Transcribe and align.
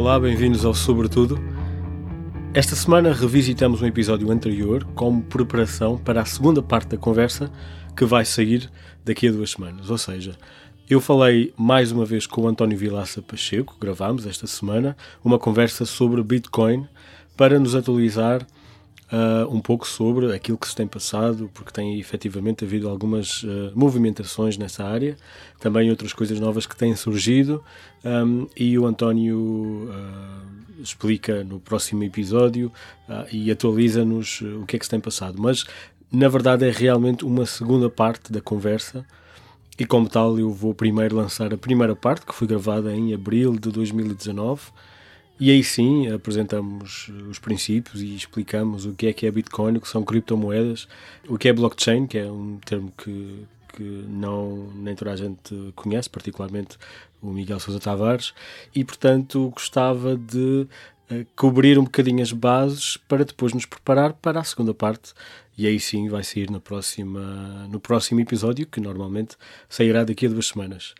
Olá, 0.00 0.18
bem-vindos 0.18 0.64
ao 0.64 0.72
Sobretudo. 0.72 1.38
Esta 2.54 2.74
semana 2.74 3.12
revisitamos 3.12 3.82
um 3.82 3.86
episódio 3.86 4.30
anterior 4.30 4.82
como 4.94 5.22
preparação 5.22 5.98
para 5.98 6.22
a 6.22 6.24
segunda 6.24 6.62
parte 6.62 6.88
da 6.88 6.96
conversa 6.96 7.52
que 7.94 8.06
vai 8.06 8.24
sair 8.24 8.70
daqui 9.04 9.28
a 9.28 9.30
duas 9.30 9.50
semanas. 9.50 9.90
Ou 9.90 9.98
seja, 9.98 10.38
eu 10.88 11.02
falei 11.02 11.52
mais 11.54 11.92
uma 11.92 12.06
vez 12.06 12.26
com 12.26 12.40
o 12.40 12.48
António 12.48 12.78
Vilaça 12.78 13.20
Pacheco, 13.20 13.76
gravámos 13.78 14.24
esta 14.24 14.46
semana, 14.46 14.96
uma 15.22 15.38
conversa 15.38 15.84
sobre 15.84 16.22
Bitcoin 16.22 16.88
para 17.36 17.58
nos 17.58 17.74
atualizar 17.74 18.44
uh, 19.12 19.54
um 19.54 19.60
pouco 19.60 19.86
sobre 19.86 20.34
aquilo 20.34 20.58
que 20.58 20.68
se 20.68 20.74
tem 20.74 20.86
passado, 20.86 21.50
porque 21.52 21.72
tem 21.72 21.98
efetivamente 21.98 22.64
havido 22.64 22.88
algumas 22.88 23.42
uh, 23.42 23.72
movimentações 23.74 24.56
nessa 24.56 24.84
área, 24.84 25.16
também 25.58 25.90
outras 25.90 26.12
coisas 26.12 26.38
novas 26.38 26.66
que 26.66 26.76
têm 26.76 26.94
surgido, 26.94 27.62
um, 28.04 28.46
e 28.56 28.78
o 28.78 28.86
António 28.86 29.88
uh, 29.88 30.82
explica 30.82 31.44
no 31.44 31.60
próximo 31.60 32.02
episódio 32.04 32.72
e 33.30 33.50
atualiza-nos 33.50 34.40
o 34.40 34.64
que 34.64 34.76
é 34.76 34.78
que 34.78 34.84
se 34.86 34.90
tem 34.90 35.00
passado. 35.00 35.36
Mas 35.38 35.66
na 36.10 36.26
verdade 36.26 36.66
é 36.66 36.70
realmente 36.70 37.24
uma 37.24 37.46
segunda 37.46 37.90
parte 37.90 38.32
da 38.32 38.40
conversa. 38.40 39.04
E 39.78 39.86
como 39.86 40.08
tal, 40.08 40.38
eu 40.38 40.50
vou 40.50 40.74
primeiro 40.74 41.16
lançar 41.16 41.54
a 41.54 41.56
primeira 41.56 41.94
parte, 41.94 42.26
que 42.26 42.34
foi 42.34 42.46
gravada 42.46 42.94
em 42.94 43.14
abril 43.14 43.52
de 43.52 43.70
2019, 43.70 44.62
e 45.40 45.50
aí 45.50 45.64
sim 45.64 46.12
apresentamos 46.12 47.08
os 47.30 47.38
princípios 47.38 48.02
e 48.02 48.14
explicamos 48.14 48.84
o 48.84 48.92
que 48.92 49.06
é 49.06 49.12
que 49.14 49.26
é 49.26 49.30
Bitcoin, 49.30 49.78
o 49.78 49.80
que 49.80 49.88
são 49.88 50.04
criptomoedas, 50.04 50.86
o 51.26 51.38
que 51.38 51.48
é 51.48 51.52
blockchain, 51.52 52.06
que 52.06 52.18
é 52.18 52.30
um 52.30 52.58
termo 52.58 52.92
que, 52.98 53.46
que 53.74 53.82
não 53.82 54.70
nem 54.74 54.94
toda 54.94 55.12
a 55.12 55.16
gente 55.16 55.72
conhece, 55.74 56.10
particularmente 56.10 56.76
o 57.22 57.32
Miguel 57.32 57.58
Sousa 57.58 57.80
Tavares, 57.80 58.34
e 58.74 58.84
portanto 58.84 59.50
gostava 59.54 60.14
de 60.14 60.68
uh, 61.10 61.26
cobrir 61.34 61.78
um 61.78 61.84
bocadinho 61.84 62.22
as 62.22 62.32
bases 62.32 62.98
para 62.98 63.24
depois 63.24 63.54
nos 63.54 63.64
preparar 63.64 64.12
para 64.12 64.40
a 64.40 64.44
segunda 64.44 64.74
parte. 64.74 65.14
E 65.56 65.66
aí 65.66 65.80
sim 65.80 66.08
vai 66.10 66.22
sair 66.22 66.50
na 66.50 66.60
próxima, 66.60 67.66
no 67.70 67.80
próximo 67.80 68.20
episódio, 68.20 68.66
que 68.66 68.80
normalmente 68.80 69.36
sairá 69.70 70.04
daqui 70.04 70.26
a 70.26 70.28
duas 70.28 70.48
semanas. 70.48 70.94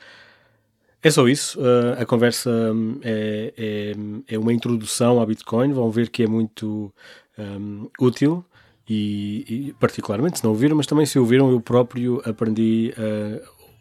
É 1.02 1.10
só 1.10 1.26
isso. 1.26 1.58
Uh, 1.58 2.00
a 2.00 2.04
conversa 2.04 2.50
um, 2.50 3.00
é, 3.02 3.54
é, 3.56 4.34
é, 4.34 4.38
uma 4.38 4.52
introdução 4.52 5.18
ao 5.18 5.26
Bitcoin. 5.26 5.72
Vão 5.72 5.90
ver 5.90 6.10
que 6.10 6.22
é 6.22 6.26
muito 6.26 6.92
um, 7.38 7.88
útil 7.98 8.44
e, 8.88 9.44
e, 9.48 9.72
particularmente, 9.74 10.38
se 10.38 10.44
não 10.44 10.50
ouviram, 10.50 10.76
mas 10.76 10.86
também 10.86 11.06
se 11.06 11.18
ouviram, 11.18 11.50
eu 11.50 11.60
próprio 11.60 12.20
aprendi 12.24 12.92
uh, 12.98 13.40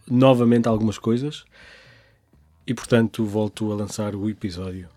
novamente 0.09 0.67
algumas 0.67 0.97
coisas 0.97 1.43
e, 2.65 2.73
portanto, 2.73 3.25
volto 3.25 3.71
a 3.71 3.75
lançar 3.75 4.15
o 4.15 4.29
episódio. 4.29 4.87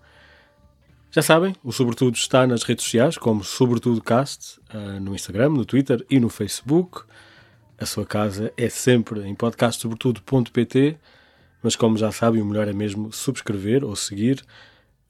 Já 1.10 1.22
sabem, 1.22 1.56
o 1.62 1.72
Sobretudo 1.72 2.14
está 2.14 2.46
nas 2.46 2.62
redes 2.62 2.84
sociais, 2.84 3.18
como 3.18 3.42
Sobretudo 3.42 4.00
Cast, 4.00 4.60
uh, 4.72 5.00
no 5.00 5.14
Instagram, 5.14 5.50
no 5.50 5.64
Twitter 5.64 6.04
e 6.08 6.20
no 6.20 6.28
Facebook. 6.28 7.02
A 7.78 7.84
sua 7.84 8.06
casa 8.06 8.52
é 8.56 8.68
sempre 8.68 9.26
em 9.26 9.34
podcastsobretudo.pt 9.34 10.98
mas 11.62 11.77
como 11.77 11.96
já 11.96 12.10
sabem, 12.10 12.42
o 12.42 12.46
melhor 12.46 12.68
é 12.68 12.72
mesmo 12.72 13.12
subscrever 13.12 13.84
ou 13.84 13.94
seguir 13.94 14.44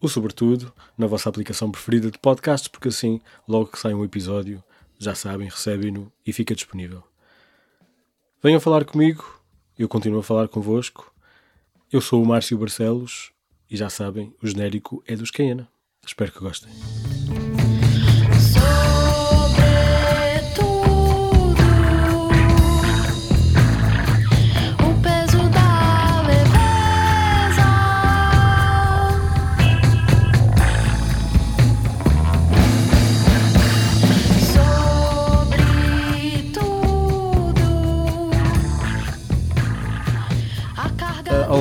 o 0.00 0.08
Sobretudo 0.08 0.72
na 0.98 1.06
vossa 1.06 1.28
aplicação 1.28 1.70
preferida 1.70 2.11
de 2.11 2.19
podcasts, 2.19 2.67
porque 2.67 2.89
assim, 2.89 3.20
logo 3.47 3.67
que 3.67 3.78
sai 3.78 3.95
um 3.95 4.05
episódio, 4.05 4.62
já 4.98 5.14
sabem, 5.14 5.48
recebem-no 5.48 6.12
e 6.27 6.33
fica 6.33 6.55
disponível. 6.55 7.05
Venham 8.42 8.61
falar 8.61 8.84
comigo, 8.84 9.41
eu 9.78 9.89
continuo 9.89 10.19
a 10.19 10.25
falar 10.25 10.48
convosco. 10.48 11.12
Eu 11.92 12.00
sou 12.00 12.20
o 12.20 12.27
Márcio 12.27 12.58
Barcelos 12.58 13.30
e 13.70 13.77
já 13.77 13.89
sabem, 13.89 14.34
o 14.42 14.47
genérico 14.47 15.03
é 15.06 15.14
dos 15.14 15.30
Caiana. 15.30 15.69
Espero 16.05 16.33
que 16.33 16.41
gostem. 16.41 16.73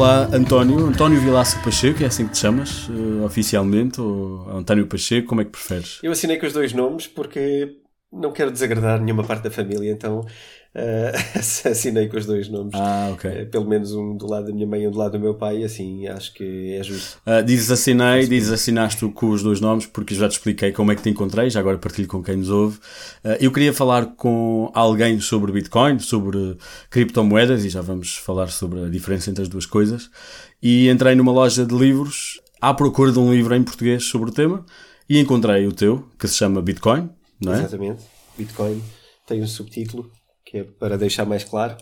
Olá, 0.01 0.28
António. 0.34 0.88
António 0.88 1.22
Vilaça 1.22 1.59
Pacheco, 1.59 2.01
é 2.01 2.07
assim 2.07 2.25
que 2.25 2.34
te 2.34 2.39
chamas 2.39 2.89
uh, 2.89 3.23
oficialmente? 3.23 4.01
Ou 4.01 4.50
António 4.50 4.88
Pacheco, 4.88 5.28
como 5.28 5.41
é 5.41 5.45
que 5.45 5.51
preferes? 5.51 6.00
Eu 6.01 6.12
assinei 6.12 6.39
com 6.39 6.47
os 6.47 6.53
dois 6.53 6.73
nomes 6.73 7.06
porque 7.06 7.78
não 8.11 8.31
quero 8.31 8.50
desagradar 8.50 9.00
nenhuma 9.00 9.23
parte 9.23 9.44
da 9.44 9.51
família, 9.51 9.91
então 9.91 10.25
uh, 10.76 11.70
assinei 11.70 12.08
com 12.08 12.18
os 12.18 12.26
dois 12.26 12.48
nomes. 12.48 12.74
Ah, 12.74 13.09
ok. 13.12 13.30
Uh, 13.30 13.46
pelo 13.48 13.68
menos 13.68 13.94
um 13.94 14.16
do 14.16 14.26
lado 14.26 14.48
da 14.48 14.54
minha 14.54 14.66
mãe 14.66 14.84
e 14.84 14.88
um 14.88 14.92
do 14.92 14.98
lado 14.98 15.14
do 15.14 15.20
meu 15.20 15.34
pai, 15.36 15.64
assim 15.64 16.08
acho 16.08 16.34
que 16.34 16.74
é 16.74 16.84
justo. 16.84 17.20
Uh, 17.28 17.44
dizes 17.44 17.70
assinei, 17.72 18.28
dizes 18.28 18.52
assinaste 18.52 19.06
com 19.09 19.30
os 19.30 19.44
dois 19.44 19.59
nomes, 19.59 19.86
porque 19.86 20.16
já 20.16 20.30
te 20.30 20.34
expliquei 20.34 20.72
como 20.72 20.92
é 20.92 20.96
que 20.96 21.02
te 21.02 21.09
encontrei, 21.09 21.50
já 21.50 21.59
agora 21.59 21.78
partilho 21.78 22.08
com 22.08 22.24
quem 22.24 22.38
nos 22.38 22.50
ouve. 22.50 22.80
eu 23.40 23.52
queria 23.52 23.74
falar 23.74 24.06
com 24.16 24.72
alguém 24.74 25.20
sobre 25.20 25.52
Bitcoin, 25.52 26.00
sobre 26.00 26.58
criptomoedas, 26.90 27.66
e 27.66 27.70
já 27.70 27.82
vamos 27.82 28.16
falar 28.16 28.48
sobre 28.48 28.86
a 28.86 28.90
diferença 28.90 29.30
entre 29.30 29.44
as 29.44 29.50
duas 29.50 29.66
coisas. 29.66 30.09
E 30.62 30.90
entrei 30.90 31.16
numa 31.16 31.32
loja 31.32 31.66
de 31.66 31.76
livros 31.76 32.40
à 32.62 32.74
procura 32.74 33.12
de 33.12 33.20
um 33.20 33.34
livro 33.34 33.56
em 33.56 33.64
português 33.64 34.06
sobre 34.06 34.30
o 34.30 34.34
tema 34.34 34.66
e 35.09 35.20
encontrei 35.20 35.68
o 35.68 35.74
teu, 35.74 36.08
que 36.18 36.28
se 36.28 36.36
chama 36.36 36.62
Bitcoin, 36.62 37.09
não 37.42 37.53
é? 37.53 37.59
Exatamente. 37.59 38.03
Bitcoin 38.38 38.82
tem 39.28 39.42
um 39.42 39.48
subtítulo 39.48 40.09
que 40.46 40.59
é 40.59 40.63
para 40.63 40.97
deixar 40.97 41.25
mais 41.25 41.44
claro, 41.44 41.78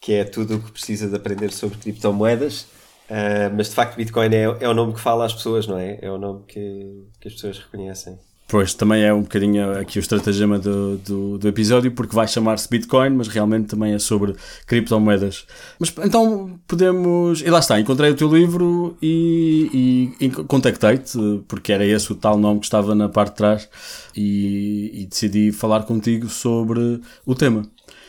que 0.00 0.12
é 0.14 0.24
tudo 0.24 0.56
o 0.56 0.62
que 0.62 0.72
precisa 0.72 1.08
de 1.08 1.16
aprender 1.16 1.52
sobre 1.52 1.78
criptomoedas. 1.78 2.62
Uh, 3.10 3.50
mas 3.56 3.68
de 3.68 3.74
facto, 3.74 3.96
Bitcoin 3.96 4.34
é, 4.34 4.42
é 4.42 4.68
o 4.68 4.74
nome 4.74 4.94
que 4.94 5.00
fala 5.00 5.26
às 5.26 5.34
pessoas, 5.34 5.66
não 5.66 5.78
é? 5.78 5.98
É 6.00 6.10
o 6.10 6.18
nome 6.18 6.44
que, 6.46 7.08
que 7.20 7.28
as 7.28 7.34
pessoas 7.34 7.58
reconhecem. 7.58 8.18
Pois, 8.50 8.74
também 8.74 9.04
é 9.04 9.14
um 9.14 9.22
bocadinho 9.22 9.78
aqui 9.78 9.96
o 9.96 10.00
estratagema 10.00 10.58
do, 10.58 10.96
do, 10.98 11.38
do 11.38 11.46
episódio, 11.46 11.92
porque 11.92 12.16
vai 12.16 12.26
chamar-se 12.26 12.68
Bitcoin, 12.68 13.10
mas 13.10 13.28
realmente 13.28 13.68
também 13.68 13.94
é 13.94 13.98
sobre 14.00 14.34
criptomoedas. 14.66 15.46
Mas 15.78 15.94
então 16.02 16.58
podemos. 16.66 17.42
E 17.42 17.48
lá 17.48 17.60
está, 17.60 17.78
encontrei 17.78 18.10
o 18.10 18.16
teu 18.16 18.28
livro 18.28 18.96
e, 19.00 20.10
e, 20.20 20.26
e 20.26 20.30
contactei-te, 20.30 21.16
porque 21.46 21.72
era 21.72 21.86
esse 21.86 22.10
o 22.10 22.16
tal 22.16 22.36
nome 22.36 22.58
que 22.58 22.66
estava 22.66 22.92
na 22.92 23.08
parte 23.08 23.30
de 23.30 23.36
trás, 23.36 23.68
e, 24.16 24.90
e 24.94 25.06
decidi 25.06 25.52
falar 25.52 25.84
contigo 25.84 26.28
sobre 26.28 27.00
o 27.24 27.36
tema. 27.36 27.62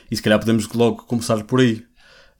E 0.10 0.16
se 0.16 0.24
calhar 0.24 0.40
podemos 0.40 0.68
logo 0.74 1.04
começar 1.04 1.44
por 1.44 1.60
aí. 1.60 1.84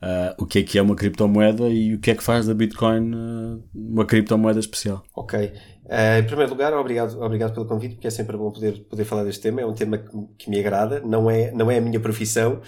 Uh, 0.02 0.34
o 0.40 0.48
que 0.48 0.60
é 0.60 0.64
que 0.64 0.80
é 0.80 0.82
uma 0.82 0.96
criptomoeda 0.96 1.70
e 1.70 1.94
o 1.94 2.00
que 2.00 2.10
é 2.10 2.16
que 2.16 2.24
faz 2.24 2.48
da 2.48 2.56
Bitcoin 2.56 3.14
uh, 3.14 3.64
uma 3.74 4.04
criptomoeda 4.04 4.60
especial. 4.60 5.04
Ok. 5.16 5.52
Uh, 5.86 6.20
em 6.20 6.24
primeiro 6.24 6.52
lugar, 6.52 6.74
obrigado, 6.74 7.22
obrigado 7.22 7.54
pelo 7.54 7.68
convite, 7.68 7.96
porque 7.96 8.08
é 8.08 8.10
sempre 8.10 8.36
bom 8.36 8.50
poder, 8.50 8.80
poder 8.90 9.04
falar 9.04 9.26
deste 9.26 9.44
tema. 9.44 9.62
É 9.62 9.66
um 9.66 9.74
tema 9.74 10.00
que, 10.00 10.10
que 10.40 10.50
me 10.50 10.60
agrada, 10.60 11.02
não 11.02 11.30
é, 11.30 11.52
não 11.52 11.70
é 11.70 11.78
a 11.78 11.82
minha 11.82 12.00
profissão, 12.00 12.62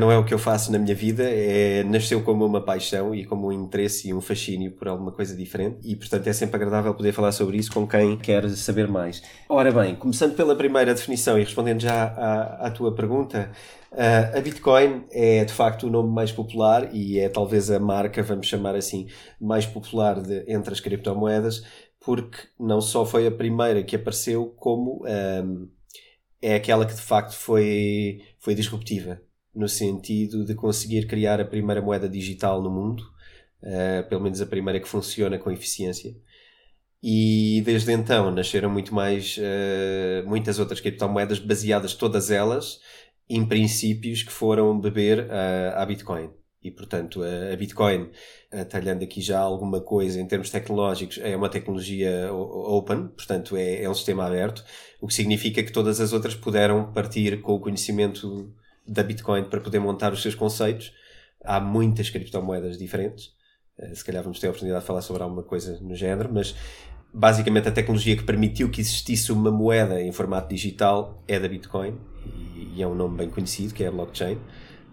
não 0.00 0.10
é 0.10 0.18
o 0.18 0.24
que 0.24 0.34
eu 0.34 0.38
faço 0.38 0.72
na 0.72 0.78
minha 0.78 0.94
vida, 0.94 1.22
é, 1.22 1.84
nasceu 1.84 2.22
como 2.22 2.44
uma 2.44 2.60
paixão 2.60 3.14
e 3.14 3.24
como 3.24 3.48
um 3.48 3.52
interesse 3.52 4.08
e 4.08 4.14
um 4.14 4.20
fascínio 4.20 4.72
por 4.72 4.88
alguma 4.88 5.12
coisa 5.12 5.36
diferente 5.36 5.76
e, 5.84 5.94
portanto, 5.94 6.26
é 6.26 6.32
sempre 6.32 6.56
agradável 6.56 6.94
poder 6.94 7.12
falar 7.12 7.32
sobre 7.32 7.58
isso 7.58 7.70
com 7.70 7.86
quem 7.86 8.16
quer 8.16 8.48
saber 8.50 8.88
mais. 8.88 9.22
Ora 9.48 9.70
bem, 9.70 9.94
começando 9.94 10.34
pela 10.34 10.56
primeira 10.56 10.94
definição 10.94 11.38
e 11.38 11.44
respondendo 11.44 11.82
já 11.82 12.04
à, 12.04 12.66
à 12.66 12.70
tua 12.70 12.94
pergunta, 12.94 13.50
Uh, 13.94 14.36
a 14.36 14.40
Bitcoin 14.40 15.06
é 15.12 15.44
de 15.44 15.52
facto 15.52 15.86
o 15.86 15.90
nome 15.90 16.12
mais 16.12 16.32
popular 16.32 16.92
e 16.92 17.20
é 17.20 17.28
talvez 17.28 17.70
a 17.70 17.78
marca, 17.78 18.24
vamos 18.24 18.48
chamar 18.48 18.74
assim, 18.74 19.06
mais 19.40 19.66
popular 19.66 20.20
de, 20.20 20.44
entre 20.48 20.72
as 20.72 20.80
criptomoedas, 20.80 21.62
porque 22.00 22.38
não 22.58 22.80
só 22.80 23.06
foi 23.06 23.24
a 23.24 23.30
primeira 23.30 23.84
que 23.84 23.94
apareceu, 23.94 24.52
como 24.58 25.04
um, 25.06 25.68
é 26.42 26.56
aquela 26.56 26.84
que 26.84 26.94
de 26.94 27.00
facto 27.00 27.34
foi, 27.34 28.20
foi 28.40 28.56
disruptiva, 28.56 29.22
no 29.54 29.68
sentido 29.68 30.44
de 30.44 30.56
conseguir 30.56 31.06
criar 31.06 31.40
a 31.40 31.44
primeira 31.44 31.80
moeda 31.80 32.08
digital 32.08 32.60
no 32.60 32.70
mundo, 32.70 33.00
uh, 33.62 34.08
pelo 34.08 34.22
menos 34.22 34.40
a 34.40 34.46
primeira 34.46 34.80
que 34.80 34.88
funciona 34.88 35.38
com 35.38 35.52
eficiência. 35.52 36.16
E 37.00 37.62
desde 37.64 37.92
então 37.92 38.30
nasceram 38.32 38.70
muito 38.70 38.92
mais, 38.92 39.36
uh, 39.38 40.28
muitas 40.28 40.58
outras 40.58 40.80
criptomoedas 40.80 41.38
baseadas 41.38 41.94
todas 41.94 42.30
elas 42.32 42.80
em 43.28 43.44
princípios 43.46 44.22
que 44.22 44.32
foram 44.32 44.78
beber 44.78 45.26
uh, 45.26 45.76
à 45.76 45.86
Bitcoin. 45.86 46.30
E, 46.64 46.70
portanto, 46.70 47.22
a, 47.22 47.54
Bitcoin, 47.56 48.10
atalhando 48.50 49.04
aqui 49.04 49.20
já 49.20 49.38
alguma 49.38 49.82
coisa 49.82 50.18
em 50.18 50.26
termos 50.26 50.48
tecnológicos, 50.48 51.18
é 51.22 51.36
uma 51.36 51.50
tecnologia 51.50 52.32
open, 52.32 53.08
portanto, 53.08 53.54
é, 53.54 53.82
é 53.82 53.90
um 53.90 53.94
sistema 53.94 54.24
aberto, 54.26 54.64
o 54.98 55.06
que 55.06 55.12
significa 55.12 55.62
que 55.62 55.70
todas 55.70 56.00
as 56.00 56.14
outras 56.14 56.34
puderam 56.34 56.90
partir 56.90 57.42
com 57.42 57.52
o 57.52 57.60
conhecimento 57.60 58.50
da 58.86 59.02
Bitcoin 59.02 59.44
para 59.44 59.60
poder 59.60 59.78
montar 59.78 60.14
os 60.14 60.22
seus 60.22 60.34
conceitos. 60.34 60.92
Há 61.44 61.60
muitas 61.60 62.08
criptomoedas 62.08 62.78
diferentes. 62.78 63.26
Uh, 63.78 63.94
se 63.94 64.02
calhar 64.02 64.22
vamos 64.22 64.40
ter 64.40 64.46
a 64.46 64.50
oportunidade 64.50 64.82
de 64.82 64.86
falar 64.86 65.02
sobre 65.02 65.22
alguma 65.22 65.42
coisa 65.42 65.78
no 65.82 65.94
género, 65.94 66.32
mas 66.32 66.54
basicamente 67.14 67.68
a 67.68 67.72
tecnologia 67.72 68.16
que 68.16 68.24
permitiu 68.24 68.68
que 68.68 68.80
existisse 68.80 69.30
uma 69.30 69.50
moeda 69.50 70.02
em 70.02 70.10
formato 70.10 70.48
digital 70.48 71.22
é 71.28 71.38
da 71.38 71.46
Bitcoin 71.46 71.94
e, 72.74 72.82
é 72.82 72.86
um 72.86 72.94
nome 72.94 73.18
bem 73.18 73.30
conhecido 73.30 73.72
que 73.72 73.84
é 73.84 73.86
a 73.86 73.92
blockchain 73.92 74.36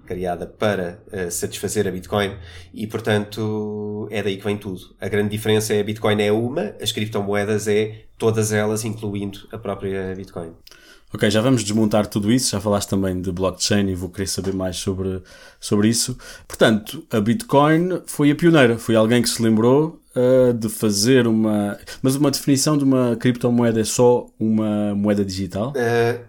criada 0.05 0.45
para 0.45 1.01
uh, 1.07 1.31
satisfazer 1.31 1.87
a 1.87 1.91
Bitcoin 1.91 2.35
e 2.73 2.85
portanto 2.85 4.07
é 4.11 4.21
daí 4.21 4.37
que 4.37 4.43
vem 4.43 4.57
tudo. 4.57 4.95
A 4.99 5.07
grande 5.07 5.29
diferença 5.29 5.73
é 5.73 5.79
a 5.79 5.83
Bitcoin 5.83 6.21
é 6.21 6.31
uma, 6.31 6.75
as 6.81 6.91
criptomoedas 6.91 7.67
é 7.67 8.03
todas 8.17 8.51
elas 8.51 8.85
incluindo 8.85 9.47
a 9.51 9.57
própria 9.57 10.13
Bitcoin. 10.15 10.51
Ok, 11.13 11.29
já 11.29 11.41
vamos 11.41 11.63
desmontar 11.63 12.07
tudo 12.07 12.31
isso. 12.31 12.51
Já 12.51 12.61
falaste 12.61 12.89
também 12.89 13.21
de 13.21 13.31
blockchain 13.33 13.89
e 13.89 13.95
vou 13.95 14.09
querer 14.09 14.27
saber 14.27 14.53
mais 14.53 14.77
sobre, 14.77 15.21
sobre 15.59 15.89
isso. 15.89 16.17
Portanto, 16.47 17.05
a 17.11 17.19
Bitcoin 17.19 18.01
foi 18.05 18.31
a 18.31 18.35
pioneira. 18.35 18.77
Foi 18.77 18.95
alguém 18.95 19.21
que 19.21 19.27
se 19.27 19.41
lembrou 19.41 20.00
uh, 20.15 20.53
de 20.53 20.69
fazer 20.69 21.27
uma. 21.27 21.77
Mas 22.01 22.15
uma 22.15 22.31
definição 22.31 22.77
de 22.77 22.83
uma 22.83 23.15
criptomoeda 23.15 23.81
é 23.81 23.83
só 23.83 24.27
uma 24.39 24.95
moeda 24.95 25.23
digital? 25.23 25.69
Uh, 25.69 26.23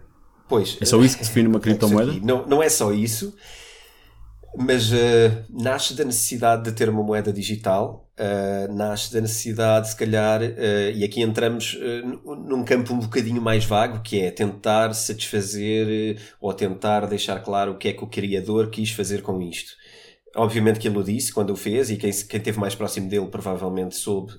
pois. 0.48 0.78
É 0.80 0.84
só 0.84 1.00
isso 1.02 1.16
que 1.18 1.24
define 1.24 1.48
uma 1.48 1.60
criptomoeda? 1.60 2.12
Não, 2.22 2.46
não 2.46 2.62
é 2.62 2.68
só 2.68 2.92
isso 2.92 3.34
mas 4.54 4.92
uh, 4.92 4.96
nasce 5.48 5.94
da 5.94 6.04
necessidade 6.04 6.64
de 6.64 6.72
ter 6.72 6.88
uma 6.88 7.02
moeda 7.02 7.32
digital, 7.32 8.06
uh, 8.18 8.70
nasce 8.70 9.12
da 9.12 9.20
necessidade, 9.20 9.88
se 9.88 9.96
calhar, 9.96 10.42
e 10.94 11.02
aqui 11.02 11.22
entramos 11.22 11.78
num 12.44 12.62
campo 12.62 12.92
um 12.92 12.98
bocadinho 12.98 13.40
mais 13.40 13.64
vago, 13.64 14.02
que 14.02 14.20
é 14.20 14.30
tentar 14.30 14.92
satisfazer 14.94 16.18
ou 16.38 16.52
tentar 16.52 17.06
deixar 17.06 17.40
claro 17.40 17.72
o 17.72 17.78
que 17.78 17.88
é 17.88 17.92
que 17.92 18.04
o 18.04 18.06
criador 18.06 18.68
quis 18.68 18.90
fazer 18.90 19.22
com 19.22 19.40
isto. 19.40 19.72
Obviamente 20.34 20.80
que 20.80 20.88
ele 20.88 20.98
o 20.98 21.02
disse 21.02 21.32
quando 21.32 21.50
o 21.50 21.56
fez, 21.56 21.90
e 21.90 21.96
quem, 21.96 22.10
quem 22.10 22.38
esteve 22.38 22.58
mais 22.58 22.74
próximo 22.74 23.08
dele 23.08 23.26
provavelmente 23.26 23.94
soube 23.94 24.32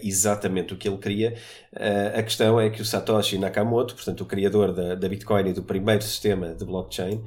exatamente 0.00 0.72
o 0.72 0.76
que 0.76 0.88
ele 0.88 0.98
queria. 0.98 1.34
a 2.16 2.22
questão 2.22 2.60
é 2.60 2.70
que 2.70 2.80
o 2.80 2.84
Satoshi 2.84 3.38
Nakamoto, 3.38 3.96
portanto, 3.96 4.20
o 4.20 4.26
criador 4.26 4.72
da, 4.72 4.94
da 4.94 5.08
Bitcoin 5.08 5.48
e 5.48 5.52
do 5.52 5.64
primeiro 5.64 6.02
sistema 6.02 6.54
de 6.54 6.64
blockchain, 6.64 7.24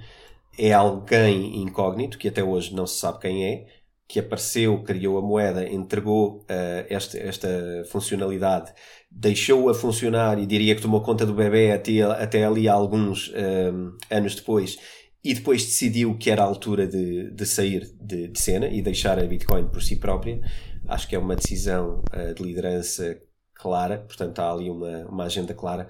é 0.58 0.72
alguém 0.74 1.62
incógnito, 1.62 2.18
que 2.18 2.28
até 2.28 2.44
hoje 2.44 2.74
não 2.74 2.88
se 2.88 3.00
sabe 3.00 3.20
quem 3.20 3.46
é, 3.46 3.66
que 4.08 4.20
apareceu, 4.20 4.84
criou 4.84 5.18
a 5.18 5.22
moeda, 5.22 5.68
entregou 5.68 6.38
uh, 6.42 6.86
esta, 6.90 7.18
esta 7.18 7.50
funcionalidade, 7.90 8.72
deixou-a 9.10 9.74
funcionar 9.74 10.38
e 10.40 10.46
diria 10.46 10.76
que 10.76 10.82
tomou 10.82 11.02
conta 11.02 11.26
do 11.26 11.34
bebê 11.34 11.72
até, 11.72 12.02
até 12.02 12.46
ali 12.46 12.68
alguns 12.70 13.30
uh, 13.30 13.96
anos 14.10 14.36
depois 14.36 14.78
e 15.26 15.34
depois 15.34 15.66
decidiu 15.66 16.16
que 16.16 16.30
era 16.30 16.44
a 16.44 16.46
altura 16.46 16.86
de, 16.86 17.32
de 17.32 17.46
sair 17.48 17.92
de, 18.00 18.28
de, 18.28 18.40
cena 18.40 18.68
e 18.68 18.80
deixar 18.80 19.18
a 19.18 19.24
Bitcoin 19.24 19.68
por 19.70 19.82
si 19.82 19.96
própria. 19.96 20.40
Acho 20.88 21.08
que 21.08 21.16
é 21.16 21.20
uma 21.20 21.36
decisão 21.36 22.04
uh, 22.14 22.36
de 22.36 22.44
liderança 22.44 23.20
clara, 23.56 23.98
portanto 23.98 24.38
há 24.38 24.52
ali 24.52 24.70
uma, 24.70 25.04
uma 25.08 25.24
agenda 25.24 25.52
clara. 25.56 25.90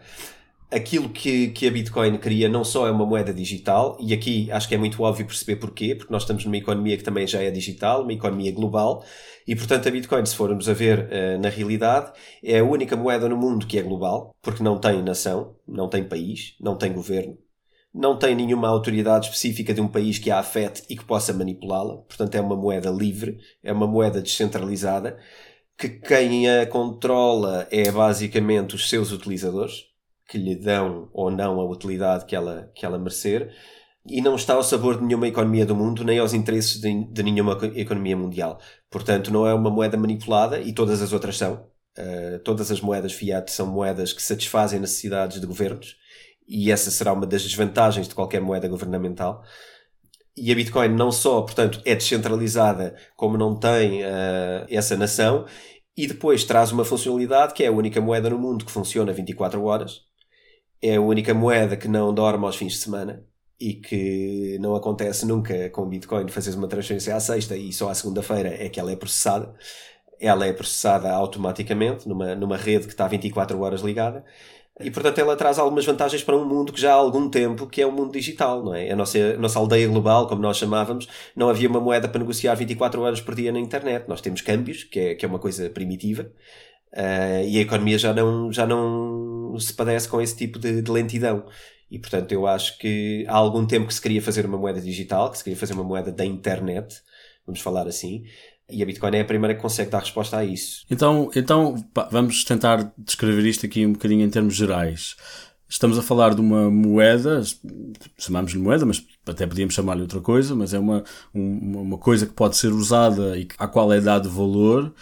Aquilo 0.72 1.10
que, 1.10 1.50
que 1.50 1.68
a 1.68 1.72
Bitcoin 1.72 2.18
cria 2.18 2.48
não 2.48 2.64
só 2.64 2.88
é 2.88 2.92
uma 2.92 3.06
moeda 3.06 3.34
digital, 3.34 3.98
e 4.00 4.14
aqui 4.14 4.50
acho 4.52 4.70
que 4.70 4.76
é 4.76 4.78
muito 4.78 5.04
óbvio 5.04 5.26
perceber 5.26 5.58
porquê, 5.58 5.96
porque 5.96 6.12
nós 6.12 6.24
estamos 6.24 6.46
numa 6.46 6.58
economia 6.58 6.98
que 6.98 7.04
também 7.04 7.28
já 7.28 7.42
é 7.42 7.52
digital, 7.52 8.04
uma 8.04 8.14
economia 8.14 8.54
global, 8.54 9.04
e 9.46 9.54
portanto 9.54 9.88
a 9.88 9.92
Bitcoin, 9.92 10.26
se 10.26 10.36
formos 10.36 10.70
a 10.70 10.74
ver 10.74 11.10
uh, 11.10 11.42
na 11.42 11.50
realidade, 11.50 12.14
é 12.42 12.60
a 12.60 12.64
única 12.64 12.96
moeda 12.96 13.28
no 13.28 13.36
mundo 13.36 13.68
que 13.68 13.78
é 13.78 13.82
global, 13.82 14.34
porque 14.42 14.64
não 14.64 14.80
tem 14.80 15.04
nação, 15.04 15.58
não 15.68 15.90
tem 15.90 16.06
país, 16.06 16.56
não 16.60 16.78
tem 16.78 16.94
governo, 16.94 17.38
não 17.95 18.19
tem 18.19 18.36
nenhuma 18.36 18.68
autoridade 18.68 19.27
específica 19.27 19.74
de 19.74 19.80
um 19.80 19.88
país 19.88 20.19
que 20.19 20.30
a 20.30 20.39
afete 20.39 20.83
e 20.89 20.97
que 20.97 21.06
possa 21.06 21.31
manipulá-la, 21.31 21.95
portanto 21.95 22.36
é 22.36 22.42
uma 22.42 22.56
moeda 22.56 22.89
livre, 22.92 23.39
é 23.63 23.71
uma 23.71 23.88
moeda 23.88 24.21
descentralizada, 24.21 25.18
que 25.77 25.88
quem 25.88 26.50
a 26.50 26.65
controla 26.68 27.65
é 27.71 27.89
basicamente 27.89 28.75
os 28.75 28.89
seus 28.89 29.13
utilizadores, 29.13 29.86
que 30.27 30.38
lhe 30.38 30.56
dão 30.56 31.09
ou 31.13 31.31
não 31.31 31.62
a 31.62 31.69
utilidade 31.69 32.25
que 32.25 32.36
ela, 32.36 32.69
que 32.75 32.86
ela 32.86 33.00
merecer 33.00 33.53
e 34.06 34.21
não 34.21 34.36
está 34.36 34.56
ao 34.56 34.63
sabor 34.63 34.98
de 34.98 35.06
nenhuma 35.06 35.27
economia 35.27 35.65
do 35.65 35.75
mundo 35.75 36.03
nem 36.03 36.19
aos 36.19 36.33
interesses 36.33 36.81
de, 36.81 37.06
de 37.06 37.24
nenhuma 37.24 37.57
economia 37.75 38.18
mundial. 38.18 38.59
Portanto, 38.89 39.31
não 39.31 39.48
é 39.48 39.53
uma 39.53 39.69
moeda 39.69 39.98
manipulada 39.98 40.59
e 40.59 40.74
todas 40.74 41.01
as 41.01 41.13
outras 41.13 41.38
são. 41.38 41.68
Uh, 41.98 42.39
todas 42.44 42.71
as 42.71 42.81
moedas 42.81 43.13
fiat 43.13 43.50
são 43.51 43.68
moedas 43.68 44.12
que 44.12 44.21
satisfazem 44.21 44.80
necessidades 44.80 45.39
de 45.39 45.48
governos 45.48 45.95
e 46.47 46.71
essa 46.71 46.92
será 46.92 47.13
uma 47.13 47.25
das 47.25 47.44
desvantagens 47.44 48.07
de 48.07 48.15
qualquer 48.15 48.42
moeda 48.42 48.68
governamental. 48.68 49.44
E 50.38 50.51
a 50.51 50.56
Bitcoin 50.56 50.89
não 50.89 51.12
só, 51.12 51.42
portanto, 51.42 51.81
é 51.86 51.95
descentralizada, 51.95 52.95
como 53.15 53.38
não 53.38 53.57
tem 53.57 54.03
uh, 54.03 54.65
essa 54.69 54.97
nação, 54.97 55.45
e 55.95 56.07
depois 56.07 56.44
traz 56.44 56.71
uma 56.71 56.83
funcionalidade 56.83 57.53
que 57.53 57.63
é 57.63 57.68
a 57.68 57.71
única 57.71 58.01
moeda 58.01 58.30
no 58.30 58.38
mundo 58.38 58.65
que 58.65 58.71
funciona 58.71 59.13
24 59.13 59.63
horas, 59.63 60.01
é 60.81 60.95
a 60.95 61.01
única 61.01 61.33
moeda 61.33 61.77
que 61.77 61.88
não 61.88 62.13
dorme 62.13 62.45
aos 62.45 62.57
fins 62.57 62.74
de 62.74 62.80
semana 62.80 63.25
e 63.59 63.74
que 63.75 64.57
não 64.59 64.75
acontece 64.75 65.25
nunca 65.25 65.69
com 65.69 65.83
o 65.83 65.86
Bitcoin 65.88 66.27
fazeres 66.27 66.57
uma 66.57 66.68
transferência 66.68 67.15
à 67.15 67.19
sexta 67.19 67.56
e 67.56 67.71
só 67.71 67.89
à 67.89 67.95
segunda-feira 67.95 68.50
é 68.50 68.68
que 68.69 68.80
ela 68.80 68.91
é 68.91 68.95
processada. 68.95 69.53
Ela 70.19 70.45
é 70.45 70.53
processada 70.53 71.12
automaticamente 71.12 72.07
numa, 72.07 72.36
numa 72.36 72.57
rede 72.57 72.86
que 72.86 72.94
está 72.94 73.07
24 73.07 73.59
horas 73.59 73.81
ligada. 73.81 74.25
E 74.81 74.92
portanto 74.92 75.19
ela 75.19 75.38
traz 75.38 75.57
algumas 75.57 75.86
vantagens 75.86 76.22
para 76.22 76.36
um 76.36 76.45
mundo 76.45 76.74
que 76.74 76.81
já 76.81 76.92
há 76.92 76.95
algum 76.95 77.30
tempo 77.30 77.66
que 77.66 77.81
é 77.81 77.88
um 77.88 77.92
mundo 77.92 78.12
digital, 78.12 78.62
não 78.63 78.75
é? 78.75 78.92
A 78.92 78.95
nossa, 78.95 79.18
a 79.18 79.38
nossa 79.38 79.57
aldeia 79.57 79.88
global, 79.88 80.27
como 80.27 80.42
nós 80.42 80.57
chamávamos, 80.57 81.07
não 81.36 81.50
havia 81.50 81.69
uma 81.69 81.80
moeda 81.80 82.10
para 82.10 82.19
negociar 82.19 82.56
24 82.56 83.01
horas 83.01 83.22
por 83.22 83.36
dia 83.36 83.54
na 83.54 83.60
internet. 83.60 84.06
Nós 84.10 84.19
temos 84.19 84.42
câmbios, 84.42 84.83
que 84.83 85.00
é, 85.00 85.16
que 85.16 85.24
é 85.25 85.27
uma 85.27 85.39
coisa 85.39 85.69
primitiva, 85.69 86.30
Uh, 86.95 87.44
e 87.45 87.57
a 87.57 87.62
economia 87.62 87.98
já 87.98 88.13
não, 88.13 88.50
já 88.54 88.66
não 88.66 89.57
se 89.60 89.74
padece 89.74 90.07
com 90.07 90.22
esse 90.22 90.36
tipo 90.36 90.57
de, 90.57 90.81
de, 90.81 90.89
lentidão. 90.89 91.45
E 91.92 92.00
portanto, 92.00 92.31
eu 92.31 92.48
acho 92.48 92.77
que 92.77 93.25
há 93.27 93.36
algum 93.36 93.66
tempo 93.68 93.88
que 93.88 93.94
se 93.94 94.01
queria 94.01 94.22
fazer 94.22 94.45
uma 94.45 94.57
moeda 94.57 94.80
digital, 94.80 95.30
que 95.30 95.38
se 95.38 95.44
queria 95.44 95.60
fazer 95.60 95.74
uma 95.74 95.83
moeda 95.83 96.10
da 96.10 96.25
internet, 96.25 97.01
vamos 97.45 97.60
falar 97.60 97.86
assim, 97.86 98.24
e 98.69 98.81
a 98.81 98.85
Bitcoin 98.85 99.15
é 99.15 99.21
a 99.21 99.25
primeira 99.25 99.56
que 99.56 99.62
consegue 99.62 99.91
dar 99.91 100.00
resposta 100.00 100.38
a 100.38 100.45
isso. 100.45 100.85
Então, 100.89 101.29
então 101.35 101.75
pá, 101.94 102.07
vamos 102.12 102.44
tentar 102.44 102.91
descrever 102.97 103.45
isto 103.47 103.65
aqui 103.65 103.85
um 103.85 103.94
bocadinho 103.94 104.25
em 104.25 104.29
termos 104.29 104.56
gerais. 104.56 105.15
Estamos 105.67 105.97
a 105.97 106.01
falar 106.01 106.35
de 106.35 106.41
uma 106.41 106.69
moeda, 106.69 107.41
chamamos-lhe 108.17 108.59
moeda, 108.59 108.85
mas 108.85 109.03
até 109.27 109.47
podíamos 109.47 109.73
chamar-lhe 109.73 110.01
outra 110.01 110.21
coisa, 110.21 110.56
mas 110.56 110.73
é 110.73 110.79
uma, 110.79 111.03
uma, 111.33 111.81
uma 111.81 111.97
coisa 111.97 112.25
que 112.25 112.33
pode 112.33 112.56
ser 112.56 112.71
usada 112.71 113.38
e 113.38 113.48
à 113.57 113.67
qual 113.67 113.91
é 113.91 114.00
dado 114.00 114.29
valor 114.29 114.93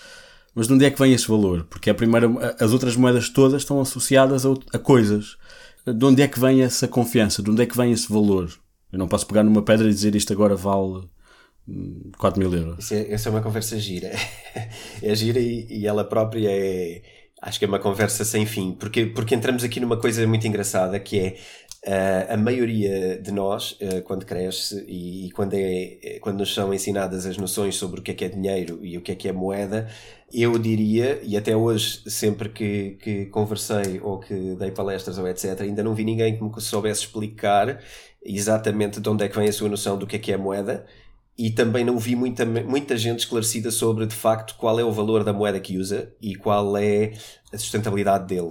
mas 0.55 0.67
de 0.67 0.74
onde 0.74 0.86
é 0.86 0.91
que 0.91 1.00
vem 1.00 1.13
esse 1.13 1.27
valor? 1.27 1.65
Porque 1.70 1.89
a 1.89 1.96
primeira, 1.96 2.29
as 2.60 2.72
outras 2.72 2.96
moedas 2.96 3.29
todas 3.29 3.62
estão 3.62 3.82
associadas 3.82 4.46
a, 4.46 4.53
a 4.74 4.79
coisas. 4.79 5.38
De 5.86 6.05
onde 6.05 6.22
é 6.22 6.27
que 6.27 6.39
vem 6.39 6.62
essa 6.62 6.88
confiança? 6.88 7.41
De 7.41 7.50
onde 7.50 7.63
é 7.63 7.65
que 7.65 7.75
vem 7.75 7.91
esse 7.91 8.12
valor? 8.12 8.51
Eu 8.91 9.00
não 9.00 9.08
posso 9.08 9.25
pegar 9.25 9.43
numa 9.43 9.63
pedra 9.63 9.88
e 9.88 9.93
dizer 9.93 10.15
isto 10.15 10.32
agora 10.32 10.55
vale 10.55 11.10
4 12.17 12.39
hum, 12.39 12.50
mil 12.50 12.58
euros. 12.58 12.91
É, 12.91 13.13
essa 13.13 13.29
é 13.29 13.32
uma 13.32 13.41
conversa 13.41 13.79
gira. 13.79 14.12
é 15.01 15.15
gira 15.15 15.39
e, 15.39 15.67
e, 15.70 15.88
ela 15.88 16.03
própria 16.03 16.50
é. 16.50 17.01
Acho 17.41 17.60
que 17.60 17.65
é 17.65 17.67
uma 17.67 17.79
conversa 17.79 18.24
sem 18.24 18.46
fim, 18.46 18.72
porque, 18.72 19.05
porque 19.08 19.36
entramos 19.36 19.65
aqui 19.65 19.79
numa 19.79 19.98
coisa 19.98 20.25
muito 20.25 20.48
engraçada 20.48 20.98
que 21.00 21.20
é 21.20 21.36
Uh, 21.86 22.32
a 22.32 22.38
maioria 22.38 23.20
de 23.22 23.29
nós, 23.29 23.74
uh, 23.74 24.01
quando 24.03 24.25
cresce 24.25 24.86
e, 24.88 25.27
e, 25.27 25.32
quando, 25.32 25.53
é, 25.53 26.17
quando 26.22 26.39
nos 26.39 26.53
são 26.53 26.74
ensinadas 26.74 27.25
as 27.25 27.36
noções 27.36 27.75
sobre 27.75 28.00
o 28.00 28.03
que 28.03 28.12
é 28.12 28.13
que 28.13 28.24
é 28.24 28.29
dinheiro 28.29 28.79
e 28.82 28.98
o 28.98 29.01
que 29.01 29.12
é 29.12 29.15
que 29.15 29.27
é 29.27 29.34
moeda, 29.34 29.89
eu 30.34 30.58
diria, 30.58 31.20
e 31.22 31.36
até 31.36 31.58
hoje, 31.58 32.10
sempre 32.10 32.48
que, 32.48 32.91
que 33.01 33.25
conversei 33.25 34.00
ou 34.01 34.17
que 34.17 34.55
dei 34.55 34.72
palestras 34.72 35.17
ou 35.17 35.27
etc., 35.27 35.60
ainda 35.60 35.84
não 35.84 35.93
vi 35.93 36.05
ninguém 36.05 36.38
que 36.38 36.41
me 36.41 36.50
soubesse 36.62 37.01
explicar 37.01 37.77
exatamente 38.24 39.01
de 39.01 39.10
onde 39.10 39.25
é 39.25 39.27
que 39.27 39.38
vem 39.38 39.50
a 39.50 39.53
sua 39.53 39.67
noção 39.67 39.98
do 39.98 40.08
que 40.08 40.15
é 40.15 40.20
que 40.20 40.32
é 40.32 40.38
moeda 40.38 40.86
e 41.38 41.50
também 41.52 41.84
não 41.84 41.98
vi 41.98 42.16
muita, 42.16 42.46
muita 42.46 42.96
gente 42.96 43.20
esclarecida 43.20 43.72
sobre 43.72 44.06
de 44.06 44.16
facto 44.16 44.56
qual 44.56 44.80
é 44.80 44.84
o 44.84 44.92
valor 44.92 45.24
da 45.24 45.34
moeda 45.34 45.60
que 45.60 45.78
usa 45.78 46.13
e 46.22 46.36
qual 46.36 46.78
é 46.78 47.13
a 47.52 47.58
sustentabilidade 47.58 48.28
dele. 48.28 48.50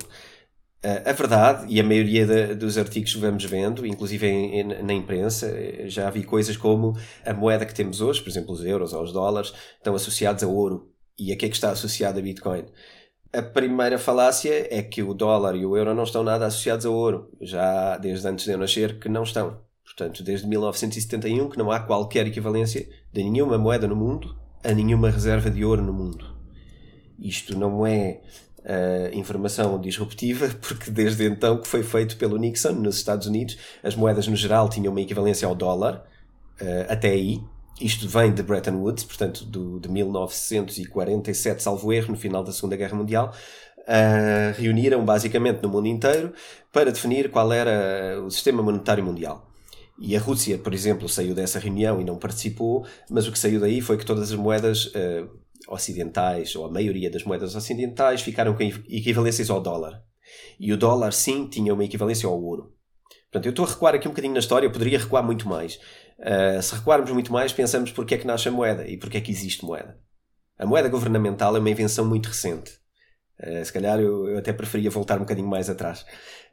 Uh, 0.84 1.08
a 1.08 1.12
verdade, 1.12 1.72
e 1.72 1.78
a 1.78 1.84
maioria 1.84 2.56
dos 2.56 2.76
artigos 2.76 3.14
que 3.14 3.20
vamos 3.20 3.44
vendo, 3.44 3.86
inclusive 3.86 4.26
em, 4.26 4.60
em, 4.60 4.82
na 4.82 4.92
imprensa, 4.92 5.46
eh, 5.46 5.84
já 5.86 6.10
vi 6.10 6.24
coisas 6.24 6.56
como 6.56 6.98
a 7.24 7.32
moeda 7.32 7.64
que 7.64 7.72
temos 7.72 8.00
hoje, 8.00 8.20
por 8.20 8.28
exemplo, 8.28 8.52
os 8.52 8.64
euros 8.64 8.92
ou 8.92 9.00
os 9.04 9.12
dólares, 9.12 9.52
estão 9.76 9.94
associados 9.94 10.42
a 10.42 10.48
ouro. 10.48 10.92
E 11.16 11.32
a 11.32 11.36
que 11.36 11.46
é 11.46 11.48
que 11.48 11.54
está 11.54 11.70
associado 11.70 12.18
a 12.18 12.22
Bitcoin? 12.22 12.64
A 13.32 13.42
primeira 13.42 13.96
falácia 13.96 14.66
é 14.76 14.82
que 14.82 15.04
o 15.04 15.14
dólar 15.14 15.54
e 15.54 15.64
o 15.64 15.76
euro 15.76 15.94
não 15.94 16.02
estão 16.02 16.24
nada 16.24 16.46
associados 16.46 16.84
a 16.84 16.90
ouro. 16.90 17.30
Já 17.40 17.96
desde 17.96 18.26
antes 18.26 18.44
de 18.44 18.50
eu 18.50 18.58
nascer 18.58 18.98
que 18.98 19.08
não 19.08 19.22
estão. 19.22 19.60
Portanto, 19.84 20.22
desde 20.22 20.46
1971 20.46 21.50
que 21.50 21.58
não 21.58 21.70
há 21.70 21.80
qualquer 21.80 22.26
equivalência 22.26 22.88
de 23.12 23.22
nenhuma 23.22 23.58
moeda 23.58 23.86
no 23.86 23.96
mundo 23.96 24.36
a 24.64 24.72
nenhuma 24.72 25.10
reserva 25.10 25.50
de 25.50 25.64
ouro 25.64 25.82
no 25.82 25.92
mundo. 25.92 26.24
Isto 27.18 27.58
não 27.58 27.86
é 27.86 28.20
uh, 28.60 29.16
informação 29.16 29.80
disruptiva, 29.80 30.48
porque 30.60 30.90
desde 30.90 31.24
então 31.26 31.60
que 31.60 31.68
foi 31.68 31.82
feito 31.82 32.16
pelo 32.16 32.36
Nixon 32.36 32.72
nos 32.72 32.96
Estados 32.96 33.26
Unidos, 33.26 33.58
as 33.82 33.94
moedas 33.94 34.26
no 34.26 34.36
geral 34.36 34.68
tinham 34.68 34.92
uma 34.92 35.00
equivalência 35.00 35.46
ao 35.46 35.54
dólar, 35.54 36.04
uh, 36.60 36.92
até 36.92 37.08
aí. 37.08 37.40
Isto 37.80 38.08
vem 38.08 38.32
de 38.32 38.42
Bretton 38.42 38.76
Woods, 38.76 39.02
portanto, 39.02 39.44
do, 39.44 39.80
de 39.80 39.88
1947, 39.88 41.62
salvo 41.62 41.92
erro, 41.92 42.12
no 42.12 42.16
final 42.16 42.44
da 42.44 42.52
Segunda 42.52 42.76
Guerra 42.76 42.96
Mundial. 42.96 43.34
uh, 43.80 44.60
reuniram 44.60 45.04
basicamente 45.04 45.62
no 45.62 45.68
mundo 45.68 45.88
inteiro 45.88 46.32
para 46.72 46.92
definir 46.92 47.30
qual 47.30 47.52
era 47.52 48.20
o 48.22 48.30
sistema 48.30 48.62
monetário 48.62 49.04
mundial. 49.04 49.51
E 50.04 50.16
a 50.16 50.20
Rússia, 50.20 50.58
por 50.58 50.74
exemplo, 50.74 51.08
saiu 51.08 51.32
dessa 51.32 51.60
reunião 51.60 52.00
e 52.00 52.04
não 52.04 52.18
participou, 52.18 52.84
mas 53.08 53.28
o 53.28 53.30
que 53.30 53.38
saiu 53.38 53.60
daí 53.60 53.80
foi 53.80 53.96
que 53.96 54.04
todas 54.04 54.32
as 54.32 54.36
moedas 54.36 54.86
uh, 54.86 55.30
ocidentais, 55.68 56.56
ou 56.56 56.66
a 56.66 56.70
maioria 56.72 57.08
das 57.08 57.22
moedas 57.22 57.54
ocidentais, 57.54 58.20
ficaram 58.20 58.52
com 58.52 58.64
equivalências 58.64 59.48
ao 59.48 59.60
dólar. 59.60 60.02
E 60.58 60.72
o 60.72 60.76
dólar, 60.76 61.12
sim, 61.12 61.46
tinha 61.46 61.72
uma 61.72 61.84
equivalência 61.84 62.28
ao 62.28 62.42
ouro. 62.42 62.74
Portanto, 63.30 63.46
eu 63.46 63.50
estou 63.50 63.64
a 63.64 63.68
recuar 63.68 63.94
aqui 63.94 64.08
um 64.08 64.10
bocadinho 64.10 64.34
na 64.34 64.40
história, 64.40 64.66
eu 64.66 64.72
poderia 64.72 64.98
recuar 64.98 65.22
muito 65.22 65.48
mais. 65.48 65.76
Uh, 66.18 66.60
se 66.60 66.74
recuarmos 66.74 67.12
muito 67.12 67.32
mais, 67.32 67.52
pensamos 67.52 67.92
porque 67.92 68.16
é 68.16 68.18
que 68.18 68.26
nasce 68.26 68.48
a 68.48 68.50
moeda 68.50 68.84
e 68.88 68.96
porque 68.96 69.18
é 69.18 69.20
que 69.20 69.30
existe 69.30 69.64
moeda. 69.64 69.96
A 70.58 70.66
moeda 70.66 70.88
governamental 70.88 71.56
é 71.56 71.60
uma 71.60 71.70
invenção 71.70 72.04
muito 72.04 72.26
recente. 72.26 72.72
Uh, 73.40 73.64
se 73.64 73.72
calhar 73.72 74.00
eu, 74.00 74.28
eu, 74.30 74.38
até 74.38 74.52
preferia 74.52 74.90
voltar 74.90 75.14
um 75.18 75.20
bocadinho 75.20 75.46
mais 75.46 75.70
atrás. 75.70 76.00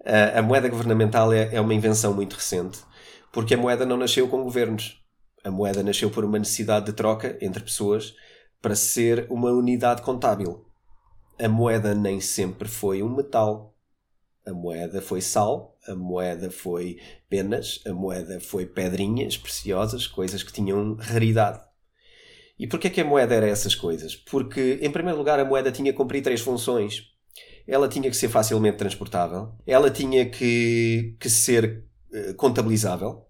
Uh, 0.02 0.38
a 0.38 0.42
moeda 0.44 0.70
governamental 0.70 1.34
é, 1.34 1.56
é 1.56 1.60
uma 1.60 1.74
invenção 1.74 2.14
muito 2.14 2.36
recente 2.36 2.88
porque 3.32 3.54
a 3.54 3.58
moeda 3.58 3.86
não 3.86 3.98
nasceu 3.98 4.28
com 4.28 4.44
governos. 4.44 5.04
A 5.44 5.52
moeda 5.52 5.82
nasceu 5.84 6.10
por 6.10 6.26
uma 6.26 6.40
necessidade 6.40 6.88
de 6.88 6.94
troca 6.94 7.38
entre 7.42 7.64
pessoas 7.64 8.16
para 8.62 8.76
ser 8.76 9.26
uma 9.30 9.52
unidade 9.52 10.02
contábil. 10.02 10.66
A 11.40 11.48
moeda 11.48 11.96
nem 11.96 12.20
sempre 12.20 12.68
foi 12.68 13.02
um 13.02 13.16
metal. 13.16 13.74
A 14.46 14.52
moeda 14.52 15.02
foi 15.02 15.22
sal, 15.22 15.78
a 15.88 15.96
moeda 15.96 16.50
foi 16.52 16.98
penas, 17.30 17.82
a 17.86 17.94
moeda 17.94 18.40
foi 18.40 18.66
pedrinhas 18.66 19.38
preciosas, 19.38 20.08
coisas 20.08 20.44
que 20.44 20.52
tinham 20.52 20.96
raridade. 20.96 21.62
E 22.58 22.68
porquê 22.68 22.88
é 22.88 22.90
que 22.90 23.00
a 23.00 23.06
moeda 23.06 23.34
era 23.34 23.48
essas 23.48 23.74
coisas? 23.74 24.16
Porque, 24.16 24.80
em 24.82 24.92
primeiro 24.92 25.18
lugar, 25.18 25.40
a 25.40 25.46
moeda 25.46 25.72
tinha 25.72 25.94
que 25.94 25.98
cumprir 25.98 26.22
três 26.22 26.42
funções. 26.42 27.04
Ela 27.66 27.88
tinha 27.88 28.10
que 28.10 28.18
ser 28.18 28.28
facilmente 28.28 28.78
transportável, 28.78 29.54
ela 29.66 29.90
tinha 29.90 30.30
que, 30.30 31.16
que 31.20 31.30
ser 31.30 31.86
uh, 32.14 32.34
contabilizável, 32.36 33.26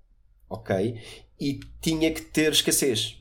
ok? 0.49 0.99
E 1.39 1.59
tinha 1.81 2.11
que 2.13 2.21
ter 2.21 2.51
escassez 2.51 3.19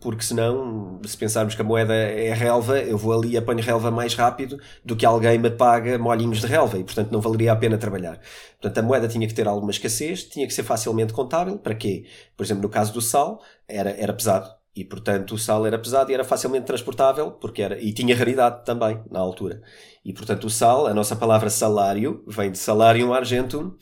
porque 0.00 0.22
senão, 0.22 1.00
se 1.04 1.16
pensarmos 1.16 1.54
que 1.56 1.60
a 1.60 1.64
moeda 1.64 1.92
é 1.92 2.32
relva, 2.32 2.78
eu 2.78 2.96
vou 2.96 3.12
ali 3.12 3.30
e 3.30 3.36
apanho 3.36 3.60
relva 3.60 3.90
mais 3.90 4.14
rápido 4.14 4.58
do 4.84 4.94
que 4.94 5.04
alguém 5.04 5.38
me 5.38 5.50
paga 5.50 5.98
molhinhos 5.98 6.40
de 6.40 6.46
relva 6.46 6.78
e, 6.78 6.84
portanto, 6.84 7.10
não 7.10 7.20
valeria 7.20 7.52
a 7.52 7.56
pena 7.56 7.76
trabalhar. 7.76 8.20
Portanto, 8.60 8.78
a 8.78 8.82
moeda 8.82 9.08
tinha 9.08 9.26
que 9.26 9.34
ter 9.34 9.48
alguma 9.48 9.72
escassez, 9.72 10.24
tinha 10.24 10.46
que 10.46 10.54
ser 10.54 10.62
facilmente 10.62 11.12
contábil. 11.12 11.58
Para 11.58 11.74
quê? 11.74 12.06
Por 12.36 12.44
exemplo, 12.44 12.62
no 12.62 12.68
caso 12.68 12.92
do 12.92 13.00
sal, 13.00 13.42
era, 13.66 13.90
era 13.90 14.12
pesado. 14.12 14.48
E, 14.74 14.84
portanto, 14.84 15.34
o 15.34 15.38
sal 15.38 15.66
era 15.66 15.76
pesado 15.76 16.12
e 16.12 16.14
era 16.14 16.22
facilmente 16.22 16.66
transportável, 16.66 17.32
porque 17.32 17.60
era, 17.60 17.80
e 17.80 17.92
tinha 17.92 18.14
raridade 18.14 18.64
também, 18.64 19.02
na 19.10 19.18
altura. 19.18 19.60
E, 20.04 20.12
portanto, 20.12 20.44
o 20.44 20.50
sal, 20.50 20.86
a 20.86 20.94
nossa 20.94 21.16
palavra 21.16 21.50
salário, 21.50 22.22
vem 22.28 22.52
de 22.52 22.58
salarium 22.58 23.12
argentum, 23.12 23.74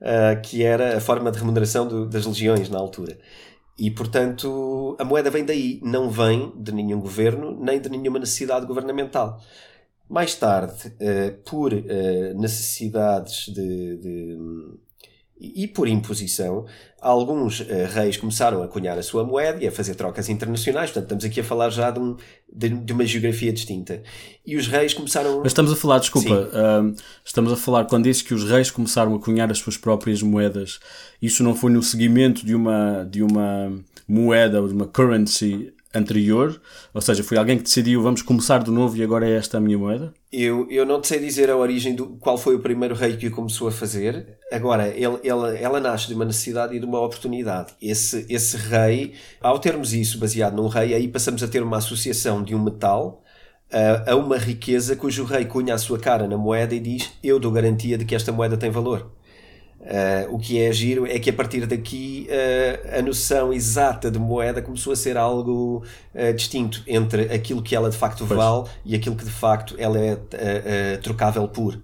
uh, 0.00 0.40
que 0.42 0.62
era 0.62 0.96
a 0.96 1.00
forma 1.00 1.30
de 1.30 1.38
remuneração 1.38 1.86
do, 1.86 2.08
das 2.08 2.26
legiões 2.26 2.68
na 2.68 2.78
altura. 2.78 3.18
E, 3.78 3.90
portanto, 3.90 4.94
a 4.98 5.04
moeda 5.04 5.30
vem 5.30 5.44
daí, 5.44 5.80
não 5.82 6.10
vem 6.10 6.52
de 6.56 6.70
nenhum 6.70 7.00
governo 7.00 7.56
nem 7.58 7.80
de 7.80 7.88
nenhuma 7.88 8.18
necessidade 8.18 8.66
governamental. 8.66 9.40
Mais 10.06 10.34
tarde, 10.34 10.92
eh, 11.00 11.30
por 11.46 11.72
eh, 11.72 12.34
necessidades 12.34 13.46
de, 13.46 13.96
de 13.96 14.38
e 15.40 15.66
por 15.66 15.88
imposição, 15.88 16.66
alguns 17.00 17.60
uh, 17.60 17.66
reis 17.92 18.16
começaram 18.16 18.62
a 18.62 18.68
cunhar 18.68 18.98
a 18.98 19.02
sua 19.02 19.24
moeda 19.24 19.62
e 19.62 19.66
a 19.66 19.72
fazer 19.72 19.94
trocas 19.94 20.28
internacionais. 20.28 20.90
Portanto, 20.90 21.04
estamos 21.04 21.24
aqui 21.24 21.40
a 21.40 21.44
falar 21.44 21.70
já 21.70 21.90
de, 21.90 21.98
um, 21.98 22.16
de, 22.52 22.68
de 22.68 22.92
uma 22.92 23.04
geografia 23.04 23.52
distinta. 23.52 24.02
E 24.46 24.56
os 24.56 24.66
reis 24.66 24.94
começaram. 24.94 25.38
Mas 25.38 25.48
estamos 25.48 25.72
a 25.72 25.76
falar, 25.76 25.98
desculpa, 25.98 26.34
uh, 26.34 26.94
estamos 27.24 27.52
a 27.52 27.56
falar, 27.56 27.84
quando 27.86 28.04
disse 28.04 28.22
que 28.22 28.34
os 28.34 28.48
reis 28.48 28.70
começaram 28.70 29.14
a 29.14 29.18
cunhar 29.18 29.50
as 29.50 29.58
suas 29.58 29.76
próprias 29.76 30.22
moedas, 30.22 30.78
isso 31.20 31.42
não 31.42 31.54
foi 31.54 31.70
no 31.70 31.82
seguimento 31.82 32.44
de 32.44 32.54
uma, 32.54 33.04
de 33.04 33.22
uma 33.22 33.72
moeda 34.06 34.60
ou 34.60 34.68
de 34.68 34.74
uma 34.74 34.86
currency 34.86 35.72
anterior? 35.94 36.60
Ou 36.92 37.00
seja, 37.00 37.22
foi 37.22 37.38
alguém 37.38 37.56
que 37.56 37.64
decidiu 37.64 38.02
vamos 38.02 38.22
começar 38.22 38.62
de 38.62 38.70
novo 38.70 38.96
e 38.96 39.02
agora 39.02 39.28
é 39.28 39.32
esta 39.32 39.58
a 39.58 39.60
minha 39.60 39.78
moeda? 39.78 40.12
Eu, 40.32 40.70
eu 40.70 40.86
não 40.86 41.02
sei 41.02 41.18
dizer 41.18 41.50
a 41.50 41.56
origem 41.56 41.94
do 41.94 42.10
qual 42.20 42.38
foi 42.38 42.54
o 42.54 42.60
primeiro 42.60 42.94
rei 42.94 43.16
que 43.16 43.26
o 43.26 43.30
começou 43.32 43.66
a 43.66 43.72
fazer. 43.72 44.38
Agora, 44.52 44.86
ele, 44.88 45.18
ele, 45.24 45.58
ela 45.60 45.80
nasce 45.80 46.06
de 46.06 46.14
uma 46.14 46.24
necessidade 46.24 46.76
e 46.76 46.78
de 46.78 46.86
uma 46.86 47.00
oportunidade. 47.00 47.74
Esse, 47.82 48.26
esse 48.28 48.56
rei, 48.56 49.14
ao 49.40 49.58
termos 49.58 49.92
isso 49.92 50.18
baseado 50.18 50.54
num 50.54 50.68
rei, 50.68 50.94
aí 50.94 51.08
passamos 51.08 51.42
a 51.42 51.48
ter 51.48 51.62
uma 51.62 51.78
associação 51.78 52.44
de 52.44 52.54
um 52.54 52.62
metal 52.62 53.24
a, 53.72 54.12
a 54.12 54.16
uma 54.16 54.36
riqueza 54.36 54.96
cujo 54.96 55.24
rei 55.24 55.44
cunha 55.44 55.74
a 55.74 55.78
sua 55.78 55.98
cara 55.98 56.26
na 56.26 56.36
moeda 56.36 56.74
e 56.74 56.80
diz: 56.80 57.10
Eu 57.22 57.38
dou 57.38 57.52
garantia 57.52 57.96
de 57.96 58.04
que 58.04 58.14
esta 58.14 58.32
moeda 58.32 58.56
tem 58.56 58.70
valor. 58.70 59.10
Uh, 59.80 60.34
o 60.34 60.38
que 60.38 60.60
é 60.60 60.70
giro 60.70 61.06
é 61.06 61.18
que 61.18 61.30
a 61.30 61.32
partir 61.32 61.64
daqui 61.64 62.28
uh, 62.28 62.98
a 62.98 63.02
noção 63.02 63.50
exata 63.50 64.10
de 64.10 64.18
moeda 64.18 64.60
começou 64.60 64.92
a 64.92 64.96
ser 64.96 65.16
algo 65.16 65.82
uh, 66.14 66.34
distinto 66.34 66.82
entre 66.86 67.22
aquilo 67.32 67.62
que 67.62 67.74
ela 67.74 67.88
de 67.88 67.96
facto 67.96 68.26
pois. 68.26 68.38
vale 68.38 68.68
e 68.84 68.94
aquilo 68.94 69.16
que 69.16 69.24
de 69.24 69.30
facto 69.30 69.74
ela 69.78 69.98
é 69.98 70.96
trocável 70.98 71.48
por. 71.48 71.80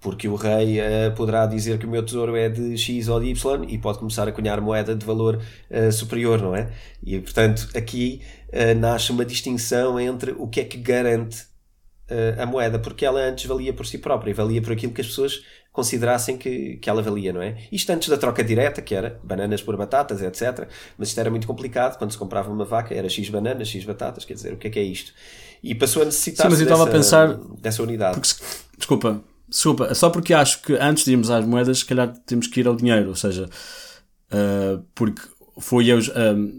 Porque 0.00 0.26
o 0.26 0.34
rei 0.34 0.78
poderá 1.16 1.46
dizer 1.46 1.78
que 1.78 1.86
o 1.86 1.88
meu 1.88 2.04
tesouro 2.04 2.36
é 2.36 2.48
de 2.48 2.76
X 2.76 3.08
ou 3.08 3.18
de 3.20 3.28
Y 3.30 3.64
e 3.68 3.78
pode 3.78 3.98
começar 3.98 4.28
a 4.28 4.32
cunhar 4.32 4.60
moeda 4.60 4.94
de 4.94 5.04
valor 5.04 5.40
superior, 5.90 6.42
não 6.42 6.54
é? 6.54 6.70
E 7.02 7.18
portanto 7.20 7.70
aqui 7.74 8.20
nasce 8.76 9.12
uma 9.12 9.24
distinção 9.24 9.98
entre 9.98 10.32
o 10.32 10.46
que 10.46 10.60
é 10.60 10.64
que 10.64 10.76
garante 10.76 11.46
a 12.38 12.44
moeda, 12.44 12.78
porque 12.78 13.06
ela 13.06 13.18
antes 13.18 13.46
valia 13.46 13.72
por 13.72 13.86
si 13.86 13.96
própria, 13.96 14.34
valia 14.34 14.60
por 14.60 14.74
aquilo 14.74 14.92
que 14.92 15.00
as 15.00 15.06
pessoas 15.06 15.42
considerassem 15.74 16.38
que, 16.38 16.76
que 16.76 16.88
ela 16.88 17.02
valia, 17.02 17.32
não 17.32 17.42
é? 17.42 17.56
Isto 17.70 17.90
antes 17.90 18.08
da 18.08 18.16
troca 18.16 18.44
direta, 18.44 18.80
que 18.80 18.94
era 18.94 19.18
bananas 19.24 19.60
por 19.60 19.76
batatas, 19.76 20.22
etc. 20.22 20.68
Mas 20.96 21.08
isto 21.08 21.18
era 21.18 21.28
muito 21.28 21.48
complicado, 21.48 21.98
quando 21.98 22.12
se 22.12 22.16
comprava 22.16 22.48
uma 22.48 22.64
vaca 22.64 22.94
era 22.94 23.08
X 23.08 23.28
bananas, 23.28 23.66
X 23.66 23.84
batatas, 23.84 24.24
quer 24.24 24.34
dizer, 24.34 24.52
o 24.52 24.56
que 24.56 24.68
é 24.68 24.70
que 24.70 24.78
é 24.78 24.84
isto? 24.84 25.12
E 25.60 25.74
passou 25.74 26.02
a 26.02 26.04
necessitar 26.04 26.48
Sim, 26.48 26.64
dessa, 26.64 26.86
pensar, 26.86 27.34
dessa 27.60 27.82
unidade. 27.82 28.20
Porque, 28.20 28.28
desculpa, 28.78 29.20
desculpa, 29.48 29.92
só 29.96 30.10
porque 30.10 30.32
acho 30.32 30.62
que 30.62 30.74
antes 30.74 31.04
de 31.04 31.10
irmos 31.10 31.28
às 31.28 31.44
moedas, 31.44 31.80
se 31.80 31.84
calhar 31.84 32.14
temos 32.24 32.46
que 32.46 32.60
ir 32.60 32.68
ao 32.68 32.76
dinheiro, 32.76 33.08
ou 33.08 33.16
seja, 33.16 33.50
uh, 34.30 34.80
porque 34.94 35.22
foi 35.58 35.90
as, 35.90 36.10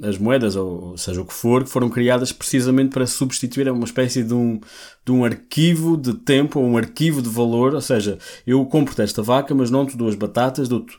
as 0.02 0.18
moedas, 0.18 0.56
ou 0.56 0.98
seja 0.98 1.22
o 1.22 1.26
que 1.26 1.34
for, 1.34 1.64
que 1.64 1.70
foram 1.70 1.90
criadas 1.90 2.32
precisamente 2.32 2.92
para 2.92 3.06
substituir 3.06 3.70
uma 3.70 3.86
espécie 3.86 4.24
de 4.24 4.34
um, 4.34 4.60
de 5.06 5.12
um 5.12 5.26
arquivo 5.26 5.98
de 5.98 6.14
tempo 6.14 6.60
ou 6.60 6.66
um 6.66 6.78
arquivo 6.78 7.22
de 7.22 7.30
valor. 7.30 7.74
Ou 7.74 7.82
seja, 7.82 8.18
eu 8.48 8.66
compro 8.66 9.02
esta 9.02 9.22
vaca, 9.22 9.54
mas 9.54 9.70
não 9.70 9.86
te 9.86 9.98
dou 9.98 10.08
as 10.08 10.16
batatas, 10.16 10.68
dou-te 10.68 10.98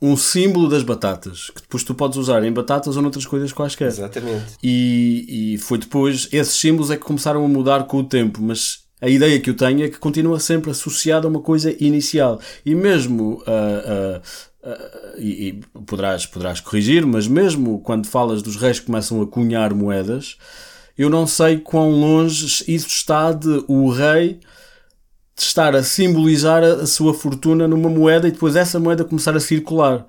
um 0.00 0.16
símbolo 0.16 0.68
das 0.68 0.82
batatas, 0.82 1.50
que 1.50 1.60
depois 1.60 1.82
tu 1.82 1.94
podes 1.94 2.16
usar 2.18 2.44
em 2.44 2.52
batatas 2.52 2.96
ou 2.96 3.02
noutras 3.02 3.26
coisas 3.26 3.52
quaisquer. 3.52 3.88
Exatamente. 3.88 4.56
E, 4.62 5.54
e 5.54 5.58
foi 5.58 5.78
depois, 5.78 6.28
esses 6.30 6.54
símbolos 6.54 6.90
é 6.90 6.96
que 6.96 7.02
começaram 7.02 7.44
a 7.44 7.48
mudar 7.48 7.84
com 7.84 7.98
o 7.98 8.04
tempo, 8.04 8.40
mas 8.40 8.84
a 9.00 9.08
ideia 9.08 9.38
que 9.40 9.50
eu 9.50 9.54
tenho 9.54 9.84
é 9.84 9.88
que 9.88 9.98
continua 9.98 10.38
sempre 10.38 10.70
associada 10.70 11.26
a 11.26 11.30
uma 11.30 11.40
coisa 11.40 11.74
inicial. 11.80 12.40
E 12.64 12.74
mesmo 12.74 13.42
uh, 13.42 14.18
uh, 14.18 14.22
Uh, 14.68 15.18
e, 15.18 15.48
e, 15.48 15.52
poderás, 15.86 16.26
poderás 16.26 16.60
corrigir, 16.60 17.06
mas 17.06 17.26
mesmo 17.26 17.80
quando 17.80 18.06
falas 18.06 18.42
dos 18.42 18.56
reis 18.56 18.78
que 18.78 18.86
começam 18.86 19.22
a 19.22 19.26
cunhar 19.26 19.72
moedas, 19.72 20.36
eu 20.96 21.08
não 21.08 21.26
sei 21.26 21.58
quão 21.58 21.90
longe 21.90 22.64
isso 22.68 22.88
está 22.88 23.32
de 23.32 23.64
o 23.66 23.88
rei 23.88 24.40
estar 25.36 25.74
a 25.74 25.82
simbolizar 25.82 26.62
a, 26.62 26.82
a 26.82 26.86
sua 26.86 27.14
fortuna 27.14 27.66
numa 27.66 27.88
moeda 27.88 28.28
e 28.28 28.32
depois 28.32 28.56
essa 28.56 28.78
moeda 28.78 29.04
começar 29.04 29.34
a 29.36 29.40
circular. 29.40 30.06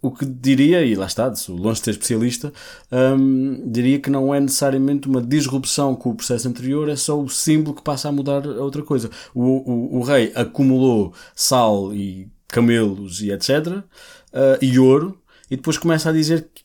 O 0.00 0.12
que 0.12 0.24
diria, 0.24 0.84
e 0.84 0.94
lá 0.94 1.06
está, 1.06 1.32
longe 1.48 1.80
de 1.80 1.84
ser 1.86 1.90
especialista, 1.90 2.52
um, 2.92 3.68
diria 3.68 3.98
que 3.98 4.08
não 4.08 4.32
é 4.32 4.38
necessariamente 4.38 5.08
uma 5.08 5.20
disrupção 5.20 5.96
com 5.96 6.10
o 6.10 6.14
processo 6.14 6.46
anterior, 6.46 6.88
é 6.88 6.94
só 6.94 7.20
o 7.20 7.28
símbolo 7.28 7.74
que 7.74 7.82
passa 7.82 8.08
a 8.08 8.12
mudar 8.12 8.46
a 8.46 8.62
outra 8.62 8.82
coisa. 8.82 9.10
O, 9.34 9.42
o, 9.42 9.98
o 9.98 10.02
rei 10.02 10.30
acumulou 10.36 11.12
sal 11.34 11.92
e 11.92 12.30
camelos 12.48 13.20
e 13.20 13.30
etc. 13.30 13.50
Uh, 13.68 13.84
e 14.60 14.78
ouro, 14.78 15.20
e 15.50 15.56
depois 15.56 15.78
começa 15.78 16.08
a 16.08 16.12
dizer 16.12 16.48
que 16.52 16.62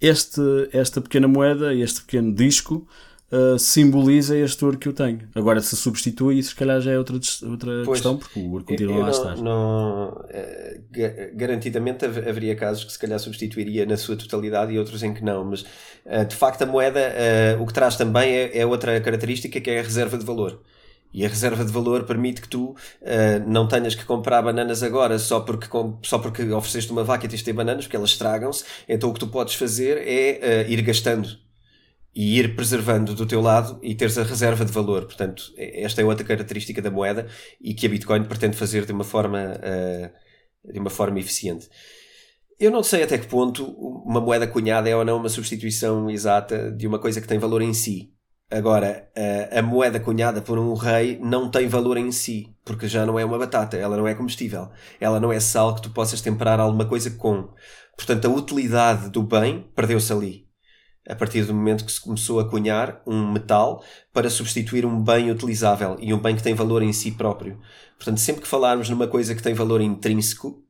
este, 0.00 0.40
esta 0.72 1.00
pequena 1.00 1.26
moeda, 1.26 1.72
este 1.74 2.02
pequeno 2.02 2.34
disco, 2.34 2.86
uh, 3.32 3.58
simboliza 3.58 4.36
este 4.36 4.64
ouro 4.64 4.76
que 4.76 4.88
eu 4.88 4.92
tenho. 4.92 5.20
Agora, 5.34 5.60
se 5.60 5.76
substitui, 5.76 6.38
isso 6.38 6.50
se 6.50 6.54
calhar 6.54 6.80
já 6.80 6.92
é 6.92 6.98
outra, 6.98 7.16
outra 7.44 7.70
pois, 7.84 8.00
questão, 8.00 8.18
porque 8.18 8.38
o 8.38 8.50
ouro 8.50 8.64
continua 8.64 8.98
lá 8.98 9.06
a 9.06 9.10
estar. 9.10 9.36
Não, 9.36 10.24
eh, 10.28 11.32
garantidamente 11.34 12.04
haveria 12.04 12.54
casos 12.54 12.84
que 12.84 12.92
se 12.92 12.98
calhar 12.98 13.18
substituiria 13.18 13.86
na 13.86 13.96
sua 13.96 14.16
totalidade 14.16 14.72
e 14.72 14.78
outros 14.78 15.02
em 15.02 15.14
que 15.14 15.24
não, 15.24 15.44
mas 15.44 15.64
de 16.28 16.36
facto 16.36 16.60
a 16.62 16.66
moeda, 16.66 17.00
o 17.58 17.66
que 17.66 17.72
traz 17.72 17.96
também 17.96 18.30
é, 18.30 18.58
é 18.58 18.66
outra 18.66 19.00
característica 19.00 19.58
que 19.58 19.70
é 19.70 19.80
a 19.80 19.82
reserva 19.82 20.18
de 20.18 20.24
valor. 20.24 20.60
E 21.14 21.24
a 21.24 21.28
reserva 21.28 21.64
de 21.64 21.72
valor 21.72 22.04
permite 22.04 22.42
que 22.42 22.48
tu 22.48 22.70
uh, 22.70 22.76
não 23.46 23.68
tenhas 23.68 23.94
que 23.94 24.04
comprar 24.04 24.42
bananas 24.42 24.82
agora 24.82 25.18
só 25.18 25.40
porque, 25.40 25.68
só 26.02 26.18
porque 26.18 26.42
ofereceste 26.50 26.90
uma 26.90 27.04
vaca 27.04 27.24
e 27.24 27.28
tens 27.28 27.38
de 27.38 27.44
ter 27.44 27.52
bananas, 27.52 27.84
porque 27.84 27.96
elas 27.96 28.10
estragam-se. 28.10 28.64
Então 28.88 29.10
o 29.10 29.14
que 29.14 29.20
tu 29.20 29.28
podes 29.28 29.54
fazer 29.54 29.98
é 30.06 30.66
uh, 30.66 30.70
ir 30.70 30.82
gastando. 30.82 31.28
e 32.14 32.38
ir 32.38 32.54
preservando 32.54 33.14
do 33.14 33.26
teu 33.26 33.40
lado 33.40 33.78
e 33.82 33.94
teres 33.94 34.16
a 34.18 34.22
reserva 34.22 34.64
de 34.64 34.72
valor. 34.72 35.04
Portanto, 35.04 35.52
esta 35.56 36.00
é 36.00 36.04
outra 36.04 36.24
característica 36.24 36.80
da 36.80 36.90
moeda 36.90 37.26
e 37.60 37.74
que 37.74 37.86
a 37.86 37.88
Bitcoin 37.88 38.24
pretende 38.24 38.56
fazer 38.56 38.86
de 38.86 38.92
uma 38.92 39.04
forma, 39.04 39.38
uh, 39.58 40.72
de 40.72 40.78
uma 40.78 40.90
forma 40.90 41.18
eficiente. 41.18 41.68
Eu 42.58 42.70
não 42.70 42.84
sei 42.84 43.02
até 43.02 43.18
que 43.18 43.26
ponto 43.26 43.64
uma 44.06 44.20
moeda 44.20 44.46
cunhada 44.46 44.88
é 44.88 44.94
ou 44.96 45.04
não 45.04 45.16
uma 45.16 45.28
substituição 45.28 46.08
exata 46.08 46.70
de 46.70 46.86
uma 46.86 47.00
coisa 47.00 47.20
que 47.20 47.26
tem 47.26 47.38
valor 47.38 47.62
em 47.62 47.74
si. 47.74 48.13
Agora, 48.50 49.10
a, 49.50 49.62
moeda 49.62 49.98
cunhada 49.98 50.40
por 50.40 50.58
um 50.58 50.74
rei 50.74 51.18
não 51.18 51.50
tem 51.50 51.66
valor 51.66 51.96
em 51.96 52.12
si, 52.12 52.54
porque 52.64 52.86
já 52.86 53.06
não 53.06 53.18
é 53.18 53.24
uma 53.24 53.38
batata, 53.38 53.76
ela 53.76 53.96
não 53.96 54.06
é 54.06 54.14
comestível, 54.14 54.70
ela 55.00 55.18
não 55.18 55.32
é 55.32 55.40
sal 55.40 55.74
que 55.74 55.82
tu 55.82 55.90
possas 55.90 56.20
temperar 56.20 56.60
alguma 56.60 56.84
coisa 56.84 57.10
com. 57.10 57.48
Portanto, 57.96 58.26
a 58.26 58.30
utilidade 58.30 59.08
do 59.08 59.22
bem 59.22 59.70
perdeu-se 59.74 60.12
ali. 60.12 60.44
A 61.08 61.14
partir 61.14 61.44
do 61.44 61.52
momento 61.54 61.84
que 61.84 61.92
se 61.92 62.00
começou 62.00 62.40
a 62.40 62.48
cunhar 62.48 63.02
um 63.06 63.30
metal 63.30 63.82
para 64.12 64.30
substituir 64.30 64.86
um 64.86 65.02
bem 65.02 65.30
utilizável 65.30 65.96
e 66.00 66.14
um 66.14 66.18
bem 66.18 66.34
que 66.34 66.42
tem 66.42 66.54
valor 66.54 66.82
em 66.82 66.92
si 66.92 67.12
próprio. 67.12 67.60
Portanto, 67.96 68.18
sempre 68.18 68.42
que 68.42 68.48
falarmos 68.48 68.88
numa 68.88 69.06
coisa 69.06 69.34
que 69.34 69.42
tem 69.42 69.52
valor 69.52 69.82
intrínseco, 69.82 70.64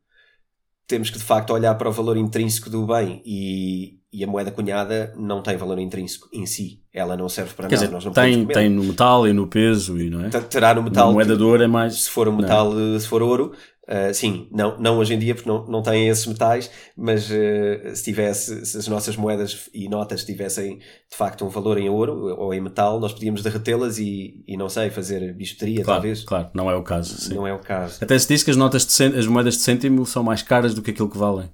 temos 0.86 1.08
que 1.08 1.18
de 1.18 1.24
facto 1.24 1.52
olhar 1.52 1.74
para 1.76 1.88
o 1.88 1.92
valor 1.92 2.16
intrínseco 2.16 2.68
do 2.68 2.86
bem 2.86 3.22
e, 3.24 4.00
e 4.14 4.22
a 4.22 4.26
moeda 4.28 4.52
cunhada 4.52 5.12
não 5.16 5.42
tem 5.42 5.56
valor 5.56 5.78
intrínseco 5.80 6.28
em 6.32 6.46
si. 6.46 6.80
Ela 6.92 7.16
não 7.16 7.28
serve 7.28 7.52
para 7.54 7.66
Quer 7.66 7.80
nada. 7.80 7.98
Dizer, 7.98 8.10
tem, 8.12 8.46
tem 8.46 8.68
no 8.68 8.84
metal 8.84 9.26
e 9.26 9.32
no 9.32 9.48
peso, 9.48 9.98
e 9.98 10.08
não 10.08 10.24
é? 10.24 10.28
Terá 10.28 10.72
no 10.72 10.84
metal. 10.84 11.10
A 11.10 11.12
moeda 11.12 11.36
de 11.36 11.42
ouro 11.42 11.60
é 11.60 11.66
mais. 11.66 12.02
Se 12.02 12.10
for 12.10 12.28
um 12.28 12.36
metal, 12.36 12.72
não. 12.72 13.00
se 13.00 13.08
for 13.08 13.22
ouro, 13.22 13.52
Uh, 13.86 14.14
sim, 14.14 14.48
não, 14.50 14.78
não 14.78 14.96
hoje 14.96 15.12
em 15.12 15.18
dia 15.18 15.34
porque 15.34 15.46
não, 15.46 15.66
não 15.66 15.82
têm 15.82 16.08
esses 16.08 16.24
metais, 16.26 16.70
mas 16.96 17.28
uh, 17.28 17.94
se 17.94 18.02
tivesse, 18.02 18.64
se 18.64 18.78
as 18.78 18.88
nossas 18.88 19.14
moedas 19.14 19.68
e 19.74 19.90
notas 19.90 20.24
tivessem 20.24 20.78
de 20.78 21.16
facto 21.16 21.44
um 21.44 21.50
valor 21.50 21.76
em 21.76 21.86
ouro 21.90 22.34
ou 22.38 22.54
em 22.54 22.62
metal, 22.62 22.98
nós 22.98 23.12
podíamos 23.12 23.42
derretê-las 23.42 23.98
e, 23.98 24.42
e 24.48 24.56
não 24.56 24.70
sei, 24.70 24.88
fazer 24.88 25.34
bijuteria 25.34 25.84
claro, 25.84 26.00
talvez. 26.00 26.24
Claro, 26.24 26.48
não 26.54 26.70
é 26.70 26.74
o 26.74 26.82
caso. 26.82 27.14
Sim. 27.20 27.34
Não 27.34 27.46
é 27.46 27.52
o 27.52 27.58
caso. 27.58 28.02
Até 28.02 28.18
se 28.18 28.26
diz 28.26 28.42
que 28.42 28.50
as 28.50 28.56
notas 28.56 28.86
de 28.86 28.92
cêntimo, 28.92 29.20
as 29.20 29.26
moedas 29.26 29.54
de 29.54 29.60
cêntimo 29.60 30.06
são 30.06 30.22
mais 30.22 30.40
caras 30.40 30.72
do 30.72 30.80
que 30.80 30.90
aquilo 30.90 31.10
que 31.10 31.18
valem. 31.18 31.50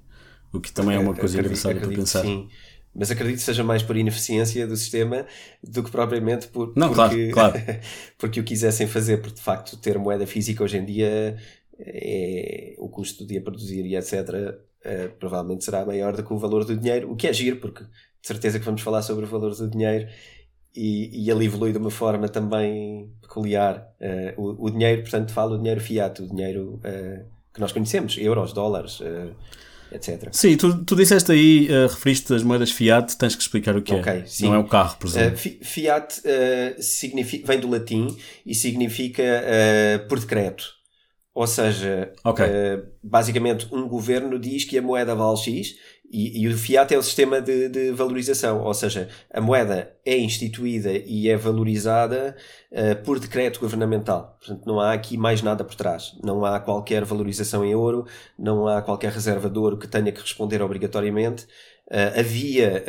O 0.53 0.59
que 0.59 0.71
também 0.71 0.95
é 0.95 0.99
uma 0.99 1.15
coisa 1.15 1.39
acredito, 1.39 1.57
engraçada 1.57 1.75
acredito 1.75 1.95
para 1.95 2.01
pensar. 2.01 2.21
Sim. 2.21 2.49
Mas 2.93 3.09
acredito 3.09 3.37
que 3.37 3.43
seja 3.43 3.63
mais 3.63 3.81
por 3.81 3.95
ineficiência 3.95 4.67
do 4.67 4.75
sistema 4.75 5.25
do 5.63 5.81
que 5.81 5.89
propriamente 5.89 6.47
por, 6.47 6.73
não, 6.75 6.93
porque, 6.93 7.29
claro, 7.29 7.53
claro. 7.53 7.79
porque 8.19 8.39
o 8.41 8.43
quisessem 8.43 8.85
fazer, 8.85 9.21
porque 9.21 9.35
de 9.35 9.41
facto 9.41 9.77
ter 9.77 9.97
moeda 9.97 10.27
física 10.27 10.61
hoje 10.61 10.77
em 10.77 10.85
dia 10.85 11.37
é, 11.79 12.75
o 12.77 12.89
custo 12.89 13.25
de 13.25 13.37
a 13.37 13.41
produzir 13.41 13.85
e 13.85 13.95
etc. 13.95 14.59
É, 14.83 15.07
provavelmente 15.07 15.63
será 15.63 15.85
maior 15.85 16.15
do 16.15 16.23
que 16.23 16.33
o 16.33 16.37
valor 16.37 16.65
do 16.65 16.75
dinheiro, 16.75 17.11
o 17.11 17.15
que 17.15 17.27
é 17.27 17.33
giro, 17.33 17.57
porque 17.57 17.83
de 17.83 18.27
certeza 18.27 18.59
que 18.59 18.65
vamos 18.65 18.81
falar 18.81 19.01
sobre 19.03 19.25
o 19.25 19.27
valor 19.27 19.55
do 19.55 19.69
dinheiro 19.69 20.09
e, 20.75 21.25
e 21.25 21.29
ele 21.29 21.45
evolui 21.45 21.71
de 21.71 21.77
uma 21.77 21.91
forma 21.91 22.27
também 22.27 23.09
peculiar. 23.21 23.87
Uh, 23.99 24.41
o, 24.41 24.65
o, 24.65 24.69
dinheiro, 24.69 25.01
portanto, 25.01 25.31
falo 25.31 25.55
o 25.55 25.57
dinheiro 25.57 25.81
fiat, 25.81 26.21
o 26.21 26.27
dinheiro 26.27 26.79
uh, 26.83 27.25
que 27.53 27.59
nós 27.59 27.71
conhecemos, 27.71 28.17
euros, 28.17 28.53
dólares, 28.53 29.01
etc. 29.91 30.29
Sim, 30.31 30.55
tu, 30.57 30.83
tu 30.83 30.95
disseste 30.95 31.31
aí, 31.31 31.67
referiste 31.67 32.33
as 32.33 32.43
moedas 32.43 32.71
fiat, 32.71 33.17
tens 33.17 33.35
que 33.35 33.41
explicar 33.41 33.75
o 33.75 33.81
que 33.81 33.93
okay, 33.93 34.19
é. 34.19 34.25
Sim. 34.25 34.47
Não 34.47 34.55
é 34.55 34.57
o 34.57 34.67
carro, 34.67 34.97
por 34.97 35.07
exemplo. 35.07 35.37
fiat 35.37 36.21
significa, 36.79 37.47
vem 37.47 37.59
do 37.59 37.69
latim 37.69 38.15
e 38.45 38.55
significa 38.55 39.23
por 40.07 40.19
decreto. 40.19 40.81
Ou 41.33 41.47
seja, 41.47 42.11
okay. 42.25 42.45
uh, 42.45 42.87
basicamente 43.01 43.65
um 43.71 43.87
governo 43.87 44.37
diz 44.37 44.65
que 44.65 44.77
a 44.77 44.81
moeda 44.81 45.15
vale 45.15 45.37
X 45.37 45.75
e, 46.11 46.41
e 46.43 46.47
o 46.49 46.57
fiat 46.57 46.93
é 46.93 46.97
o 46.97 47.01
sistema 47.01 47.41
de, 47.41 47.69
de, 47.69 47.91
valorização. 47.91 48.61
Ou 48.61 48.73
seja, 48.73 49.07
a 49.33 49.39
moeda 49.39 49.95
é 50.05 50.17
instituída 50.17 50.91
e 50.91 51.29
é 51.29 51.37
valorizada 51.37 52.35
uh, 52.71 53.01
por 53.03 53.17
decreto 53.17 53.61
governamental. 53.61 54.37
Portanto, 54.39 54.65
não 54.65 54.79
há 54.79 54.91
aqui 54.91 55.15
mais 55.15 55.41
nada 55.41 55.63
por 55.63 55.75
trás. 55.75 56.17
Não 56.21 56.43
há 56.43 56.59
qualquer 56.59 57.05
valorização 57.05 57.63
em 57.63 57.73
ouro, 57.73 58.05
não 58.37 58.67
há 58.67 58.81
qualquer 58.81 59.11
reserva 59.13 59.49
de 59.49 59.57
ouro 59.57 59.77
que 59.77 59.87
tenha 59.87 60.11
que 60.11 60.19
responder 60.19 60.61
obrigatoriamente. 60.61 61.45
Uh, 61.89 62.19
havia 62.19 62.83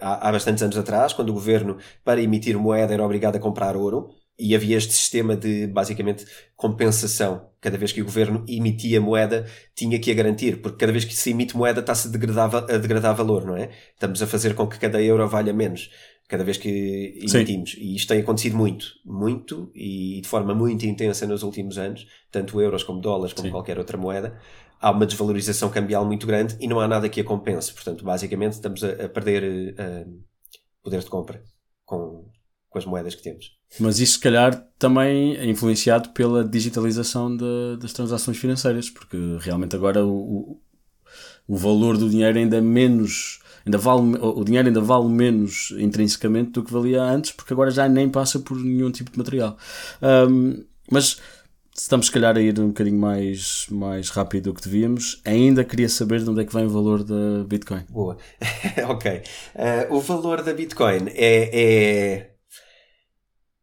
há, 0.00 0.28
há 0.28 0.32
bastantes 0.32 0.62
anos 0.62 0.76
atrás, 0.76 1.12
quando 1.14 1.30
o 1.30 1.34
governo, 1.34 1.78
para 2.04 2.20
emitir 2.20 2.58
moeda, 2.58 2.92
era 2.92 3.04
obrigado 3.04 3.36
a 3.36 3.40
comprar 3.40 3.74
ouro 3.76 4.19
e 4.40 4.54
havia 4.54 4.76
este 4.76 4.94
sistema 4.94 5.36
de, 5.36 5.66
basicamente, 5.66 6.24
compensação. 6.56 7.48
Cada 7.60 7.76
vez 7.76 7.92
que 7.92 8.00
o 8.00 8.04
governo 8.04 8.44
emitia 8.48 9.00
moeda, 9.00 9.46
tinha 9.74 9.98
que 9.98 10.10
a 10.10 10.14
garantir, 10.14 10.62
porque 10.62 10.78
cada 10.78 10.92
vez 10.92 11.04
que 11.04 11.14
se 11.14 11.30
emite 11.30 11.56
moeda 11.56 11.80
está-se 11.80 12.08
a 12.08 12.10
degradar, 12.10 12.54
a 12.54 12.78
degradar 12.78 13.14
valor, 13.14 13.44
não 13.44 13.56
é? 13.56 13.70
Estamos 13.92 14.22
a 14.22 14.26
fazer 14.26 14.54
com 14.54 14.66
que 14.66 14.78
cada 14.78 15.00
euro 15.02 15.28
valha 15.28 15.52
menos, 15.52 15.90
cada 16.26 16.42
vez 16.42 16.56
que 16.56 17.18
emitimos. 17.20 17.72
Sim. 17.72 17.80
E 17.80 17.96
isto 17.96 18.08
tem 18.08 18.20
acontecido 18.20 18.56
muito, 18.56 18.86
muito, 19.04 19.70
e 19.74 20.20
de 20.22 20.28
forma 20.28 20.54
muito 20.54 20.86
intensa 20.86 21.26
nos 21.26 21.42
últimos 21.42 21.76
anos, 21.76 22.06
tanto 22.32 22.60
euros 22.60 22.82
como 22.82 23.00
dólares, 23.00 23.34
como 23.34 23.48
Sim. 23.48 23.52
qualquer 23.52 23.78
outra 23.78 23.98
moeda. 23.98 24.38
Há 24.80 24.90
uma 24.90 25.04
desvalorização 25.04 25.68
cambial 25.68 26.06
muito 26.06 26.26
grande 26.26 26.56
e 26.58 26.66
não 26.66 26.80
há 26.80 26.88
nada 26.88 27.08
que 27.10 27.20
a 27.20 27.24
compense. 27.24 27.74
Portanto, 27.74 28.02
basicamente, 28.02 28.54
estamos 28.54 28.82
a, 28.82 29.04
a 29.04 29.08
perder 29.10 29.74
uh, 29.74 30.24
poder 30.82 31.00
de 31.00 31.10
compra 31.10 31.42
com, 31.84 32.29
com 32.70 32.78
as 32.78 32.86
moedas 32.86 33.14
que 33.14 33.22
temos. 33.22 33.52
Mas 33.78 34.00
isso, 34.00 34.14
se 34.14 34.20
calhar, 34.20 34.64
também 34.78 35.36
é 35.36 35.44
influenciado 35.44 36.10
pela 36.10 36.44
digitalização 36.44 37.36
de, 37.36 37.76
das 37.78 37.92
transações 37.92 38.38
financeiras, 38.38 38.88
porque 38.88 39.16
realmente 39.40 39.76
agora 39.76 40.04
o, 40.06 40.58
o, 41.46 41.56
valor 41.56 41.98
do 41.98 42.08
dinheiro 42.08 42.38
ainda 42.38 42.56
é 42.56 42.60
menos. 42.60 43.40
Ainda 43.66 43.76
vale, 43.76 44.16
o 44.18 44.42
dinheiro 44.42 44.68
ainda 44.68 44.80
vale 44.80 45.08
menos 45.08 45.74
intrinsecamente 45.78 46.52
do 46.52 46.64
que 46.64 46.72
valia 46.72 47.02
antes, 47.02 47.32
porque 47.32 47.52
agora 47.52 47.70
já 47.70 47.88
nem 47.88 48.08
passa 48.08 48.38
por 48.38 48.56
nenhum 48.56 48.90
tipo 48.90 49.10
de 49.10 49.18
material. 49.18 49.56
Um, 50.00 50.64
mas 50.90 51.20
estamos, 51.76 52.06
se 52.06 52.12
calhar, 52.12 52.36
a 52.36 52.40
ir 52.40 52.58
um 52.58 52.68
bocadinho 52.68 52.98
mais, 52.98 53.66
mais 53.70 54.08
rápido 54.10 54.44
do 54.44 54.54
que 54.54 54.62
devíamos. 54.62 55.20
Ainda 55.24 55.62
queria 55.62 55.88
saber 55.88 56.22
de 56.22 56.30
onde 56.30 56.40
é 56.40 56.44
que 56.44 56.54
vem 56.54 56.66
o 56.66 56.70
valor 56.70 57.04
da 57.04 57.44
Bitcoin. 57.46 57.84
Boa. 57.88 58.16
ok. 58.88 59.22
Uh, 59.54 59.94
o 59.94 60.00
valor 60.00 60.42
da 60.42 60.54
Bitcoin 60.54 61.08
é, 61.08 61.50
é 61.52 62.30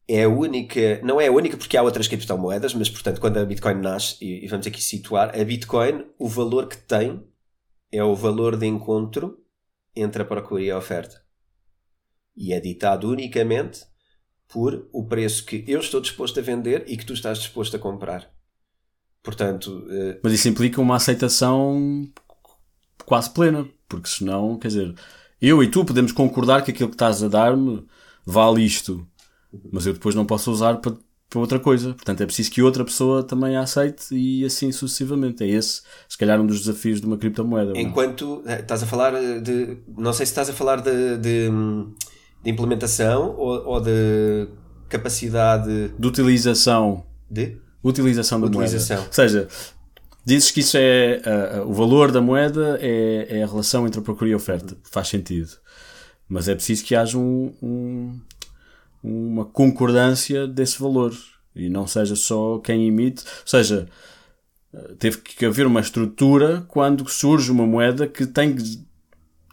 é 0.07 0.23
a 0.23 0.29
única, 0.29 1.01
não 1.03 1.19
é 1.19 1.27
a 1.27 1.31
única 1.31 1.57
porque 1.57 1.75
há 1.75 1.83
outras 1.83 2.07
criptomoedas, 2.07 2.73
mas 2.73 2.89
portanto, 2.89 3.19
quando 3.19 3.37
a 3.37 3.45
Bitcoin 3.45 3.75
nasce, 3.75 4.17
e, 4.23 4.47
vamos 4.47 4.65
aqui 4.65 4.81
situar, 4.81 5.37
a 5.37 5.43
Bitcoin, 5.43 6.05
o 6.17 6.27
valor 6.29 6.67
que 6.67 6.77
tem 6.77 7.21
é 7.91 8.03
o 8.03 8.15
valor 8.15 8.55
de 8.55 8.65
encontro 8.65 9.37
entre 9.95 10.21
a 10.21 10.25
procura 10.25 10.61
e 10.61 10.71
a 10.71 10.77
oferta. 10.77 11.21
E 12.35 12.53
é 12.53 12.59
ditado 12.59 13.09
unicamente 13.09 13.85
por 14.47 14.87
o 14.93 15.05
preço 15.05 15.43
que 15.43 15.65
eu 15.67 15.79
estou 15.79 15.99
disposto 15.99 16.39
a 16.39 16.43
vender 16.43 16.85
e 16.87 16.95
que 16.95 17.05
tu 17.05 17.13
estás 17.13 17.39
disposto 17.39 17.75
a 17.75 17.79
comprar. 17.79 18.31
Portanto. 19.21 19.85
Uh... 19.87 20.19
Mas 20.23 20.33
isso 20.33 20.47
implica 20.47 20.79
uma 20.79 20.95
aceitação 20.95 22.09
quase 23.05 23.29
plena, 23.31 23.67
porque 23.89 24.07
senão, 24.07 24.57
quer 24.57 24.69
dizer, 24.69 24.95
eu 25.41 25.61
e 25.61 25.69
tu 25.69 25.83
podemos 25.83 26.13
concordar 26.13 26.63
que 26.63 26.71
aquilo 26.71 26.89
que 26.89 26.95
estás 26.95 27.21
a 27.21 27.27
dar-me 27.27 27.85
vale 28.25 28.63
isto 28.63 29.05
mas 29.71 29.85
eu 29.85 29.93
depois 29.93 30.15
não 30.15 30.25
posso 30.25 30.51
usar 30.51 30.77
para, 30.77 30.93
para 31.29 31.39
outra 31.39 31.59
coisa. 31.59 31.93
Portanto, 31.93 32.21
é 32.21 32.25
preciso 32.25 32.51
que 32.51 32.61
outra 32.61 32.83
pessoa 32.83 33.23
também 33.23 33.55
a 33.55 33.61
aceite 33.61 34.15
e 34.15 34.45
assim 34.45 34.71
sucessivamente. 34.71 35.43
É 35.43 35.47
esse, 35.47 35.81
se 36.07 36.17
calhar, 36.17 36.39
um 36.39 36.45
dos 36.45 36.59
desafios 36.59 37.01
de 37.01 37.07
uma 37.07 37.17
criptomoeda. 37.17 37.73
Enquanto 37.75 38.43
eh, 38.45 38.59
estás 38.59 38.83
a 38.83 38.85
falar 38.85 39.13
de. 39.41 39.77
Não 39.97 40.13
sei 40.13 40.25
se 40.25 40.31
estás 40.31 40.49
a 40.49 40.53
falar 40.53 40.81
de, 40.81 41.17
de, 41.17 41.49
de 42.43 42.49
implementação 42.49 43.35
ou, 43.37 43.65
ou, 43.67 43.81
de 43.81 44.47
capacidade. 44.89 45.89
De 45.97 46.07
utilização. 46.07 47.05
De? 47.29 47.57
Utilização 47.83 48.39
da 48.39 48.47
utilização. 48.47 48.97
moeda. 48.97 49.09
Ou 49.09 49.13
seja, 49.13 49.47
dizes 50.25 50.51
que 50.51 50.61
isso 50.61 50.77
é. 50.77 51.21
Uh, 51.25 51.69
o 51.69 51.73
valor 51.73 52.11
da 52.11 52.21
moeda 52.21 52.77
é, 52.81 53.39
é 53.39 53.43
a 53.43 53.47
relação 53.47 53.85
entre 53.85 53.99
a 53.99 54.03
procura 54.03 54.29
e 54.29 54.33
a 54.33 54.37
oferta. 54.37 54.77
Faz 54.83 55.07
sentido. 55.09 55.49
Mas 56.29 56.49
é 56.49 56.55
preciso 56.55 56.83
que 56.83 56.93
haja 56.93 57.17
um, 57.17 57.53
um 57.61 58.19
uma 59.03 59.45
concordância 59.45 60.47
desse 60.47 60.79
valor 60.79 61.13
e 61.55 61.69
não 61.69 61.87
seja 61.87 62.15
só 62.15 62.59
quem 62.59 62.87
emite, 62.87 63.23
ou 63.23 63.47
seja, 63.47 63.87
teve 64.99 65.17
que 65.17 65.45
haver 65.45 65.65
uma 65.65 65.79
estrutura 65.79 66.63
quando 66.67 67.07
surge 67.09 67.51
uma 67.51 67.65
moeda 67.65 68.07
que 68.07 68.25
tem 68.25 68.55
que, 68.55 68.85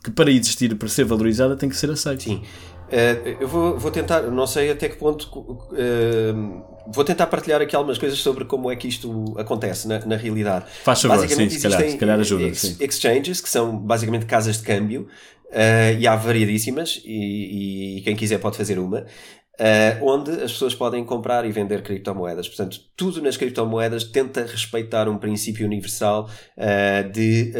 que 0.04 0.10
para 0.10 0.30
existir, 0.30 0.74
para 0.76 0.88
ser 0.88 1.04
valorizada, 1.04 1.56
tem 1.56 1.68
que 1.68 1.76
ser 1.76 1.90
aceita. 1.90 2.24
Sim. 2.24 2.42
Uh, 2.84 3.40
eu 3.40 3.48
vou, 3.48 3.78
vou 3.78 3.90
tentar, 3.90 4.22
não 4.22 4.46
sei 4.46 4.70
até 4.70 4.88
que 4.88 4.96
ponto, 4.96 5.24
uh, 5.26 6.92
vou 6.92 7.02
tentar 7.02 7.26
partilhar 7.26 7.60
aqui 7.60 7.74
algumas 7.74 7.96
coisas 7.96 8.18
sobre 8.18 8.44
como 8.44 8.70
é 8.70 8.76
que 8.76 8.86
isto 8.86 9.34
acontece 9.38 9.88
na, 9.88 10.04
na 10.04 10.16
realidade. 10.16 10.66
Faz 10.84 11.00
favor, 11.00 11.26
sim, 11.26 11.48
se 11.48 11.62
calhar, 11.62 11.90
se 11.90 11.96
calhar 11.96 12.20
ajuda. 12.20 12.44
Ex, 12.44 12.78
exchanges, 12.80 13.40
que 13.40 13.48
são 13.48 13.76
basicamente 13.76 14.26
casas 14.26 14.58
de 14.58 14.64
câmbio, 14.64 15.08
uh, 15.54 15.98
e 15.98 16.06
há 16.06 16.16
variadíssimas, 16.16 17.00
e, 17.04 17.98
e, 17.98 18.00
quem 18.02 18.16
quiser 18.16 18.38
pode 18.38 18.56
fazer 18.56 18.78
uma. 18.78 19.06
Uh, 19.54 20.04
onde 20.04 20.32
as 20.32 20.50
pessoas 20.50 20.74
podem 20.74 21.04
comprar 21.04 21.46
e 21.46 21.52
vender 21.52 21.80
criptomoedas. 21.80 22.48
Portanto, 22.48 22.80
tudo 22.96 23.22
nas 23.22 23.36
criptomoedas 23.36 24.02
tenta 24.02 24.44
respeitar 24.44 25.08
um 25.08 25.16
princípio 25.16 25.64
universal 25.64 26.28
uh, 26.58 27.08
de 27.12 27.52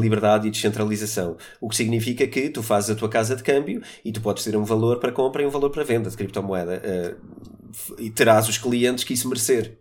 liberdade 0.00 0.48
e 0.48 0.50
descentralização. 0.50 1.36
O 1.60 1.68
que 1.68 1.76
significa 1.76 2.26
que 2.26 2.48
tu 2.48 2.64
fazes 2.64 2.90
a 2.90 2.96
tua 2.96 3.08
casa 3.08 3.36
de 3.36 3.44
câmbio 3.44 3.80
e 4.04 4.10
tu 4.10 4.20
podes 4.20 4.42
ter 4.42 4.56
um 4.56 4.64
valor 4.64 4.98
para 4.98 5.12
compra 5.12 5.40
e 5.40 5.46
um 5.46 5.50
valor 5.50 5.70
para 5.70 5.84
venda 5.84 6.10
de 6.10 6.16
criptomoeda. 6.16 6.82
e 8.00 8.10
terás 8.10 8.48
os 8.48 8.58
clientes 8.58 9.04
que 9.04 9.14
isso 9.14 9.28
merecer 9.28 9.78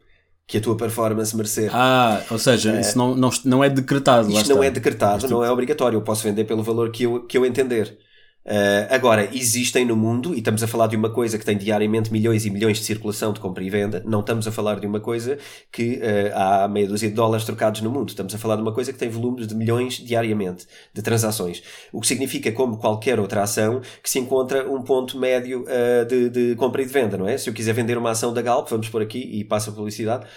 que 0.48 0.58
a 0.58 0.62
tua 0.62 0.78
performance 0.78 1.36
merecer. 1.36 1.72
Ah, 1.74 2.22
ou 2.30 2.38
seja, 2.38 2.80
isso 2.80 2.98
não, 2.98 3.16
não, 3.16 3.30
não 3.44 3.64
é 3.64 3.70
decretado. 3.70 4.30
Isto 4.30 4.56
não 4.56 4.64
é 4.64 4.70
decretado, 4.70 5.28
não 5.28 5.44
é 5.44 5.52
obrigatório. 5.52 5.98
Eu 5.98 6.02
posso 6.02 6.24
vender 6.24 6.44
pelo 6.46 6.64
valor 6.64 6.92
que 6.92 7.04
eu, 7.04 7.24
que 7.26 7.38
eu 7.38 7.46
entender. 7.46 7.98
Uh, 8.46 8.86
agora, 8.92 9.28
existem 9.34 9.84
no 9.84 9.96
mundo, 9.96 10.36
e 10.36 10.38
estamos 10.38 10.62
a 10.62 10.68
falar 10.68 10.86
de 10.86 10.96
uma 10.96 11.10
coisa 11.10 11.36
que 11.36 11.44
tem 11.44 11.58
diariamente 11.58 12.14
milhões 12.14 12.46
e 12.46 12.52
milhões 12.52 12.78
de 12.78 12.84
circulação 12.84 13.34
de 13.34 13.40
compra 13.40 13.64
e 13.64 13.72
venda, 13.72 14.04
não 14.06 14.20
estamos 14.20 14.48
a 14.48 14.52
falar 14.52 14.80
de 14.80 14.86
uma 14.86 15.00
coisa 15.00 15.40
que 15.72 15.96
uh, 15.96 16.32
há 16.36 16.68
meia 16.68 16.88
dúzia 16.88 17.10
de 17.10 17.16
dólares 17.16 17.44
trocados 17.44 17.82
no 17.82 17.90
mundo, 17.90 18.10
estamos 18.10 18.36
a 18.36 18.38
falar 18.38 18.58
de 18.58 18.62
uma 18.62 18.72
coisa 18.72 18.94
que 18.94 19.00
tem 19.00 19.10
volumes 19.10 19.48
de 19.48 19.56
milhões 19.56 19.96
diariamente 19.96 20.68
de 20.94 21.02
transações. 21.02 21.64
O 21.92 22.00
que 22.00 22.06
significa, 22.06 22.52
como 22.52 22.78
qualquer 22.78 23.20
outra 23.20 23.42
ação, 23.42 23.82
que 24.04 24.10
se 24.10 24.20
encontra 24.20 24.70
um 24.70 24.84
ponto 24.84 25.18
médio 25.18 25.64
uh, 25.64 26.06
de, 26.06 26.30
de, 26.30 26.56
compra 26.56 26.84
e 26.84 26.86
de 26.86 26.94
venda, 26.94 27.18
não 27.18 27.28
é? 27.28 27.40
Se 27.40 27.50
eu 27.50 27.54
quiser 27.54 27.74
vender 27.74 27.98
uma 27.98 28.12
ação 28.12 28.32
da 28.32 28.44
Galp, 28.44 28.70
vamos 28.70 28.90
por 28.90 29.02
aqui 29.02 29.20
e 29.20 29.44
passa 29.44 29.72
a 29.72 29.74
publicidade, 29.74 30.28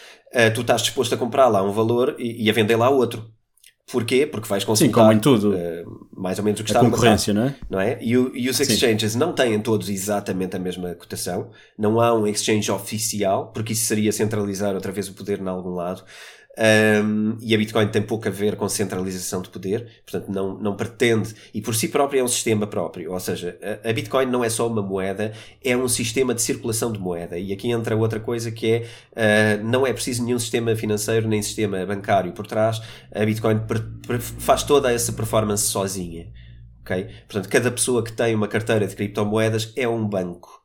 tu 0.55 0.61
estás 0.63 0.83
disposto 0.83 1.15
a 1.15 1.19
comprar 1.19 1.49
lá 1.49 1.63
um 1.63 1.73
valor 1.73 2.15
e, 2.19 2.45
e 2.45 2.51
a 2.51 2.53
vender 2.53 2.77
lá 2.77 2.89
outro. 2.89 3.38
Porquê? 3.91 4.27
Porque 4.27 4.47
vais 4.47 4.65
consultar 4.65 4.87
Sim, 4.87 4.93
como 4.93 5.13
em 5.13 5.19
tudo. 5.19 5.55
Uh, 5.55 6.09
mais 6.15 6.39
ou 6.39 6.45
menos 6.45 6.61
o 6.61 6.65
que 6.65 6.73
a 6.73 6.75
está 6.75 6.81
concorrência, 6.81 7.33
não 7.33 7.45
é? 7.45 7.55
Não 7.71 7.81
é? 7.81 7.99
E, 8.03 8.19
o, 8.19 8.37
e 8.37 8.51
os 8.51 8.61
exchanges 8.61 9.13
Sim. 9.13 9.19
não 9.19 9.33
têm 9.33 9.59
todos 9.61 9.89
exatamente 9.89 10.55
a 10.57 10.59
mesma 10.59 10.95
cotação. 10.95 11.51
Não 11.77 11.99
há 11.99 12.13
um 12.13 12.27
exchange 12.27 12.71
oficial, 12.71 13.51
porque 13.53 13.73
isso 13.73 13.87
seria 13.87 14.13
centralizar 14.13 14.75
outra 14.75 14.93
vez 14.93 15.09
o 15.09 15.15
poder 15.15 15.41
em 15.41 15.49
algum 15.49 15.71
lado. 15.71 16.05
Um, 16.59 17.37
e 17.41 17.55
a 17.55 17.59
Bitcoin 17.59 17.87
tem 17.87 18.03
pouco 18.03 18.27
a 18.27 18.31
ver 18.33 18.57
com 18.57 18.69
centralização 18.69 19.41
de 19.41 19.49
poder, 19.49 20.03
portanto, 20.05 20.29
não, 20.29 20.59
não 20.59 20.75
pretende, 20.75 21.33
e 21.55 21.61
por 21.61 21.73
si 21.73 21.87
própria 21.87 22.19
é 22.19 22.25
um 22.25 22.29
sistema 22.29 22.67
próprio. 22.67 23.13
Ou 23.13 23.21
seja, 23.21 23.57
a, 23.63 23.89
a, 23.89 23.93
Bitcoin 23.93 24.27
não 24.27 24.43
é 24.43 24.51
só 24.51 24.67
uma 24.67 24.83
moeda, 24.83 25.33
é 25.65 25.77
um 25.77 25.87
sistema 25.87 26.35
de 26.35 26.43
circulação 26.43 26.91
de 26.91 26.99
moeda. 26.99 27.39
E 27.39 27.53
aqui 27.53 27.71
entra 27.71 27.97
outra 27.97 28.19
coisa 28.19 28.51
que 28.51 28.73
é: 28.73 29.61
uh, 29.61 29.65
não 29.65 29.87
é 29.87 29.93
preciso 29.93 30.25
nenhum 30.25 30.39
sistema 30.39 30.75
financeiro 30.75 31.29
nem 31.29 31.41
sistema 31.41 31.87
bancário 31.87 32.33
por 32.33 32.47
trás. 32.47 32.81
A 33.15 33.25
Bitcoin 33.25 33.61
faz 34.39 34.65
toda 34.65 34.93
essa 34.93 35.13
performance 35.13 35.65
sozinha. 35.65 36.27
Okay? 36.83 37.09
Portanto, 37.29 37.49
cada 37.49 37.71
pessoa 37.71 38.03
que 38.03 38.13
tem 38.13 38.35
uma 38.35 38.49
carteira 38.49 38.87
de 38.87 38.97
criptomoedas 38.97 39.73
é 39.77 39.87
um 39.87 40.09
banco 40.09 40.59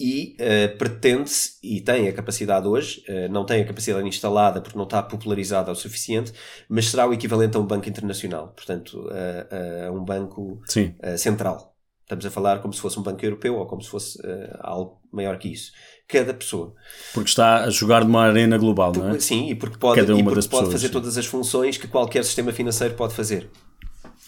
e 0.00 0.34
uh, 0.40 0.78
pretende-se, 0.78 1.58
e 1.62 1.82
tem 1.82 2.08
a 2.08 2.12
capacidade 2.12 2.66
hoje, 2.66 3.04
uh, 3.06 3.30
não 3.30 3.44
tem 3.44 3.60
a 3.60 3.66
capacidade 3.66 4.08
instalada 4.08 4.62
porque 4.62 4.78
não 4.78 4.84
está 4.84 5.02
popularizada 5.02 5.70
o 5.70 5.74
suficiente, 5.74 6.32
mas 6.70 6.86
será 6.86 7.06
o 7.06 7.12
equivalente 7.12 7.58
a 7.58 7.60
um 7.60 7.66
banco 7.66 7.86
internacional, 7.86 8.48
portanto, 8.48 9.06
a, 9.10 9.88
a 9.88 9.92
um 9.92 10.02
banco 10.02 10.62
uh, 10.74 11.18
central. 11.18 11.76
Estamos 12.02 12.24
a 12.24 12.30
falar 12.30 12.60
como 12.60 12.72
se 12.72 12.80
fosse 12.80 12.98
um 12.98 13.02
banco 13.02 13.24
europeu 13.24 13.56
ou 13.56 13.66
como 13.66 13.82
se 13.82 13.88
fosse 13.88 14.18
algo 14.58 15.00
maior 15.12 15.38
que 15.38 15.46
isso. 15.46 15.70
Cada 16.08 16.34
pessoa. 16.34 16.74
Porque 17.14 17.28
está 17.28 17.62
a 17.62 17.70
jogar 17.70 18.04
numa 18.04 18.24
arena 18.24 18.58
global, 18.58 18.92
não 18.92 19.10
é? 19.10 19.20
Sim, 19.20 19.48
e 19.48 19.54
porque 19.54 19.78
pode, 19.78 20.00
Cada 20.00 20.16
uma 20.16 20.20
e 20.20 20.24
porque 20.24 20.40
pode 20.40 20.48
pessoas, 20.48 20.72
fazer 20.72 20.88
sim. 20.88 20.92
todas 20.92 21.16
as 21.16 21.26
funções 21.26 21.78
que 21.78 21.86
qualquer 21.86 22.24
sistema 22.24 22.50
financeiro 22.50 22.94
pode 22.94 23.14
fazer. 23.14 23.48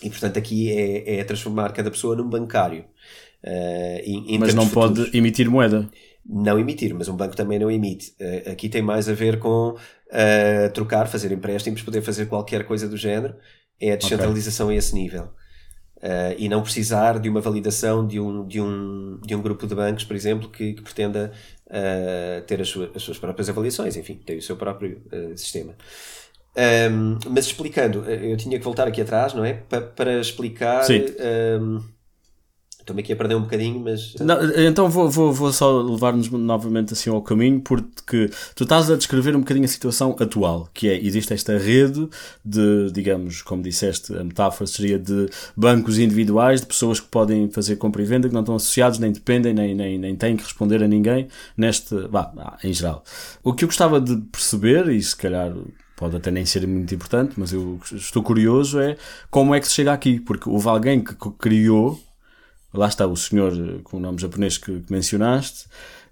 E 0.00 0.08
portanto 0.08 0.38
aqui 0.38 0.70
é, 0.70 1.18
é 1.18 1.24
transformar 1.24 1.72
cada 1.72 1.90
pessoa 1.90 2.14
num 2.14 2.28
bancário. 2.28 2.84
Uh, 3.44 4.38
mas 4.38 4.54
não 4.54 4.66
futuros. 4.66 5.04
pode 5.06 5.16
emitir 5.16 5.50
moeda. 5.50 5.88
Não 6.24 6.58
emitir, 6.58 6.94
mas 6.94 7.08
um 7.08 7.16
banco 7.16 7.34
também 7.34 7.58
não 7.58 7.70
emite. 7.70 8.14
Uh, 8.20 8.50
aqui 8.52 8.68
tem 8.68 8.80
mais 8.80 9.08
a 9.08 9.12
ver 9.12 9.38
com 9.38 9.70
uh, 9.70 10.72
trocar, 10.72 11.08
fazer 11.08 11.32
empréstimos, 11.32 11.82
poder 11.82 12.02
fazer 12.02 12.26
qualquer 12.26 12.64
coisa 12.64 12.88
do 12.88 12.96
género. 12.96 13.34
É 13.80 13.92
a 13.92 13.96
descentralização 13.96 14.66
okay. 14.66 14.76
a 14.76 14.78
esse 14.78 14.94
nível. 14.94 15.24
Uh, 15.96 16.34
e 16.38 16.48
não 16.48 16.62
precisar 16.62 17.18
de 17.18 17.28
uma 17.28 17.40
validação 17.40 18.06
de 18.06 18.20
um, 18.20 18.46
de 18.46 18.60
um, 18.60 19.20
de 19.24 19.34
um 19.34 19.42
grupo 19.42 19.66
de 19.66 19.74
bancos, 19.74 20.04
por 20.04 20.14
exemplo, 20.14 20.48
que, 20.48 20.74
que 20.74 20.82
pretenda 20.82 21.32
uh, 21.66 22.42
ter 22.46 22.60
as 22.60 22.68
suas, 22.68 22.90
as 22.94 23.02
suas, 23.02 23.18
próprias 23.18 23.48
avaliações, 23.48 23.96
enfim, 23.96 24.20
tem 24.24 24.38
o 24.38 24.42
seu 24.42 24.56
próprio 24.56 25.00
sistema. 25.36 25.74
Um, 26.56 27.18
mas 27.30 27.46
explicando, 27.46 28.04
eu 28.04 28.36
tinha 28.36 28.58
que 28.58 28.64
voltar 28.64 28.86
aqui 28.86 29.00
atrás, 29.00 29.32
não 29.32 29.44
é? 29.44 29.54
Pa 29.54 29.80
para 29.80 30.20
explicar. 30.20 30.84
Um, 30.90 31.80
Estou-me 32.82 33.00
aqui 33.00 33.12
a 33.12 33.16
perder 33.16 33.36
um 33.36 33.42
bocadinho, 33.42 33.78
mas. 33.78 34.16
Não, 34.16 34.36
então 34.60 34.90
vou, 34.90 35.08
vou, 35.08 35.32
vou 35.32 35.52
só 35.52 35.80
levar-nos 35.80 36.28
novamente 36.28 36.92
assim 36.92 37.10
ao 37.10 37.22
caminho, 37.22 37.60
porque 37.60 38.28
tu 38.56 38.64
estás 38.64 38.90
a 38.90 38.96
descrever 38.96 39.36
um 39.36 39.38
bocadinho 39.38 39.64
a 39.64 39.68
situação 39.68 40.16
atual, 40.18 40.68
que 40.74 40.88
é, 40.88 41.00
existe 41.00 41.32
esta 41.32 41.56
rede 41.56 42.08
de, 42.44 42.90
digamos, 42.92 43.40
como 43.40 43.62
disseste, 43.62 44.12
a 44.16 44.24
metáfora 44.24 44.66
seria 44.66 44.98
de 44.98 45.28
bancos 45.56 45.96
individuais, 45.96 46.60
de 46.60 46.66
pessoas 46.66 46.98
que 46.98 47.06
podem 47.06 47.48
fazer 47.50 47.76
compra 47.76 48.02
e 48.02 48.04
venda, 48.04 48.26
que 48.26 48.34
não 48.34 48.40
estão 48.40 48.56
associados, 48.56 48.98
nem 48.98 49.12
dependem, 49.12 49.54
nem, 49.54 49.76
nem, 49.76 49.96
nem 49.96 50.16
têm 50.16 50.36
que 50.36 50.42
responder 50.42 50.82
a 50.82 50.88
ninguém, 50.88 51.28
neste. 51.56 51.94
Bah, 52.08 52.58
em 52.64 52.72
geral. 52.72 53.04
O 53.44 53.54
que 53.54 53.62
eu 53.62 53.68
gostava 53.68 54.00
de 54.00 54.16
perceber, 54.16 54.88
e 54.88 55.00
se 55.00 55.14
calhar 55.14 55.54
pode 55.96 56.16
até 56.16 56.32
nem 56.32 56.44
ser 56.44 56.66
muito 56.66 56.92
importante, 56.92 57.34
mas 57.36 57.52
eu 57.52 57.78
estou 57.92 58.24
curioso, 58.24 58.80
é 58.80 58.96
como 59.30 59.54
é 59.54 59.60
que 59.60 59.68
se 59.68 59.74
chega 59.74 59.92
aqui, 59.92 60.18
porque 60.18 60.48
houve 60.48 60.66
alguém 60.68 61.00
que 61.00 61.14
criou 61.38 61.96
lá 62.72 62.88
está 62.88 63.06
o 63.06 63.16
senhor 63.16 63.52
com 63.82 63.96
o 63.96 64.00
nome 64.00 64.18
japonês 64.18 64.58
que, 64.58 64.80
que 64.80 64.92
mencionaste, 64.92 65.66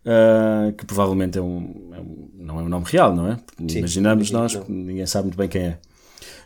uh, 0.05 0.73
que 0.73 0.85
provavelmente 0.85 1.39
é 1.39 1.43
um, 1.43 1.91
é 1.95 2.01
um, 2.01 2.31
não 2.35 2.61
é 2.61 2.63
um 2.63 2.69
nome 2.69 2.87
real, 2.89 3.15
não 3.15 3.29
é? 3.29 3.39
Sim, 3.69 3.79
Imaginamos 3.79 4.31
nós, 4.31 4.55
não. 4.55 4.65
ninguém 4.69 5.07
sabe 5.07 5.27
muito 5.27 5.37
bem 5.37 5.49
quem 5.49 5.63
é. 5.63 5.79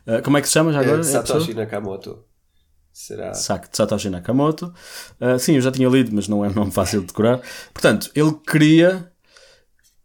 Uh, 0.07 0.23
como 0.23 0.37
é 0.37 0.41
que 0.41 0.47
se 0.47 0.55
chama 0.55 0.73
já 0.73 0.81
agora? 0.81 1.01
É 1.01 1.05
Satoshi 1.05 1.55
Nakamoto. 1.55 2.25
Será? 2.93 3.35
Satoshi 3.35 4.09
Nakamoto. 4.09 4.73
Uh, 5.21 5.39
sim, 5.39 5.57
eu 5.57 5.61
já 5.61 5.73
tinha 5.73 5.89
lido, 5.89 6.15
mas 6.15 6.29
não 6.29 6.45
é 6.45 6.49
um 6.49 6.55
nome 6.55 6.71
fácil 6.71 7.01
de 7.01 7.09
decorar. 7.09 7.41
Portanto, 7.73 8.11
ele 8.15 8.33
queria. 8.47 9.11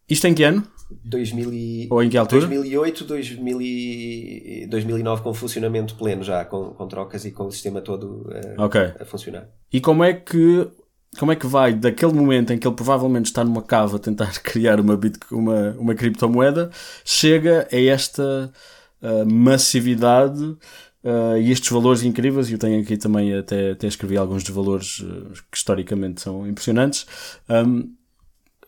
Isto 0.09 0.25
em 0.25 0.33
que 0.33 0.43
ano? 0.43 0.65
2000 0.89 1.53
e... 1.53 1.87
Ou 1.89 2.03
em 2.03 2.09
que 2.09 2.17
altura? 2.17 2.47
2008, 2.47 3.03
2000 3.03 3.61
e... 3.61 4.67
2009 4.69 5.21
com 5.21 5.33
funcionamento 5.33 5.95
pleno 5.95 6.23
já, 6.23 6.43
com, 6.45 6.71
com 6.71 6.87
trocas 6.87 7.25
e 7.25 7.31
com 7.31 7.45
o 7.45 7.51
sistema 7.51 7.81
todo 7.81 8.29
a, 8.57 8.65
okay. 8.65 8.93
a 8.99 9.05
funcionar. 9.05 9.47
E 9.71 9.79
como 9.79 10.03
é 10.03 10.13
que 10.13 10.67
como 11.17 11.31
é 11.31 11.35
que 11.35 11.47
vai 11.47 11.73
daquele 11.73 12.13
momento 12.13 12.53
em 12.53 12.57
que 12.57 12.67
ele 12.67 12.75
provavelmente 12.75 13.25
está 13.25 13.43
numa 13.43 13.63
cava 13.63 13.95
a 13.95 13.99
tentar 13.99 14.31
criar 14.43 14.79
uma, 14.79 14.99
uma, 15.31 15.71
uma 15.79 15.95
criptomoeda, 15.95 16.69
chega 17.03 17.67
a 17.71 17.81
esta 17.81 18.51
uh, 19.01 19.25
massividade 19.25 20.43
uh, 20.43 21.37
e 21.41 21.51
estes 21.51 21.71
valores 21.71 22.03
incríveis, 22.03 22.49
e 22.49 22.53
eu 22.53 22.59
tenho 22.59 22.81
aqui 22.81 22.95
também 22.95 23.33
até, 23.33 23.71
até 23.71 23.87
escrevi 23.87 24.17
alguns 24.17 24.43
dos 24.43 24.53
valores 24.53 25.03
que 25.49 25.57
historicamente 25.57 26.21
são 26.21 26.47
impressionantes. 26.47 27.07
Um, 27.49 27.91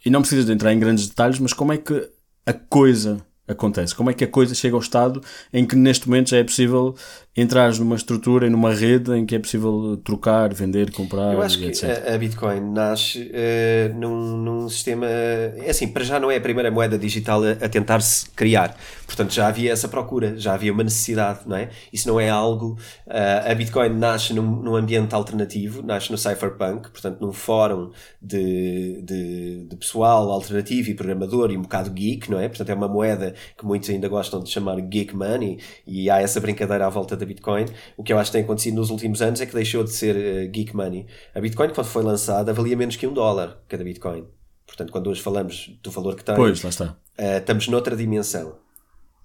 e 0.05 0.09
não 0.09 0.21
precisas 0.21 0.45
de 0.45 0.51
entrar 0.51 0.73
em 0.73 0.79
grandes 0.79 1.07
detalhes, 1.07 1.39
mas 1.39 1.53
como 1.53 1.73
é 1.73 1.77
que 1.77 2.09
a 2.45 2.53
coisa 2.53 3.25
acontece? 3.47 3.93
Como 3.93 4.09
é 4.09 4.13
que 4.13 4.23
a 4.23 4.27
coisa 4.27 4.55
chega 4.55 4.75
ao 4.75 4.81
estado 4.81 5.21
em 5.53 5.65
que 5.65 5.75
neste 5.75 6.07
momento 6.07 6.29
já 6.29 6.37
é 6.37 6.43
possível 6.43 6.95
entrar 7.35 7.73
numa 7.77 7.95
estrutura 7.95 8.45
e 8.45 8.49
numa 8.49 8.73
rede 8.73 9.13
em 9.13 9.25
que 9.25 9.35
é 9.35 9.39
possível 9.39 9.95
trocar, 10.03 10.53
vender, 10.53 10.91
comprar, 10.91 11.33
Eu 11.33 11.41
acho 11.41 11.57
que 11.57 11.65
etc. 11.65 12.09
a, 12.13 12.17
Bitcoin 12.17 12.59
nasce 12.59 13.31
uh, 13.31 13.97
num, 13.97 14.37
num, 14.37 14.69
sistema. 14.69 15.05
É 15.07 15.69
assim, 15.69 15.87
para 15.87 16.03
já 16.03 16.19
não 16.19 16.29
é 16.29 16.35
a 16.35 16.41
primeira 16.41 16.69
moeda 16.69 16.97
digital 16.97 17.41
a, 17.43 17.51
a 17.51 17.69
tentar-se 17.69 18.29
criar. 18.31 18.75
Portanto, 19.05 19.33
já 19.33 19.47
havia 19.47 19.71
essa 19.71 19.87
procura, 19.87 20.37
já 20.37 20.53
havia 20.53 20.73
uma 20.73 20.83
necessidade, 20.83 21.41
não 21.45 21.55
é? 21.55 21.69
Isso 21.91 22.07
não 22.07 22.19
é 22.19 22.29
algo. 22.29 22.77
Uh, 23.07 23.49
a 23.49 23.55
Bitcoin 23.55 23.89
nasce 23.89 24.33
num, 24.33 24.61
num, 24.61 24.75
ambiente 24.75 25.15
alternativo, 25.15 25.81
nasce 25.81 26.11
no 26.11 26.17
Cypherpunk, 26.17 26.89
portanto, 26.89 27.21
num 27.21 27.31
fórum 27.31 27.91
de, 28.21 29.01
de, 29.03 29.65
de 29.69 29.75
pessoal 29.77 30.29
alternativo 30.31 30.89
e 30.89 30.93
programador 30.93 31.51
e 31.51 31.57
um 31.57 31.61
bocado 31.61 31.89
geek, 31.91 32.29
não 32.29 32.39
é? 32.39 32.49
Portanto, 32.49 32.69
é 32.69 32.73
uma 32.73 32.89
moeda 32.89 33.33
que 33.57 33.65
muitos 33.65 33.89
ainda 33.89 34.09
gostam 34.09 34.41
de 34.43 34.49
chamar 34.49 34.79
geek 34.81 35.15
money 35.15 35.59
e 35.87 36.09
há 36.09 36.21
essa 36.21 36.41
brincadeira 36.41 36.85
à 36.85 36.89
volta 36.89 37.20
da 37.21 37.25
Bitcoin. 37.25 37.65
O 37.95 38.03
que 38.03 38.11
eu 38.11 38.19
acho 38.19 38.31
que 38.31 38.37
tem 38.37 38.43
acontecido 38.43 38.75
nos 38.75 38.89
últimos 38.89 39.21
anos 39.21 39.39
é 39.39 39.45
que 39.45 39.53
deixou 39.53 39.83
de 39.83 39.91
ser 39.91 40.15
uh, 40.15 40.51
geek 40.51 40.75
money. 40.75 41.05
A 41.33 41.39
Bitcoin, 41.39 41.69
quando 41.69 41.87
foi 41.87 42.03
lançada, 42.03 42.53
valia 42.53 42.75
menos 42.75 42.97
que 42.97 43.07
um 43.07 43.13
dólar 43.13 43.57
cada 43.69 43.83
Bitcoin. 43.83 44.25
Portanto, 44.67 44.91
quando 44.91 45.07
hoje 45.07 45.21
falamos 45.21 45.71
do 45.81 45.91
valor 45.91 46.15
que 46.15 46.23
tem, 46.23 46.35
pois, 46.35 46.61
lá 46.61 46.69
está. 46.69 46.97
Uh, 47.17 47.37
estamos 47.37 47.67
noutra 47.67 47.95
dimensão. 47.95 48.55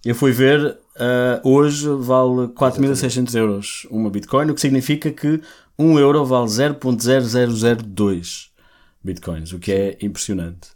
Eu 0.04 0.14
fui 0.14 0.30
ver, 0.30 0.78
uh, 0.96 1.48
hoje 1.48 1.88
vale 1.88 2.48
4.600 2.48 3.35
euros 3.35 3.87
uma 3.90 4.11
Bitcoin, 4.11 4.50
o 4.50 4.54
que 4.54 4.61
significa 4.61 5.11
que 5.11 5.40
1 5.78 5.98
euro 5.98 6.24
vale 6.24 6.46
0.0002 6.46 8.56
bitcoins, 9.07 9.53
o 9.53 9.59
que 9.59 9.73
é 9.73 9.97
impressionante. 10.03 10.69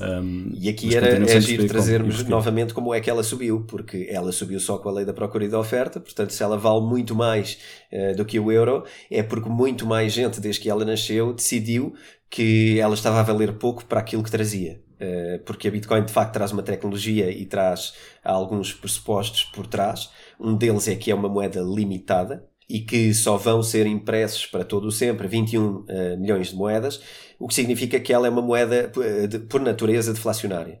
Um, 0.00 0.50
e 0.54 0.68
aqui 0.68 0.94
era 0.94 1.08
é 1.08 1.40
giro 1.40 1.66
trazermos 1.66 2.24
novamente 2.24 2.74
como 2.74 2.92
é 2.92 3.00
que 3.00 3.08
ela 3.08 3.22
subiu, 3.22 3.64
porque 3.66 4.08
ela 4.10 4.32
subiu 4.32 4.60
só 4.60 4.76
com 4.78 4.88
a 4.88 4.92
lei 4.92 5.04
da 5.04 5.14
procura 5.14 5.44
e 5.44 5.48
da 5.48 5.58
oferta, 5.58 6.00
portanto, 6.00 6.32
se 6.32 6.42
ela 6.42 6.58
vale 6.58 6.80
muito 6.82 7.14
mais 7.14 7.58
uh, 7.92 8.16
do 8.16 8.24
que 8.24 8.38
o 8.38 8.52
euro, 8.52 8.84
é 9.10 9.22
porque 9.22 9.48
muito 9.48 9.86
mais 9.86 10.12
gente, 10.12 10.40
desde 10.40 10.60
que 10.60 10.68
ela 10.68 10.84
nasceu, 10.84 11.32
decidiu 11.32 11.94
que 12.28 12.78
ela 12.78 12.94
estava 12.94 13.20
a 13.20 13.22
valer 13.22 13.54
pouco 13.54 13.84
para 13.86 14.00
aquilo 14.00 14.22
que 14.22 14.30
trazia. 14.30 14.82
Uh, 15.00 15.38
porque 15.44 15.68
a 15.68 15.70
Bitcoin 15.70 16.04
de 16.04 16.12
facto 16.12 16.32
traz 16.32 16.50
uma 16.50 16.62
tecnologia 16.62 17.30
e 17.30 17.46
traz 17.46 17.94
alguns 18.22 18.74
pressupostos 18.74 19.44
por 19.44 19.66
trás. 19.66 20.10
Um 20.38 20.56
deles 20.56 20.88
é 20.88 20.96
que 20.96 21.10
é 21.10 21.14
uma 21.14 21.28
moeda 21.28 21.60
limitada, 21.60 22.44
e 22.68 22.80
que 22.80 23.14
só 23.14 23.36
vão 23.36 23.62
ser 23.62 23.86
impressos 23.86 24.44
para 24.46 24.64
todo 24.64 24.88
o 24.88 24.92
sempre 24.92 25.26
21 25.26 25.64
uh, 25.64 25.84
eh, 25.88 26.16
milhões 26.16 26.48
de 26.50 26.56
moedas, 26.56 27.00
o 27.38 27.46
que 27.46 27.54
significa 27.54 28.00
que 28.00 28.12
ela 28.12 28.26
é 28.26 28.30
uma 28.30 28.42
moeda 28.42 28.90
eh, 28.96 29.38
por 29.48 29.60
natureza 29.60 30.12
deflacionária. 30.12 30.80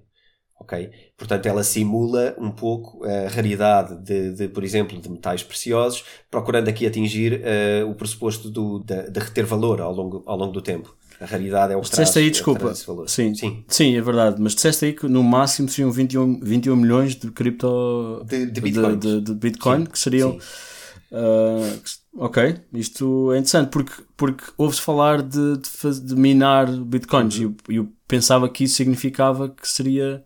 Ok? 0.60 0.90
Portanto, 1.16 1.46
ela 1.46 1.62
simula 1.62 2.34
um 2.36 2.50
pouco 2.50 3.04
a 3.04 3.28
raridade 3.28 3.96
de, 4.02 4.32
de 4.32 4.48
por 4.48 4.64
exemplo, 4.64 5.00
de 5.00 5.08
metais 5.08 5.42
preciosos, 5.42 6.04
procurando 6.28 6.68
aqui 6.68 6.84
atingir 6.84 7.40
uh, 7.40 7.88
o 7.88 7.94
pressuposto 7.94 8.50
do, 8.50 8.80
de, 8.80 9.08
de, 9.08 9.20
reter 9.20 9.44
valor 9.44 9.80
ao 9.80 9.94
longo, 9.94 10.24
ao 10.26 10.36
longo 10.36 10.52
do 10.52 10.60
tempo. 10.60 10.96
A 11.20 11.26
raridade 11.26 11.72
é 11.72 11.76
o 11.76 11.80
que 11.80 11.90
traz, 11.90 12.16
aí, 12.16 12.28
desculpa. 12.28 12.74
Sim, 13.06 13.34
sim. 13.34 13.64
Sim, 13.68 13.96
é 13.96 14.00
verdade. 14.00 14.40
Mas 14.40 14.54
disseste 14.54 14.84
aí 14.84 14.92
que 14.92 15.06
no 15.06 15.22
máximo 15.22 15.68
seriam 15.68 15.92
21, 15.92 16.40
21 16.40 16.76
milhões 16.76 17.14
de 17.14 17.30
cripto... 17.30 18.24
De, 18.26 18.46
de 18.46 18.60
Bitcoin. 18.60 18.98
De, 18.98 19.20
de, 19.20 19.34
Bitcoin, 19.34 19.78
sim, 19.80 19.86
que 19.86 19.98
seriam... 19.98 20.40
Sim 20.40 20.67
Uh, 21.10 21.80
ok, 22.18 22.54
isto 22.74 23.32
é 23.32 23.38
interessante 23.38 23.70
porque, 23.70 23.92
porque 24.14 24.44
ouve-se 24.58 24.82
falar 24.82 25.22
de, 25.22 25.56
de, 25.56 26.00
de, 26.00 26.14
minar 26.14 26.70
bitcoins 26.70 27.38
e 27.38 27.44
eu, 27.44 27.54
eu, 27.66 27.88
pensava 28.06 28.46
que 28.48 28.64
isso 28.64 28.74
significava 28.74 29.48
que 29.48 29.66
seria 29.66 30.22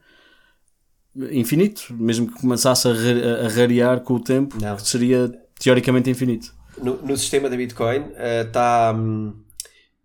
infinito, 1.30 1.94
mesmo 1.94 2.26
que 2.26 2.40
começasse 2.40 2.88
a, 2.88 2.90
a 2.90 3.48
rarear 3.48 4.00
com 4.00 4.14
o 4.14 4.20
tempo, 4.20 4.56
seria 4.80 5.32
teoricamente 5.58 6.10
infinito. 6.10 6.52
No, 6.78 6.96
no 7.02 7.16
sistema 7.16 7.48
da 7.48 7.56
Bitcoin 7.56 8.00
uh, 8.00 8.46
está. 8.46 8.92
Um, 8.96 9.34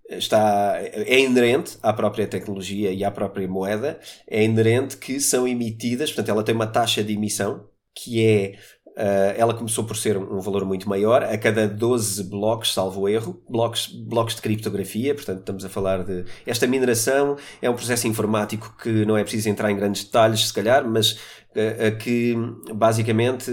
está, 0.10 0.78
é 0.80 1.20
inerente 1.20 1.78
à 1.84 1.92
própria 1.92 2.28
tecnologia 2.28 2.92
e 2.92 3.04
à 3.04 3.12
própria 3.12 3.48
moeda, 3.48 4.00
é 4.26 4.44
inerente 4.44 4.96
que 4.96 5.20
são 5.20 5.48
emitidas, 5.48 6.12
portanto, 6.12 6.30
ela 6.30 6.44
tem 6.44 6.56
uma 6.56 6.68
taxa 6.68 7.04
de 7.04 7.14
emissão 7.14 7.68
que 7.94 8.24
é 8.24 8.58
Uh, 8.98 9.38
ela 9.38 9.54
começou 9.54 9.84
por 9.84 9.96
ser 9.96 10.18
um, 10.18 10.40
valor 10.40 10.66
muito 10.66 10.90
maior, 10.90 11.22
a 11.22 11.38
cada 11.38 11.68
12 11.68 12.24
blocos, 12.24 12.74
salvo 12.74 13.08
erro, 13.08 13.40
blocos, 13.48 13.86
blocos 13.86 14.34
de 14.34 14.42
criptografia, 14.42 15.14
portanto 15.14 15.42
estamos 15.42 15.64
a 15.64 15.70
falar 15.70 16.04
de... 16.04 16.26
Esta 16.48 16.66
mineração 16.66 17.38
é 17.62 17.70
um 17.70 17.76
processo 17.76 18.08
informático 18.08 18.76
que 18.82 19.06
não 19.06 19.16
é 19.16 19.22
preciso 19.22 19.50
entrar 19.50 19.70
em 19.70 19.76
grandes 19.76 20.04
detalhes, 20.04 20.48
se 20.48 20.54
calhar, 20.54 20.84
mas 20.84 21.12
uh, 21.12 21.90
uh, 21.90 21.98
que 22.00 22.36
basicamente 22.74 23.52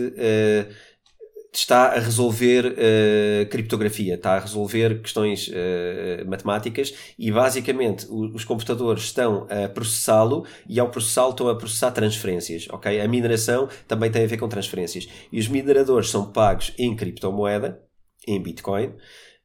está 1.58 1.86
a 1.86 1.98
resolver 1.98 2.66
uh, 2.66 3.48
criptografia, 3.48 4.14
está 4.14 4.36
a 4.36 4.40
resolver 4.40 5.00
questões 5.00 5.48
uh, 5.48 6.28
matemáticas 6.28 6.94
e 7.18 7.30
basicamente 7.30 8.06
os 8.10 8.44
computadores 8.44 9.04
estão 9.04 9.46
a 9.48 9.68
processá-lo 9.68 10.44
e 10.68 10.80
ao 10.80 10.90
processá-lo 10.90 11.30
estão 11.30 11.48
a 11.48 11.56
processar 11.56 11.92
transferências, 11.92 12.66
ok? 12.70 13.00
A 13.00 13.06
mineração 13.06 13.68
também 13.86 14.10
tem 14.10 14.24
a 14.24 14.26
ver 14.26 14.36
com 14.36 14.48
transferências 14.48 15.08
e 15.30 15.38
os 15.38 15.48
mineradores 15.48 16.10
são 16.10 16.30
pagos 16.30 16.72
em 16.78 16.94
criptomoeda, 16.96 17.80
em 18.26 18.42
Bitcoin, 18.42 18.94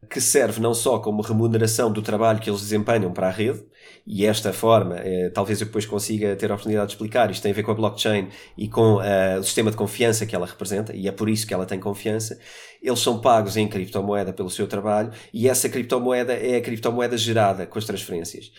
que 0.10 0.22
serve 0.22 0.62
não 0.62 0.74
só 0.74 1.00
como 1.00 1.22
remuneração 1.22 1.92
do 1.92 2.02
trabalho 2.02 2.40
que 2.40 2.50
eles 2.50 2.62
desempenham 2.62 3.12
para 3.12 3.28
a 3.28 3.32
rede, 3.32 3.64
e 4.06 4.26
esta 4.26 4.52
forma, 4.52 4.96
eh, 4.98 5.30
talvez 5.30 5.62
eu 5.62 5.68
depois 5.68 5.86
consiga 5.86 6.36
ter 6.36 6.52
a 6.52 6.56
oportunidade 6.56 6.88
de 6.88 6.94
explicar, 6.94 7.30
isto 7.30 7.44
tem 7.44 7.52
a 7.52 7.56
ver 7.56 7.64
com 7.64 7.72
a 7.72 7.76
blockchain 7.76 8.28
e 8.58 8.68
com 8.68 8.96
uh, 8.96 9.40
o 9.40 9.44
sistema 9.44 9.72
de 9.72 9.78
confiança 9.78 10.26
que 10.26 10.36
ela 10.36 10.46
representa, 10.46 10.96
e 10.96 11.08
é 11.08 11.12
por 11.12 11.30
isso 11.30 11.46
que 11.46 11.54
ela 11.54 11.66
tem 11.66 11.80
confiança. 11.80 12.40
Eles 12.82 13.00
são 13.00 13.20
pagos 13.20 13.56
em 13.58 13.68
criptomoeda 13.68 14.34
pelo 14.34 14.50
seu 14.50 14.68
trabalho, 14.68 15.12
e 15.34 15.48
essa 15.48 15.70
criptomoeda 15.70 16.34
é 16.34 16.58
a 16.58 16.62
criptomoeda 16.62 17.18
gerada 17.18 17.66
com 17.66 17.78
as 17.78 17.86
transferências 17.86 18.52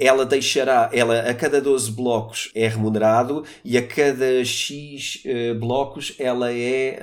ela 0.00 0.26
deixará, 0.26 0.90
ela 0.92 1.20
a 1.20 1.32
cada 1.32 1.60
12 1.60 1.92
blocos 1.92 2.50
é 2.52 2.66
remunerado 2.66 3.44
e 3.64 3.78
a 3.78 3.86
cada 3.86 4.44
X 4.44 5.22
uh, 5.24 5.56
blocos 5.56 6.16
ela 6.18 6.52
é 6.52 6.98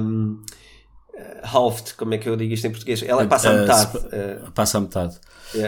um, 0.00 0.42
halved, 1.42 1.94
como 1.94 2.14
é 2.14 2.18
que 2.18 2.28
eu 2.28 2.36
digo 2.36 2.52
isto 2.52 2.66
em 2.66 2.70
português? 2.70 3.02
Ela 3.02 3.26
passa 3.26 3.50
a 3.50 3.52
metade. 3.52 3.96
Uh, 3.98 4.50
passa 4.52 4.78
a 4.78 4.80
metade. 4.80 5.20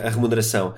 A 0.05 0.09
remuneração 0.09 0.75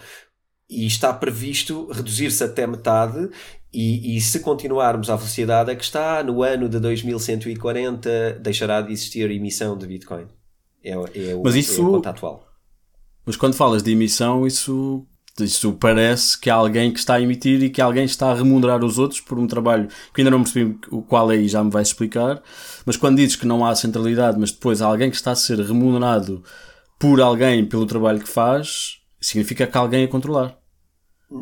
e 0.68 0.86
está 0.86 1.12
previsto 1.12 1.90
reduzir-se 1.90 2.44
até 2.44 2.66
metade 2.66 3.30
e, 3.72 4.16
e, 4.16 4.20
se 4.20 4.40
continuarmos 4.40 5.10
à 5.10 5.16
velocidade 5.16 5.70
a 5.70 5.76
que 5.76 5.84
está, 5.84 6.22
no 6.22 6.42
ano 6.42 6.68
de 6.68 6.78
2140 6.78 8.38
deixará 8.40 8.80
de 8.80 8.92
existir 8.92 9.30
emissão 9.30 9.76
de 9.76 9.86
Bitcoin. 9.86 10.26
É, 10.82 10.92
é 10.92 11.34
o, 11.34 11.42
Mas 11.42 11.54
isso, 11.54 11.80
é 11.80 11.84
a 11.84 11.88
conta 11.88 12.10
atual. 12.10 12.46
Mas 13.26 13.36
quando 13.36 13.54
falas 13.54 13.82
de 13.82 13.92
emissão, 13.92 14.46
isso, 14.46 15.06
isso 15.38 15.74
parece 15.74 16.38
que 16.40 16.48
há 16.48 16.54
alguém 16.54 16.90
que 16.90 16.98
está 16.98 17.14
a 17.14 17.20
emitir 17.20 17.62
e 17.62 17.68
que 17.68 17.82
alguém 17.82 18.04
está 18.04 18.30
a 18.30 18.34
remunerar 18.34 18.82
os 18.82 18.98
outros 18.98 19.20
por 19.20 19.38
um 19.38 19.46
trabalho 19.46 19.88
que 20.14 20.22
ainda 20.22 20.30
não 20.30 20.42
percebi 20.42 20.78
o 20.90 21.02
qual 21.02 21.30
é 21.30 21.36
e 21.36 21.46
já 21.46 21.62
me 21.62 21.70
vais 21.70 21.88
explicar. 21.88 22.42
Mas 22.86 22.96
quando 22.96 23.16
dizes 23.16 23.36
que 23.36 23.46
não 23.46 23.66
há 23.66 23.74
centralidade, 23.74 24.38
mas 24.40 24.50
depois 24.50 24.80
há 24.80 24.86
alguém 24.86 25.10
que 25.10 25.16
está 25.16 25.32
a 25.32 25.36
ser 25.36 25.60
remunerado 25.60 26.42
por 26.98 27.20
alguém 27.20 27.66
pelo 27.66 27.84
trabalho 27.84 28.20
que 28.20 28.28
faz, 28.28 28.97
significa 29.20 29.66
que 29.66 29.76
alguém 29.76 30.04
a 30.04 30.08
controlar. 30.08 30.58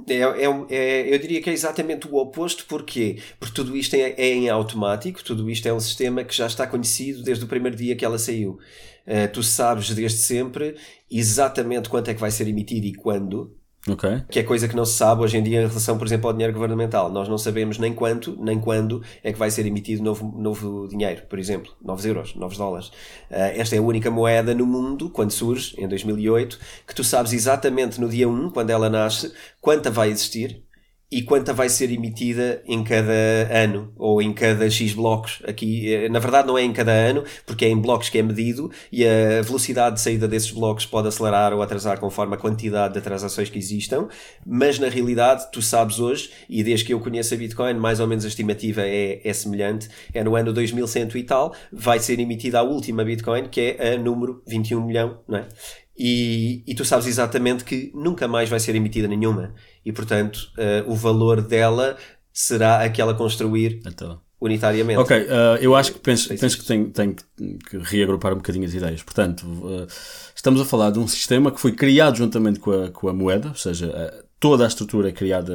É, 0.09 0.15
é, 0.15 0.67
é, 0.71 1.15
eu 1.15 1.19
diria 1.19 1.41
que 1.41 1.49
é 1.49 1.53
exatamente 1.53 2.09
o 2.09 2.17
oposto, 2.17 2.67
porque 2.67 3.19
Porque 3.39 3.55
tudo 3.55 3.77
isto 3.77 3.95
é, 3.95 4.15
é, 4.17 4.35
em 4.35 4.49
automático, 4.49 5.23
tudo 5.23 5.49
isto 5.49 5.67
é 5.67 5.73
um 5.73 5.79
sistema 5.79 6.25
que 6.25 6.35
já 6.35 6.47
está 6.47 6.67
conhecido 6.67 7.23
desde 7.23 7.45
o 7.45 7.49
primeiro 7.49 7.77
dia 7.77 7.95
que 7.95 8.05
ela 8.05 8.19
saiu. 8.19 8.59
Uh, 9.07 9.31
tu 9.33 9.43
sabes 9.43 9.95
desde 9.95 10.19
sempre 10.19 10.75
exatamente 11.09 11.89
quanto 11.89 12.11
é 12.11 12.15
que 12.15 12.21
vai 12.21 12.31
ser 12.33 12.49
emitido 12.49 12.87
e 12.87 12.95
quando, 12.95 13.57
Okay. 13.89 14.23
Que 14.29 14.41
é 14.41 14.43
coisa 14.43 14.67
que 14.67 14.75
não 14.75 14.85
se 14.85 14.95
sabe 14.95 15.23
hoje 15.23 15.37
em 15.37 15.43
dia 15.43 15.63
em 15.63 15.67
relação, 15.67 15.97
por 15.97 16.07
exemplo, 16.07 16.27
ao 16.27 16.33
dinheiro 16.33 16.53
governamental. 16.53 17.11
Nós 17.11 17.29
não 17.29 17.39
sabemos 17.39 17.79
nem 17.79 17.95
quanto, 17.95 18.37
nem 18.43 18.59
quando 18.59 19.01
é 19.23 19.33
que 19.33 19.39
vai 19.39 19.49
ser 19.51 19.65
emitido 19.65 20.03
novo, 20.03 20.35
novo 20.37 20.89
dinheiro, 20.89 21.23
por 21.29 21.39
exemplo, 21.39 21.73
novos 21.81 22.05
euros, 22.05 22.35
novos 22.35 22.59
dólares. 22.59 22.89
Uh, 23.31 23.55
esta 23.55 23.77
é 23.77 23.79
a 23.79 23.83
única 23.83 24.11
moeda 24.11 24.55
no 24.55 24.67
mundo, 24.67 25.09
quando 25.09 25.31
surge, 25.31 25.75
em 25.79 25.87
2008, 25.87 26.59
que 26.87 26.95
tu 26.95 27.05
sabes 27.05 27.33
exatamente 27.33 28.01
no 28.01 28.09
dia 28.09 28.29
1, 28.29 28.51
quando 28.51 28.71
ela 28.71 28.91
nasce, 28.91 29.33
quanta 29.61 29.89
vai 29.89 30.11
existir 30.11 30.66
e 31.11 31.23
quanta 31.23 31.53
vai 31.53 31.69
ser 31.69 31.93
emitida 31.93 32.63
em 32.67 32.83
cada 32.83 33.13
ano 33.51 33.93
ou 33.97 34.21
em 34.21 34.33
cada 34.33 34.69
X 34.69 34.93
blocos. 34.93 35.41
Aqui, 35.47 35.95
eh, 35.95 36.09
na 36.09 36.19
verdade, 36.19 36.49
não 36.49 36.59
é 36.59 36.63
em 36.63 36.73
cada 36.73 36.91
ano, 36.91 37.23
porque 37.45 37.65
é 37.65 37.69
em 37.69 37.81
blocos 37.81 38.09
que 38.09 38.19
é 38.19 38.23
medido 38.23 38.71
e 38.91 39.05
a 39.07 39.41
velocidade 39.43 39.97
de 39.97 40.01
saída 40.01 40.27
desses 40.27 40.51
blocos 40.51 40.85
pode 40.85 41.07
acelerar 41.07 41.53
ou 41.53 41.63
atrasar 41.63 42.01
conforme 42.01 42.35
a 42.35 42.39
quantidade 42.39 42.95
de 42.95 43.01
transações 43.01 43.49
que 43.49 43.59
existam, 43.59 44.09
mas 44.45 44.79
na 44.79 44.89
realidade, 44.89 45.51
tu 45.53 45.63
sabes 45.63 46.01
hoje, 46.01 46.31
e 46.49 46.65
desde 46.65 46.85
que 46.85 46.93
eu 46.93 47.01
conheço 47.01 47.35
a 47.35 47.37
Bitcoin, 47.37 47.75
mais 47.75 48.01
ou 48.01 48.07
menos 48.07 48.25
a 48.25 48.29
estimativa 48.29 48.83
é, 48.83 49.21
é 49.23 49.33
semelhante, 49.33 49.89
é 50.13 50.25
no 50.25 50.35
ano 50.35 50.53
2100 50.53 51.09
e 51.15 51.23
tal, 51.23 51.55
vai 51.73 52.01
ser 52.01 52.19
emitida 52.19 52.59
a 52.59 52.63
última 52.63 53.05
Bitcoin, 53.05 53.49
que 53.49 53.77
é 53.79 53.95
a 53.95 53.99
número 53.99 54.43
21 54.47 54.85
milhão, 54.85 55.21
não 55.29 55.39
é? 55.39 55.49
E, 55.99 56.63
e 56.67 56.75
tu 56.75 56.85
sabes 56.85 57.07
exatamente 57.07 57.65
que 57.65 57.91
nunca 57.95 58.29
mais 58.29 58.49
vai 58.49 58.61
ser 58.61 58.75
emitida 58.75 59.09
nenhuma 59.09 59.55
e, 59.85 59.93
portanto, 59.93 60.51
uh, 60.59 60.91
o 60.91 60.95
valor 60.95 61.41
dela 61.41 61.97
será 62.33 62.83
aquela 62.83 63.15
construir 63.15 63.81
então. 63.87 64.21
unitariamente. 64.39 65.01
Ok, 65.01 65.17
uh, 65.17 65.57
eu 65.59 65.75
acho 65.75 65.93
que 65.93 65.99
penso, 65.99 66.29
penso 66.29 66.59
que 66.59 66.65
tenho, 66.67 66.91
tenho 66.91 67.15
que 67.15 67.79
reagrupar 67.79 68.35
um 68.35 68.37
bocadinho 68.37 68.67
as 68.67 68.75
ideias. 68.75 69.03
Portanto, 69.03 69.47
uh, 69.47 69.87
estamos 70.35 70.61
a 70.61 70.67
falar 70.67 70.91
de 70.91 70.99
um 70.99 71.09
sistema 71.09 71.51
que 71.51 71.59
foi 71.59 71.73
criado 71.73 72.19
juntamente 72.19 72.61
com 72.61 72.73
a, 72.73 72.91
com 72.91 73.09
a 73.09 73.15
moeda, 73.15 73.49
ou 73.49 73.55
seja, 73.55 74.26
toda 74.39 74.65
a 74.65 74.69
estrutura 74.69 75.11
criada 75.13 75.55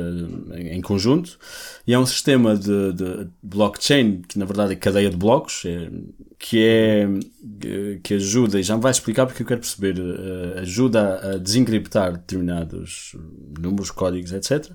em, 0.56 0.82
conjunto 0.82 1.38
e 1.86 1.94
é 1.94 2.00
um 2.00 2.06
sistema 2.06 2.56
de, 2.56 2.94
de, 2.94 3.28
blockchain 3.44 4.24
que 4.28 4.40
na 4.40 4.46
verdade 4.46 4.74
é 4.74 4.76
cadeia 4.76 5.10
de 5.10 5.18
blocos 5.18 5.64
é, 5.66 5.90
que 6.40 6.66
é 6.66 7.08
que 8.04 8.16
ajuda 8.16 8.60
e 8.60 8.64
já 8.64 8.76
me 8.76 8.82
vai 8.82 8.92
explicar 8.92 9.26
porque 9.26 9.44
eu 9.44 9.48
quero 9.48 9.60
perceber 9.60 10.00
uh, 10.00 10.60
ajuda 10.60 11.34
a 11.34 11.38
desencriptar 11.38 12.14
determinados 12.14 13.16
números, 13.60 13.92
códigos, 13.92 14.32
etc. 14.32 14.72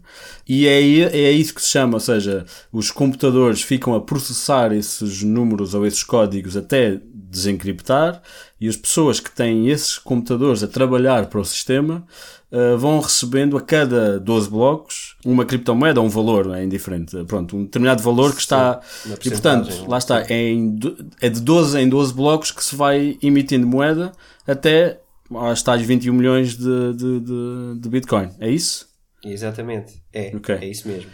E 0.49 0.67
é, 0.67 0.81
é 0.81 1.31
isso 1.31 1.55
que 1.55 1.63
se 1.63 1.71
chama, 1.71 1.95
ou 1.95 2.01
seja, 2.01 2.45
os 2.73 2.91
computadores 2.91 3.63
ficam 3.63 3.95
a 3.95 4.01
processar 4.01 4.73
esses 4.73 5.23
números 5.23 5.75
ou 5.75 5.87
esses 5.87 6.03
códigos 6.03 6.57
até 6.57 7.01
desencriptar 7.13 8.23
e 8.61 8.69
as 8.69 8.77
pessoas 8.77 9.21
que 9.21 9.31
têm 9.31 9.69
esses 9.69 9.99
computadores 9.99 10.63
a 10.63 10.69
trabalhar 10.69 11.27
para 11.27 11.41
o 11.41 11.45
sistema 11.45 12.07
uh, 12.51 12.77
vão 12.79 13.01
recebendo 13.01 13.57
a 13.57 13.61
cada 13.61 14.19
12 14.21 14.51
blocos 14.51 15.17
uma 15.25 15.45
criptomoeda, 15.45 16.01
um 16.01 16.09
valor, 16.09 16.55
é 16.57 16.65
indiferente, 16.65 17.17
pronto, 17.25 17.57
um 17.57 17.65
determinado 17.65 18.03
valor 18.03 18.35
que 18.35 18.41
está. 18.41 18.81
E 19.25 19.31
portanto, 19.31 19.87
lá 19.89 19.99
está, 19.99 20.23
é, 20.23 20.51
em, 20.51 20.79
é 21.21 21.29
de 21.29 21.41
12 21.41 21.81
em 21.81 21.89
12 21.89 22.15
blocos 22.15 22.51
que 22.51 22.63
se 22.63 22.77
vai 22.77 23.19
emitindo 23.23 23.67
moeda 23.67 24.13
até 24.47 25.01
aos 25.31 25.63
tais 25.63 25.83
21 25.83 26.13
milhões 26.13 26.57
de, 26.57 26.95
de, 26.95 27.21
de, 27.21 27.81
de 27.81 27.89
Bitcoin. 27.89 28.31
É 28.39 28.49
isso? 28.49 28.87
Exatamente. 29.25 29.95
É, 30.13 30.35
okay. 30.37 30.57
é 30.57 30.67
isso 30.67 30.87
mesmo. 30.87 31.11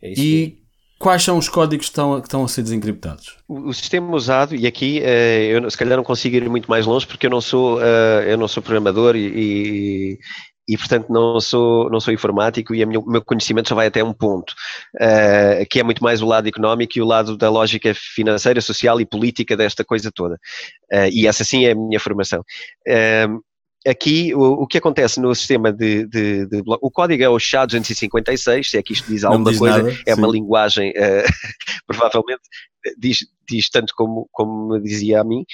É 0.00 0.12
isso 0.12 0.20
e 0.20 0.40
mesmo. 0.40 0.56
quais 0.98 1.22
são 1.22 1.38
os 1.38 1.48
códigos 1.48 1.86
que 1.86 1.92
estão, 1.92 2.20
que 2.20 2.26
estão 2.26 2.44
a 2.44 2.48
ser 2.48 2.62
desencriptados? 2.62 3.36
O, 3.46 3.68
o 3.68 3.74
sistema 3.74 4.14
usado, 4.16 4.56
e 4.56 4.66
aqui 4.66 5.00
uh, 5.00 5.64
eu 5.64 5.70
se 5.70 5.78
calhar 5.78 5.96
não 5.96 6.04
consigo 6.04 6.36
ir 6.36 6.48
muito 6.48 6.68
mais 6.68 6.86
longe 6.86 7.06
porque 7.06 7.26
eu 7.26 7.30
não 7.30 7.40
sou, 7.40 7.78
uh, 7.78 8.22
eu 8.26 8.36
não 8.36 8.48
sou 8.48 8.62
programador 8.62 9.14
e, 9.14 10.18
e 10.68 10.76
portanto 10.76 11.10
não 11.10 11.40
sou, 11.40 11.90
não 11.90 12.00
sou 12.00 12.14
informático 12.14 12.74
e 12.74 12.84
o 12.84 13.06
meu 13.06 13.22
conhecimento 13.24 13.68
só 13.68 13.74
vai 13.74 13.88
até 13.88 14.02
um 14.02 14.12
ponto, 14.12 14.52
uh, 14.96 15.66
que 15.70 15.80
é 15.80 15.82
muito 15.82 16.02
mais 16.02 16.22
o 16.22 16.26
lado 16.26 16.48
económico 16.48 16.92
e 16.96 17.02
o 17.02 17.06
lado 17.06 17.36
da 17.36 17.50
lógica 17.50 17.92
financeira, 17.94 18.60
social 18.60 19.00
e 19.00 19.06
política 19.06 19.56
desta 19.56 19.84
coisa 19.84 20.10
toda. 20.12 20.34
Uh, 20.92 21.08
e 21.12 21.26
essa 21.26 21.44
sim 21.44 21.64
é 21.64 21.72
a 21.72 21.74
minha 21.74 21.98
formação. 21.98 22.44
Uh, 22.86 23.42
aqui 23.86 24.34
o, 24.34 24.62
o 24.62 24.66
que 24.66 24.78
acontece 24.78 25.20
no 25.20 25.34
sistema 25.34 25.72
de, 25.72 26.06
de, 26.06 26.46
de, 26.46 26.62
o 26.66 26.90
código 26.90 27.22
é 27.22 27.28
o 27.28 27.36
SHA-256, 27.36 28.64
se 28.64 28.78
é 28.78 28.82
que 28.82 28.92
isto 28.92 29.08
diz 29.08 29.24
alguma 29.24 29.50
diz 29.50 29.58
coisa, 29.58 29.78
nada, 29.78 29.98
é 30.06 30.14
sim. 30.14 30.20
uma 30.20 30.28
linguagem, 30.28 30.90
uh, 30.90 31.24
provavelmente 31.86 32.42
diz, 32.98 33.18
diz 33.48 33.68
tanto 33.68 33.92
como, 33.96 34.28
como 34.32 34.74
me 34.74 34.82
dizia 34.82 35.20
a 35.20 35.24
mim, 35.24 35.44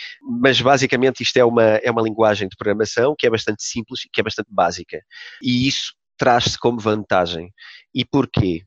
mas 0.40 0.60
basicamente 0.60 1.22
isto 1.22 1.36
é 1.36 1.44
uma, 1.44 1.62
é 1.62 1.90
uma 1.90 2.02
linguagem 2.02 2.48
de 2.48 2.56
programação 2.56 3.14
que 3.18 3.26
é 3.26 3.30
bastante 3.30 3.62
simples 3.62 4.04
e 4.04 4.08
que 4.12 4.20
é 4.20 4.24
bastante 4.24 4.48
básica. 4.50 5.02
E 5.42 5.66
isso 5.66 5.94
traz-se 6.16 6.58
como 6.58 6.80
vantagem. 6.80 7.50
E 7.94 8.04
porquê? 8.04 8.62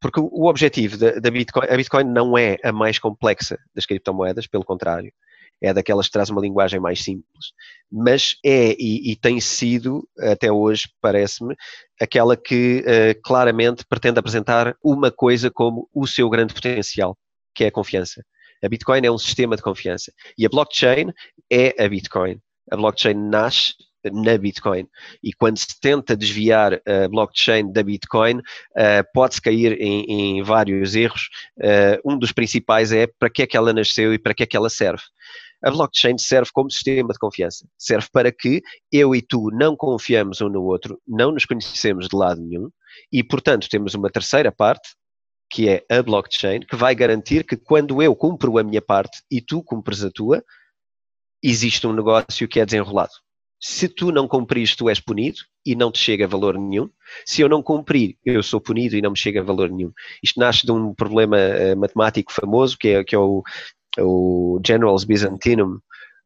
Porque 0.00 0.20
o 0.20 0.46
objetivo 0.46 0.96
da, 0.96 1.18
da 1.18 1.30
Bitcoin, 1.30 1.66
a 1.68 1.76
Bitcoin 1.76 2.04
não 2.04 2.38
é 2.38 2.56
a 2.62 2.72
mais 2.72 2.98
complexa 2.98 3.58
das 3.74 3.84
criptomoedas, 3.84 4.46
pelo 4.46 4.64
contrário 4.64 5.12
é 5.64 5.72
daquelas 5.72 6.06
que 6.06 6.12
traz 6.12 6.30
uma 6.30 6.40
linguagem 6.40 6.78
mais 6.78 7.02
simples, 7.02 7.52
mas 7.90 8.36
é 8.44 8.72
e, 8.78 9.12
e 9.12 9.16
tem 9.16 9.40
sido, 9.40 10.06
até 10.18 10.52
hoje, 10.52 10.88
parece-me, 11.00 11.54
aquela 12.00 12.36
que 12.36 12.82
uh, 12.82 13.20
claramente 13.22 13.84
pretende 13.88 14.18
apresentar 14.18 14.76
uma 14.82 15.10
coisa 15.10 15.50
como 15.50 15.88
o 15.94 16.06
seu 16.06 16.28
grande 16.28 16.52
potencial, 16.52 17.16
que 17.54 17.64
é 17.64 17.68
a 17.68 17.72
confiança. 17.72 18.22
A 18.62 18.68
Bitcoin 18.68 19.04
é 19.04 19.10
um 19.10 19.18
sistema 19.18 19.56
de 19.56 19.62
confiança 19.62 20.12
e 20.38 20.46
a 20.46 20.48
blockchain 20.48 21.12
é 21.50 21.82
a 21.82 21.88
Bitcoin. 21.88 22.38
A 22.70 22.76
blockchain 22.76 23.14
nasce 23.14 23.74
na 24.10 24.36
Bitcoin. 24.36 24.86
E 25.22 25.32
quando 25.32 25.58
se 25.58 25.78
tenta 25.80 26.16
desviar 26.16 26.74
a 26.74 27.08
blockchain 27.08 27.72
da 27.72 27.82
Bitcoin, 27.82 28.38
uh, 28.38 29.04
pode-se 29.12 29.40
cair 29.40 29.80
em, 29.80 30.38
em, 30.38 30.42
vários 30.42 30.94
erros. 30.94 31.28
Uh, 31.58 32.12
um 32.12 32.18
dos 32.18 32.32
principais 32.32 32.92
é 32.92 33.06
para 33.06 33.30
que 33.30 33.42
é 33.42 33.46
que 33.46 33.56
ela 33.56 33.72
nasceu 33.72 34.12
e 34.12 34.18
para 34.18 34.34
que 34.34 34.42
é 34.42 34.46
que 34.46 34.56
ela 34.56 34.70
serve. 34.70 35.02
A 35.64 35.70
blockchain 35.70 36.18
serve 36.18 36.50
como 36.52 36.70
sistema 36.70 37.12
de 37.12 37.18
confiança. 37.18 37.66
Serve 37.78 38.06
para 38.12 38.30
que 38.30 38.62
eu 38.92 39.14
e 39.14 39.22
tu 39.22 39.48
não 39.52 39.74
confiamos 39.74 40.40
um 40.40 40.48
no 40.48 40.62
outro, 40.62 41.00
não 41.06 41.32
nos 41.32 41.46
conhecemos 41.46 42.08
de 42.08 42.16
lado 42.16 42.40
nenhum 42.40 42.68
e, 43.10 43.24
portanto, 43.24 43.68
temos 43.68 43.94
uma 43.94 44.10
terceira 44.10 44.52
parte, 44.52 44.90
que 45.50 45.68
é 45.68 45.84
a 45.90 46.02
blockchain, 46.02 46.60
que 46.60 46.76
vai 46.76 46.94
garantir 46.94 47.44
que 47.44 47.56
quando 47.56 48.02
eu 48.02 48.14
cumpro 48.14 48.58
a 48.58 48.62
minha 48.62 48.82
parte 48.82 49.22
e 49.30 49.40
tu 49.40 49.62
cumpres 49.62 50.04
a 50.04 50.10
tua, 50.10 50.44
existe 51.42 51.86
um 51.86 51.92
negócio 51.92 52.46
que 52.48 52.60
é 52.60 52.66
desenrolado. 52.66 53.12
Se 53.60 53.88
tu 53.88 54.12
não 54.12 54.28
cumprires, 54.28 54.76
tu 54.76 54.90
és 54.90 55.00
punido 55.00 55.38
e 55.64 55.74
não 55.74 55.90
te 55.90 55.98
chega 55.98 56.26
a 56.26 56.28
valor 56.28 56.58
nenhum. 56.58 56.90
Se 57.24 57.40
eu 57.40 57.48
não 57.48 57.62
cumprir, 57.62 58.18
eu 58.22 58.42
sou 58.42 58.60
punido 58.60 58.94
e 58.94 59.00
não 59.00 59.12
me 59.12 59.16
chega 59.16 59.40
a 59.40 59.44
valor 59.44 59.70
nenhum. 59.70 59.90
Isto 60.22 60.38
nasce 60.38 60.66
de 60.66 60.72
um 60.72 60.92
problema 60.94 61.38
uh, 61.38 61.74
matemático 61.78 62.30
famoso, 62.30 62.76
que 62.76 62.88
é, 62.88 63.04
que 63.04 63.14
é 63.14 63.18
o 63.18 63.42
o 63.98 64.60
General's 64.64 65.04
Byzantinum 65.04 65.78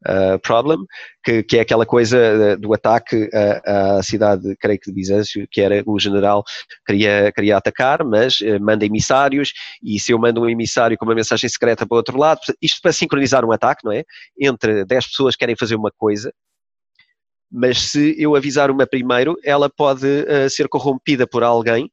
uh, 0.07 0.39
Problem, 0.41 0.79
que, 1.23 1.43
que, 1.43 1.57
é 1.57 1.61
aquela 1.61 1.85
coisa 1.85 2.17
uh, 2.17 2.59
do 2.59 2.73
ataque 2.73 3.29
à, 3.33 3.97
à, 3.97 4.03
cidade, 4.03 4.55
creio 4.59 4.79
que 4.79 4.89
de 4.89 4.95
Bizâncio, 4.95 5.47
que 5.49 5.61
era 5.61 5.83
o 5.85 5.99
general 5.99 6.43
queria, 6.85 7.31
queria 7.31 7.57
atacar, 7.57 8.03
mas 8.03 8.39
uh, 8.41 8.59
manda 8.61 8.85
emissários, 8.85 9.53
e 9.83 9.99
se 9.99 10.11
eu 10.11 10.19
mando 10.19 10.41
um 10.41 10.49
emissário 10.49 10.97
com 10.97 11.05
uma 11.05 11.15
mensagem 11.15 11.49
secreta 11.49 11.85
para 11.85 11.95
o 11.95 11.97
outro 11.97 12.17
lado, 12.17 12.39
isto 12.61 12.81
para 12.81 12.93
sincronizar 12.93 13.45
um 13.45 13.51
ataque, 13.51 13.83
não 13.83 13.91
é? 13.91 14.03
Entre 14.39 14.85
10 14.85 15.07
pessoas 15.07 15.35
que 15.35 15.39
querem 15.39 15.55
fazer 15.55 15.75
uma 15.75 15.91
coisa, 15.91 16.33
mas 17.51 17.81
se 17.81 18.15
eu 18.21 18.35
avisar 18.35 18.69
uma 18.69 18.85
primeiro, 18.85 19.35
ela 19.43 19.69
pode 19.69 20.05
uh, 20.05 20.49
ser 20.49 20.67
corrompida 20.67 21.25
por 21.27 21.43
alguém 21.43 21.91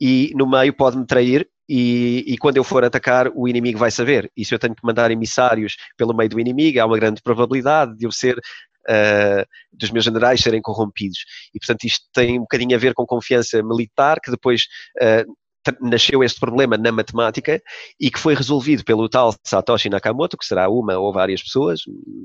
e 0.00 0.32
no 0.34 0.48
meio 0.48 0.72
pode-me 0.72 1.06
trair 1.06 1.48
e, 1.68 2.24
e, 2.26 2.38
quando 2.38 2.56
eu 2.56 2.64
for 2.64 2.84
atacar, 2.84 3.30
o 3.34 3.48
inimigo 3.48 3.78
vai 3.78 3.90
saber. 3.90 4.30
E 4.36 4.44
se 4.44 4.54
eu 4.54 4.58
tenho 4.58 4.74
que 4.74 4.84
mandar 4.84 5.10
emissários 5.10 5.76
pelo 5.96 6.14
meio 6.14 6.28
do 6.28 6.40
inimigo, 6.40 6.80
há 6.80 6.86
uma 6.86 6.98
grande 6.98 7.22
probabilidade 7.22 7.96
de 7.96 8.06
eu 8.06 8.12
ser, 8.12 8.36
uh, 8.36 9.46
dos 9.72 9.90
meus 9.90 10.04
generais 10.04 10.40
serem 10.40 10.60
corrompidos. 10.60 11.18
E 11.54 11.58
portanto 11.58 11.84
isto 11.84 12.04
tem 12.12 12.38
um 12.38 12.42
bocadinho 12.42 12.76
a 12.76 12.78
ver 12.78 12.94
com 12.94 13.06
confiança 13.06 13.62
militar, 13.62 14.20
que 14.22 14.30
depois 14.30 14.62
uh, 15.00 15.34
nasceu 15.80 16.22
este 16.22 16.38
problema 16.38 16.76
na 16.76 16.92
matemática 16.92 17.62
e 17.98 18.10
que 18.10 18.18
foi 18.18 18.34
resolvido 18.34 18.84
pelo 18.84 19.08
tal 19.08 19.34
Satoshi 19.42 19.88
Nakamoto, 19.88 20.36
que 20.36 20.44
será 20.44 20.68
uma 20.68 20.98
ou 20.98 21.12
várias 21.12 21.42
pessoas, 21.42 21.80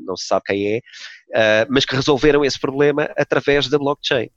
não 0.06 0.18
se 0.18 0.26
sabe 0.26 0.44
quem 0.48 0.68
é, 0.68 0.78
uh, 0.80 1.68
mas 1.70 1.86
que 1.86 1.96
resolveram 1.96 2.44
esse 2.44 2.60
problema 2.60 3.10
através 3.18 3.70
da 3.70 3.78
blockchain. 3.78 4.30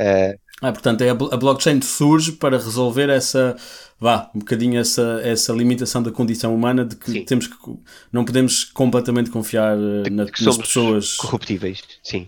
Uh, 0.00 0.38
ah, 0.62 0.72
portanto, 0.72 1.02
é 1.02 1.10
a, 1.10 1.14
blockchain 1.14 1.82
surge 1.82 2.32
para 2.32 2.56
resolver 2.56 3.10
essa, 3.10 3.56
vá, 4.00 4.30
um 4.34 4.38
bocadinho 4.38 4.80
essa, 4.80 5.20
essa 5.22 5.52
limitação 5.52 6.02
da 6.02 6.10
condição 6.10 6.54
humana 6.54 6.84
de 6.84 6.96
que 6.96 7.10
sim. 7.12 7.24
temos 7.24 7.46
que, 7.46 7.56
não 8.10 8.24
podemos 8.24 8.64
completamente 8.64 9.28
confiar 9.28 9.76
eh, 9.76 10.08
na, 10.10 10.24
nas 10.24 10.56
pessoas 10.56 11.16
corruptíveis, 11.16 11.82
sim. 12.02 12.26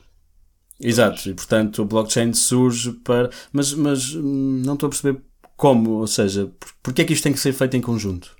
Exato, 0.80 1.28
e 1.28 1.34
portanto 1.34 1.82
a 1.82 1.84
blockchain 1.84 2.34
surge 2.34 2.92
para, 3.02 3.30
mas, 3.50 3.72
mas 3.72 4.14
hum, 4.14 4.62
não 4.64 4.74
estou 4.74 4.86
a 4.86 4.90
perceber 4.90 5.20
como, 5.56 5.92
ou 5.92 6.06
seja, 6.06 6.52
porque 6.82 7.02
é 7.02 7.04
que 7.04 7.14
isto 7.14 7.22
tem 7.22 7.32
que 7.32 7.40
ser 7.40 7.52
feito 7.52 7.76
em 7.76 7.80
conjunto? 7.80 8.37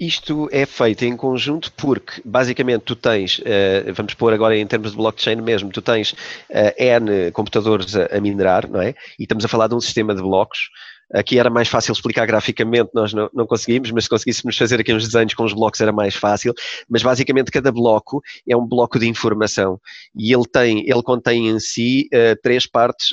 Isto 0.00 0.48
é 0.50 0.64
feito 0.64 1.04
em 1.04 1.14
conjunto 1.14 1.70
porque, 1.76 2.22
basicamente, 2.24 2.84
tu 2.84 2.96
tens, 2.96 3.38
uh, 3.40 3.92
vamos 3.94 4.14
pôr 4.14 4.32
agora 4.32 4.56
em 4.56 4.66
termos 4.66 4.92
de 4.92 4.96
blockchain 4.96 5.36
mesmo, 5.36 5.70
tu 5.70 5.82
tens 5.82 6.12
uh, 6.12 6.72
N 6.78 7.30
computadores 7.32 7.94
a, 7.94 8.06
a, 8.06 8.18
minerar, 8.18 8.66
não 8.66 8.80
é? 8.80 8.94
E 9.18 9.24
estamos 9.24 9.44
a 9.44 9.48
falar 9.48 9.68
de 9.68 9.74
um 9.74 9.80
sistema 9.80 10.14
de 10.14 10.22
blocos. 10.22 10.70
Aqui 11.12 11.38
era 11.38 11.50
mais 11.50 11.68
fácil 11.68 11.92
explicar 11.92 12.26
graficamente, 12.26 12.90
nós 12.94 13.12
não, 13.12 13.28
não 13.34 13.46
conseguimos, 13.46 13.90
mas 13.90 14.04
se 14.04 14.10
conseguíssemos 14.10 14.56
fazer 14.56 14.80
aqui 14.80 14.92
uns 14.92 15.06
desenhos 15.06 15.34
com 15.34 15.44
os 15.44 15.52
blocos 15.52 15.80
era 15.80 15.92
mais 15.92 16.14
fácil. 16.14 16.54
Mas 16.88 17.02
basicamente 17.02 17.50
cada 17.50 17.72
bloco 17.72 18.22
é 18.48 18.56
um 18.56 18.66
bloco 18.66 18.98
de 18.98 19.08
informação 19.08 19.80
e 20.14 20.32
ele 20.32 20.44
tem, 20.50 20.80
ele 20.88 21.02
contém 21.02 21.48
em 21.48 21.58
si 21.58 22.08
uh, 22.12 22.40
três 22.42 22.66
partes 22.66 23.08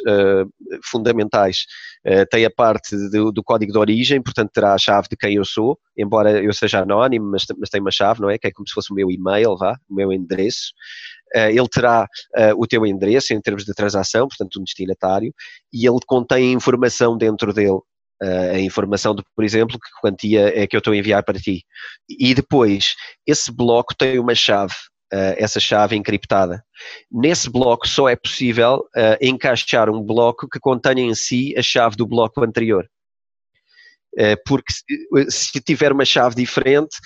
fundamentais. 0.83 1.65
Uh, 2.05 2.25
tem 2.29 2.45
a 2.45 2.49
parte 2.49 2.95
do, 3.09 3.31
do, 3.31 3.43
código 3.43 3.71
de 3.71 3.77
origem, 3.77 4.21
portanto 4.21 4.51
terá 4.53 4.73
a 4.73 4.77
chave 4.77 5.07
de 5.09 5.17
quem 5.17 5.35
eu 5.35 5.43
sou, 5.43 5.77
embora 5.97 6.41
eu 6.41 6.53
seja 6.53 6.81
anónimo, 6.81 7.25
mas, 7.31 7.45
mas 7.57 7.69
tem 7.69 7.81
uma 7.81 7.91
chave, 7.91 8.21
não 8.21 8.29
é? 8.29 8.37
Que 8.37 8.47
é 8.47 8.51
como 8.51 8.67
se 8.67 8.73
fosse 8.73 8.91
o 8.91 8.95
meu 8.95 9.11
e-mail, 9.11 9.57
vá, 9.57 9.77
o 9.89 9.93
meu 9.93 10.13
endereço. 10.13 10.73
Uh, 11.35 11.49
ele 11.49 11.67
terá 11.67 12.03
uh, 12.03 12.61
o 12.61 12.67
teu 12.67 12.85
endereço 12.85 13.33
em 13.33 13.41
termos 13.41 13.65
de 13.65 13.73
transação, 13.73 14.27
portanto 14.27 14.59
um 14.59 14.63
destinatário, 14.63 15.33
e 15.73 15.87
ele 15.87 15.99
contém 16.05 16.53
informação 16.53 17.17
dentro 17.17 17.53
dele, 17.53 17.79
Uh, 18.19 18.55
a 18.55 18.59
informação 18.59 19.13
de, 19.13 19.21
por 19.35 19.45
exemplo, 19.45 19.77
que 19.77 19.89
quantia 20.01 20.51
é 20.59 20.65
que 20.65 20.75
eu 20.75 20.79
estou 20.79 20.91
a 20.91 20.97
enviar 20.97 21.23
para 21.23 21.37
ti. 21.37 21.63
E 22.09 22.33
depois, 22.33 22.95
esse 23.27 23.51
bloco 23.51 23.95
tem 23.95 24.17
uma 24.17 24.33
chave 24.33 24.73
uh, 25.13 25.35
essa 25.37 25.59
chave 25.59 25.95
encriptada. 25.95 26.63
Nesse 27.11 27.49
bloco 27.49 27.87
só 27.87 28.09
é 28.09 28.15
possível 28.15 28.85
uh, 28.95 29.17
encaixar 29.21 29.89
um 29.89 30.01
bloco 30.01 30.47
que 30.49 30.59
contenha 30.59 31.03
em 31.03 31.13
si 31.15 31.53
a 31.57 31.61
chave 31.61 31.95
do 31.95 32.07
bloco 32.07 32.43
anterior. 32.43 32.87
Uh, 34.17 34.35
porque 34.45 34.73
se, 34.73 34.83
se, 35.29 35.61
tiver 35.61 35.91
uma 35.91 36.05
chave 36.05 36.35
diferente, 36.35 36.97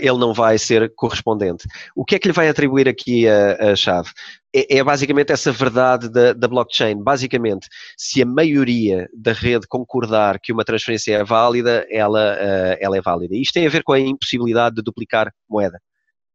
ele 0.00 0.18
não 0.18 0.32
vai 0.32 0.56
ser 0.56 0.90
correspondente. 0.94 1.68
O 1.94 2.04
que 2.04 2.14
é 2.14 2.18
que 2.18 2.28
lhe 2.28 2.32
vai 2.32 2.48
atribuir 2.48 2.88
aqui 2.88 3.28
a, 3.28 3.72
a 3.72 3.76
chave? 3.76 4.10
É, 4.54 4.78
é, 4.78 4.84
basicamente 4.84 5.32
essa 5.32 5.52
verdade 5.52 6.08
da, 6.08 6.32
da, 6.32 6.48
blockchain. 6.48 7.02
Basicamente, 7.02 7.68
se 7.96 8.22
a 8.22 8.26
maioria 8.26 9.06
da 9.14 9.32
rede 9.32 9.66
concordar 9.68 10.40
que 10.40 10.52
uma 10.52 10.64
transferência 10.64 11.16
é 11.16 11.24
válida, 11.24 11.86
ela, 11.90 12.22
ela 12.80 12.96
é 12.96 13.00
válida. 13.02 13.36
Isto 13.36 13.54
tem 13.54 13.66
a 13.66 13.70
ver 13.70 13.82
com 13.82 13.92
a 13.92 14.00
impossibilidade 14.00 14.76
de 14.76 14.82
duplicar 14.82 15.30
moeda 15.48 15.78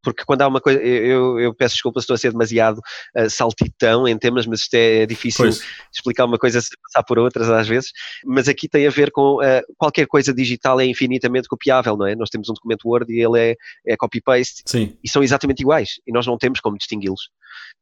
porque 0.02 0.24
quando 0.26 0.42
há 0.42 0.48
uma 0.48 0.60
coisa, 0.60 0.82
eu, 0.82 1.40
eu 1.40 1.54
peço 1.54 1.76
desculpa 1.76 2.00
se 2.00 2.04
estou 2.04 2.16
a 2.16 2.18
ser 2.18 2.32
demasiado 2.32 2.80
uh, 3.16 3.30
saltitão 3.30 4.08
em 4.08 4.18
temas, 4.18 4.46
mas 4.46 4.62
isto 4.62 4.74
é, 4.74 5.04
é 5.04 5.06
difícil 5.06 5.46
pois. 5.46 5.62
explicar 5.94 6.26
uma 6.26 6.38
coisa 6.38 6.62
sem 6.62 6.78
passar 6.82 7.04
por 7.04 7.20
outras 7.20 7.50
às 7.50 7.68
vezes, 7.68 7.92
mas 8.26 8.48
aqui 8.48 8.68
tem 8.68 8.88
a 8.88 8.90
ver 8.90 9.12
com 9.12 9.38
uh, 9.38 9.62
qualquer 9.78 10.08
coisa 10.08 10.34
digital 10.34 10.80
é 10.80 10.86
infinitamente 10.86 11.48
copiável, 11.48 11.96
não 11.96 12.08
é? 12.08 12.16
Nós 12.16 12.30
temos 12.30 12.50
um 12.50 12.54
documento 12.54 12.88
Word 12.88 13.12
e 13.14 13.22
ele 13.22 13.40
é, 13.40 13.56
é 13.88 13.98
copy-paste 13.98 14.64
e 15.04 15.10
são 15.10 15.24
exatamente 15.24 15.62
iguais 15.62 16.00
e 16.08 16.12
nós 16.12 16.26
não 16.26 16.38
temos 16.38 16.60
como 16.60 16.78
distingui-los 16.78 17.30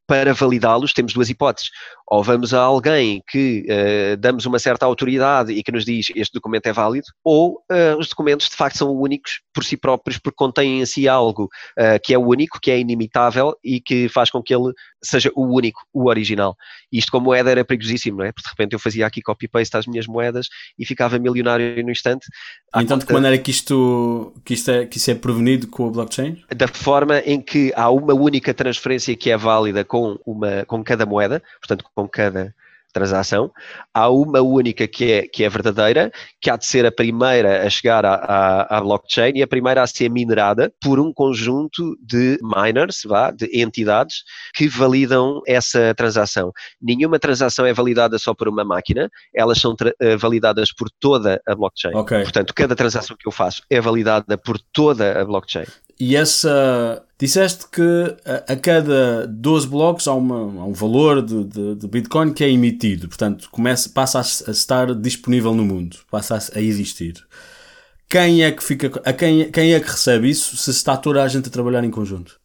para 0.10 0.34
validá-los, 0.34 0.92
temos 0.92 1.14
duas 1.14 1.30
hipóteses. 1.30 1.70
Ou 2.08 2.24
vamos 2.24 2.52
a 2.52 2.60
alguém 2.60 3.22
que 3.30 3.64
uh, 3.70 4.18
damos 4.18 4.48
uma 4.48 4.58
certa 4.58 4.84
autoridade 4.84 5.54
e 5.54 5.62
que 5.62 5.72
nos 5.72 5.86
diz 5.86 6.08
este 6.16 6.34
documento 6.34 6.66
é 6.66 6.74
válido, 6.74 7.06
ou 7.24 7.64
uh, 7.72 7.96
os 8.00 8.10
documentos 8.10 8.50
de 8.50 8.56
facto 8.56 8.80
são 8.80 8.92
únicos 8.92 9.42
por 9.54 9.64
si 9.64 9.78
próprios, 9.78 10.18
porque 10.18 10.36
contêm 10.36 10.82
em 10.82 10.86
si 10.88 11.08
algo 11.08 11.44
uh, 11.44 12.00
que 12.04 12.16
é 12.16 12.18
único, 12.18 12.60
que 12.60 12.72
é 12.72 12.80
inimitável 12.80 13.56
e 13.64 13.80
que 13.80 14.10
faz 14.10 14.32
com 14.32 14.42
que 14.42 14.54
ele 14.54 14.74
seja 15.02 15.32
o 15.36 15.46
único, 15.46 15.82
o 15.94 16.08
original. 16.10 16.56
E 16.92 16.98
isto 16.98 17.12
com 17.12 17.20
moeda 17.20 17.50
era 17.50 17.64
perigosíssimo, 17.64 18.18
não 18.18 18.26
é? 18.26 18.32
Porque 18.32 18.48
de 18.48 18.50
repente 18.50 18.74
eu 18.74 18.80
fazia 18.80 19.06
aqui 19.06 19.22
copy-paste 19.22 19.78
às 19.78 19.88
minhas 19.88 20.08
moedas 20.08 20.48
e 20.78 20.86
ficava 20.86 21.18
milionário 21.18 21.84
no 21.84 21.92
instante. 21.92 22.28
Então, 22.76 22.98
de 22.98 23.06
que 23.06 23.14
maneira 23.14 23.38
que 23.38 23.52
isto, 23.52 24.34
que, 24.44 24.54
isto 24.54 24.72
é, 24.72 24.86
que 24.86 24.98
isso 24.98 25.12
é 25.12 25.16
prevenido 25.16 25.68
com 25.68 25.88
a 25.88 25.92
blockchain? 25.92 26.44
Da 26.56 26.68
forma 26.68 27.20
em 27.20 27.42
que 27.42 27.72
há 27.76 27.90
uma 27.90 28.14
única 28.14 28.54
transferência 28.54 29.16
que 29.16 29.30
é 29.30 29.38
válida 29.38 29.84
com, 29.84 30.20
uma, 30.26 30.66
com 30.66 30.84
cada 30.84 31.06
moeda, 31.06 31.42
portanto, 31.60 31.86
com 31.96 32.08
cada 32.08 32.54
transação, 32.92 33.52
há 33.94 34.10
uma 34.10 34.42
única 34.42 34.88
que 34.88 35.12
é, 35.12 35.22
que 35.28 35.44
é 35.44 35.50
verdadeira, 35.50 36.12
que 36.42 36.50
há 36.50 36.58
de 36.58 36.66
ser 36.66 36.86
a 36.86 36.92
primeira 36.92 37.66
a 37.66 37.70
chegar 37.70 38.06
à, 38.06 38.16
à, 38.16 38.78
à, 38.78 38.82
blockchain 38.82 39.34
e 39.36 39.44
a 39.44 39.48
primeira 39.48 39.82
a 39.82 39.88
ser 39.88 40.10
minerada 40.10 40.72
por 40.82 41.00
um 41.00 41.14
conjunto 41.14 41.96
de 42.02 42.38
miners, 42.42 43.02
vá, 43.06 43.32
de 43.32 43.50
entidades 43.54 44.24
que 44.56 44.68
validam 44.68 45.42
essa 45.48 45.94
transação. 45.96 46.52
Nenhuma 46.82 47.20
transação 47.20 47.66
é 47.66 47.74
validada 47.74 48.18
só 48.18 48.34
por 48.34 48.48
uma 48.48 48.64
máquina, 48.64 49.10
elas 49.34 49.60
são 49.60 49.74
uh, 49.74 50.18
validadas 50.18 50.74
por 50.74 50.90
toda 51.00 51.42
a 51.48 51.56
blockchain. 51.56 51.96
Okay. 51.96 52.24
Portanto, 52.24 52.54
cada 52.54 52.76
transação 52.76 53.16
que 53.20 53.28
eu 53.28 53.32
faço 53.32 53.62
é 53.70 53.80
validada 53.80 54.38
por 54.38 54.60
toda 54.74 55.22
a 55.22 55.26
blockchain. 55.26 55.66
E 56.00 56.16
essa. 56.16 57.04
Disseste 57.20 57.66
que 57.70 58.16
a, 58.26 58.54
a 58.54 58.56
cada 58.56 59.28
12 59.28 59.68
blocos 59.68 60.08
há, 60.08 60.14
uma, 60.14 60.62
há 60.62 60.66
um 60.66 60.72
valor 60.72 61.22
de, 61.22 61.44
de, 61.44 61.76
de, 61.76 61.88
Bitcoin 61.88 62.32
que 62.32 62.46
é 62.46 62.50
emitido, 62.50 63.10
portanto, 63.10 63.50
começa, 63.52 63.90
passa 63.90 64.20
a, 64.20 64.22
a, 64.22 64.52
estar 64.52 64.96
disponível 64.96 65.54
no 65.54 65.66
mundo, 65.66 65.98
passa 66.10 66.36
a, 66.38 66.58
a 66.58 66.62
existir. 66.62 67.16
Quem 68.10 68.42
é 68.42 68.52
que 68.52 68.64
fica. 68.64 69.02
A 69.04 69.12
quem, 69.12 69.52
quem 69.52 69.74
é 69.74 69.80
que 69.82 69.90
recebe 69.90 70.30
isso 70.30 70.56
se 70.56 70.72
está 70.72 70.96
toda 70.96 71.22
a 71.22 71.28
gente 71.28 71.50
a 71.50 71.52
trabalhar 71.52 71.84
em 71.84 71.92
conjunto? 71.92 72.40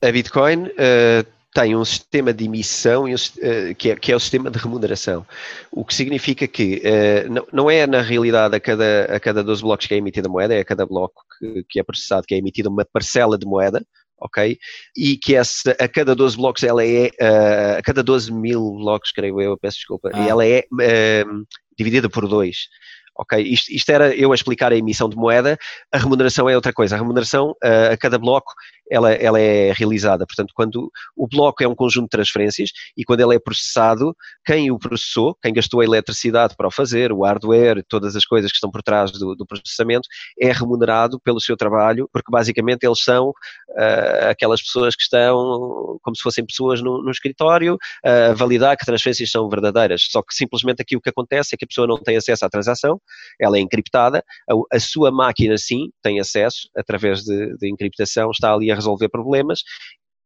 A 0.00 0.12
Bitcoin. 0.12 0.66
Uh 0.66 1.41
tem 1.52 1.76
um 1.76 1.84
sistema 1.84 2.32
de 2.32 2.46
emissão 2.46 3.06
eh, 3.06 3.74
que 3.74 3.90
é, 3.90 3.96
que 3.96 4.10
é 4.10 4.16
o 4.16 4.20
sistema 4.20 4.50
de 4.50 4.58
remuneração, 4.58 5.26
o 5.70 5.84
que 5.84 5.94
significa 5.94 6.46
que 6.48 6.82
uh, 6.82 7.46
não, 7.52 7.70
é 7.70 7.86
na 7.86 8.00
realidade 8.00 8.56
a 8.56 8.60
cada, 8.60 9.04
a 9.04 9.20
cada 9.20 9.44
12 9.44 9.62
blocos 9.62 9.86
que 9.86 9.94
é 9.94 9.98
emitida 9.98 10.28
moeda, 10.30 10.54
é 10.54 10.60
a 10.60 10.64
cada 10.64 10.86
bloco 10.86 11.22
que, 11.68 11.78
é 11.78 11.82
processado 11.82 12.26
que 12.26 12.34
é 12.34 12.38
emitida 12.38 12.70
uma 12.70 12.86
parcela 12.86 13.36
de 13.36 13.46
moeda, 13.46 13.84
ok? 14.18 14.58
E 14.96 15.18
que 15.18 15.34
essa, 15.34 15.72
a 15.72 15.86
cada 15.86 16.14
12 16.14 16.36
blocos 16.38 16.62
ela 16.62 16.84
é, 16.84 17.08
uh, 17.20 17.78
a 17.78 17.82
cada 17.82 18.02
12 18.02 18.32
mil 18.32 18.72
blocos, 18.76 19.12
creio 19.12 19.38
eu, 19.38 19.58
peço 19.58 19.76
desculpa, 19.76 20.10
ah. 20.14 20.26
ela 20.26 20.46
é 20.46 20.64
dividida 21.76 22.08
por 22.08 22.26
dois. 22.26 22.68
Ok, 23.14 23.38
isto, 23.42 23.70
isto, 23.70 23.90
era 23.90 24.16
eu 24.16 24.32
a 24.32 24.34
explicar 24.34 24.72
a 24.72 24.76
emissão 24.76 25.06
de 25.06 25.16
moeda, 25.16 25.58
a 25.92 25.98
remuneração 25.98 26.48
é 26.48 26.56
outra 26.56 26.72
coisa. 26.72 26.94
A 26.94 26.98
remuneração 26.98 27.54
a 27.62 27.94
cada 27.98 28.18
bloco 28.18 28.50
ela, 28.90 29.12
ela 29.12 29.40
é 29.40 29.72
realizada. 29.72 30.26
Portanto, 30.26 30.52
quando 30.54 30.90
o 31.16 31.26
bloco 31.26 31.62
é 31.62 31.68
um 31.68 31.74
conjunto 31.74 32.04
de 32.04 32.10
transferências 32.10 32.70
e 32.96 33.04
quando 33.04 33.20
ele 33.20 33.34
é 33.34 33.38
processado, 33.38 34.14
quem 34.44 34.70
o 34.70 34.78
processou, 34.78 35.36
quem 35.42 35.52
gastou 35.52 35.80
a 35.80 35.84
eletricidade 35.84 36.54
para 36.56 36.68
o 36.68 36.70
fazer, 36.70 37.12
o 37.12 37.24
hardware, 37.24 37.84
todas 37.88 38.16
as 38.16 38.24
coisas 38.24 38.50
que 38.50 38.56
estão 38.56 38.70
por 38.70 38.82
trás 38.82 39.12
do, 39.12 39.34
do 39.34 39.46
processamento, 39.46 40.08
é 40.38 40.52
remunerado 40.52 41.20
pelo 41.20 41.40
seu 41.40 41.56
trabalho, 41.56 42.08
porque 42.12 42.30
basicamente 42.30 42.84
eles 42.84 43.02
são 43.02 43.30
uh, 43.30 44.30
aquelas 44.30 44.60
pessoas 44.60 44.94
que 44.96 45.02
estão 45.02 45.98
como 46.02 46.16
se 46.16 46.22
fossem 46.22 46.44
pessoas 46.44 46.82
no, 46.82 47.02
no 47.02 47.10
escritório 47.10 47.78
a 48.04 48.32
validar 48.34 48.76
que 48.76 48.84
transferências 48.84 49.30
são 49.30 49.48
verdadeiras. 49.48 50.06
Só 50.10 50.22
que 50.22 50.34
simplesmente 50.34 50.82
aqui 50.82 50.96
o 50.96 51.00
que 51.00 51.10
acontece 51.10 51.54
é 51.54 51.58
que 51.58 51.64
a 51.64 51.68
pessoa 51.68 51.86
não 51.86 51.96
tem 51.96 52.16
acesso 52.16 52.44
à 52.44 52.48
transação, 52.48 53.00
ela 53.40 53.56
é 53.56 53.60
encriptada, 53.60 54.24
a, 54.50 54.76
a 54.76 54.80
sua 54.80 55.10
máquina 55.10 55.56
sim 55.56 55.90
tem 56.02 56.20
acesso 56.20 56.68
através 56.76 57.22
de, 57.22 57.56
de 57.56 57.70
encriptação, 57.70 58.30
está 58.30 58.52
ali 58.52 58.70
a 58.72 58.76
resolver 58.76 59.08
problemas 59.08 59.60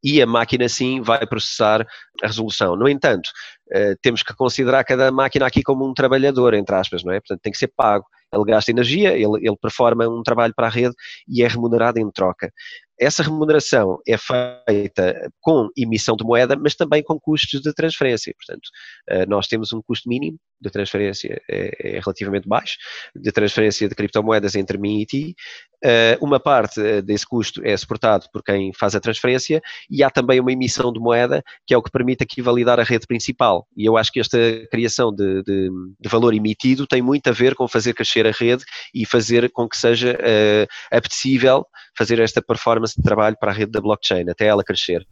e 0.03 0.23
a 0.23 0.27
máquina 0.27 0.69
sim 0.69 1.01
vai 1.01 1.27
processar 1.27 1.87
a 2.23 2.27
resolução. 2.27 2.77
No 2.77 2.89
entanto, 2.89 3.29
uh, 3.75 3.97
temos 4.03 4.23
que 4.23 4.35
considerar 4.35 4.85
cada 4.85 5.11
máquina 5.11 5.47
aqui 5.47 5.63
como 5.63 5.89
um 5.89 5.95
trabalhador, 5.95 6.55
entre 6.55 6.75
aspas, 6.75 7.03
não 7.03 7.13
é? 7.13 7.21
Portanto, 7.21 7.41
tem 7.43 7.53
que 7.53 7.59
ser 7.59 7.73
pago. 7.77 8.07
Ele 8.37 8.45
gasta 8.45 8.71
energia, 8.71 9.13
ele, 9.13 9.47
ele 9.47 9.57
performa 9.61 10.09
um 10.09 10.23
trabalho 10.23 10.55
para 10.55 10.67
a 10.67 10.71
rede 10.71 10.95
e 11.29 11.43
é 11.43 11.49
remunerado 11.49 11.99
em 11.99 12.11
troca. 12.11 12.53
Essa 12.99 13.23
remuneração 13.23 13.99
é 14.09 14.17
feita 14.17 15.31
com 15.41 15.69
emissão 15.77 16.17
de 16.17 16.25
moeda, 16.25 16.57
mas 16.57 16.75
também 16.75 17.03
com 17.03 17.21
custos 17.21 17.61
de 17.61 17.73
transferência. 17.75 18.35
Portanto, 18.35 18.67
uh, 19.11 19.29
nós 19.29 19.47
temos 19.47 19.73
um 19.73 19.83
custo 19.83 20.09
mínimo 20.09 20.39
de 20.59 20.71
transferência 20.71 21.41
é, 21.51 21.97
é, 21.97 22.01
relativamente 22.01 22.49
baixo, 22.49 22.79
de 23.15 23.31
transferência 23.31 23.87
de 23.87 23.95
criptomoedas 23.95 24.55
entre 24.55 24.79
mim 24.79 25.01
e 25.01 25.07
ti. 25.07 25.37
Uh, 25.85 26.25
uma 26.25 26.41
parte 26.41 26.81
eh, 26.81 27.03
desse 27.03 27.27
custo 27.27 27.61
é 27.63 27.77
suportado 27.77 28.27
por 28.33 28.43
quem 28.43 28.73
faz 28.73 28.95
a 28.95 29.01
transferência 29.01 29.61
e 29.91 30.03
há 30.03 30.09
também 30.09 30.41
uma 30.41 30.51
emissão 30.51 30.91
de 30.91 30.99
moeda 30.99 31.45
que 31.67 31.75
é 31.75 31.77
o 31.77 31.83
que 31.83 31.91
permite 31.91 32.25
aqui 32.25 32.41
validar 32.41 32.81
a 32.81 32.83
rede 32.83 33.07
principal. 33.07 33.69
E 33.77 33.85
eu 33.85 33.99
acho 33.99 34.11
que 34.11 34.19
esta 34.19 34.39
criação 34.71 35.15
de, 35.15 35.43
de, 35.43 35.69
de 36.01 36.09
valor 36.09 36.33
emitido 36.33 36.87
tem 36.87 37.03
muito 37.03 37.29
a 37.29 37.33
ver 37.33 37.55
com 37.55 37.69
fazer 37.69 37.93
crescer 37.93 38.26
a 38.27 38.33
rede 38.33 38.65
e 38.95 39.07
fazer 39.07 39.51
com 39.51 39.69
que 39.69 39.77
seja 39.77 40.13
uh, 40.13 40.67
apetecível 40.97 41.67
fazer 41.97 42.19
esta 42.21 42.43
performance 42.43 42.95
de 42.95 43.03
trabalho 43.03 43.37
para 43.39 43.51
a 43.51 43.55
rede 43.55 43.73
da 43.73 43.81
blockchain, 43.81 44.29
até 44.29 44.47
ela 44.47 44.63
crescer. 44.63 45.07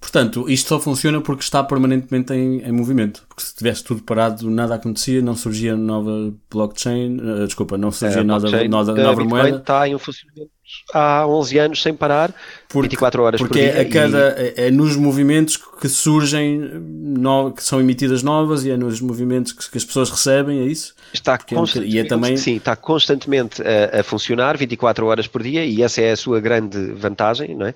Portanto, 0.00 0.48
isto 0.48 0.68
só 0.68 0.80
funciona 0.80 1.20
porque 1.20 1.42
está 1.42 1.62
permanentemente 1.62 2.32
em, 2.32 2.62
em, 2.62 2.72
movimento. 2.72 3.24
Porque 3.28 3.42
se 3.42 3.54
tivesse 3.54 3.84
tudo 3.84 4.02
parado, 4.02 4.48
nada 4.48 4.74
acontecia, 4.74 5.20
não 5.20 5.36
surgia 5.36 5.76
nova 5.76 6.32
blockchain, 6.50 7.18
uh, 7.20 7.46
desculpa, 7.46 7.76
não 7.76 7.90
surgia 7.90 8.24
nada, 8.24 8.68
nova, 8.68 8.94
nova 8.94 9.24
moeda. 9.24 9.58
está 9.58 9.86
em 9.86 9.98
funcionamento 9.98 10.58
há 10.92 11.26
11 11.26 11.58
anos 11.58 11.82
sem 11.82 11.94
parar, 11.94 12.34
porque, 12.68 12.88
24 12.88 13.22
horas 13.22 13.40
porque 13.40 13.54
por 13.54 13.60
dia. 13.60 13.72
Porque 13.72 13.98
é, 13.98 14.02
cada, 14.02 14.36
e... 14.40 14.46
é, 14.46 14.66
é, 14.66 14.70
nos 14.70 14.96
movimentos 14.96 15.56
que 15.56 15.88
surgem, 15.88 16.58
no, 16.58 17.52
que 17.52 17.62
são 17.62 17.80
emitidas 17.80 18.22
novas 18.22 18.64
e 18.64 18.70
é 18.70 18.76
nos 18.76 19.00
movimentos 19.00 19.52
que, 19.52 19.70
que 19.70 19.78
as 19.78 19.84
pessoas 19.84 20.10
recebem, 20.10 20.60
é 20.60 20.64
isso? 20.64 20.94
Está 21.12 21.38
constantemente, 21.38 21.96
é, 21.96 22.00
é 22.00 22.04
também... 22.04 22.36
Sim, 22.36 22.56
está 22.56 22.76
constantemente 22.76 23.62
a, 23.62 24.00
a, 24.00 24.02
funcionar 24.02 24.56
24 24.56 25.06
horas 25.06 25.26
por 25.26 25.42
dia 25.42 25.64
e 25.64 25.82
essa 25.82 26.00
é 26.00 26.12
a 26.12 26.16
sua 26.16 26.40
grande 26.40 26.92
vantagem, 26.92 27.54
não 27.54 27.66
é? 27.66 27.74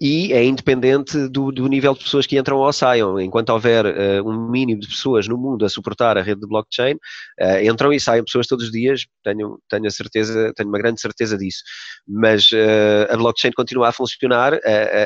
E 0.00 0.32
é 0.32 0.44
independente 0.44 1.03
do, 1.30 1.52
do 1.52 1.66
nível 1.68 1.94
de 1.94 2.04
pessoas 2.04 2.26
que 2.26 2.38
entram 2.38 2.58
ou 2.58 2.72
saiam. 2.72 3.20
Enquanto 3.20 3.50
houver 3.50 3.84
uh, 3.86 4.28
um 4.28 4.50
mínimo 4.50 4.80
de 4.80 4.88
pessoas 4.88 5.28
no 5.28 5.36
mundo 5.36 5.64
a 5.64 5.68
suportar 5.68 6.16
a 6.16 6.22
rede 6.22 6.40
de 6.40 6.46
blockchain, 6.46 6.94
uh, 6.94 7.64
entram 7.64 7.92
e 7.92 8.00
saem 8.00 8.24
pessoas 8.24 8.46
todos 8.46 8.66
os 8.66 8.72
dias, 8.72 9.06
tenho, 9.22 9.58
tenho 9.68 9.86
a 9.86 9.90
certeza, 9.90 10.52
tenho 10.54 10.68
uma 10.68 10.78
grande 10.78 11.00
certeza 11.00 11.36
disso. 11.36 11.62
Mas 12.06 12.50
uh, 12.52 13.12
a 13.12 13.16
blockchain 13.16 13.52
continua 13.52 13.88
a 13.88 13.92
funcionar 13.92 14.58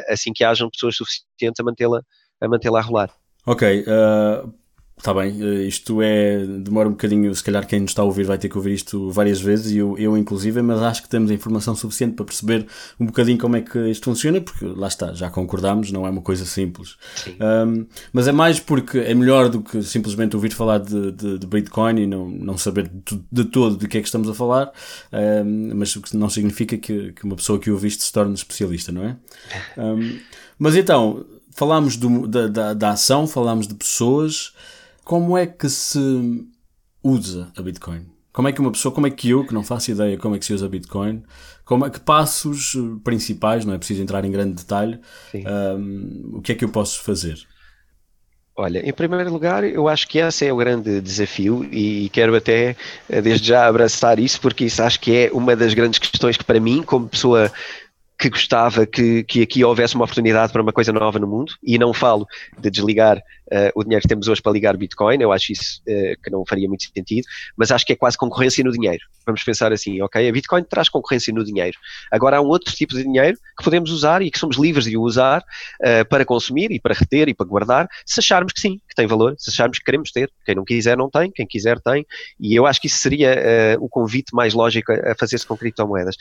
assim 0.09 0.33
que 0.35 0.45
hajam 0.45 0.71
pessoas 0.71 0.97
suficientes 0.97 1.61
a 1.61 1.63
mantê-la 1.63 2.03
a 2.41 2.49
mantê-la 2.49 2.79
a 2.79 2.83
rolar. 2.83 3.11
Ok, 3.47 3.85
Está 4.99 5.15
bem, 5.15 5.41
eh, 5.41 5.63
isto 5.63 6.03
é. 6.03 6.45
demora 6.45 6.89
um 6.89 6.93
bocadinho, 6.93 7.33
se 7.33 7.43
calhar 7.43 7.65
quem 7.67 7.81
nos 7.81 7.93
está 7.93 8.03
a 8.03 8.05
ouvir 8.05 8.25
vai 8.25 8.37
ter 8.37 8.49
que 8.49 8.57
ouvir 8.59 8.75
isto 8.75 9.11
várias 9.13 9.41
vezes, 9.41 9.73
e 9.73 9.79
eu, 9.79 9.97
eu 9.97 10.19
inclusive, 10.19 10.61
mas 10.61 10.83
acho 10.83 11.03
que 11.03 11.09
temos 11.09 11.31
a 11.31 11.35
informação 11.35 11.75
suficiente 11.77 12.15
para 12.15 12.25
perceber 12.25 12.67
um 12.99 13.07
bocadinho 13.07 13.39
como 13.39 13.57
é 13.57 13.61
que 13.61 13.79
isto 13.89 14.05
funciona, 14.05 14.41
porque 14.41 14.65
lá 14.65 14.89
está, 14.89 15.15
já 15.15 15.31
concordámos, 15.31 15.93
não 15.93 16.05
é 16.05 16.11
uma 16.11 16.21
coisa 16.21 16.45
simples. 16.45 16.97
Um, 17.41 17.87
mas 18.13 18.27
é 18.27 18.33
mais 18.33 18.59
porque 18.59 18.99
é 18.99 19.15
melhor 19.15 19.49
do 19.49 19.63
que 19.63 19.83
simplesmente 19.85 20.35
ouvir 20.35 20.53
falar 20.53 20.79
de, 20.79 21.13
de, 21.13 21.39
de 21.39 21.47
Bitcoin 21.47 22.01
e 22.01 22.07
não, 22.07 22.29
não 22.29 22.59
saber 22.59 22.89
de, 22.89 23.23
de, 23.31 23.45
todo 23.45 23.77
de 23.77 23.87
que 23.87 23.99
é 23.99 24.01
que 24.01 24.09
estamos 24.09 24.29
a 24.29 24.35
falar, 24.35 24.73
um, 25.13 25.77
mas 25.77 25.95
o 25.95 26.03
que 26.03 26.17
não 26.17 26.29
significa 26.29 26.77
que, 26.77 27.13
que 27.13 27.25
uma 27.25 27.37
pessoa 27.37 27.59
que 27.61 27.71
ouviste 27.71 28.03
se 28.03 28.13
torne 28.13 28.35
especialista, 28.35 28.91
não 28.91 29.05
é? 29.05 29.17
Um, 29.79 30.19
mas 30.59 30.75
então, 30.75 31.25
falámos 31.55 31.97
do, 31.97 32.27
da, 32.27 32.49
da, 32.49 32.75
da 32.75 32.91
ação, 32.91 33.27
falámos 33.27 33.69
de 33.69 33.75
pessoas 33.75 34.53
como 35.09 35.39
é 35.39 35.47
que 35.47 35.71
se 35.71 35.99
usa 37.03 37.51
a 37.57 37.63
Bitcoin? 37.63 38.07
Como 38.31 38.47
é 38.47 38.53
que 38.53 38.61
uma 38.61 38.71
pessoa, 38.71 38.95
como 38.95 39.07
é 39.07 39.11
que 39.11 39.31
eu, 39.31 39.43
que 39.43 39.55
não 39.55 39.65
faço 39.65 39.91
ideia 39.91 40.19
como 40.19 40.37
é 40.37 40.39
que 40.39 40.45
se 40.45 40.53
usa 40.53 40.69
Bitcoin, 40.69 41.23
como 41.65 41.87
é 41.87 41.89
que 41.89 41.99
passos 41.99 42.77
principais, 43.03 43.65
não 43.65 43.73
é 43.73 43.79
preciso 43.79 44.03
entrar 44.03 44.23
em 44.27 44.31
grande 44.31 44.53
detalhe, 44.53 45.01
um, 45.35 46.33
o 46.35 46.43
que 46.43 46.53
é 46.53 46.55
que 46.55 46.63
eu 46.63 46.69
posso 46.69 47.01
fazer? 47.03 47.39
Olha, 48.55 48.87
em 48.87 48.93
primeiro 48.93 49.33
lugar, 49.33 49.65
eu 49.65 49.89
acho 49.89 50.07
que 50.07 50.19
esse 50.19 50.45
é 50.45 50.53
o 50.53 50.57
grande 50.59 51.01
desafio 51.01 51.65
e 51.73 52.11
quero 52.11 52.37
até 52.37 52.77
eh, 53.09 53.23
desde 53.23 53.49
já 53.49 53.67
abraçar 53.67 54.19
isso, 54.19 54.39
porque 54.39 54.67
isso 54.67 54.83
acho 54.83 55.01
que 55.01 55.17
é 55.17 55.31
uma 55.33 55.57
das 55.57 55.73
grandes 55.73 55.99
questões 55.99 56.37
que 56.37 56.45
para 56.45 56.61
mim, 56.61 56.83
como 56.83 57.09
pessoa 57.09 57.51
que 58.19 58.29
gostava 58.29 58.85
que, 58.85 59.23
que 59.23 59.43
aqui 59.43 59.65
houvesse 59.65 59.95
uma 59.95 60.05
oportunidade 60.05 60.53
para 60.53 60.61
uma 60.61 60.73
coisa 60.73 60.93
nova 60.93 61.19
no 61.21 61.27
mundo, 61.27 61.55
e 61.63 61.79
não 61.79 61.95
falo 61.95 62.27
de 62.59 62.69
desligar 62.69 63.23
uh, 63.53 63.71
o 63.75 63.83
dinheiro 63.83 64.03
que 64.03 64.09
temos 64.09 64.29
hoje 64.29 64.41
para 64.41 64.53
ligar 64.53 64.77
Bitcoin, 64.77 65.21
eu 65.21 65.33
acho 65.33 65.53
isso 65.53 65.81
uh, 65.83 66.23
que 66.23 66.31
não 66.31 66.45
faria 66.47 66.69
muito 66.69 66.85
sentido, 66.85 67.27
mas 67.57 67.71
acho 67.71 67.85
que 67.87 67.93
é 67.93 67.97
quase 67.97 68.17
concorrência 68.17 68.63
no 68.63 68.73
dinheiro. 68.73 69.05
Vamos 69.27 69.43
pensar 69.43 69.73
assim, 69.73 70.01
ok? 70.01 70.29
A 70.29 70.33
Bitcoin 70.33 70.65
traz 70.65 70.89
concorrência 70.89 71.33
no 71.33 71.45
dinheiro. 71.45 71.77
Agora 72.11 72.39
há 72.39 72.41
um 72.41 72.47
outro 72.47 72.75
tipo 72.75 72.95
de 72.95 73.03
dinheiro 73.03 73.37
que 73.57 73.65
podemos 73.65 73.91
usar 73.91 74.23
e 74.23 74.31
que 74.31 74.39
somos 74.39 74.57
livres 74.57 74.85
de 74.85 74.97
usar 74.97 75.41
uh, 75.41 76.09
para 76.09 76.25
consumir 76.25 76.71
e 76.71 76.81
para 76.81 76.95
reter 76.95 77.29
e 77.29 77.35
para 77.35 77.47
guardar, 77.47 77.89
se 78.07 78.21
acharmos 78.21 78.53
que 78.53 78.61
sim, 78.61 78.81
que 78.89 78.95
tem 78.95 79.07
valor, 79.07 79.35
se 79.39 79.51
acharmos 79.51 79.79
que 79.79 79.85
queremos 79.85 80.11
ter. 80.11 80.31
Quem 80.45 80.55
não 80.55 80.65
quiser 80.65 80.97
não 80.97 81.11
tem, 81.11 81.31
quem 81.31 81.47
quiser 81.47 81.81
tem, 81.81 82.07
e 82.41 82.55
eu 82.55 82.67
acho 82.67 82.81
que 82.81 82.87
isso 82.87 82.99
seria 82.99 83.77
o 83.81 83.89
convite 83.89 84.35
mais 84.35 84.55
lógico 84.55 84.93
a 84.93 85.15
fazer-se 85.15 85.47
com 85.47 85.57
criptomoedas. 85.57 86.17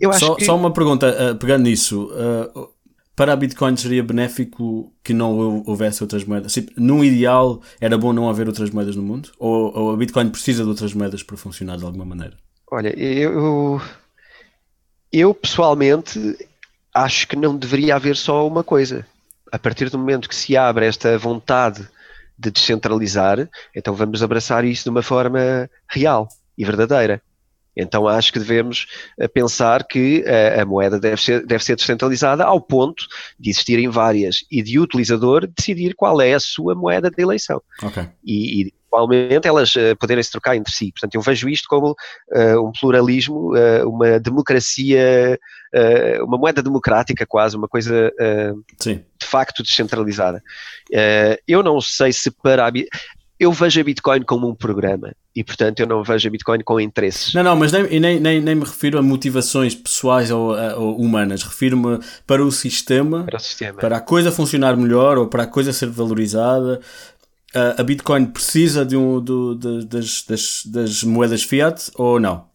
Eu 0.00 0.12
só, 0.12 0.34
que... 0.34 0.44
só 0.44 0.56
uma 0.56 0.72
pergunta, 0.72 1.36
pegando 1.40 1.64
nisso 1.64 2.10
para 3.14 3.32
a 3.32 3.36
Bitcoin 3.36 3.76
seria 3.76 4.02
benéfico 4.02 4.92
que 5.02 5.12
não 5.12 5.62
houvesse 5.66 6.02
outras 6.02 6.24
moedas? 6.24 6.52
Tipo, 6.52 6.72
num 6.80 7.04
ideal, 7.04 7.60
era 7.80 7.98
bom 7.98 8.12
não 8.12 8.28
haver 8.28 8.46
outras 8.48 8.70
moedas 8.70 8.96
no 8.96 9.02
mundo? 9.02 9.30
Ou, 9.38 9.76
ou, 9.76 9.90
a 9.92 9.96
Bitcoin 9.96 10.30
precisa 10.30 10.62
de 10.62 10.68
outras 10.68 10.94
moedas 10.94 11.22
para 11.22 11.36
funcionar 11.36 11.76
de 11.76 11.84
alguma 11.84 12.04
maneira? 12.04 12.36
Olha, 12.70 12.88
eu, 12.98 13.80
eu 15.12 15.34
pessoalmente 15.34 16.18
acho 16.94 17.28
que 17.28 17.36
não 17.36 17.56
deveria 17.56 17.96
haver 17.96 18.16
só 18.16 18.46
uma 18.46 18.64
coisa. 18.64 19.06
A 19.50 19.58
partir 19.58 19.90
do 19.90 19.98
momento 19.98 20.28
que 20.28 20.34
se 20.34 20.56
abre 20.56 20.86
esta 20.86 21.18
vontade 21.18 21.86
de 22.38 22.50
descentralizar, 22.50 23.48
então 23.74 23.94
vamos 23.94 24.22
abraçar 24.22 24.64
isso 24.64 24.84
de 24.84 24.90
uma 24.90 25.02
forma 25.02 25.68
real 25.86 26.28
e 26.56 26.64
verdadeira. 26.64 27.20
Então 27.76 28.06
acho 28.06 28.32
que 28.32 28.38
devemos 28.38 28.86
eh, 29.18 29.28
pensar 29.28 29.84
que 29.86 30.24
a, 30.26 30.30
eh, 30.30 30.60
a, 30.60 30.64
moeda 30.66 31.00
deve 31.00 31.20
ser, 31.20 31.46
deve 31.46 31.64
ser 31.64 31.76
descentralizada 31.76 32.44
ao 32.44 32.60
ponto 32.60 33.06
de 33.38 33.50
existirem 33.50 33.88
várias 33.88 34.44
e 34.50 34.62
de 34.62 34.78
o 34.78 34.82
utilizador 34.82 35.46
decidir 35.46 35.94
qual 35.94 36.20
é 36.20 36.34
a 36.34 36.40
sua 36.40 36.74
moeda 36.74 37.10
de 37.10 37.22
eleição. 37.22 37.62
Okay. 37.82 38.08
E, 38.24 38.62
e 38.62 38.72
igualmente 38.92 39.48
elas 39.48 39.74
uh, 39.74 39.96
poderem 39.98 40.22
se 40.22 40.30
trocar 40.30 40.54
entre 40.54 40.72
si. 40.72 40.92
Portanto, 40.92 41.14
eu 41.14 41.22
vejo 41.22 41.48
isto 41.48 41.66
como 41.68 41.92
uh, 41.92 42.68
um 42.68 42.72
pluralismo, 42.78 43.54
uh, 43.56 43.88
uma 43.88 44.20
democracia, 44.20 45.38
uma 46.22 46.36
moeda 46.36 46.62
democrática 46.62 47.24
quase, 47.24 47.56
uma 47.56 47.66
coisa 47.66 48.12
de 48.78 49.26
facto 49.26 49.62
descentralizada. 49.62 50.42
eu 51.48 51.62
não 51.62 51.80
sei 51.80 52.12
se 52.12 52.30
para 52.30 52.66
a 52.66 52.70
eu 53.44 53.52
vejo 53.52 53.80
a 53.80 53.84
Bitcoin 53.84 54.22
como 54.22 54.48
um 54.48 54.54
programa 54.54 55.14
e, 55.34 55.42
portanto, 55.42 55.80
eu 55.80 55.86
não 55.86 56.02
vejo 56.02 56.28
a 56.28 56.30
Bitcoin 56.30 56.60
com 56.60 56.80
interesses. 56.80 57.34
Não, 57.34 57.42
não, 57.42 57.56
mas 57.56 57.72
nem, 57.72 58.00
nem, 58.00 58.20
nem, 58.20 58.40
nem 58.40 58.54
me 58.54 58.64
refiro 58.64 58.98
a 58.98 59.02
motivações 59.02 59.74
pessoais 59.74 60.30
ou, 60.30 60.54
ou 60.76 60.96
humanas, 60.96 61.42
refiro-me 61.42 61.98
para 62.26 62.44
o 62.44 62.52
sistema, 62.52 63.24
para 63.24 63.36
o 63.36 63.40
sistema, 63.40 63.78
para 63.78 63.96
a 63.96 64.00
coisa 64.00 64.30
funcionar 64.30 64.76
melhor 64.76 65.18
ou 65.18 65.26
para 65.26 65.42
a 65.44 65.46
coisa 65.46 65.72
ser 65.72 65.88
valorizada. 65.88 66.80
a 67.54 67.82
Bitcoin 67.82 68.26
precisa 68.26 68.84
de 68.84 68.96
um, 68.96 69.20
do, 69.20 69.54
de, 69.54 69.86
das, 69.86 70.24
das, 70.24 70.62
das 70.66 71.02
moedas 71.02 71.42
fiat 71.42 71.90
ou 71.96 72.20
não? 72.20 72.46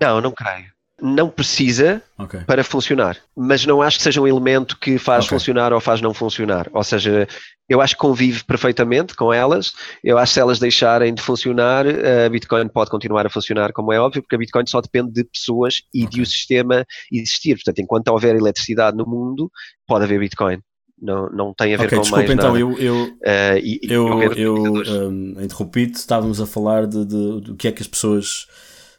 Não, 0.00 0.20
não 0.20 0.32
creio 0.32 0.71
não 1.02 1.28
precisa 1.28 2.00
okay. 2.16 2.40
para 2.42 2.62
funcionar, 2.62 3.18
mas 3.36 3.66
não 3.66 3.82
acho 3.82 3.96
que 3.98 4.04
seja 4.04 4.20
um 4.20 4.26
elemento 4.26 4.78
que 4.78 4.98
faz 4.98 5.24
okay. 5.24 5.36
funcionar 5.36 5.72
ou 5.72 5.80
faz 5.80 6.00
não 6.00 6.14
funcionar. 6.14 6.68
Ou 6.72 6.84
seja, 6.84 7.26
eu 7.68 7.80
acho 7.80 7.96
que 7.96 8.00
convive 8.00 8.44
perfeitamente 8.44 9.16
com 9.16 9.32
elas. 9.32 9.72
Eu 10.04 10.16
acho 10.16 10.30
que 10.30 10.34
se 10.34 10.40
elas 10.40 10.60
deixarem 10.60 11.12
de 11.12 11.20
funcionar, 11.20 11.84
a 11.86 12.28
Bitcoin 12.28 12.68
pode 12.68 12.88
continuar 12.88 13.26
a 13.26 13.30
funcionar, 13.30 13.72
como 13.72 13.92
é 13.92 13.98
óbvio, 13.98 14.22
porque 14.22 14.36
a 14.36 14.38
Bitcoin 14.38 14.64
só 14.66 14.80
depende 14.80 15.10
de 15.10 15.24
pessoas 15.24 15.82
e 15.92 16.04
okay. 16.04 16.16
de 16.16 16.22
o 16.22 16.26
sistema 16.26 16.86
existir. 17.10 17.56
Portanto, 17.56 17.80
enquanto 17.80 18.08
houver 18.08 18.36
eletricidade 18.36 18.96
no 18.96 19.04
mundo, 19.04 19.50
pode 19.88 20.04
haver 20.04 20.20
Bitcoin. 20.20 20.60
Não, 21.00 21.28
não 21.30 21.52
tem 21.52 21.74
a 21.74 21.78
ver 21.78 21.86
okay, 21.86 21.98
com 21.98 22.02
desculpa, 22.02 22.24
mais 22.24 22.30
então, 22.30 22.52
nada. 22.52 22.60
eu, 22.60 22.78
eu, 22.78 23.04
uh, 23.06 23.58
e, 23.60 23.80
eu, 23.82 24.22
eu, 24.22 24.84
eu 24.84 25.08
um, 25.08 25.34
interrompi-te, 25.42 25.96
estávamos 25.96 26.40
a 26.40 26.46
falar 26.46 26.86
de, 26.86 27.04
de, 27.04 27.40
do 27.40 27.56
que 27.56 27.66
é 27.66 27.72
que 27.72 27.82
as 27.82 27.88
pessoas 27.88 28.46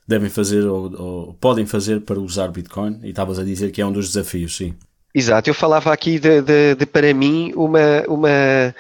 devem 0.08 0.30
fazer 0.30 0.66
ou, 0.66 0.94
ou, 1.02 1.34
podem 1.36 1.66
fazer 1.66 2.02
para 2.02 2.20
usar 2.20 2.48
Bitcoin 2.50 3.00
e 3.04 3.10
estavas 3.10 3.40
a 3.40 3.44
dizer 3.44 3.72
que 3.72 3.82
é 3.82 3.86
um 3.86 3.92
dos 3.92 4.08
desafios, 4.08 4.56
sim. 4.56 4.74
Exato, 5.16 5.50
eu 5.50 5.54
falava 5.54 5.94
aqui 5.94 6.20
de, 6.20 6.42
de, 6.42 6.76
de 6.76 6.86
para 6.86 7.14
mim 7.14 7.54
uma, 7.56 8.04
uma, 8.08 8.76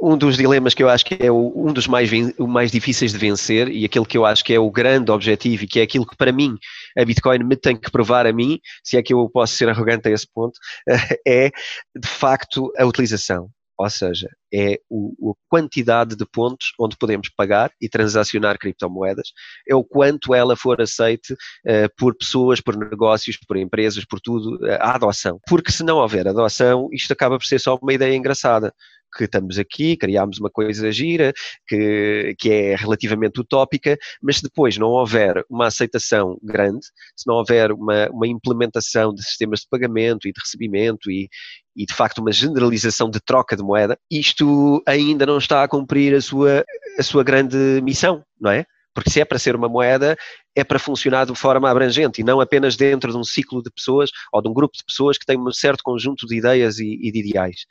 um 0.00 0.16
dos 0.16 0.36
dilemas 0.36 0.74
que 0.74 0.82
eu 0.82 0.88
acho 0.88 1.04
que 1.04 1.16
é 1.20 1.30
o, 1.30 1.52
um 1.54 1.72
dos 1.72 1.86
mais, 1.86 2.10
mais 2.38 2.70
difíceis 2.70 3.12
de 3.12 3.18
vencer 3.18 3.68
e 3.68 3.84
aquele 3.84 4.04
que 4.04 4.18
eu 4.18 4.26
acho 4.26 4.44
que 4.44 4.52
é 4.52 4.58
o 4.58 4.70
grande 4.70 5.10
objetivo 5.10 5.64
e 5.64 5.66
que 5.66 5.80
é 5.80 5.82
aquilo 5.82 6.06
que 6.06 6.16
para 6.16 6.32
mim 6.32 6.56
a 6.98 7.04
Bitcoin 7.04 7.38
me 7.44 7.56
tem 7.56 7.76
que 7.76 7.90
provar 7.90 8.26
a 8.26 8.32
mim, 8.32 8.58
se 8.82 8.96
é 8.96 9.02
que 9.02 9.14
eu 9.14 9.28
posso 9.30 9.54
ser 9.54 9.68
arrogante 9.68 10.08
a 10.08 10.10
esse 10.10 10.26
ponto, 10.32 10.58
é 11.26 11.50
de 11.94 12.08
facto 12.08 12.72
a 12.76 12.84
utilização. 12.84 13.48
Ou 13.78 13.90
seja, 13.90 14.28
é 14.52 14.78
o, 14.88 15.32
a 15.32 15.34
quantidade 15.48 16.16
de 16.16 16.24
pontos 16.24 16.72
onde 16.80 16.96
podemos 16.96 17.28
pagar 17.28 17.70
e 17.80 17.88
transacionar 17.88 18.58
criptomoedas, 18.58 19.32
é 19.68 19.74
o 19.74 19.84
quanto 19.84 20.34
ela 20.34 20.56
for 20.56 20.80
aceite 20.80 21.34
uh, 21.34 21.94
por 21.96 22.16
pessoas, 22.16 22.60
por 22.60 22.76
negócios, 22.76 23.36
por 23.46 23.56
empresas, 23.56 24.04
por 24.04 24.20
tudo, 24.20 24.56
uh, 24.56 24.72
a 24.80 24.94
adoção. 24.94 25.38
Porque 25.46 25.70
se 25.70 25.82
não 25.82 25.98
houver 25.98 26.26
adoção, 26.26 26.88
isto 26.92 27.12
acaba 27.12 27.38
por 27.38 27.44
ser 27.44 27.60
só 27.60 27.76
uma 27.76 27.92
ideia 27.92 28.16
engraçada 28.16 28.72
que 29.16 29.24
estamos 29.24 29.58
aqui, 29.58 29.96
criámos 29.96 30.38
uma 30.38 30.50
coisa 30.50 30.90
gira, 30.92 31.32
que, 31.66 32.34
que 32.38 32.50
é 32.50 32.76
relativamente 32.76 33.40
utópica, 33.40 33.96
mas 34.22 34.36
se 34.36 34.42
depois 34.42 34.76
não 34.76 34.88
houver 34.88 35.44
uma 35.48 35.66
aceitação 35.66 36.38
grande, 36.42 36.86
se 37.16 37.26
não 37.26 37.36
houver 37.36 37.72
uma, 37.72 38.08
uma 38.10 38.26
implementação 38.26 39.12
de 39.12 39.22
sistemas 39.22 39.60
de 39.60 39.68
pagamento 39.70 40.28
e 40.28 40.32
de 40.32 40.40
recebimento 40.40 41.10
e, 41.10 41.28
e 41.74 41.86
de 41.86 41.94
facto 41.94 42.18
uma 42.18 42.32
generalização 42.32 43.10
de 43.10 43.20
troca 43.20 43.56
de 43.56 43.62
moeda, 43.62 43.98
isto 44.10 44.82
ainda 44.86 45.26
não 45.26 45.38
está 45.38 45.62
a 45.62 45.68
cumprir 45.68 46.14
a 46.14 46.20
sua, 46.20 46.64
a 46.98 47.02
sua 47.02 47.24
grande 47.24 47.56
missão, 47.82 48.22
não 48.40 48.50
é? 48.50 48.64
Porque 48.96 49.10
se 49.10 49.20
é 49.20 49.26
para 49.26 49.38
ser 49.38 49.54
uma 49.54 49.68
moeda, 49.68 50.16
é 50.54 50.64
para 50.64 50.78
funcionar 50.78 51.26
de 51.26 51.34
forma 51.34 51.70
abrangente 51.70 52.22
e 52.22 52.24
não 52.24 52.40
apenas 52.40 52.76
dentro 52.76 53.12
de 53.12 53.18
um 53.18 53.22
ciclo 53.22 53.62
de 53.62 53.70
pessoas 53.70 54.08
ou 54.32 54.40
de 54.40 54.48
um 54.48 54.54
grupo 54.54 54.74
de 54.74 54.82
pessoas 54.82 55.18
que 55.18 55.26
têm 55.26 55.38
um 55.38 55.52
certo 55.52 55.82
conjunto 55.84 56.26
de 56.26 56.34
ideias 56.34 56.78
e, 56.78 56.98
e 57.02 57.12
de 57.12 57.18
ideais. 57.18 57.66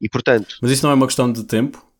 E 0.00 0.08
portanto. 0.08 0.56
Mas 0.62 0.70
isso 0.70 0.82
não 0.86 0.90
é 0.90 0.94
uma 0.94 1.06
questão 1.06 1.30
de 1.30 1.44
tempo? 1.44 1.91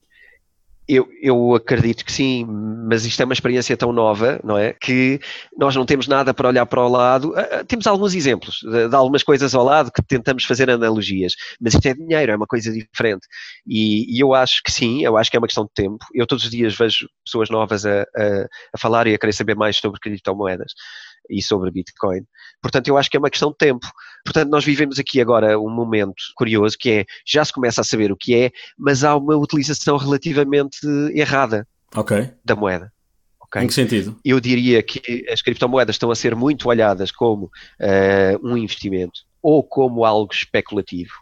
Eu, 0.88 1.08
eu 1.22 1.54
acredito 1.54 2.04
que 2.04 2.10
sim, 2.10 2.44
mas 2.44 3.06
isto 3.06 3.20
é 3.20 3.24
uma 3.24 3.32
experiência 3.32 3.76
tão 3.76 3.92
nova, 3.92 4.40
não 4.42 4.58
é? 4.58 4.72
Que 4.72 5.20
nós 5.56 5.76
não 5.76 5.86
temos 5.86 6.08
nada 6.08 6.34
para 6.34 6.48
olhar 6.48 6.66
para 6.66 6.84
o 6.84 6.88
lado. 6.88 7.32
Ah, 7.36 7.48
ah, 7.60 7.64
temos 7.64 7.86
alguns 7.86 8.14
exemplos 8.14 8.58
de, 8.62 8.88
de 8.88 8.94
algumas 8.94 9.22
coisas 9.22 9.54
ao 9.54 9.64
lado 9.64 9.92
que 9.92 10.02
tentamos 10.02 10.44
fazer 10.44 10.68
analogias, 10.68 11.34
mas 11.60 11.74
isto 11.74 11.86
é 11.86 11.94
dinheiro, 11.94 12.32
é 12.32 12.36
uma 12.36 12.46
coisa 12.46 12.72
diferente. 12.72 13.26
E, 13.66 14.16
e, 14.16 14.20
eu 14.20 14.34
acho 14.34 14.60
que 14.62 14.72
sim, 14.72 15.04
eu 15.04 15.16
acho 15.16 15.30
que 15.30 15.36
é 15.36 15.40
uma 15.40 15.46
questão 15.46 15.64
de 15.64 15.70
tempo. 15.72 16.04
Eu 16.12 16.26
todos 16.26 16.44
os 16.44 16.50
dias 16.50 16.76
vejo 16.76 17.08
pessoas 17.24 17.48
novas 17.48 17.86
a, 17.86 18.02
a, 18.02 18.46
a 18.74 18.78
falar 18.78 19.06
e 19.06 19.14
a 19.14 19.18
querer 19.18 19.32
saber 19.32 19.54
mais 19.54 19.76
sobre 19.76 20.00
criptomoedas 20.00 20.72
e 21.28 21.42
sobre 21.42 21.70
Bitcoin. 21.70 22.24
Portanto, 22.60 22.88
eu 22.88 22.96
acho 22.96 23.10
que 23.10 23.16
é 23.16 23.20
uma 23.20 23.30
questão 23.30 23.50
de 23.50 23.56
tempo. 23.56 23.86
Portanto, 24.24 24.50
nós 24.50 24.64
vivemos 24.64 24.98
aqui 24.98 25.20
agora 25.20 25.58
um 25.58 25.70
momento 25.70 26.14
curioso 26.36 26.76
que 26.78 26.90
é, 26.90 27.04
já 27.26 27.44
se 27.44 27.52
começa 27.52 27.80
a 27.80 27.84
saber 27.84 28.12
o 28.12 28.16
que 28.16 28.34
é, 28.34 28.50
mas 28.78 29.04
há 29.04 29.16
uma 29.16 29.36
utilização 29.36 29.96
relativamente 29.96 30.78
errada 31.14 31.66
okay. 31.94 32.30
da 32.44 32.54
moeda. 32.54 32.92
Okay? 33.44 33.62
Em 33.62 33.66
que 33.66 33.74
sentido? 33.74 34.16
Eu 34.24 34.40
diria 34.40 34.82
que 34.82 35.26
as 35.30 35.42
criptomoedas 35.42 35.96
estão 35.96 36.10
a 36.10 36.14
ser 36.14 36.34
muito 36.34 36.68
olhadas 36.68 37.10
como 37.10 37.46
uh, 37.46 38.46
um 38.46 38.56
investimento 38.56 39.20
ou 39.42 39.62
como 39.62 40.04
algo 40.04 40.32
especulativo 40.32 41.12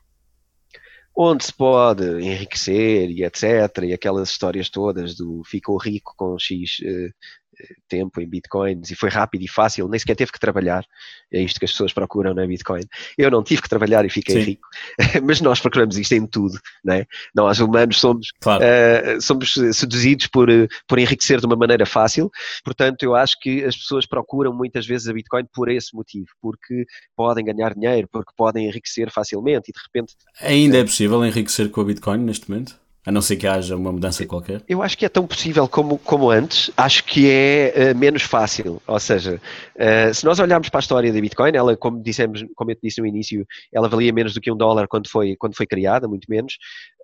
onde 1.22 1.44
se 1.44 1.53
pode 1.53 2.05
enriquecer 2.22 3.11
e 3.11 3.24
etc. 3.24 3.42
E 3.82 3.92
aquelas 3.92 4.30
histórias 4.30 4.70
todas 4.70 5.14
do 5.14 5.42
ficou 5.44 5.76
rico 5.76 6.14
com 6.16 6.38
X 6.38 6.78
uh, 6.80 7.12
tempo 7.88 8.20
em 8.20 8.28
bitcoins 8.28 8.90
e 8.90 8.94
foi 8.94 9.08
rápido 9.08 9.42
e 9.42 9.48
fácil, 9.48 9.88
nem 9.88 9.98
sequer 9.98 10.16
teve 10.16 10.32
que 10.32 10.40
trabalhar. 10.40 10.84
É 11.32 11.40
isto 11.40 11.58
que 11.58 11.64
as 11.64 11.70
pessoas 11.70 11.92
procuram 11.92 12.34
na 12.34 12.46
Bitcoin. 12.46 12.82
Eu 13.16 13.30
não 13.30 13.42
tive 13.42 13.62
que 13.62 13.68
trabalhar 13.68 14.04
e 14.04 14.11
fiquei 14.11 14.36
Sim. 14.36 14.42
rico, 14.42 14.68
mas 15.22 15.40
nós 15.40 15.61
procuramos 15.61 15.96
isto 15.96 16.12
em 16.12 16.26
tudo, 16.26 16.58
não 16.84 16.94
é? 16.94 17.06
Nós 17.34 17.61
humanos 17.61 17.98
somos, 17.98 18.32
claro. 18.40 18.64
uh, 18.64 19.20
somos 19.20 19.54
seduzidos 19.72 20.26
por, 20.26 20.48
por 20.88 20.98
enriquecer 20.98 21.40
de 21.40 21.46
uma 21.46 21.56
maneira 21.56 21.86
fácil, 21.86 22.30
portanto 22.64 23.02
eu 23.02 23.14
acho 23.14 23.38
que 23.40 23.64
as 23.64 23.76
pessoas 23.76 24.06
procuram 24.06 24.52
muitas 24.52 24.86
vezes 24.86 25.08
a 25.08 25.12
Bitcoin 25.12 25.44
por 25.52 25.68
esse 25.68 25.94
motivo, 25.94 26.26
porque 26.40 26.84
podem 27.16 27.44
ganhar 27.44 27.74
dinheiro, 27.74 28.08
porque 28.11 28.32
podem 28.36 28.66
enriquecer 28.66 29.11
facilmente 29.11 29.70
e 29.70 29.72
de 29.72 29.80
repente... 29.80 30.14
Ainda 30.40 30.78
é 30.78 30.84
possível 30.84 31.24
enriquecer 31.24 31.70
com 31.70 31.80
a 31.80 31.84
Bitcoin 31.84 32.18
neste 32.18 32.50
momento? 32.50 32.80
A 33.05 33.11
não 33.11 33.22
ser 33.22 33.36
que 33.36 33.46
haja 33.46 33.74
uma 33.76 33.90
mudança 33.90 34.26
qualquer? 34.26 34.62
Eu 34.68 34.82
acho 34.82 34.96
que 34.96 35.07
é 35.07 35.09
tão 35.09 35.26
possível 35.26 35.66
como, 35.66 35.96
como 35.98 36.30
antes, 36.30 36.70
acho 36.76 37.03
que 37.05 37.30
é 37.30 37.92
uh, 37.94 37.98
menos 37.98 38.22
fácil. 38.22 38.80
Ou 38.86 39.01
seja, 39.01 39.40
uh, 39.76 40.14
se 40.14 40.24
nós 40.24 40.38
olharmos 40.38 40.68
para 40.68 40.78
a 40.78 40.82
história 40.82 41.11
da 41.11 41.20
Bitcoin, 41.20 41.53
ela, 41.55 41.74
como 41.76 42.03
dissemos, 42.03 42.44
como 42.55 42.70
eu 42.70 42.76
disse 42.82 43.01
no 43.01 43.07
início, 43.07 43.46
ela 43.72 43.88
valia 43.88 44.12
menos 44.12 44.34
do 44.34 44.40
que 44.40 44.53
um 44.53 44.57
dólar 44.57 44.86
quando 44.86 45.09
foi, 45.09 45.34
quando 45.36 45.57
foi 45.57 45.66
criada, 45.66 46.07
muito 46.07 46.26
menos 46.28 46.59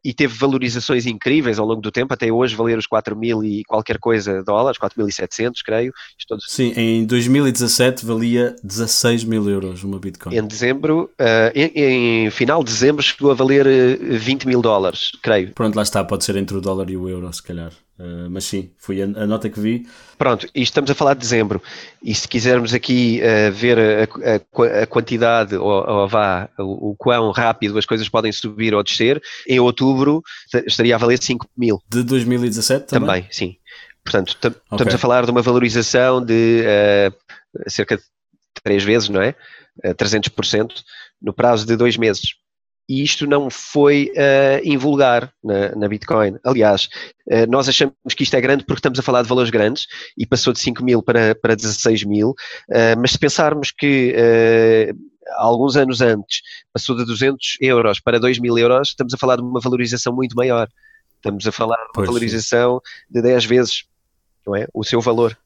e 0.07 0.15
teve 0.15 0.33
valorizações 0.39 1.05
incríveis 1.05 1.59
ao 1.59 1.67
longo 1.67 1.81
do 1.81 1.91
tempo, 1.91 2.15
até 2.15 2.31
hoje 2.31 2.55
valer 2.55 2.79
os 2.79 2.87
4 2.87 3.17
mil 3.17 3.43
e 3.43 3.65
qualquer 3.65 3.99
coisa 3.99 4.41
dólares, 4.45 4.79
4.700, 4.79 5.55
creio. 5.65 5.93
Sim, 6.47 6.73
em 6.77 7.05
2017 7.05 8.07
valia 8.07 8.55
16 8.63 9.25
mil 9.25 9.51
euros 9.51 9.83
uma 9.83 9.99
Bitcoin. 9.99 10.37
Em 10.37 10.47
dezembro, 10.47 11.11
uh, 11.21 11.51
em, 11.53 12.27
em, 12.27 12.31
final 12.31 12.63
de 12.63 12.71
dezembro 12.71 13.03
chegou 13.03 13.33
a 13.33 13.35
valer 13.35 13.67
20 13.99 14.45
eh, 14.45 14.47
mil 14.47 14.63
dólares, 14.63 15.11
creio. 15.21 15.53
Pronto, 15.53 15.75
lá 15.75 15.83
está, 15.83 16.05
pode 16.05 16.25
ser 16.25 16.37
entre 16.37 16.57
o 16.57 16.61
dólar 16.61 16.89
e 16.89 16.97
o 16.97 17.09
euro, 17.09 17.33
se 17.33 17.43
calhar. 17.43 17.73
Uh, 17.99 18.29
mas 18.29 18.45
sim, 18.45 18.71
foi 18.77 19.01
a, 19.01 19.05
a, 19.05 19.27
nota 19.27 19.49
que 19.49 19.59
vi. 19.59 19.87
Pronto, 20.19 20.47
e 20.55 20.61
estamos 20.61 20.91
a 20.91 20.95
falar 20.95 21.15
de 21.15 21.21
dezembro. 21.21 21.63
E 22.03 22.15
se 22.15 22.29
quisermos 22.29 22.75
aqui 22.75 23.23
uh, 23.23 23.51
ver 23.53 23.79
a, 23.79 24.03
a, 24.03 24.83
a, 24.83 24.87
quantidade, 24.87 25.57
ou, 25.57 25.89
ou 25.89 26.07
vá, 26.07 26.49
o, 26.59 26.91
o, 26.91 26.97
quão 26.97 27.31
rápido 27.31 27.79
as 27.79 27.87
coisas 27.87 28.07
podem 28.07 28.31
subir 28.33 28.75
ou 28.75 28.83
descer, 28.83 29.23
em 29.49 29.59
outubro 29.59 30.23
estaria 30.67 30.95
a 30.95 30.99
valer 30.99 31.23
5 31.23 31.49
mil. 31.57 31.81
De 31.89 32.03
2017 32.03 32.87
também? 32.87 33.07
Também, 33.07 33.29
sim. 33.31 33.57
Portanto, 34.05 34.37
okay. 34.37 34.61
estamos 34.73 34.95
a 34.95 34.99
falar 34.99 35.25
de 35.25 35.31
uma 35.31 35.43
valorização 35.43 36.25
de 36.25 36.65
uh, 36.65 37.71
cerca 37.71 37.97
de 37.97 38.03
3 38.63 38.85
vezes, 38.85 39.09
não 39.09 39.23
é? 39.23 39.35
Uh, 39.83 39.95
300% 39.95 40.71
no 41.21 41.33
prazo 41.33 41.67
de 41.67 41.77
dois 41.77 41.97
meses. 41.97 42.35
E 42.89 43.03
isto 43.03 43.27
não 43.27 43.51
foi 43.51 44.13
uh, 44.15 44.61
invulgar 44.65 45.33
na, 45.43 45.75
na 45.75 45.89
Bitcoin. 45.89 46.37
Aliás, 46.45 46.89
uh, 47.31 47.51
nós 47.51 47.69
achamos 47.69 47.95
que 48.17 48.23
isto 48.23 48.35
é 48.35 48.41
grande 48.41 48.65
porque 48.65 48.79
estamos 48.79 48.99
a 48.99 49.03
falar 49.03 49.23
de 49.23 49.29
valores 49.29 49.51
grandes 49.51 49.87
e 50.17 50.27
passou 50.27 50.53
de 50.53 50.61
5 50.61 50.85
mil 50.85 51.03
para, 51.03 51.35
para 51.35 51.57
16 51.57 52.05
mil, 52.05 52.31
uh, 52.31 52.99
mas 52.99 53.13
se 53.13 53.19
pensarmos 53.19 53.71
que 53.71 54.15
alguns 55.37 55.77
anos 55.77 56.01
antes 56.01 56.41
passou 56.73 56.97
de 56.97 57.05
200 57.05 57.59
euros 57.61 57.99
para 57.99 58.21
2 58.21 58.39
mil 58.39 58.57
euros, 58.57 58.89
estamos 58.89 59.13
a 59.13 59.19
falar 59.19 59.37
de 59.37 59.43
uma 59.43 59.61
valorização 59.61 60.15
muito 60.15 60.37
maior. 60.37 60.69
Estamos 61.17 61.47
a 61.47 61.53
falar 61.53 61.77
de 61.77 61.99
uma 61.99 62.07
valorização 62.07 62.81
de 63.11 63.21
10 63.21 63.45
vezes 63.47 63.85
não 64.47 64.55
é? 64.55 64.69
o 64.73 64.85
seu 64.85 65.01
valor. 65.01 65.37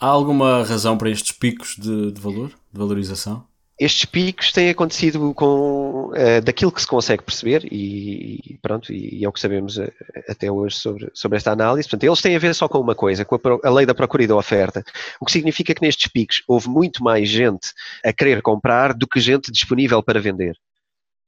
Há 0.00 0.06
alguma 0.06 0.64
razão 0.64 0.96
para 0.96 1.10
estes 1.10 1.32
picos 1.32 1.76
de, 1.76 2.12
de 2.12 2.20
valor, 2.20 2.48
de 2.48 2.78
valorização? 2.78 3.46
Estes 3.78 4.04
picos 4.04 4.50
têm 4.50 4.70
acontecido 4.70 5.32
com 5.34 6.08
uh, 6.08 6.40
daquilo 6.42 6.72
que 6.72 6.80
se 6.80 6.86
consegue 6.86 7.22
perceber 7.22 7.64
e, 7.70 8.58
pronto, 8.60 8.92
e, 8.92 9.20
e 9.20 9.24
é 9.24 9.28
o 9.28 9.32
que 9.32 9.38
sabemos 9.38 9.76
uh, 9.76 9.92
até 10.28 10.50
hoje 10.50 10.76
sobre, 10.76 11.08
sobre 11.14 11.38
esta 11.38 11.52
análise. 11.52 11.88
Portanto, 11.88 12.04
eles 12.04 12.20
têm 12.20 12.34
a 12.34 12.40
ver 12.40 12.54
só 12.54 12.68
com 12.68 12.80
uma 12.80 12.94
coisa, 12.94 13.24
com 13.24 13.36
a, 13.36 13.68
a, 13.68 13.70
lei 13.70 13.86
da 13.86 13.94
procura 13.94 14.24
e 14.24 14.26
da 14.26 14.34
oferta, 14.34 14.82
o 15.20 15.24
que 15.24 15.32
significa 15.32 15.72
que 15.74 15.82
nestes 15.82 16.10
picos 16.10 16.42
houve 16.48 16.68
muito 16.68 17.04
mais 17.04 17.28
gente 17.28 17.68
a 18.04 18.12
querer 18.12 18.42
comprar 18.42 18.92
do 18.94 19.06
que 19.06 19.20
gente 19.20 19.52
disponível 19.52 20.02
para 20.02 20.20
vender. 20.20 20.56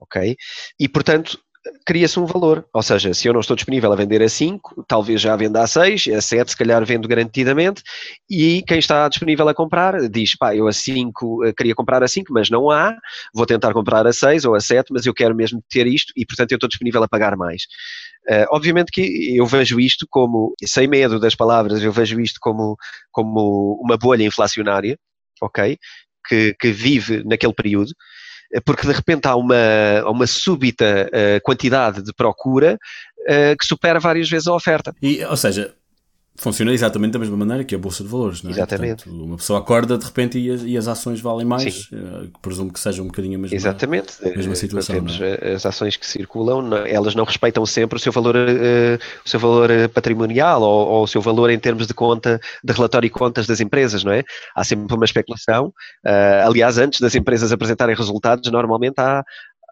Ok? 0.00 0.36
E, 0.78 0.88
portanto, 0.88 1.38
cria-se 1.84 2.18
um 2.18 2.26
valor. 2.26 2.66
Ou 2.72 2.82
seja, 2.82 3.12
se 3.12 3.28
eu 3.28 3.32
não 3.32 3.40
estou 3.40 3.56
disponível 3.56 3.92
a 3.92 3.96
vender 3.96 4.22
a 4.22 4.28
5, 4.28 4.84
talvez 4.86 5.20
já 5.20 5.36
venda 5.36 5.62
a 5.62 5.66
6, 5.66 6.08
a 6.08 6.20
7 6.20 6.50
se 6.50 6.56
calhar 6.56 6.84
vendo 6.84 7.08
garantidamente, 7.08 7.82
e 8.28 8.62
quem 8.66 8.78
está 8.78 9.08
disponível 9.08 9.48
a 9.48 9.54
comprar 9.54 10.08
diz, 10.08 10.36
pá, 10.36 10.54
eu 10.54 10.66
a 10.66 10.72
5 10.72 11.44
eh, 11.44 11.52
queria 11.52 11.74
comprar 11.74 12.02
a 12.02 12.08
5, 12.08 12.32
mas 12.32 12.50
não 12.50 12.70
há, 12.70 12.96
vou 13.34 13.46
tentar 13.46 13.72
comprar 13.72 14.06
a 14.06 14.12
6 14.12 14.44
ou 14.44 14.54
a 14.54 14.60
7, 14.60 14.92
mas 14.92 15.06
eu 15.06 15.14
quero 15.14 15.34
mesmo 15.34 15.62
ter 15.68 15.86
isto 15.86 16.12
e 16.16 16.24
portanto 16.24 16.52
eu 16.52 16.56
estou 16.56 16.68
disponível 16.68 17.02
a 17.02 17.08
pagar 17.08 17.36
mais. 17.36 17.62
Uh, 18.28 18.44
obviamente 18.50 18.92
que 18.92 19.34
eu 19.36 19.46
vejo 19.46 19.80
isto 19.80 20.06
como, 20.08 20.54
sem 20.62 20.86
medo 20.86 21.18
das 21.18 21.34
palavras, 21.34 21.82
eu 21.82 21.90
vejo 21.90 22.20
isto 22.20 22.38
como, 22.40 22.76
como 23.10 23.80
uma 23.82 23.96
bolha 23.96 24.24
inflacionária, 24.24 24.98
ok? 25.42 25.78
Que, 26.28 26.54
que 26.60 26.70
vive 26.70 27.24
naquele 27.24 27.54
período 27.54 27.92
porque 28.64 28.86
de 28.86 28.92
repente 28.92 29.26
há 29.26 29.36
uma, 29.36 29.54
uma 30.06 30.26
súbita 30.26 31.08
uh, 31.08 31.40
quantidade 31.42 32.02
de 32.02 32.12
procura 32.12 32.78
uh, 33.20 33.56
que 33.56 33.64
supera 33.64 34.00
várias 34.00 34.28
vezes 34.28 34.48
a 34.48 34.54
oferta. 34.54 34.94
E, 35.00 35.24
ou 35.24 35.36
seja, 35.36 35.74
funciona 36.40 36.72
exatamente 36.72 37.12
da 37.12 37.18
mesma 37.18 37.36
maneira 37.36 37.62
que 37.64 37.74
a 37.74 37.78
Bolsa 37.78 38.02
de 38.02 38.08
Valores, 38.08 38.42
não 38.42 38.50
é? 38.50 38.54
Exatamente. 38.54 39.04
Portanto, 39.04 39.24
uma 39.24 39.36
pessoa 39.36 39.58
acorda 39.58 39.98
de 39.98 40.04
repente 40.04 40.38
e 40.38 40.50
as, 40.50 40.62
e 40.62 40.76
as 40.76 40.88
ações 40.88 41.20
valem 41.20 41.46
mais, 41.46 41.90
uh, 41.92 42.30
presumo 42.40 42.72
que 42.72 42.80
seja 42.80 43.02
um 43.02 43.06
bocadinho 43.06 43.38
a 43.38 43.42
mesma, 43.42 43.54
exatamente. 43.54 44.14
A 44.24 44.36
mesma 44.36 44.54
situação. 44.54 44.94
Temos 44.96 45.20
é? 45.20 45.52
as 45.52 45.66
ações 45.66 45.96
que 45.96 46.06
circulam, 46.06 46.62
não, 46.62 46.78
elas 46.78 47.14
não 47.14 47.24
respeitam 47.24 47.64
sempre 47.66 47.96
o 47.96 48.00
seu 48.00 48.10
valor, 48.10 48.34
uh, 48.36 48.98
o 49.24 49.28
seu 49.28 49.38
valor 49.38 49.68
patrimonial 49.92 50.62
ou, 50.62 50.88
ou, 50.88 51.02
o 51.04 51.06
seu 51.06 51.20
valor 51.20 51.50
em 51.50 51.58
termos 51.58 51.86
de 51.86 51.92
conta, 51.92 52.40
de 52.64 52.72
relatório 52.72 53.06
e 53.06 53.10
contas 53.10 53.46
das 53.46 53.60
empresas, 53.60 54.02
não 54.02 54.12
é? 54.12 54.24
Há 54.56 54.64
sempre 54.64 54.94
uma 54.94 55.04
especulação. 55.04 55.66
Uh, 56.06 56.46
aliás, 56.46 56.78
antes 56.78 57.00
das 57.00 57.14
empresas 57.14 57.52
apresentarem 57.52 57.94
resultados, 57.94 58.50
normalmente 58.50 58.94
há, 58.98 59.22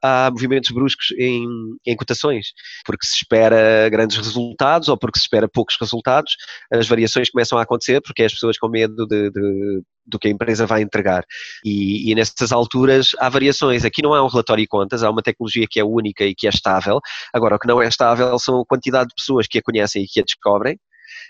há 0.02 0.30
movimentos 0.30 0.70
bruscos 0.70 1.12
em, 1.18 1.46
em 1.86 1.96
cotações, 1.96 2.48
porque 2.84 3.06
se 3.06 3.16
espera 3.16 3.88
grandes 3.90 4.16
resultados 4.16 4.88
ou 4.88 4.96
porque 4.96 5.18
se 5.18 5.24
espera 5.24 5.48
poucos 5.48 5.76
resultados, 5.80 6.36
as 6.72 6.88
variações 6.88 7.30
começam 7.30 7.58
a 7.58 7.62
acontecer 7.62 8.00
porque 8.00 8.22
as 8.22 8.32
pessoas 8.32 8.58
com 8.58 8.68
medo 8.68 9.06
de, 9.06 9.30
de 9.30 9.82
do 10.08 10.18
que 10.18 10.28
a 10.28 10.30
empresa 10.30 10.66
vai 10.66 10.82
entregar. 10.82 11.24
E, 11.64 12.10
e 12.10 12.14
nessas 12.14 12.50
alturas 12.50 13.08
há 13.18 13.28
variações. 13.28 13.84
Aqui 13.84 14.02
não 14.02 14.14
há 14.14 14.24
um 14.24 14.28
relatório 14.28 14.62
de 14.62 14.68
contas, 14.68 15.02
há 15.02 15.10
uma 15.10 15.22
tecnologia 15.22 15.66
que 15.70 15.78
é 15.78 15.84
única 15.84 16.24
e 16.24 16.34
que 16.34 16.46
é 16.46 16.50
estável. 16.50 16.98
Agora, 17.32 17.56
o 17.56 17.58
que 17.58 17.68
não 17.68 17.80
é 17.82 17.86
estável 17.86 18.38
são 18.38 18.60
a 18.60 18.66
quantidade 18.66 19.08
de 19.08 19.14
pessoas 19.14 19.46
que 19.46 19.58
a 19.58 19.62
conhecem 19.62 20.02
e 20.02 20.06
que 20.06 20.20
a 20.20 20.24
descobrem, 20.24 20.78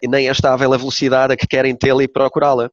e 0.02 0.08
nem 0.08 0.28
é 0.28 0.30
estável 0.30 0.72
a 0.72 0.76
velocidade 0.76 1.32
a 1.32 1.36
que 1.36 1.46
querem 1.46 1.76
tê-la 1.76 2.04
e 2.04 2.08
procurá-la. 2.08 2.70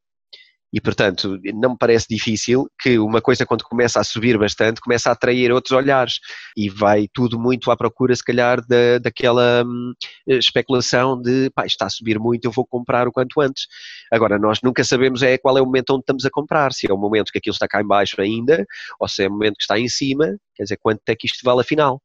E, 0.76 0.82
portanto, 0.82 1.39
não 1.53 1.69
me 1.69 1.78
parece 1.80 2.05
difícil 2.09 2.69
que 2.78 2.99
uma 2.99 3.21
coisa, 3.21 3.45
quando 3.45 3.63
começa 3.63 3.97
a 3.97 4.03
subir 4.03 4.38
bastante, 4.38 4.82
começa 4.82 5.09
a 5.09 5.13
atrair 5.13 5.49
outros 5.49 5.71
olhares 5.71 6.19
e 6.55 6.69
vai 6.69 7.07
tudo 7.13 7.39
muito 7.39 7.71
à 7.71 7.78
procura, 7.78 8.13
se 8.13 8.21
calhar, 8.21 8.59
da, 8.67 8.97
daquela 9.01 9.63
hum, 9.65 9.93
especulação 10.28 11.21
de 11.21 11.49
pá, 11.51 11.65
está 11.65 11.86
a 11.86 11.89
subir 11.89 12.19
muito, 12.19 12.43
eu 12.43 12.51
vou 12.51 12.67
comprar 12.67 13.07
o 13.07 13.11
quanto 13.13 13.39
antes. 13.39 13.67
Agora, 14.11 14.38
nós 14.38 14.59
nunca 14.61 14.84
sabemos 14.84 15.23
é 15.23 15.38
qual 15.38 15.57
é 15.57 15.61
o 15.61 15.65
momento 15.65 15.91
onde 15.91 16.01
estamos 16.01 16.26
a 16.26 16.30
comprar, 16.30 16.73
se 16.73 16.91
é 16.91 16.93
o 16.93 16.97
momento 16.97 17.32
que 17.32 17.38
aquilo 17.38 17.53
está 17.53 17.69
cá 17.69 17.82
em 17.82 17.88
baixo 17.88 18.19
ainda 18.19 18.65
ou 18.99 19.07
se 19.07 19.23
é 19.23 19.30
o 19.30 19.32
momento 19.32 19.55
que 19.55 19.63
está 19.63 19.80
em 19.80 19.88
cima, 19.88 20.36
quer 20.53 20.63
dizer, 20.63 20.78
quanto 20.82 21.07
é 21.07 21.15
que 21.15 21.26
isto 21.26 21.39
vale 21.41 21.61
afinal. 21.61 22.01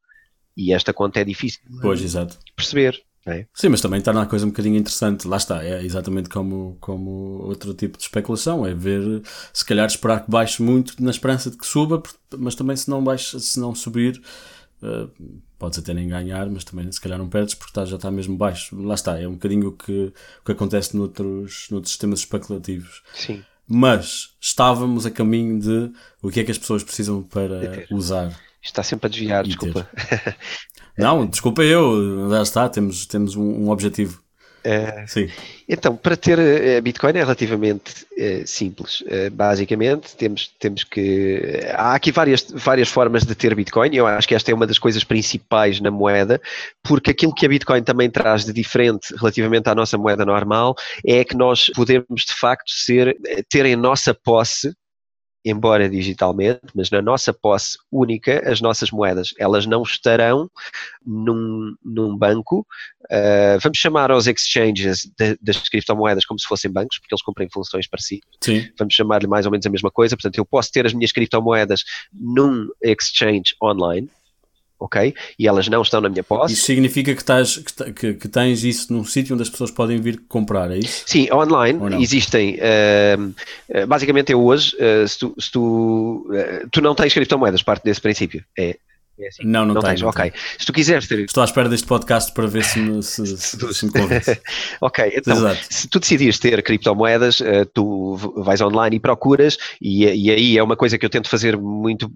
E 0.57 0.73
esta 0.73 0.93
conta 0.93 1.19
é 1.19 1.25
difícil 1.25 1.61
pois, 1.83 2.01
exato. 2.03 2.39
perceber. 2.55 3.03
É? 3.27 3.47
Sim, 3.53 3.69
mas 3.69 3.81
também 3.81 3.99
está 3.99 4.13
na 4.13 4.25
coisa 4.25 4.47
um 4.47 4.51
bocadinho 4.51 4.77
interessante. 4.77 5.29
Lá 5.29 5.37
está, 5.37 5.63
é 5.65 5.85
exatamente 5.85 6.29
como, 6.29 6.77
como 6.81 7.43
outro 7.43 7.75
tipo 7.75 7.99
de 7.99 8.05
especulação. 8.05 8.67
É 8.67 8.75
ver, 8.75 9.23
se 9.53 9.65
calhar, 9.65 9.87
esperar 9.87 10.25
que 10.25 10.31
baixe 10.31 10.63
muito 10.63 11.03
na 11.03 11.11
esperança 11.11 11.51
de 11.51 11.59
que 11.59 11.67
suba, 11.67 12.03
mas 12.39 12.55
também 12.55 12.77
se 12.77 12.89
não, 12.89 13.03
baixe, 13.05 13.39
se 13.39 13.61
não 13.61 13.75
subir, 13.75 14.21
uh, 14.83 15.11
podes 15.59 15.79
até 15.79 15.93
nem 15.93 16.09
ganhar, 16.09 16.49
mas 16.49 16.65
também 16.65 16.91
se 16.91 17.01
calhar 17.01 17.19
não 17.19 17.29
perdes 17.29 17.55
porque 17.55 17.71
está, 17.71 17.85
já 17.85 17.97
está 17.97 18.11
mesmo 18.11 18.37
baixo. 18.37 18.75
Lá 18.81 18.95
está, 18.95 19.21
é 19.21 19.29
um 19.29 19.33
bocadinho 19.33 19.69
o 19.69 19.73
que, 19.73 20.13
o 20.41 20.45
que 20.45 20.53
acontece 20.53 20.97
noutros, 20.97 21.67
noutros 21.71 21.93
sistemas 21.93 22.21
especulativos. 22.21 23.03
Sim. 23.15 23.45
Mas 23.69 24.35
estávamos 24.41 25.07
a 25.07 25.11
caminho 25.11 25.61
de 25.61 25.93
o 26.23 26.31
que 26.31 26.41
é 26.41 26.45
que 26.45 26.51
as 26.51 26.59
pessoas 26.59 26.83
precisam 26.83 27.23
para 27.23 27.87
usar. 27.93 28.37
Está 28.63 28.83
sempre 28.83 29.07
a 29.07 29.11
desviar, 29.11 29.45
desculpa. 29.45 29.89
Não, 30.99 31.27
desculpa 31.27 31.63
eu, 31.63 32.29
já 32.31 32.43
está, 32.43 32.69
temos, 32.69 33.07
temos 33.07 33.35
um, 33.35 33.65
um 33.65 33.71
objetivo. 33.71 34.23
É, 34.63 35.07
Sim. 35.07 35.29
Então, 35.69 35.97
para 35.97 36.17
ter 36.17 36.39
uh, 36.39 36.83
Bitcoin 36.83 37.17
é 37.17 37.21
relativamente 37.21 38.05
uh, 38.13 38.47
simples. 38.47 39.01
Uh, 39.03 39.31
basicamente, 39.33 40.15
temos, 40.17 40.51
temos 40.59 40.85
que. 40.85 41.61
Há 41.75 41.95
aqui 41.95 42.13
várias, 42.13 42.47
várias 42.53 42.89
formas 42.89 43.25
de 43.25 43.35
ter 43.35 43.55
Bitcoin, 43.55 43.91
e 43.93 43.97
eu 43.97 44.07
acho 44.07 44.29
que 44.29 44.35
esta 44.35 44.51
é 44.51 44.55
uma 44.55 44.67
das 44.67 44.79
coisas 44.79 45.03
principais 45.03 45.81
na 45.81 45.91
moeda, 45.91 46.41
porque 46.83 47.11
aquilo 47.11 47.35
que 47.35 47.47
a 47.47 47.49
Bitcoin 47.49 47.83
também 47.83 48.11
traz 48.11 48.45
de 48.45 48.53
diferente 48.53 49.15
relativamente 49.17 49.69
à 49.69 49.75
nossa 49.75 49.97
moeda 49.97 50.25
normal 50.25 50.75
é 51.07 51.25
que 51.25 51.37
nós 51.37 51.71
podemos, 51.75 52.25
de 52.27 52.35
facto, 52.35 52.71
ser, 52.71 53.17
ter 53.49 53.65
em 53.65 53.77
nossa 53.77 54.13
posse 54.13 54.75
embora 55.45 55.89
digitalmente, 55.89 56.61
mas 56.75 56.91
na 56.91 57.01
nossa 57.01 57.33
posse 57.33 57.79
única, 57.91 58.43
as 58.51 58.61
nossas 58.61 58.91
moedas, 58.91 59.33
elas 59.39 59.67
não 59.67 59.83
estarão 59.83 60.51
num, 61.05 61.75
num 61.85 62.17
banco, 62.17 62.67
uh, 63.05 63.59
vamos 63.63 63.79
chamar 63.79 64.11
aos 64.11 64.27
exchanges 64.27 65.11
de, 65.19 65.39
das 65.41 65.69
criptomoedas 65.69 66.25
como 66.25 66.39
se 66.39 66.47
fossem 66.47 66.71
bancos, 66.71 66.99
porque 66.99 67.15
eles 67.15 67.23
cumprem 67.23 67.49
funções 67.51 67.87
parecidas. 67.87 68.29
Sim. 68.41 68.69
Vamos 68.79 68.95
chamar-lhe 68.95 69.27
mais 69.27 69.47
ou 69.47 69.53
menos 69.53 69.67
a 69.67 69.71
mesma 69.71 69.91
coisa, 69.91 70.17
portanto 70.17 70.37
eu 70.37 70.45
posso 70.45 70.71
ter 70.71 70.85
as 70.87 70.93
minhas 70.93 71.13
criptomoedas 71.13 71.85
num 72.13 72.69
exchange 72.83 73.55
online, 73.63 74.09
ok? 74.81 75.15
E 75.39 75.47
elas 75.47 75.69
não 75.69 75.83
estão 75.83 76.01
na 76.01 76.09
minha 76.09 76.25
posse. 76.25 76.55
Isso 76.55 76.65
significa 76.65 77.15
que, 77.15 77.21
estás, 77.21 77.59
que, 77.95 78.15
que 78.15 78.29
tens 78.29 78.65
isso 78.65 78.93
num 78.93 79.05
sítio 79.05 79.35
onde 79.35 79.43
as 79.43 79.51
pessoas 79.51 79.71
podem 79.71 80.01
vir 80.01 80.23
comprar, 80.27 80.71
é 80.71 80.79
isso? 80.79 81.05
Sim, 81.07 81.29
online 81.31 81.79
existem. 82.03 82.59
Uh, 82.59 83.87
basicamente, 83.87 84.33
eu 84.33 84.43
hoje, 84.43 84.75
uh, 84.77 85.07
se, 85.07 85.19
tu, 85.19 85.35
se 85.39 85.53
tu, 85.53 86.27
uh, 86.31 86.69
tu 86.71 86.81
não 86.81 86.95
tens 86.95 87.13
criptomoedas, 87.13 87.63
parte 87.63 87.85
desse 87.85 88.01
princípio. 88.01 88.43
É, 88.59 88.79
é 89.19 89.29
assim. 89.29 89.45
Não, 89.45 89.67
não, 89.67 89.75
não 89.75 89.83
tens. 89.83 90.03
ok. 90.03 90.33
Se 90.59 90.65
tu 90.65 90.73
quiseres 90.73 91.07
ter. 91.07 91.21
Estou 91.21 91.43
à 91.43 91.45
espera 91.45 91.69
deste 91.69 91.87
podcast 91.87 92.33
para 92.33 92.47
ver 92.47 92.65
se 92.65 92.79
me, 92.79 93.03
se, 93.03 93.27
se, 93.37 93.75
se 93.75 93.85
me 93.85 93.93
ok, 94.81 95.13
então, 95.15 95.37
Exato. 95.37 95.67
se 95.69 95.89
tu 95.89 96.01
decidires 96.01 96.39
ter 96.39 96.63
criptomoedas, 96.63 97.43
tu 97.75 98.17
vais 98.37 98.63
online 98.63 98.97
e 98.97 99.01
procuras, 99.01 99.59
e, 99.81 100.07
e 100.07 100.31
aí 100.31 100.57
é 100.57 100.63
uma 100.63 100.77
coisa 100.77 100.97
que 100.97 101.05
eu 101.05 101.11
tento 101.11 101.29
fazer 101.29 101.59
muito 101.59 102.11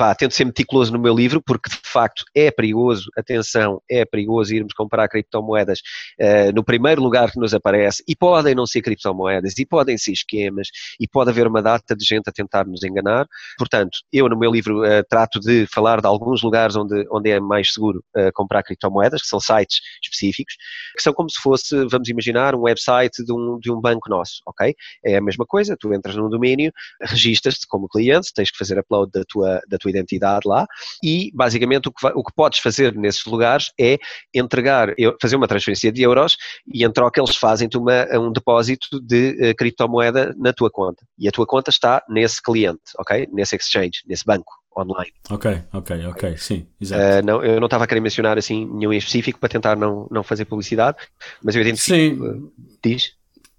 vá, 0.00 0.14
tento 0.14 0.32
ser 0.32 0.46
meticuloso 0.46 0.90
no 0.90 0.98
meu 0.98 1.14
livro, 1.14 1.42
porque 1.42 1.68
de 1.68 1.76
facto 1.84 2.24
é 2.34 2.50
perigoso, 2.50 3.10
atenção, 3.18 3.82
é 3.88 4.02
perigoso 4.06 4.54
irmos 4.54 4.72
comprar 4.72 5.06
criptomoedas 5.08 5.80
uh, 6.18 6.52
no 6.54 6.64
primeiro 6.64 7.02
lugar 7.02 7.30
que 7.30 7.38
nos 7.38 7.52
aparece, 7.52 8.02
e 8.08 8.16
podem 8.16 8.54
não 8.54 8.66
ser 8.66 8.80
criptomoedas, 8.80 9.58
e 9.58 9.66
podem 9.66 9.98
ser 9.98 10.12
esquemas, 10.12 10.68
e 10.98 11.06
pode 11.06 11.28
haver 11.28 11.46
uma 11.46 11.60
data 11.60 11.94
de 11.94 12.02
gente 12.02 12.28
a 12.28 12.32
tentar 12.32 12.66
nos 12.66 12.82
enganar. 12.82 13.26
Portanto, 13.58 13.98
eu 14.10 14.26
no 14.26 14.38
meu 14.38 14.50
livro 14.50 14.82
uh, 14.82 15.04
trato 15.06 15.38
de 15.38 15.66
falar 15.66 16.00
de 16.00 16.06
alguns 16.06 16.42
lugares 16.42 16.76
onde, 16.76 17.06
onde 17.12 17.30
é 17.30 17.38
mais 17.38 17.70
seguro 17.70 18.02
uh, 18.16 18.32
comprar 18.32 18.62
criptomoedas, 18.62 19.20
que 19.20 19.28
são 19.28 19.38
sites 19.38 19.80
específicos, 20.02 20.54
que 20.96 21.02
são 21.02 21.12
como 21.12 21.28
se 21.28 21.38
fosse, 21.42 21.76
vamos 21.90 22.08
imaginar, 22.08 22.54
um 22.54 22.62
website 22.62 23.22
de 23.22 23.32
um, 23.34 23.58
de 23.58 23.70
um 23.70 23.78
banco 23.78 24.08
nosso, 24.08 24.40
ok? 24.46 24.74
É 25.04 25.16
a 25.16 25.20
mesma 25.20 25.44
coisa, 25.44 25.76
tu 25.78 25.92
entras 25.92 26.16
num 26.16 26.30
domínio, 26.30 26.72
registas-te 27.02 27.66
como 27.68 27.86
cliente, 27.86 28.32
tens 28.34 28.50
que 28.50 28.56
fazer 28.56 28.78
upload 28.78 29.12
da 29.12 29.24
tua, 29.28 29.60
da 29.68 29.76
tua 29.76 29.89
tua 29.90 30.00
identidade 30.00 30.48
lá 30.48 30.66
e 31.02 31.30
basicamente 31.34 31.88
o 31.88 31.92
que, 31.92 32.06
o 32.06 32.24
que 32.24 32.32
podes 32.34 32.60
fazer 32.60 32.94
nesses 32.94 33.24
lugares 33.24 33.72
é 33.78 33.98
entregar, 34.34 34.94
fazer 35.20 35.36
uma 35.36 35.48
transferência 35.48 35.92
de 35.92 36.02
euros 36.02 36.36
e 36.72 36.84
em 36.84 36.92
troca 36.92 37.20
eles 37.20 37.36
fazem-te 37.36 37.76
um 37.76 38.32
depósito 38.32 39.00
de 39.00 39.50
uh, 39.50 39.54
criptomoeda 39.56 40.34
na 40.38 40.52
tua 40.52 40.70
conta 40.70 41.04
e 41.18 41.28
a 41.28 41.32
tua 41.32 41.46
conta 41.46 41.70
está 41.70 42.02
nesse 42.08 42.42
cliente, 42.42 42.80
ok? 42.98 43.28
Nesse 43.32 43.56
exchange, 43.56 44.02
nesse 44.06 44.24
banco 44.24 44.52
online. 44.76 45.12
Ok, 45.28 45.62
ok, 45.72 46.06
ok, 46.06 46.36
sim, 46.38 46.66
exato. 46.80 47.02
Uh, 47.02 47.26
não, 47.26 47.44
eu 47.44 47.60
não 47.60 47.66
estava 47.66 47.84
a 47.84 47.86
querer 47.86 48.00
mencionar 48.00 48.38
assim 48.38 48.66
nenhum 48.66 48.92
em 48.92 48.98
específico 48.98 49.38
para 49.38 49.48
tentar 49.48 49.76
não, 49.76 50.06
não 50.10 50.22
fazer 50.22 50.44
publicidade, 50.44 50.96
mas 51.42 51.54
eu 51.56 51.62
identifico. 51.62 51.94
Sim. 51.94 52.22
Uh, 52.22 52.52
diz? 52.82 53.12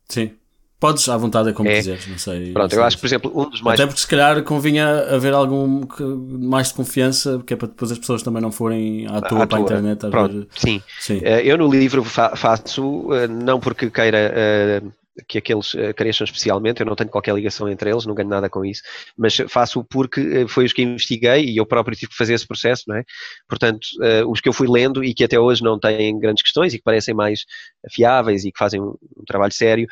Sim. 0.08 0.36
Podes 0.82 1.08
à 1.08 1.16
vontade, 1.16 1.50
é 1.50 1.54
como 1.54 1.70
é. 1.70 1.76
quiseres, 1.76 2.08
não 2.08 2.18
sei. 2.18 2.54
Pronto, 2.54 2.74
eu 2.74 2.84
acho 2.84 2.98
que, 2.98 3.02
por 3.02 3.08
exemplo, 3.08 3.32
um 3.36 3.48
dos 3.48 3.62
mais. 3.62 3.80
Até 3.80 3.86
porque 3.86 4.02
se 4.02 4.08
calhar 4.08 4.42
convinha 4.42 5.14
haver 5.14 5.32
algum 5.32 5.86
mais 6.28 6.70
de 6.70 6.74
confiança, 6.74 7.38
porque 7.38 7.54
é 7.54 7.56
para 7.56 7.68
depois 7.68 7.92
as 7.92 8.00
pessoas 8.00 8.24
também 8.24 8.42
não 8.42 8.52
forem 8.52 9.06
à 9.06 9.22
toa 9.22 9.44
à 9.44 9.48
para 9.48 9.60
a 9.60 9.62
internet 9.62 10.04
a 10.08 10.10
Pronto, 10.10 10.34
ver. 10.40 10.48
Sim. 10.56 10.82
sim. 11.00 11.18
Uh, 11.18 11.40
eu 11.44 11.56
no 11.56 11.70
livro 11.70 12.04
fa 12.04 12.36
faço, 12.36 12.84
uh, 12.84 13.28
não 13.30 13.60
porque 13.60 13.92
queira 13.92 14.82
que 15.28 15.38
aqueles 15.38 15.74
uh, 15.74 15.94
cresçam 15.96 16.26
especialmente, 16.26 16.80
eu 16.80 16.86
não 16.86 16.96
tenho 16.96 17.10
qualquer 17.10 17.36
ligação 17.36 17.68
entre 17.70 17.90
eles, 17.90 18.06
não 18.06 18.16
ganho 18.16 18.30
nada 18.30 18.50
com 18.50 18.64
isso, 18.64 18.82
mas 19.18 19.36
faço 19.50 19.84
porque 19.84 20.44
uh, 20.44 20.48
foi 20.48 20.66
os 20.66 20.74
que 20.74 20.82
investiguei 20.82 21.46
e 21.46 21.58
eu 21.58 21.66
próprio 21.66 21.96
tive 21.96 22.12
que 22.12 22.18
fazer 22.18 22.34
esse 22.34 22.48
processo, 22.48 22.84
não 22.88 22.96
é? 22.96 23.04
Portanto, 23.48 23.86
uh, 24.00 24.30
os 24.30 24.40
que 24.40 24.48
eu 24.48 24.54
fui 24.54 24.68
lendo 24.70 25.04
e 25.04 25.14
que 25.14 25.24
até 25.24 25.40
hoje 25.40 25.64
não 25.64 25.80
têm 25.80 26.18
grandes 26.20 26.44
questões 26.44 26.74
e 26.74 26.78
que 26.78 26.84
parecem 26.84 27.14
mais 27.14 27.46
fiáveis 27.92 28.46
e 28.46 28.52
que 28.52 28.58
fazem 28.58 28.82
um, 28.82 28.96
um 29.18 29.26
trabalho 29.26 29.54
sério, 29.54 29.88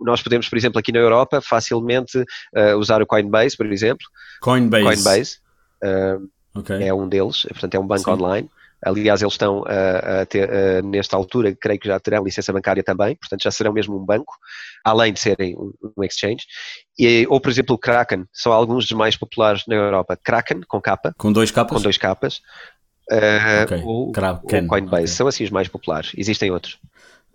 nós 0.00 0.22
podemos, 0.22 0.48
por 0.48 0.56
exemplo, 0.56 0.78
aqui 0.78 0.92
na 0.92 0.98
Europa, 0.98 1.40
facilmente 1.40 2.24
usar 2.78 3.02
o 3.02 3.06
Coinbase, 3.06 3.56
por 3.56 3.70
exemplo. 3.70 4.06
Coinbase. 4.40 4.84
Coinbase. 4.84 5.38
Okay. 6.54 6.82
É 6.84 6.92
um 6.92 7.08
deles, 7.08 7.42
portanto 7.50 7.74
é 7.74 7.78
um 7.78 7.86
banco 7.86 8.04
Sim. 8.04 8.10
online. 8.10 8.50
Aliás, 8.84 9.20
eles 9.20 9.34
estão 9.34 9.62
a, 9.66 10.22
a 10.22 10.26
ter, 10.26 10.50
a, 10.50 10.82
nesta 10.82 11.16
altura, 11.16 11.54
creio 11.58 11.78
que 11.78 11.88
já 11.88 11.98
terão 12.00 12.24
licença 12.24 12.52
bancária 12.52 12.82
também, 12.82 13.16
portanto 13.16 13.42
já 13.42 13.50
serão 13.50 13.72
mesmo 13.72 13.96
um 13.96 14.04
banco, 14.04 14.34
além 14.84 15.12
de 15.12 15.20
serem 15.20 15.54
um, 15.56 15.72
um 15.96 16.04
exchange. 16.04 16.44
E, 16.98 17.26
ou, 17.28 17.40
por 17.40 17.50
exemplo, 17.50 17.74
o 17.74 17.78
Kraken, 17.78 18.24
são 18.32 18.52
alguns 18.52 18.86
dos 18.86 18.96
mais 18.96 19.16
populares 19.16 19.64
na 19.66 19.74
Europa. 19.74 20.18
Kraken, 20.22 20.60
com 20.68 20.80
capa. 20.80 21.14
Com 21.18 21.32
dois 21.32 21.50
capas? 21.50 21.76
Com 21.76 21.82
dois 21.82 21.98
capas. 21.98 22.40
Uh, 23.10 23.64
okay. 23.64 23.82
o, 23.82 24.10
o 24.10 24.68
Coinbase, 24.68 25.02
okay. 25.02 25.06
são 25.08 25.26
assim 25.26 25.42
os 25.42 25.50
mais 25.50 25.66
populares. 25.66 26.12
Existem 26.16 26.50
outros. 26.50 26.78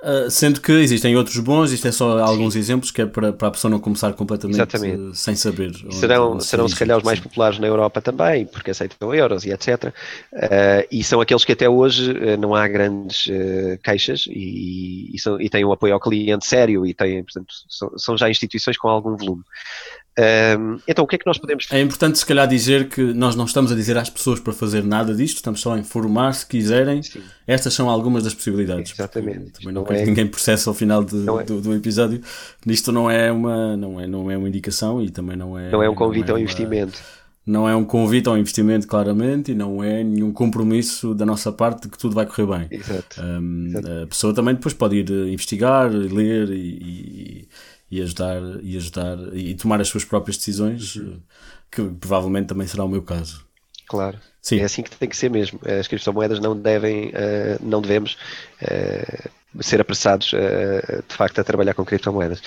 Uh, 0.06 0.30
sendo 0.30 0.62
que 0.62 0.72
existem 0.72 1.16
outros 1.16 1.40
bons, 1.40 1.70
existem 1.70 1.92
só 1.92 2.20
alguns 2.20 2.54
Sim. 2.54 2.60
exemplos 2.60 2.92
que 2.92 3.02
é 3.02 3.08
para, 3.08 3.34
para 3.34 3.48
a 3.48 3.52
pessoa 3.52 3.72
não 3.72 3.80
começar 3.80 4.14
completamente 4.14 4.78
uh, 4.78 5.16
sem 5.16 5.36
saber. 5.36 5.72
Serão, 5.90 6.34
onde 6.34 6.46
serão 6.46 6.68
se 6.68 6.76
calhar 6.76 6.96
os 6.96 7.04
mais 7.04 7.20
populares 7.20 7.58
na 7.58 7.66
Europa 7.66 8.00
também, 8.04 8.46
porque 8.46 8.70
aceitam 8.70 9.16
euros 9.16 9.46
e 9.46 9.52
etc. 9.52 9.86
Uh, 9.86 10.86
e 10.92 11.04
são 11.04 11.20
aqueles 11.22 11.44
que 11.44 11.54
até 11.54 11.68
hoje 11.68 12.14
não 12.38 12.54
há 12.54 12.68
grandes 12.68 13.28
queixas 13.82 14.28
e, 14.30 15.10
e, 15.12 15.20
são, 15.20 15.42
e 15.42 15.50
têm 15.50 15.66
um 15.66 15.72
apoio 15.72 15.96
ao 15.96 16.00
cliente 16.00 16.46
sério 16.46 16.86
e 16.86 16.94
têm, 16.94 17.24
portanto, 17.24 17.52
são, 17.68 17.98
são 17.98 18.16
já 18.16 18.30
instituições 18.30 18.78
com 18.78 18.88
algum 18.88 19.18
volume. 19.18 19.42
Um, 20.18 20.80
então, 20.88 21.04
o 21.04 21.08
que 21.08 21.16
é 21.16 21.20
que 21.20 21.26
nós 21.26 21.38
podemos 21.38 21.68
É 21.72 21.82
importante, 21.82 22.18
se 22.18 22.26
calhar, 22.26 22.48
dizer 22.48 22.88
que 22.88 23.02
nós 23.02 23.36
não 23.36 23.44
estamos 23.44 23.70
a 23.70 23.76
dizer 23.76 23.98
às 23.98 24.10
pessoas 24.10 24.40
para 24.40 24.54
fazer 24.54 24.82
nada 24.82 25.14
disto, 25.14 25.36
estamos 25.36 25.60
só 25.60 25.74
a 25.74 25.80
informar 25.80 26.34
se 26.34 26.46
quiserem. 26.46 27.04
Sim. 27.04 27.22
Estas 27.46 27.74
são 27.74 27.90
algumas 27.90 28.24
das 28.24 28.34
possibilidades. 28.34 28.94
Exatamente. 28.94 29.52
Também 29.52 29.74
não, 29.74 29.82
não 29.82 29.84
quero 29.84 30.00
é... 30.00 30.04
que 30.04 30.08
ninguém 30.08 30.28
processe 30.28 30.68
ao 30.70 30.74
final 30.74 31.04
de, 31.04 31.18
é... 31.18 31.44
do, 31.44 31.60
do, 31.60 31.74
episódio. 31.76 32.22
Isto 32.66 32.94
não 32.94 33.12
é, 33.12 33.30
uma, 33.30 33.76
não, 33.76 34.00
é, 34.00 34.08
não 34.08 34.32
é 34.32 34.38
uma 34.38 34.48
indicação 34.48 35.02
e 35.02 35.10
também 35.10 35.36
não 35.36 35.60
é. 35.60 35.70
Não 35.70 35.84
é 35.84 35.90
um 35.90 35.96
convite 35.96 36.30
é 36.30 36.32
ao 36.32 36.38
uma, 36.38 36.44
investimento. 36.44 36.98
Não 37.46 37.70
é 37.70 37.76
um 37.76 37.86
convite 37.86 38.28
ao 38.28 38.38
investimento, 38.38 38.88
claramente, 38.88 39.52
e 39.52 39.56
não 39.56 39.84
é 39.84 40.04
nenhum 40.04 40.32
compromisso 40.32 41.14
da 41.14 41.26
nossa 41.26 41.52
parte 41.52 41.84
de 41.84 41.90
que 41.90 41.98
tudo 41.98 42.16
vai 42.16 42.26
correr 42.26 42.48
bem. 42.48 42.80
Exato. 42.80 43.22
Um, 43.22 43.68
Exato. 43.68 43.92
A 44.04 44.08
pessoa 44.08 44.34
também 44.34 44.56
depois 44.56 44.74
pode 44.74 44.96
ir 44.96 45.10
investigar, 45.12 45.92
ler 45.92 46.50
e, 46.50 46.56
e 46.56 47.50
e 47.90 48.02
ajudar 48.02 48.42
e 48.62 48.78
ajudar 48.78 49.18
e 49.34 49.56
tomar 49.56 49.80
as 49.80 49.88
suas 49.88 50.04
próprias 50.04 50.38
decisões, 50.38 50.96
uhum. 50.96 51.20
que 51.72 51.82
provavelmente 51.84 52.48
também 52.48 52.68
será 52.68 52.84
o 52.84 52.90
meu 52.90 53.02
caso. 53.02 53.46
Claro. 53.88 54.18
Sim. 54.42 54.60
É 54.60 54.64
assim 54.64 54.84
que 54.84 54.96
tem 54.96 55.08
que 55.08 55.18
ser 55.18 55.30
mesmo. 55.30 55.60
As 55.66 55.88
criptomoedas 55.88 56.40
não 56.40 56.58
devem, 56.58 57.10
uh, 57.10 57.58
não 57.62 57.82
devemos 57.82 58.18
uh, 58.62 59.64
ser 59.64 59.80
apressados 59.80 60.34
uh, 60.34 61.04
de 61.08 61.16
facto 61.16 61.40
a 61.40 61.44
trabalhar 61.44 61.74
com 61.74 61.86
criptomoedas. 61.86 62.42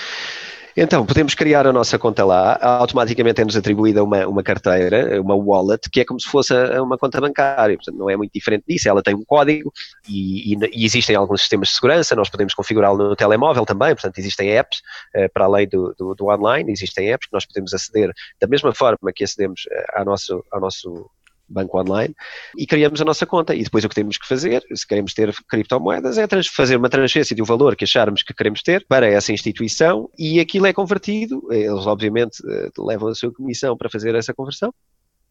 Então, 0.81 1.05
podemos 1.05 1.35
criar 1.35 1.67
a 1.67 1.73
nossa 1.73 1.99
conta 1.99 2.25
lá, 2.25 2.57
automaticamente 2.63 3.41
é-nos 3.41 3.57
atribuída 3.57 4.05
uma, 4.05 4.25
uma 4.29 4.45
carteira, 4.45 5.21
uma 5.21 5.35
wallet, 5.35 5.91
que 5.91 6.03
é 6.03 6.05
como 6.05 6.21
se 6.21 6.29
fosse 6.29 6.55
uma 6.79 6.97
conta 6.97 7.21
bancária, 7.21 7.75
portanto 7.75 7.97
não 7.97 8.09
é 8.09 8.17
muito 8.17 8.31
diferente 8.33 8.63
disso, 8.69 8.89
ela 8.89 9.03
tem 9.03 9.13
um 9.13 9.25
código 9.25 9.73
e, 10.09 10.55
e, 10.55 10.59
e 10.73 10.85
existem 10.85 11.17
alguns 11.17 11.41
sistemas 11.41 11.71
de 11.71 11.75
segurança, 11.75 12.15
nós 12.15 12.31
podemos 12.31 12.55
configurá-lo 12.55 12.97
no 12.97 13.17
telemóvel 13.17 13.67
também, 13.67 13.93
portanto 13.93 14.19
existem 14.19 14.51
apps, 14.57 14.79
uh, 15.17 15.29
para 15.35 15.47
além 15.47 15.67
do, 15.67 15.93
do, 15.99 16.15
do, 16.15 16.29
online, 16.29 16.71
existem 16.71 17.11
apps 17.13 17.27
que 17.27 17.35
nós 17.35 17.45
podemos 17.45 17.75
aceder 17.75 18.13
da 18.41 18.47
mesma 18.47 18.73
forma 18.73 19.13
que 19.13 19.25
acedemos 19.25 19.63
ao 19.95 20.05
nosso, 20.05 20.45
ao 20.53 20.61
nosso 20.61 21.11
banco 21.49 21.81
online, 21.81 22.15
e 22.57 22.67
criamos 22.67 23.01
a 23.01 23.05
nossa 23.05 23.27
conta. 23.27 23.55
E 23.55 23.63
depois 23.63 23.85
o 23.85 23.89
que 23.89 23.95
temos 23.95 24.19
que 24.19 24.27
fazer, 24.27 24.63
se 24.75 24.87
queremos 24.87 25.15
ter 25.15 25.35
criptomoedas, 25.49 26.19
é 26.19 26.27
fazer 26.55 26.77
uma 26.77 26.89
transferência 26.89 27.35
de 27.35 27.43
um 27.43 27.45
valor 27.45 27.75
que 27.77 27.85
acharmos 27.85 28.23
que 28.23 28.35
queremos 28.35 28.63
ter 28.63 28.85
para 28.87 29.07
essa 29.07 29.33
instituição 29.33 30.11
e 30.19 30.41
aquilo 30.41 30.67
é 30.67 30.73
convertido. 30.73 31.47
Eles, 31.51 31.87
obviamente, 31.87 32.43
eh, 32.49 32.71
levam 32.79 33.09
a 33.09 33.15
sua 33.15 33.33
comissão 33.33 33.77
para 33.77 33.89
fazer 33.89 34.15
essa 34.15 34.35
conversão 34.35 34.73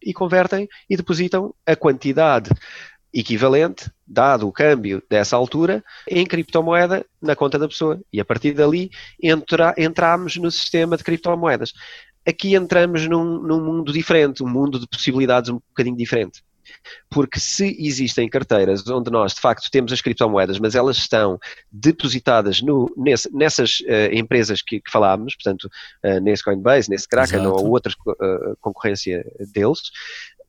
e 0.03 0.13
convertem 0.13 0.67
e 0.89 0.95
depositam 0.95 1.53
a 1.65 1.75
quantidade 1.75 2.49
equivalente, 3.13 3.89
dado 4.05 4.47
o 4.47 4.51
câmbio 4.51 5.01
dessa 5.09 5.35
altura, 5.35 5.83
em 6.07 6.25
criptomoeda 6.25 7.05
na 7.21 7.35
conta 7.35 7.57
da 7.57 7.67
pessoa. 7.67 7.99
E 8.11 8.19
a 8.19 8.25
partir 8.25 8.53
dali 8.53 8.91
entra, 9.21 9.73
entramos 9.77 10.35
no 10.37 10.51
sistema 10.51 10.97
de 10.97 11.03
criptomoedas 11.03 11.73
aqui 12.27 12.55
entramos 12.55 13.07
num, 13.07 13.39
num 13.41 13.63
mundo 13.63 13.93
diferente, 13.93 14.43
um 14.43 14.49
mundo 14.49 14.79
de 14.79 14.87
possibilidades 14.87 15.49
um 15.49 15.59
bocadinho 15.69 15.95
diferente. 15.95 16.43
Porque 17.09 17.39
se 17.39 17.77
existem 17.79 18.27
carteiras 18.27 18.85
onde 18.87 19.09
nós 19.09 19.33
de 19.33 19.39
facto 19.39 19.71
temos 19.71 19.93
as 19.93 20.01
criptomoedas, 20.01 20.59
mas 20.59 20.75
elas 20.75 20.97
estão 20.97 21.39
depositadas 21.71 22.61
no, 22.61 22.93
nesse, 22.97 23.33
nessas 23.33 23.79
uh, 23.79 24.13
empresas 24.13 24.61
que, 24.61 24.81
que, 24.81 24.91
falámos, 24.91 25.35
portanto, 25.35 25.69
uh, 26.03 26.19
nesse 26.19 26.43
Coinbase, 26.43 26.89
nesse 26.89 27.07
Kraken 27.07 27.39
Exato. 27.39 27.55
ou 27.55 27.69
outra 27.71 27.93
uh, 27.93 28.57
concorrência 28.59 29.25
deles, 29.53 29.79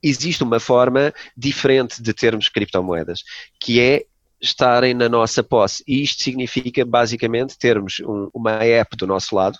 existe 0.02 0.42
uma 0.42 0.58
forma 0.58 1.14
diferente 1.36 2.02
de 2.02 2.12
termos 2.12 2.48
criptomoedas, 2.48 3.22
que 3.60 3.80
é 3.80 4.04
estarem 4.40 4.94
na 4.94 5.08
nossa 5.08 5.42
posse. 5.42 5.82
E 5.86 6.02
isto 6.02 6.22
significa 6.22 6.84
basicamente 6.84 7.56
termos 7.56 8.00
um, 8.00 8.28
uma 8.34 8.64
app 8.64 8.96
do 8.96 9.06
nosso 9.06 9.34
lado, 9.34 9.58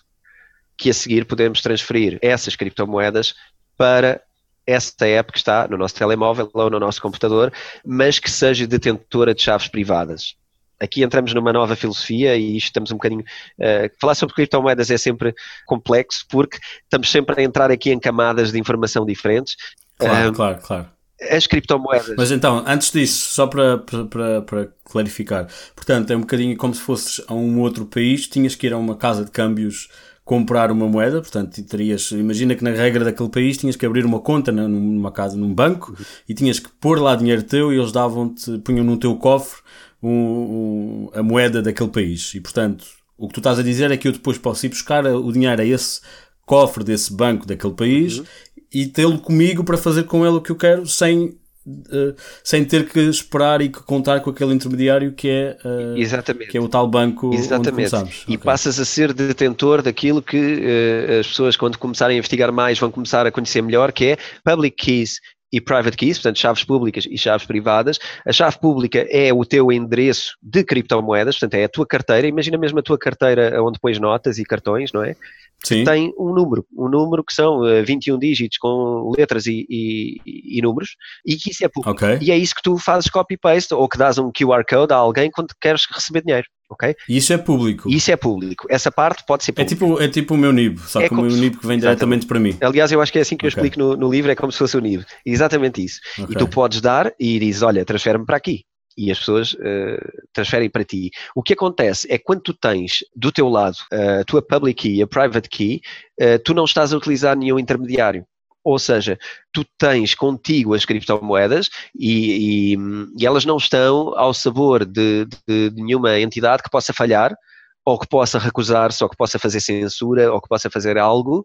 que 0.79 0.89
a 0.89 0.95
seguir 0.95 1.27
podemos 1.27 1.61
transferir 1.61 2.19
essas 2.23 2.55
criptomoedas 2.55 3.35
para 3.77 4.23
esta 4.65 5.07
app 5.07 5.33
que 5.33 5.39
está 5.39 5.67
no 5.67 5.77
nosso 5.77 5.95
telemóvel 5.95 6.49
ou 6.53 6.71
no 6.71 6.79
nosso 6.79 7.01
computador, 7.01 7.53
mas 7.85 8.19
que 8.19 8.31
seja 8.31 8.67
detentora 8.67 9.35
de 9.35 9.43
chaves 9.43 9.67
privadas. 9.67 10.37
Aqui 10.79 11.03
entramos 11.03 11.35
numa 11.35 11.53
nova 11.53 11.75
filosofia 11.75 12.37
e 12.37 12.57
estamos 12.57 12.93
um 12.93 12.95
bocadinho. 12.95 13.25
Uh, 13.59 13.91
falar 14.01 14.15
sobre 14.15 14.35
criptomoedas 14.35 14.91
é 14.91 14.99
sempre 14.99 15.35
complexo 15.67 16.25
porque 16.29 16.59
estamos 16.85 17.11
sempre 17.11 17.41
a 17.41 17.45
entrar 17.45 17.71
aqui 17.71 17.91
em 17.91 17.99
camadas 17.99 18.53
de 18.53 18.61
informação 18.61 19.05
diferentes. 19.05 19.57
Claro, 19.99 20.31
uh, 20.31 20.33
claro, 20.33 20.61
claro. 20.63 20.87
As 21.31 21.49
criptomoedas. 21.49 22.15
Mas 22.17 22.31
então, 22.31 22.63
antes 22.65 22.93
disso, 22.93 23.31
só 23.33 23.49
para, 23.49 23.79
para, 23.79 24.43
para 24.43 24.69
clarificar, 24.85 25.49
portanto, 25.75 26.13
é 26.13 26.17
um 26.17 26.21
bocadinho 26.21 26.57
como 26.57 26.73
se 26.73 26.81
fosses 26.81 27.25
a 27.27 27.35
um 27.35 27.59
outro 27.59 27.85
país, 27.85 28.29
tinhas 28.29 28.55
que 28.55 28.69
ir 28.69 28.73
a 28.73 28.79
uma 28.79 28.95
casa 28.95 29.25
de 29.25 29.33
câmbios 29.33 29.89
comprar 30.29 30.71
uma 30.71 30.87
moeda, 30.87 31.23
portanto, 31.23 31.63
terias, 31.63 32.11
imagina 32.13 32.55
que 32.55 32.63
na 32.63 32.69
regra 32.71 33.03
daquele 33.03 33.31
país 33.31 33.57
tinhas 33.57 33.77
que 33.77 33.87
abrir 33.87 34.05
uma 34.05 34.21
conta 34.21 34.53
numa 34.53 35.11
casa, 35.11 35.39
num 35.39 35.55
banco, 35.55 35.97
e 36.29 36.35
tinhas 36.35 36.59
que 36.59 36.69
pôr 36.79 37.01
lá 37.01 37.17
dinheiro 37.17 37.43
teu 37.43 37.73
e 37.73 37.79
eles 37.79 37.93
davam-te, 37.93 38.59
punham 38.59 38.85
no 38.85 38.99
teu 38.99 39.17
cofre 39.17 39.63
um, 40.03 40.11
um, 40.11 41.11
a 41.15 41.23
moeda 41.23 41.63
daquele 41.63 41.89
país. 41.89 42.35
E 42.35 42.43
portanto, 42.43 42.85
o 43.17 43.27
que 43.27 43.33
tu 43.33 43.41
estás 43.41 43.59
a 43.59 43.63
dizer 43.63 43.91
é 43.91 43.97
que 43.97 44.07
eu 44.07 44.13
depois 44.13 44.37
posso 44.37 44.67
ir 44.67 44.69
buscar 44.69 45.07
o 45.07 45.33
dinheiro 45.33 45.63
a 45.63 45.65
esse 45.65 46.03
cofre 46.45 46.85
desse 46.85 47.11
banco 47.11 47.47
daquele 47.47 47.73
país 47.73 48.19
uhum. 48.19 48.25
e 48.71 48.85
tê-lo 48.85 49.19
comigo 49.19 49.65
para 49.65 49.79
fazer 49.79 50.03
com 50.03 50.27
ele 50.27 50.37
o 50.37 50.43
que 50.43 50.53
eu 50.53 50.57
quero 50.57 50.87
sem 50.87 51.39
Uh, 51.69 52.15
sem 52.43 52.65
ter 52.65 52.89
que 52.89 52.99
esperar 52.99 53.61
e 53.61 53.69
que 53.69 53.83
contar 53.83 54.21
com 54.21 54.31
aquele 54.31 54.55
intermediário 54.55 55.13
que 55.13 55.29
é, 55.29 55.57
uh, 55.65 55.99
Exatamente. 55.99 56.51
Que 56.51 56.57
é 56.57 56.61
o 56.61 56.69
tal 56.69 56.89
banco 56.89 57.33
Exatamente. 57.35 57.95
E 57.95 58.35
okay. 58.35 58.39
passas 58.39 58.81
a 58.81 58.85
ser 58.85 59.13
detentor 59.13 59.83
daquilo 59.83 60.23
que 60.23 60.37
uh, 60.39 61.21
as 61.21 61.27
pessoas, 61.27 61.57
quando 61.57 61.77
começarem 61.77 62.17
a 62.17 62.19
investigar 62.19 62.51
mais, 62.53 62.79
vão 62.79 62.91
começar 62.91 63.27
a 63.27 63.31
conhecer 63.31 63.61
melhor, 63.61 63.93
que 63.93 64.07
é 64.07 64.19
public 64.45 64.77
keys 64.77 65.21
e 65.53 65.61
private 65.61 65.97
keys, 65.97 66.19
portanto 66.19 66.39
chaves 66.39 66.65
públicas 66.65 67.07
e 67.09 67.17
chaves 67.17 67.47
privadas. 67.47 67.99
A 68.27 68.33
chave 68.33 68.59
pública 68.59 69.07
é 69.11 69.33
o 69.33 69.45
teu 69.45 69.73
endereço 69.73 70.37
de 70.43 70.63
criptomoedas, 70.65 71.39
portanto 71.39 71.55
é 71.55 71.65
a 71.65 71.69
tua 71.69 71.87
carteira. 71.87 72.27
Imagina 72.27 72.59
mesmo 72.59 72.79
a 72.79 72.83
tua 72.83 72.99
carteira 72.99 73.63
onde 73.63 73.79
pões 73.81 73.99
notas 73.99 74.39
e 74.39 74.45
cartões, 74.45 74.93
não 74.93 75.03
é? 75.03 75.17
Sim. 75.65 75.83
tem 75.83 76.15
um 76.17 76.33
número, 76.33 76.65
um 76.77 76.89
número 76.89 77.25
que 77.25 77.35
são 77.35 77.61
uh, 77.61 77.67
eh, 77.67 77.83
21 77.83 78.19
dígitos 78.19 78.59
com 78.59 79.13
letras 79.19 79.47
e, 79.47 79.67
e, 79.69 80.21
e, 80.25 80.63
números, 80.63 80.91
e 81.27 81.35
que 81.37 81.51
isso 81.51 81.65
é 81.65 81.69
público. 81.69 81.91
Okay. 81.91 82.19
E 82.23 82.31
é 82.31 82.37
isso 82.37 82.55
que 82.55 82.63
tu 82.63 82.79
fazes 82.79 83.11
copy-paste 83.11 83.75
ou 83.75 83.89
que 83.89 83.99
dás 83.99 84.19
um 84.19 84.31
QR 84.31 84.65
Code 84.69 84.93
a 84.93 84.97
alguém 84.97 85.31
quando 85.31 85.53
queres 85.61 85.85
receber 85.91 86.23
dinheiro. 86.23 86.47
Ok? 86.69 86.95
E 87.09 87.17
isso 87.17 87.33
é 87.33 87.39
público. 87.39 87.89
E 87.89 87.97
isso 87.97 88.11
é 88.11 88.17
público. 88.17 88.67
Essa 88.71 88.91
parte 88.91 89.25
pode 89.27 89.45
ser 89.45 89.53
É 89.53 89.55
pública. 89.55 89.75
tipo, 89.75 90.01
é 90.01 90.09
tipo 90.09 90.35
o 90.35 90.37
meu 90.37 90.53
NIB, 90.53 90.79
só 90.81 91.01
É 91.01 91.09
que 91.09 91.15
o 91.15 91.23
meu 91.23 91.31
NIB 91.37 91.57
que 91.59 91.67
vem 91.67 91.79
diretamente 91.79 92.27
para 92.27 92.39
mim. 92.39 92.57
Aliás, 92.61 92.93
eu 92.93 93.01
acho 93.01 93.11
que 93.13 93.19
é 93.19 93.23
assim 93.23 93.37
que 93.37 93.47
eu 93.47 93.49
Ok. 93.49 93.63
explico 93.63 93.79
no, 93.79 93.97
no 93.97 94.11
livro, 94.11 94.31
é 94.31 94.35
como 94.35 94.53
se 94.53 94.59
fosse 94.59 94.77
o 94.77 94.81
NIB. 94.81 95.05
Exatamente 95.25 95.85
isso. 95.85 96.01
E 96.19 96.23
Ok. 96.23 96.37
tu 96.37 96.49
podes 96.49 96.81
dar 96.81 97.13
e 97.19 97.39
dizes, 97.39 97.63
olha, 97.63 97.85
transfere-me 97.85 98.25
para 98.27 98.37
aqui. 98.37 98.63
E 98.97 99.13
as 99.13 99.19
pessoas 99.21 99.57
eh, 99.63 99.97
transferem 100.33 100.69
para 100.69 100.83
ti. 100.85 101.11
O 101.35 101.41
que 101.41 101.53
acontece 101.53 102.07
é 102.11 102.19
que 102.19 102.25
quando 102.25 102.41
tu 102.43 102.53
tens 102.53 102.99
do 103.15 103.31
teu 103.31 103.49
lado 103.49 103.77
eh, 103.93 104.21
a 104.21 104.25
tua 104.25 104.43
public 104.43 104.83
key 104.83 104.97
e 104.97 105.03
a 105.03 105.07
private 105.07 105.49
key, 105.49 105.81
eh, 106.19 106.39
tu 106.39 106.53
não 106.53 106.65
estás 106.65 106.93
a 106.93 106.97
utilizar 106.97 107.37
nenhum 107.37 107.61
intermediário. 107.61 108.25
Ou 108.69 108.79
seja, 108.79 109.19
tu 109.51 109.65
tens 109.79 110.15
contigo 110.15 110.75
as 110.75 110.85
criptomoedas 110.85 111.71
e, 111.99 112.75
e- 112.75 112.79
e 113.19 113.27
elas 113.27 113.47
não 113.47 113.57
estão 113.57 114.13
ao 114.19 114.35
sabor 114.35 114.85
de, 114.85 115.25
de- 115.47 115.71
de 115.71 115.83
nenhuma 115.83 116.21
entidade 116.21 116.63
que 116.63 116.69
possa 116.71 116.93
falhar, 116.93 117.35
ou 117.83 117.99
que 117.99 118.07
possa 118.07 118.39
recusar-se, 118.39 119.03
ou 119.03 119.09
que 119.09 119.17
possa 119.17 119.39
fazer 119.39 119.61
censura, 119.61 120.31
ou 120.31 120.39
que 120.41 120.49
possa 120.49 120.69
fazer 120.69 120.99
algo 120.99 121.43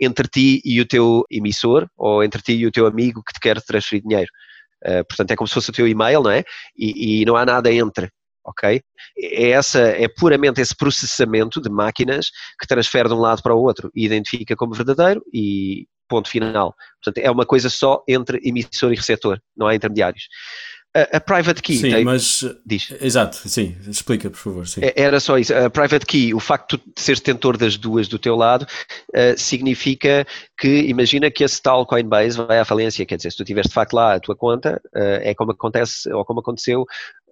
entre 0.00 0.26
ti 0.26 0.62
e 0.64 0.80
o 0.80 0.86
teu 0.86 1.22
emissor, 1.30 1.86
ou 1.98 2.24
entre 2.24 2.40
ti 2.40 2.52
e 2.54 2.66
o 2.66 2.72
teu 2.72 2.86
amigo 2.86 3.22
que 3.22 3.34
te 3.34 3.40
quer 3.40 3.60
transferir 3.60 4.02
dinheiro. 4.02 4.30
Uh, 4.82 5.04
portanto, 5.06 5.30
é 5.32 5.36
como 5.36 5.46
se 5.46 5.54
fosse 5.54 5.68
o 5.70 5.72
teu 5.72 5.86
e-mail, 5.86 6.22
não 6.22 6.30
é? 6.30 6.44
E, 6.76 7.20
e 7.22 7.24
não 7.26 7.36
há 7.36 7.44
nada 7.44 7.70
entre, 7.70 8.10
ok? 8.44 8.80
É, 9.18 9.50
essa, 9.50 9.80
é 9.80 10.08
puramente 10.08 10.60
esse 10.60 10.74
processamento 10.76 11.60
de 11.60 11.70
máquinas 11.70 12.26
que 12.60 12.66
transfere 12.66 13.08
de 13.08 13.14
um 13.14 13.20
lado 13.20 13.42
para 13.42 13.54
o 13.54 13.62
outro 13.62 13.90
e 13.94 14.04
identifica 14.04 14.56
como 14.56 14.74
verdadeiro 14.74 15.22
e 15.32 15.86
ponto 16.08 16.28
final. 16.28 16.74
Portanto, 17.02 17.24
é 17.24 17.30
uma 17.30 17.46
coisa 17.46 17.70
só 17.70 18.02
entre 18.08 18.40
emissor 18.44 18.92
e 18.92 18.96
receptor, 18.96 19.40
não 19.56 19.66
há 19.66 19.74
intermediários. 19.74 20.24
A, 20.96 21.16
a 21.16 21.20
private 21.20 21.60
key 21.60 21.76
Sim, 21.76 21.90
tem, 21.90 22.04
mas. 22.04 22.44
diz. 22.64 22.94
Exato, 23.00 23.36
sim. 23.48 23.76
Explica, 23.88 24.30
por 24.30 24.38
favor. 24.38 24.68
Sim. 24.68 24.80
É- 24.84 24.92
Era 24.94 25.18
só 25.18 25.36
isso. 25.36 25.52
A 25.52 25.68
private 25.68 26.06
key, 26.06 26.32
o 26.32 26.38
facto 26.38 26.76
de 26.78 27.02
seres 27.02 27.18
detentor 27.18 27.56
das 27.56 27.76
duas 27.76 28.06
do 28.06 28.16
teu 28.16 28.36
lado, 28.36 28.64
eh, 29.12 29.34
significa 29.36 30.24
que, 30.56 30.82
imagina 30.82 31.32
que 31.32 31.42
esse 31.42 31.60
tal 31.60 31.84
Coinbase 31.84 32.36
vai 32.36 32.60
à 32.60 32.64
falência. 32.64 33.04
Quer 33.04 33.16
dizer, 33.16 33.32
se 33.32 33.36
tu 33.36 33.44
tiveres 33.44 33.68
de 33.68 33.74
facto 33.74 33.94
lá 33.94 34.14
a 34.14 34.20
tua 34.20 34.36
conta, 34.36 34.80
eh, 34.94 35.30
é 35.30 35.34
como 35.34 35.50
acontece, 35.50 36.12
ou 36.12 36.24
como 36.24 36.38
aconteceu 36.38 36.84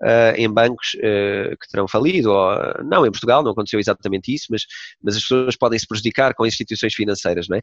eh, 0.03 0.35
em 0.37 0.49
bancos 0.49 0.97
eh, 1.01 1.55
que 1.61 1.69
terão 1.69 1.87
falido, 1.87 2.31
ou 2.31 2.85
não, 2.85 3.07
em 3.07 3.11
Portugal 3.11 3.43
não 3.43 3.53
aconteceu 3.53 3.79
exatamente 3.79 4.35
isso, 4.35 4.47
mas, 4.51 4.63
mas 5.03 5.17
as 5.17 5.23
pessoas 5.23 5.57
podem 5.57 5.79
se 5.79 5.87
prejudicar 5.87 6.35
com 6.35 6.47
instituições 6.47 6.95
financeiras, 6.95 7.47
não 7.49 7.57
é? 7.57 7.61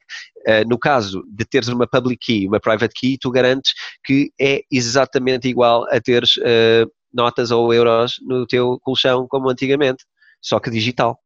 Eh, 0.48 0.66
no 0.66 0.78
caso 0.78 1.24
de 1.30 1.46
teres 1.46 1.68
uma 1.68 1.88
public 1.88 2.18
key, 2.18 2.48
uma 2.48 2.60
private 2.60 2.94
key, 2.94 3.18
tu 3.20 3.32
garantes 3.32 3.74
que 4.04 4.32
é 4.40 4.62
exatamente 4.72 5.48
igual 5.48 5.86
a 5.90 6.00
teres 6.00 6.40
eh, 6.44 6.86
notas 7.14 7.52
ou 7.52 7.74
euros 7.74 8.16
no 8.22 8.46
teu 8.46 8.80
colchão 8.82 9.28
como 9.28 9.50
antigamente, 9.50 10.06
só 10.42 10.60
que 10.60 10.70
digital. 10.70 11.20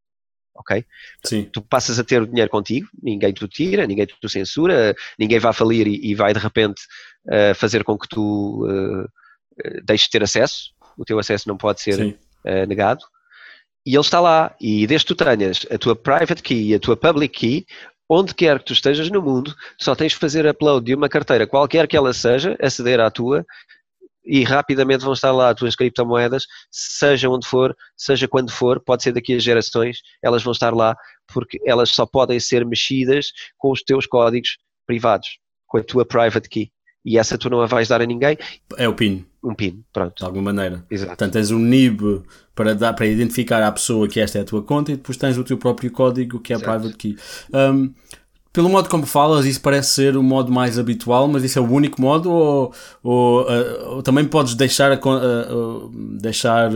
Ok? 0.56 0.86
Sim. 1.26 1.50
Tu 1.52 1.62
passas 1.64 1.98
a 1.98 2.04
ter 2.04 2.22
o 2.22 2.28
dinheiro 2.28 2.50
contigo, 2.50 2.88
ninguém 3.02 3.34
te 3.34 3.48
tira, 3.48 3.88
ninguém 3.88 4.06
te 4.06 4.30
censura, 4.30 4.96
ninguém 5.18 5.40
vai 5.40 5.52
falir 5.52 5.88
e, 5.88 6.12
e 6.12 6.14
vai 6.14 6.32
de 6.32 6.40
repente 6.40 6.84
eh, 7.28 7.54
fazer 7.54 7.84
com 7.84 7.98
que 7.98 8.08
tu 8.08 8.68
eh, 8.70 9.08
eh, 9.66 9.82
deixes 9.84 10.06
de 10.06 10.12
ter 10.12 10.24
acesso. 10.24 10.74
O 10.98 11.06
teu 11.06 11.20
acesso 11.20 11.48
não 11.48 11.58
pode 11.58 11.82
ser 11.82 12.18
eh, 12.46 12.66
negado. 12.66 13.04
E 13.86 13.96
ele 13.96 14.02
está 14.02 14.20
lá. 14.20 14.56
E 14.60 14.88
desde 14.88 15.08
que 15.08 15.16
tu 15.16 15.24
tenhas 15.24 15.66
a 15.70 15.78
tua 15.78 15.96
private 15.96 16.42
key 16.42 16.70
e 16.70 16.76
a 16.76 16.80
tua 16.80 16.96
public 16.96 17.38
key, 17.38 17.66
onde 18.10 18.34
quer 18.34 18.60
que 18.60 18.66
tu 18.66 18.74
estejas 18.74 19.10
no 19.10 19.22
mundo, 19.22 19.54
só 19.80 19.96
tens 19.96 20.12
de 20.12 20.18
fazer 20.18 20.46
upload 20.46 20.86
de 20.86 20.96
uma 20.96 21.10
carteira, 21.10 21.48
qualquer 21.48 21.88
que 21.88 21.98
ela 21.98 22.14
seja, 22.14 22.58
aceder 22.62 23.00
à 23.00 23.10
tua, 23.10 23.46
e 24.26 24.44
rapidamente 24.44 25.04
vão 25.04 25.14
estar 25.14 25.32
lá 25.32 25.50
as 25.50 25.56
tuas 25.56 25.76
criptomoedas, 25.76 26.46
seja 26.72 27.30
onde 27.30 27.48
for, 27.48 27.76
seja 27.98 28.28
quando 28.28 28.52
for, 28.52 28.80
pode 28.80 29.04
ser 29.04 29.12
daqui 29.12 29.34
a 29.34 29.40
gerações, 29.40 29.98
elas 30.22 30.44
vão 30.44 30.54
estar 30.54 30.74
lá, 30.74 30.96
porque 31.34 31.60
elas 31.66 31.90
só 31.90 32.06
podem 32.06 32.40
ser 32.40 32.66
mexidas 32.66 33.32
com 33.58 33.72
os 33.72 33.82
teus 33.84 34.06
códigos 34.06 34.58
privados, 34.86 35.40
com 35.68 35.78
a 35.78 35.84
tua 35.84 36.06
private 36.06 36.48
key. 36.48 36.72
E 37.06 37.18
essa 37.18 37.38
tu 37.38 37.50
não 37.50 37.62
a 37.62 37.66
vais 37.66 37.88
dar 37.88 38.02
a 38.02 38.06
ninguém, 38.06 38.38
É 38.78 38.88
o 38.88 38.94
PIN, 38.94 39.26
um 39.44 39.54
PIN, 39.54 39.72
de 39.72 39.84
pronto. 39.92 40.26
alguma 40.26 40.54
maneira. 40.54 40.86
Exato. 40.90 41.10
Portanto, 41.10 41.34
tens 41.34 41.52
um 41.52 41.60
NIB 41.60 42.22
para, 42.56 42.74
dar, 42.74 42.94
para 42.94 43.06
identificar 43.06 43.62
à 43.62 43.72
pessoa 43.72 44.08
que 44.08 44.20
esta 44.20 44.38
é 44.38 44.42
a 44.42 44.46
tua 44.46 44.62
conta 44.64 44.92
e 44.92 44.96
depois 44.96 45.18
tens 45.18 45.38
o 45.38 45.44
teu 45.44 45.58
próprio 45.58 45.92
código 45.92 46.40
que 46.40 46.54
é 46.54 46.56
a 46.56 46.60
Exato. 46.60 46.72
private 46.80 46.98
key. 46.98 47.18
Um, 47.54 47.94
pelo 48.54 48.70
modo 48.70 48.88
como 48.88 49.06
falas, 49.06 49.46
isso 49.46 49.60
parece 49.60 49.90
ser 49.90 50.16
o 50.16 50.22
modo 50.22 50.52
mais 50.52 50.78
habitual, 50.78 51.28
mas 51.28 51.44
isso 51.44 51.58
é 51.58 51.62
o 51.62 51.70
único 51.70 52.00
modo 52.00 52.32
ou, 52.32 52.74
ou, 53.02 53.42
uh, 53.42 53.96
ou 53.96 54.04
também 54.04 54.24
podes 54.26 54.54
deixar, 54.54 54.92
a, 54.92 54.96
uh, 54.96 55.88
uh, 55.88 55.92
deixar 56.22 56.70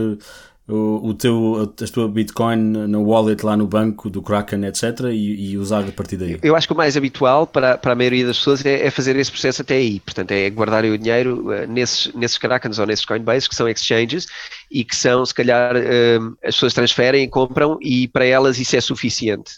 o, 0.68 1.08
o 1.08 1.14
teu, 1.14 1.72
a 1.82 1.86
tua 1.86 2.08
Bitcoin 2.08 2.56
na 2.86 2.98
wallet 2.98 3.44
lá 3.44 3.56
no 3.56 3.66
banco 3.66 4.10
do 4.10 4.20
Kraken, 4.20 4.66
etc. 4.66 5.06
e, 5.10 5.52
e 5.52 5.58
usar 5.58 5.80
a 5.80 5.92
partir 5.92 6.18
daí? 6.18 6.38
Eu 6.42 6.54
acho 6.54 6.66
que 6.66 6.74
o 6.74 6.76
mais 6.76 6.96
habitual 6.96 7.46
para, 7.46 7.78
para 7.78 7.92
a 7.92 7.94
maioria 7.94 8.26
das 8.26 8.38
pessoas 8.38 8.64
é, 8.66 8.86
é 8.86 8.90
fazer 8.90 9.16
esse 9.16 9.30
processo 9.30 9.62
até 9.62 9.76
aí. 9.76 9.98
Portanto, 10.00 10.32
é 10.32 10.50
guardarem 10.50 10.90
o 10.90 10.98
dinheiro 10.98 11.50
eh, 11.52 11.66
nesses, 11.66 12.12
nesses 12.14 12.36
Krakens 12.36 12.78
ou 12.78 12.86
nesses 12.86 13.06
Coinbase, 13.06 13.48
que 13.48 13.54
são 13.54 13.66
exchanges, 13.66 14.26
e 14.70 14.84
que 14.84 14.94
são, 14.94 15.24
se 15.24 15.34
calhar, 15.34 15.74
eh, 15.74 16.18
as 16.44 16.54
pessoas 16.54 16.74
transferem, 16.74 17.28
compram, 17.28 17.78
e 17.80 18.06
para 18.06 18.26
elas 18.26 18.58
isso 18.58 18.76
é 18.76 18.80
suficiente. 18.80 19.52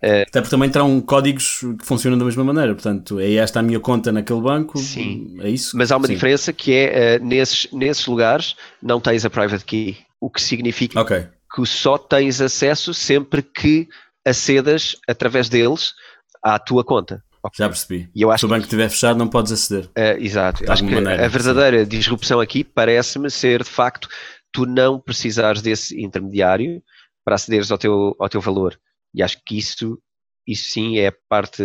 Até 0.00 0.40
porque 0.40 0.50
também 0.50 0.70
terão 0.70 1.00
códigos 1.00 1.58
que 1.80 1.84
funcionam 1.84 2.16
da 2.16 2.24
mesma 2.24 2.44
maneira. 2.44 2.72
Portanto, 2.72 3.18
é 3.18 3.34
esta 3.34 3.58
a 3.58 3.62
minha 3.64 3.80
conta 3.80 4.12
naquele 4.12 4.40
banco. 4.40 4.78
Sim. 4.78 5.34
É 5.40 5.50
isso? 5.50 5.76
Mas 5.76 5.90
há 5.90 5.96
uma 5.96 6.06
Sim. 6.06 6.14
diferença 6.14 6.52
que 6.52 6.72
é, 6.72 7.18
nesses, 7.18 7.66
nesses 7.72 8.06
lugares, 8.06 8.54
não 8.80 9.00
tens 9.00 9.24
a 9.24 9.30
private 9.30 9.64
key. 9.64 9.96
O 10.20 10.30
que 10.30 10.40
significa 10.42 11.00
Ok. 11.00 11.26
que 11.54 11.66
só 11.66 11.96
tens 11.98 12.40
acesso 12.40 12.92
sempre 12.92 13.42
que 13.42 13.88
acedas 14.26 14.96
através 15.08 15.48
deles 15.48 15.94
à 16.42 16.58
tua 16.58 16.84
conta. 16.84 17.22
Já 17.56 17.68
percebi. 17.68 18.10
E 18.14 18.20
eu 18.20 18.30
acho 18.30 18.40
Se 18.40 18.46
o 18.46 18.48
banco 18.48 18.64
estiver 18.64 18.88
fechado, 18.90 19.16
não 19.16 19.28
podes 19.28 19.52
aceder. 19.52 19.88
É, 19.94 20.18
exato. 20.18 20.64
De 20.64 20.70
Acho 20.70 20.84
que 20.84 20.94
maneira, 20.94 21.24
a 21.24 21.28
verdadeira 21.28 21.86
disrupção 21.86 22.40
aqui 22.40 22.62
parece-me 22.64 23.30
ser, 23.30 23.62
de 23.62 23.70
facto, 23.70 24.08
tu 24.52 24.66
não 24.66 25.00
precisares 25.00 25.62
desse 25.62 25.98
intermediário 26.02 26.82
para 27.24 27.36
acederes 27.36 27.70
ao 27.70 27.78
teu, 27.78 28.14
ao 28.18 28.28
teu 28.28 28.40
valor. 28.40 28.78
E 29.14 29.22
acho 29.22 29.38
que 29.46 29.56
isso, 29.56 29.98
isso 30.46 30.70
sim 30.72 30.98
é 30.98 31.06
a 31.08 31.14
parte 31.28 31.62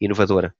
inovadora. 0.00 0.54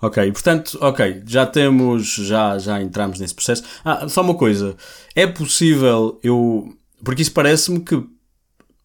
Ok, 0.00 0.30
portanto, 0.32 0.78
ok, 0.80 1.22
já 1.26 1.44
temos, 1.44 2.14
já, 2.14 2.58
já 2.58 2.80
entramos 2.80 3.18
nesse 3.18 3.34
processo. 3.34 3.64
Ah, 3.84 4.08
só 4.08 4.22
uma 4.22 4.34
coisa, 4.34 4.76
é 5.16 5.26
possível 5.26 6.18
eu, 6.22 6.72
porque 7.04 7.22
isso 7.22 7.32
parece-me 7.32 7.80
que 7.80 8.00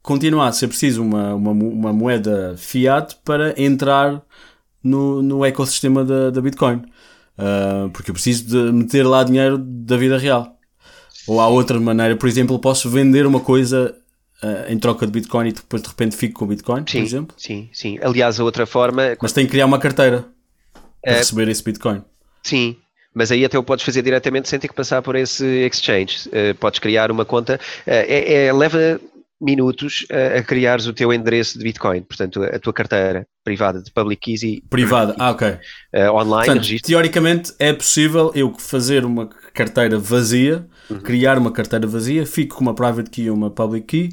continua 0.02 0.48
a 0.48 0.52
ser 0.52 0.68
preciso 0.68 1.04
uma, 1.04 1.36
uma, 1.36 1.52
uma 1.52 1.94
moeda 1.94 2.56
fiat 2.58 3.16
para 3.24 3.60
entrar 3.62 4.24
no, 4.84 5.22
no 5.22 5.46
ecossistema 5.46 6.04
da, 6.04 6.30
da 6.32 6.42
Bitcoin. 6.42 6.82
Ah, 7.38 7.90
porque 7.94 8.10
eu 8.10 8.14
preciso 8.14 8.46
de 8.46 8.72
meter 8.72 9.04
lá 9.06 9.24
dinheiro 9.24 9.58
da 9.60 9.96
vida 9.98 10.18
real. 10.18 10.56
Ou 11.28 11.40
há 11.42 11.48
outra 11.48 11.80
maneira, 11.80 12.16
por 12.16 12.28
exemplo, 12.28 12.58
posso 12.58 12.90
vender 12.90 13.26
uma 13.28 13.40
coisa 13.42 13.96
ah, 14.42 14.66
em 14.70 14.80
troca 14.80 15.06
de 15.06 15.12
Bitcoin 15.12 15.50
e 15.50 15.52
depois 15.52 15.84
de 15.84 15.90
repente 15.90 16.16
fico 16.16 16.40
com 16.40 16.48
Bitcoin, 16.48 16.84
por 16.84 16.92
Sim, 16.92 17.04
exemplo. 17.04 17.36
sim, 17.38 17.70
sim. 17.74 18.00
Aliás, 18.02 18.40
a 18.40 18.44
outra 18.44 18.66
forma, 18.66 19.16
Mas 19.22 19.34
tenho 19.34 19.46
que 19.46 19.52
criar 19.52 19.66
uma 19.68 19.78
carteira 19.78 20.26
É. 21.10 21.18
receber 21.18 21.48
esse 21.50 21.64
Bitcoin. 21.64 22.04
sim. 22.44 22.76
Mas 23.14 23.32
aí 23.32 23.44
até 23.44 23.58
o 23.58 23.64
podes 23.64 23.84
fazer 23.84 24.04
diretamente 24.04 24.48
sem 24.48 24.60
ter 24.60 24.68
que 24.68 24.76
passar 24.76 25.02
por 25.02 25.16
esse 25.16 25.44
exchange. 25.66 26.30
Eh, 26.32 26.54
podes 26.54 26.78
criar 26.80 27.10
uma 27.10 27.26
conta. 27.26 27.60
eh, 27.88 28.06
é, 28.08 28.46
é- 28.46 28.54
leva 28.54 29.02
minutos 29.42 30.06
a, 30.12 30.38
a 30.40 30.44
criares 30.44 30.86
o 30.86 30.94
teu 30.94 31.12
endereço 31.12 31.58
de 31.58 31.64
Bitcoin. 31.64 32.02
Portanto, 32.04 32.44
a, 32.44 32.48
a 32.56 32.60
tua 32.60 32.74
carteira 32.74 33.26
privada 33.44 33.82
de 33.82 33.92
public 33.92 34.22
keys 34.22 34.44
e 34.44 34.64
Privada, 34.70 35.16
ah, 35.18 35.32
ok. 35.32 35.58
eh, 35.94 36.12
online, 36.12 36.46
Portanto, 36.46 36.58
registro. 36.64 36.88
teoricamente 36.90 37.54
é 37.58 37.74
possível 37.74 38.32
eu 38.36 38.54
fazer 38.60 39.04
uma 39.04 39.28
carteira 39.52 39.98
vazia, 39.98 40.68
Uhum. 40.90 41.00
criar 41.00 41.38
uma 41.40 41.52
carteira 41.52 41.88
vazia, 41.88 42.24
fico 42.26 42.56
com 42.58 42.62
uma 42.62 42.76
private 42.76 43.10
key 43.10 43.30
ou 43.32 43.36
uma 43.36 43.50
public 43.50 43.88
key 43.88 44.10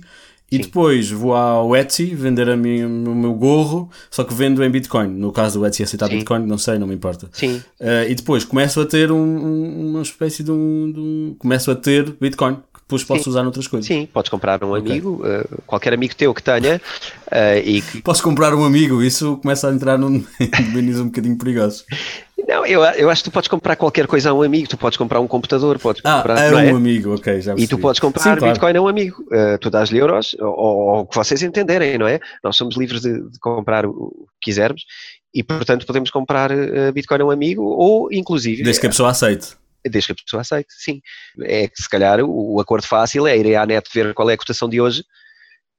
e 0.53 0.59
depois 0.59 1.11
vou 1.11 1.35
ao 1.35 1.75
Etsy 1.75 2.15
vender 2.15 2.49
a 2.49 2.57
mim, 2.57 2.85
o 2.85 3.15
meu 3.15 3.35
gorro, 3.35 3.91
só 4.11 4.23
que 4.23 4.33
vendo 4.33 4.63
em 4.63 4.71
Bitcoin. 4.71 5.09
No 5.09 5.33
caso 5.33 5.59
do 5.59 5.67
Etsy 5.67 5.83
aceitar 5.83 6.09
Sim. 6.09 6.17
Bitcoin, 6.19 6.47
não 6.47 6.59
sei, 6.59 6.79
não 6.79 6.87
me 6.87 6.95
importa. 6.95 7.29
Sim, 7.33 7.61
Eh, 7.81 8.07
e 8.11 8.15
depois 8.15 8.45
começo 8.45 8.81
a 8.81 8.87
ter 8.87 9.11
um- 9.11 9.17
um- 9.17 9.91
uma 9.91 10.03
espécie 10.03 10.43
de 10.45 10.51
um, 10.53 10.93
de 10.93 11.01
um- 11.01 11.37
Começo 11.39 11.71
a 11.71 11.75
ter 11.75 12.15
Bitcoin, 12.21 12.59
depois 12.95 13.05
posso 13.05 13.25
Sim. 13.25 13.31
usar 13.31 13.43
noutras 13.43 13.67
coisas. 13.67 13.87
Sim, 13.87 14.09
podes 14.13 14.31
comprar 14.31 14.63
um 14.65 14.75
amigo, 14.75 15.23
eh, 15.25 15.45
qualquer 15.67 15.93
amigo 15.93 16.15
teu 16.15 16.33
que 16.33 16.43
tenha, 16.43 16.81
eh, 17.31 17.59
e 17.65 17.83
que. 17.83 18.03
Posso 18.03 18.23
comprar 18.23 18.55
um 18.55 18.65
amigo, 18.65 19.03
isso 19.03 19.37
começa 19.39 19.69
a 19.69 19.73
entrar 19.73 19.99
num 19.99 20.25
domínios 20.73 21.01
um 21.01 21.07
bocadinho 21.07 21.37
perigosos. 21.37 21.85
Não, 22.47 22.67
eu, 22.67 22.83
eu 22.85 23.09
acho 23.09 23.23
que 23.25 23.31
tu 23.31 23.33
podes 23.33 23.49
comprar 23.49 23.75
qualquer 23.75 24.07
coisa 24.07 24.31
a 24.31 24.35
um 24.35 24.43
amigo, 24.43 24.69
tu 24.69 24.77
podes 24.77 24.99
comprar 24.99 25.19
um 25.21 25.27
computador, 25.27 25.79
podes 25.79 26.03
Ah, 26.05 26.19
comprar. 26.19 26.39
é 26.39 26.51
não 26.51 26.59
é? 26.59 26.73
um 26.73 26.77
amigo, 26.77 27.15
ok, 27.15 27.41
já 27.41 27.53
E 27.53 27.55
tu 27.55 27.59
percebi. 27.61 27.83
podes 27.83 28.01
comprar 28.01 28.23
Sim, 28.23 28.37
claro. 28.37 28.53
Bitcoin 28.53 28.77
a 28.77 28.83
um 28.83 28.89
amigo. 28.89 29.25
Eh, 29.33 29.59
tu 29.59 29.71
dás-lhe 29.71 29.99
euros, 29.99 30.37
ou, 30.39 31.01
o 31.01 31.07
que 31.07 31.17
vocês 31.17 31.43
entenderem, 31.43 31.97
não 31.97 32.07
é? 32.07 32.21
Nós 32.43 32.57
somos 32.57 32.77
livres 32.77 33.01
de, 33.01 33.13
de 33.31 33.39
comprar 33.39 33.87
o 33.87 34.11
que 34.41 34.51
quisermos 34.51 34.83
e, 35.35 35.43
portanto, 35.43 35.87
podemos 35.87 36.11
comprar 36.11 36.51
Bitcoin 36.93 37.23
a 37.23 37.25
um 37.25 37.31
amigo 37.31 37.63
ou, 37.63 38.13
inclusive, 38.13 38.63
Desde 38.63 38.81
que 38.81 38.87
a 38.87 38.91
pessoa 38.91 39.11
aceite. 39.11 39.57
Desde 39.85 40.09
que 40.09 40.13
a 40.13 40.25
pessoa 40.25 40.41
aceite, 40.41 40.69
sim. 40.71 41.01
É 41.43 41.69
que 41.69 41.83
se 41.83 41.89
calhar 41.89 42.21
o, 42.21 42.55
o 42.55 42.61
acordo 42.61 42.87
fácil 42.87 43.27
é 43.27 43.37
ir 43.37 43.57
à 43.57 43.67
net 43.67 43.89
ver 43.93 44.15
qual 44.15 44.31
é 44.31 44.35
a 44.35 44.39
cotação 44.39 44.69
de 44.69 44.81
hoje 44.81 45.05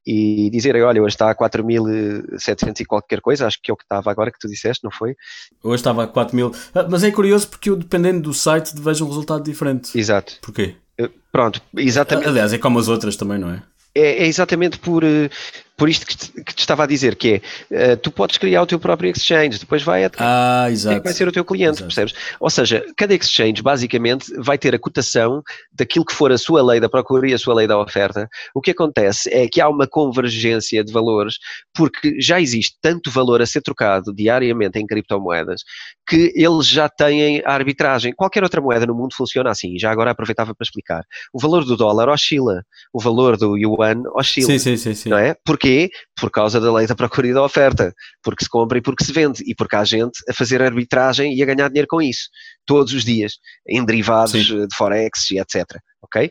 e 0.05 0.49
dizer, 0.51 0.75
olha, 0.83 1.01
hoje 1.01 1.15
está 1.15 1.31
a 1.31 1.35
4.700 1.35 2.79
e 2.79 2.85
qualquer 2.85 3.21
coisa, 3.21 3.47
acho 3.47 3.59
que 3.61 3.71
é 3.71 3.73
o 3.73 3.77
que 3.77 3.83
estava 3.83 4.11
agora 4.11 4.31
que 4.31 4.37
tu 4.37 4.47
disseste, 4.47 4.83
não 4.83 4.91
foi? 4.91 5.15
Hoje 5.63 5.77
estava 5.77 6.03
a 6.03 6.07
4.000, 6.07 6.55
ah, 6.75 6.87
mas 6.89 7.03
é 7.03 7.11
curioso 7.11 7.47
porque 7.47 7.71
eu, 7.71 7.75
dependendo 7.75 8.21
do 8.21 8.33
site, 8.33 8.71
vejo 8.75 9.03
um 9.03 9.07
resultado 9.07 9.43
diferente. 9.43 9.97
Exato. 9.97 10.37
Porquê? 10.41 10.75
Eh, 10.97 11.09
pronto, 11.31 11.59
exatamente. 11.75 12.27
Aliás, 12.27 12.53
é 12.53 12.59
como 12.59 12.77
as 12.77 12.87
outras 12.87 13.15
também, 13.15 13.39
não 13.39 13.49
é? 13.49 13.63
É, 13.95 14.23
é 14.23 14.27
exatamente 14.27 14.77
por, 14.77 15.03
eh, 15.03 15.29
por 15.77 15.89
isto 15.89 16.05
que 16.05 16.15
te, 16.15 16.31
que 16.43 16.55
te, 16.55 16.59
estava 16.59 16.83
a 16.83 16.87
dizer, 16.87 17.15
que 17.15 17.41
é, 17.69 17.93
uh, 17.93 17.97
tu 17.97 18.09
podes 18.09 18.37
criar 18.37 18.61
o 18.61 18.65
teu 18.65 18.79
próprio 18.79 19.11
exchange, 19.11 19.59
depois 19.59 19.83
vai, 19.83 20.05
a, 20.05 20.11
ah, 20.17 20.71
exato. 20.71 21.03
vai 21.03 21.13
ser 21.13 21.27
o 21.27 21.31
teu 21.31 21.43
cliente, 21.43 21.77
exato. 21.77 21.85
percebes? 21.85 22.13
Ou 22.39 22.49
seja, 22.49 22.85
cada 22.95 23.13
exchange 23.13 23.61
basicamente 23.61 24.33
vai 24.37 24.57
ter 24.57 24.73
a 24.73 24.79
cotação 24.79 25.43
daquilo 25.73 26.05
que 26.05 26.13
for 26.13 26.31
a 26.31 26.37
sua 26.37 26.63
lei 26.63 26.79
da 26.79 26.87
procura 26.87 27.29
e 27.29 27.33
a 27.33 27.37
sua 27.37 27.53
lei 27.55 27.67
da 27.67 27.77
oferta. 27.77 28.29
O 28.53 28.61
que 28.61 28.71
acontece 28.71 29.29
é 29.33 29.47
que 29.47 29.59
há 29.59 29.67
uma 29.67 29.85
convergência 29.85 30.83
de 30.83 30.93
valores, 30.93 31.35
porque 31.73 32.21
já 32.21 32.39
existe 32.39 32.77
tanto 32.81 33.11
valor 33.11 33.41
a 33.41 33.45
ser 33.45 33.61
trocado 33.61 34.13
diariamente 34.13 34.79
em 34.79 34.87
criptomoedas, 34.87 35.61
que 36.07 36.31
eles 36.35 36.67
já 36.67 36.87
têm 36.87 37.41
a 37.43 37.51
arbitragem. 37.51 38.13
Qualquer 38.15 38.43
outra 38.43 38.61
moeda 38.61 38.85
no 38.85 38.95
mundo 38.95 39.13
funciona 39.13 39.49
assim, 39.49 39.77
já 39.77 39.91
agora 39.91 40.11
aproveitava 40.11 40.55
para 40.55 40.63
explicar. 40.63 41.03
O 41.33 41.39
valor 41.39 41.65
do 41.65 41.75
dólar 41.75 42.07
oscila, 42.07 42.63
o 42.93 42.99
valor 43.01 43.35
do 43.35 43.57
yuan 43.57 44.03
oscila, 44.15 44.47
sim, 44.47 44.59
sim, 44.59 44.77
sim, 44.77 44.93
sim. 44.93 45.09
não 45.09 45.17
é? 45.17 45.35
Porque 45.43 45.64
Porquê? 45.65 45.89
Por 46.15 46.29
causa 46.29 46.61
da 46.61 46.71
lei 46.71 46.85
da 46.85 46.95
procura 46.95 47.27
e 47.27 47.33
da 47.33 47.43
oferta. 47.43 47.91
Porque 48.21 48.43
se 48.43 48.49
compra 48.49 48.77
e 48.77 48.81
porque 48.81 49.03
se 49.03 49.11
vende. 49.11 49.43
E 49.47 49.55
porque 49.55 49.75
há 49.75 49.83
gente 49.83 50.19
a 50.29 50.33
fazer 50.33 50.61
arbitragem 50.61 51.33
e 51.33 51.41
a 51.41 51.45
ganhar 51.45 51.69
dinheiro 51.69 51.87
com 51.89 51.99
isso. 51.99 52.29
Todos 52.67 52.93
os 52.93 53.03
dias. 53.03 53.33
Em 53.67 53.83
derivados 53.83 54.31
Sim. 54.31 54.67
de 54.67 54.75
Forex 54.75 55.31
e 55.31 55.39
etc. 55.39 55.65
Ok? 56.03 56.29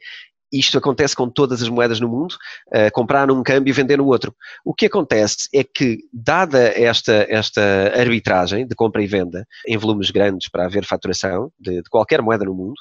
Isto 0.53 0.79
acontece 0.79 1.17
com 1.17 1.29
todas 1.29 1.61
as 1.61 1.69
moedas 1.69 1.99
no 1.99 2.09
mundo, 2.09 2.37
uh, 2.69 2.89
comprar 2.93 3.27
num 3.27 3.43
câmbio 3.43 3.73
e 3.73 3.75
vender 3.75 3.99
no 3.99 4.07
outro. 4.07 4.33
O 4.65 4.73
que 4.73 4.87
acontece 4.87 5.49
é 5.53 5.65
que, 5.65 5.99
dada 6.13 6.69
esta, 6.81 7.27
esta 7.29 7.61
arbitragem 7.93 8.65
de 8.65 8.75
compra 8.77 9.03
e 9.03 9.07
venda 9.09 9.45
em 9.67 9.77
volumes 9.77 10.13
grandes 10.13 10.49
para 10.49 10.67
haver 10.67 10.85
faturação 10.85 11.51
de, 11.59 11.83
de 11.83 11.91
qualquer 11.91 12.23
moeda 12.23 12.45
no 12.45 12.55
mundo, 12.55 12.77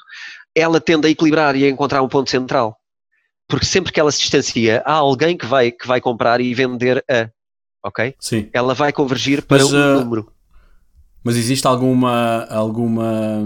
ela 0.54 0.80
tende 0.80 1.08
a 1.08 1.10
equilibrar 1.10 1.56
e 1.56 1.64
a 1.64 1.68
encontrar 1.68 2.00
um 2.00 2.08
ponto 2.08 2.30
central 2.30 2.78
porque 3.48 3.66
sempre 3.66 3.92
que 3.92 4.00
ela 4.00 4.10
se 4.10 4.20
distancia, 4.20 4.82
há 4.84 4.92
alguém 4.92 5.36
que 5.36 5.46
vai, 5.46 5.70
que 5.70 5.86
vai 5.86 6.00
comprar 6.00 6.40
e 6.40 6.54
vender 6.54 7.04
a, 7.10 7.28
ok? 7.84 8.14
Sim. 8.18 8.48
Ela 8.52 8.74
vai 8.74 8.92
convergir 8.92 9.42
para 9.42 9.62
mas, 9.62 9.72
um 9.72 9.76
uh, 9.76 10.00
número. 10.00 10.32
Mas 11.22 11.36
existe 11.36 11.66
alguma, 11.66 12.44
alguma, 12.50 13.42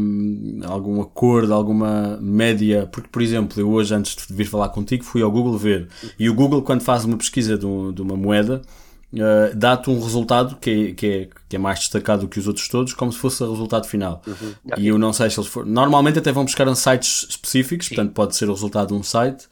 algum 0.64 1.00
acordo, 1.00 1.54
alguma 1.54 2.18
média? 2.20 2.88
Porque, 2.90 3.08
por 3.08 3.22
exemplo, 3.22 3.60
eu 3.60 3.70
hoje, 3.70 3.94
antes 3.94 4.26
de 4.26 4.34
vir 4.34 4.46
falar 4.46 4.68
contigo, 4.70 5.04
fui 5.04 5.22
ao 5.22 5.30
Google 5.30 5.56
ver. 5.56 5.88
E 6.18 6.28
o 6.28 6.34
Google, 6.34 6.62
quando 6.62 6.82
faz 6.82 7.04
uma 7.04 7.16
pesquisa 7.16 7.56
de, 7.56 7.64
um, 7.64 7.92
de 7.92 8.02
uma 8.02 8.16
moeda, 8.16 8.62
uh, 9.14 9.54
dá-te 9.56 9.90
um 9.90 10.00
resultado 10.00 10.56
que 10.56 10.70
é, 10.70 10.94
que, 10.94 11.06
é, 11.06 11.28
que 11.48 11.56
é 11.56 11.58
mais 11.58 11.80
destacado 11.80 12.22
do 12.22 12.28
que 12.28 12.38
os 12.38 12.46
outros 12.46 12.68
todos, 12.68 12.92
como 12.94 13.12
se 13.12 13.18
fosse 13.18 13.42
o 13.42 13.50
resultado 13.50 13.86
final. 13.86 14.22
Uhum. 14.26 14.54
E 14.76 14.88
eu 14.88 14.98
não 14.98 15.12
sei 15.12 15.30
se 15.30 15.38
eles 15.38 15.48
for... 15.48 15.64
Normalmente 15.64 16.18
até 16.18 16.32
vão 16.32 16.44
buscar 16.44 16.66
em 16.68 16.74
sites 16.74 17.26
específicos, 17.30 17.86
Sim. 17.86 17.94
portanto 17.94 18.14
pode 18.14 18.36
ser 18.36 18.48
o 18.48 18.52
resultado 18.52 18.88
de 18.88 18.94
um 18.94 19.02
site. 19.02 19.44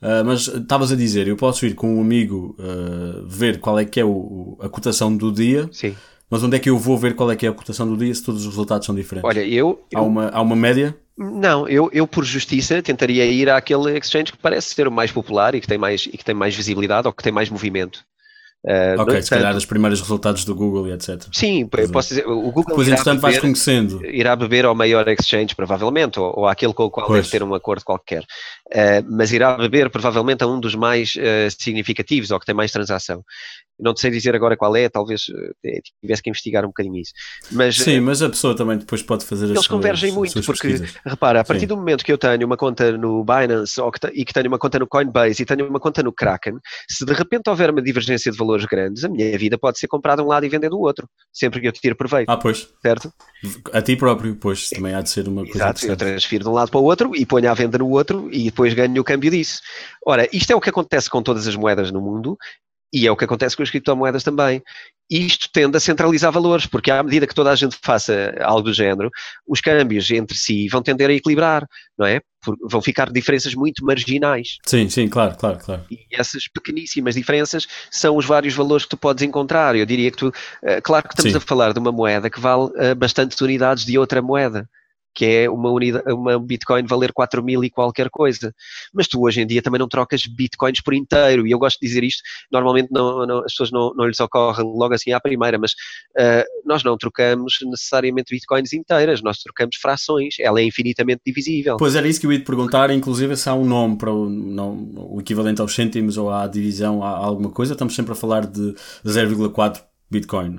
Uh, 0.00 0.24
mas 0.24 0.48
estavas 0.48 0.92
a 0.92 0.96
dizer, 0.96 1.28
eu 1.28 1.36
posso 1.36 1.64
ir 1.66 1.74
com 1.74 1.96
um 1.96 2.00
amigo 2.00 2.56
uh, 2.58 3.26
ver 3.26 3.60
qual 3.60 3.78
é 3.78 3.84
que 3.84 4.00
é 4.00 4.04
o, 4.04 4.56
a 4.60 4.68
cotação 4.68 5.16
do 5.16 5.30
dia. 5.30 5.68
Sim. 5.72 5.94
Mas 6.30 6.42
onde 6.42 6.56
é 6.56 6.58
que 6.58 6.70
eu 6.70 6.78
vou 6.78 6.96
ver 6.96 7.14
qual 7.14 7.30
é 7.30 7.36
que 7.36 7.44
é 7.44 7.50
a 7.50 7.52
cotação 7.52 7.86
do 7.86 7.96
dia 7.96 8.14
se 8.14 8.22
todos 8.22 8.40
os 8.40 8.46
resultados 8.46 8.86
são 8.86 8.94
diferentes? 8.94 9.28
Olha, 9.28 9.46
eu... 9.46 9.84
Há, 9.94 10.00
uma, 10.00 10.28
há 10.30 10.40
uma 10.40 10.56
média? 10.56 10.96
Não, 11.16 11.68
eu, 11.68 11.90
eu 11.92 12.06
por 12.06 12.24
justiça 12.24 12.82
tentaria 12.82 13.26
ir 13.26 13.50
àquele 13.50 13.98
exchange 13.98 14.32
que 14.32 14.38
parece 14.38 14.74
ser 14.74 14.88
o 14.88 14.90
mais 14.90 15.12
popular 15.12 15.54
e 15.54 15.60
que 15.60 15.66
tem 15.66 15.76
mais, 15.76 16.06
e 16.06 16.16
que 16.16 16.24
tem 16.24 16.34
mais 16.34 16.54
visibilidade 16.56 17.06
ou 17.06 17.12
que 17.12 17.22
tem 17.22 17.30
mais 17.30 17.50
movimento. 17.50 18.02
Uh, 18.64 19.00
ok, 19.00 19.20
se 19.20 19.30
calhar 19.30 19.56
os 19.56 19.66
primeiros 19.66 20.00
resultados 20.00 20.44
do 20.44 20.54
Google 20.54 20.86
e 20.86 20.92
etc. 20.92 21.20
Sim, 21.32 21.68
posso 21.92 22.10
dizer, 22.10 22.28
o 22.28 22.42
Google 22.42 22.66
depois 22.66 22.86
entretanto 22.86 23.20
vais 23.20 23.38
conhecendo. 23.40 24.04
Irá 24.06 24.36
beber 24.36 24.64
ao 24.64 24.74
maior 24.74 25.08
exchange, 25.08 25.56
provavelmente, 25.56 26.20
ou, 26.20 26.32
ou 26.38 26.46
àquele 26.46 26.72
com 26.72 26.84
o 26.84 26.90
qual 26.90 27.08
pois. 27.08 27.22
deve 27.24 27.30
ter 27.30 27.42
um 27.42 27.54
acordo 27.54 27.84
qualquer. 27.84 28.22
Uh, 28.22 29.04
mas 29.10 29.32
irá 29.32 29.56
beber 29.56 29.90
provavelmente 29.90 30.44
a 30.44 30.46
um 30.46 30.60
dos 30.60 30.76
mais 30.76 31.14
uh, 31.16 31.50
significativos 31.58 32.30
ou 32.30 32.38
que 32.38 32.46
tem 32.46 32.54
mais 32.54 32.70
transação. 32.70 33.24
Não 33.78 33.96
sei 33.96 34.10
dizer 34.10 34.34
agora 34.34 34.56
qual 34.56 34.74
é, 34.76 34.88
talvez 34.88 35.22
uh, 35.28 35.54
tivesse 36.00 36.22
que 36.22 36.30
investigar 36.30 36.64
um 36.64 36.68
bocadinho 36.68 36.96
isso. 36.96 37.12
Mas, 37.50 37.76
Sim, 37.76 38.00
mas 38.00 38.22
a 38.22 38.28
pessoa 38.28 38.54
também 38.54 38.78
depois 38.78 39.02
pode 39.02 39.24
fazer 39.24 39.46
Eles 39.46 39.66
convergem 39.66 40.12
muito, 40.12 40.34
porque, 40.42 40.68
pesquisas. 40.68 40.94
repara, 41.04 41.40
a 41.40 41.44
partir 41.44 41.62
Sim. 41.62 41.66
do 41.68 41.76
momento 41.76 42.04
que 42.04 42.12
eu 42.12 42.18
tenho 42.18 42.46
uma 42.46 42.56
conta 42.56 42.96
no 42.96 43.24
Binance 43.24 43.80
que 44.00 44.06
e 44.12 44.24
que 44.24 44.32
tenho 44.32 44.48
uma 44.48 44.58
conta 44.58 44.78
no 44.78 44.86
Coinbase 44.86 45.42
e 45.42 45.46
tenho 45.46 45.68
uma 45.68 45.80
conta 45.80 46.02
no 46.02 46.12
Kraken, 46.12 46.58
se 46.88 47.04
de 47.04 47.12
repente 47.12 47.48
houver 47.48 47.70
uma 47.70 47.82
divergência 47.82 48.30
de 48.30 48.38
valores 48.38 48.64
grandes, 48.64 49.04
a 49.04 49.08
minha 49.08 49.36
vida 49.38 49.58
pode 49.58 49.78
ser 49.78 49.88
comprada 49.88 50.22
de 50.22 50.26
um 50.26 50.30
lado 50.30 50.44
e 50.44 50.48
vender 50.48 50.68
do 50.68 50.80
outro, 50.80 51.08
sempre 51.32 51.60
que 51.60 51.68
eu 51.68 51.72
tiro 51.72 51.96
proveito. 51.96 52.28
Ah, 52.28 52.36
pois. 52.36 52.68
Certo? 52.82 53.12
A 53.72 53.82
ti 53.82 53.96
próprio, 53.96 54.36
pois, 54.36 54.68
também 54.68 54.94
há 54.94 55.00
de 55.00 55.10
ser 55.10 55.26
uma 55.26 55.42
coisa. 55.42 55.58
Exato, 55.58 55.86
eu 55.86 55.96
transfiro 55.96 56.44
de 56.44 56.50
um 56.50 56.52
lado 56.52 56.70
para 56.70 56.80
o 56.80 56.84
outro 56.84 57.14
e 57.16 57.26
ponho 57.26 57.50
à 57.50 57.54
venda 57.54 57.78
no 57.78 57.88
outro 57.88 58.28
e 58.32 58.44
depois 58.44 58.74
ganho 58.74 59.00
o 59.00 59.04
câmbio 59.04 59.30
disso. 59.30 59.60
Ora, 60.06 60.28
isto 60.32 60.52
é 60.52 60.56
o 60.56 60.60
que 60.60 60.70
acontece 60.70 61.10
com 61.10 61.22
todas 61.22 61.46
as 61.46 61.56
moedas 61.56 61.90
no 61.90 62.00
mundo 62.00 62.36
e 62.92 63.06
é 63.06 63.10
o 63.10 63.16
que 63.16 63.24
acontece 63.24 63.56
com 63.56 63.62
as 63.62 63.70
criptomoedas 63.70 64.22
também. 64.22 64.62
Isto 65.10 65.48
tende 65.52 65.76
a 65.76 65.80
centralizar 65.80 66.32
valores, 66.32 66.66
porque 66.66 66.90
à 66.90 67.02
medida 67.02 67.26
que 67.26 67.34
toda 67.34 67.50
a 67.50 67.54
gente 67.54 67.76
faça 67.82 68.34
algo 68.40 68.62
do 68.62 68.72
género, 68.72 69.10
os 69.46 69.60
câmbios 69.60 70.10
entre 70.10 70.36
si 70.36 70.68
vão 70.68 70.82
tender 70.82 71.10
a 71.10 71.12
equilibrar, 71.12 71.66
não 71.98 72.06
é? 72.06 72.20
vão 72.68 72.82
ficar 72.82 73.10
diferenças 73.10 73.54
muito 73.54 73.84
marginais. 73.84 74.56
Sim, 74.66 74.88
sim, 74.88 75.08
claro, 75.08 75.36
claro, 75.36 75.58
claro. 75.58 75.82
E 75.90 75.98
essas 76.10 76.48
pequeníssimas 76.48 77.14
diferenças 77.14 77.68
são 77.90 78.16
os 78.16 78.26
vários 78.26 78.54
valores 78.54 78.84
que 78.84 78.90
tu 78.90 78.96
podes 78.96 79.22
encontrar. 79.22 79.76
Eu 79.76 79.86
diria 79.86 80.10
que 80.10 80.16
tu, 80.16 80.32
eh, 80.62 80.80
claro 80.80 81.06
que 81.06 81.14
estamos 81.14 81.32
sim. 81.32 81.38
a 81.38 81.40
falar 81.40 81.72
de 81.72 81.78
uma 81.78 81.92
moeda 81.92 82.28
que 82.28 82.40
vale 82.40 82.64
uh, 82.64 82.94
bastantes 82.96 83.40
unidades 83.40 83.84
de 83.84 83.96
outra 83.96 84.20
moeda 84.20 84.68
que 85.14 85.24
é 85.24 85.50
uma, 85.50 85.70
unidade, 85.70 86.10
uma 86.12 86.38
Bitcoin 86.38 86.84
valer 86.86 87.12
4 87.12 87.42
mil 87.42 87.62
e 87.64 87.70
qualquer 87.70 88.08
coisa. 88.10 88.54
Mas 88.92 89.06
tu 89.08 89.22
hoje 89.22 89.40
em 89.40 89.46
dia 89.46 89.62
também 89.62 89.78
não 89.78 89.88
trocas 89.88 90.26
Bitcoins 90.26 90.80
por 90.80 90.94
inteiro, 90.94 91.46
e 91.46 91.50
eu 91.50 91.58
gosto 91.58 91.78
de 91.80 91.86
dizer 91.86 92.04
isto, 92.04 92.22
normalmente 92.50 92.88
não, 92.90 93.26
não, 93.26 93.38
as 93.38 93.52
pessoas 93.52 93.70
não, 93.70 93.92
não 93.94 94.06
lhes 94.06 94.20
ocorre 94.20 94.62
logo 94.62 94.94
assim 94.94 95.12
à 95.12 95.20
primeira, 95.20 95.58
mas 95.58 95.72
uh, 95.72 96.44
nós 96.64 96.82
não 96.82 96.96
trocamos 96.96 97.58
necessariamente 97.64 98.34
Bitcoins 98.34 98.72
inteiras, 98.72 99.22
nós 99.22 99.38
trocamos 99.38 99.76
frações, 99.76 100.36
ela 100.40 100.60
é 100.60 100.64
infinitamente 100.64 101.22
divisível. 101.26 101.76
Pois 101.76 101.94
era 101.94 102.08
isso 102.08 102.20
que 102.20 102.26
eu 102.26 102.32
ia 102.32 102.38
te 102.38 102.44
perguntar, 102.44 102.90
inclusive 102.90 103.36
se 103.36 103.48
há 103.48 103.54
um 103.54 103.64
nome 103.64 103.96
para 103.96 104.12
o, 104.12 104.28
não, 104.28 104.92
o 104.96 105.20
equivalente 105.20 105.60
aos 105.60 105.74
cêntimos 105.74 106.16
ou 106.16 106.30
à 106.30 106.46
divisão, 106.46 107.02
há 107.02 107.10
alguma 107.10 107.50
coisa, 107.50 107.72
estamos 107.72 107.94
sempre 107.94 108.12
a 108.12 108.14
falar 108.14 108.46
de 108.46 108.74
0,4 109.04 109.82
Bitcoin. 110.10 110.58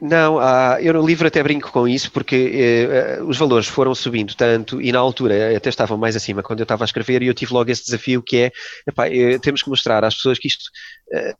Não, 0.00 0.40
há, 0.40 0.78
eu 0.82 0.92
no 0.92 1.06
livro 1.06 1.28
até 1.28 1.40
brinco 1.40 1.70
com 1.70 1.86
isso 1.86 2.10
porque 2.10 2.50
eh, 2.52 3.22
os 3.22 3.36
valores 3.36 3.68
foram 3.68 3.94
subindo 3.94 4.34
tanto 4.34 4.82
e 4.82 4.90
na 4.90 4.98
altura 4.98 5.56
até 5.56 5.68
estavam 5.68 5.96
mais 5.96 6.16
acima 6.16 6.42
quando 6.42 6.58
eu 6.58 6.64
estava 6.64 6.82
a 6.82 6.86
escrever 6.86 7.22
e 7.22 7.28
eu 7.28 7.34
tive 7.34 7.54
logo 7.54 7.70
esse 7.70 7.84
desafio 7.84 8.20
que 8.20 8.38
é, 8.38 8.52
epá, 8.88 9.06
eh, 9.06 9.38
temos 9.38 9.62
que 9.62 9.68
mostrar 9.68 10.04
às 10.04 10.16
pessoas 10.16 10.36
que 10.36 10.48
isto, 10.48 10.64
eh, 11.12 11.34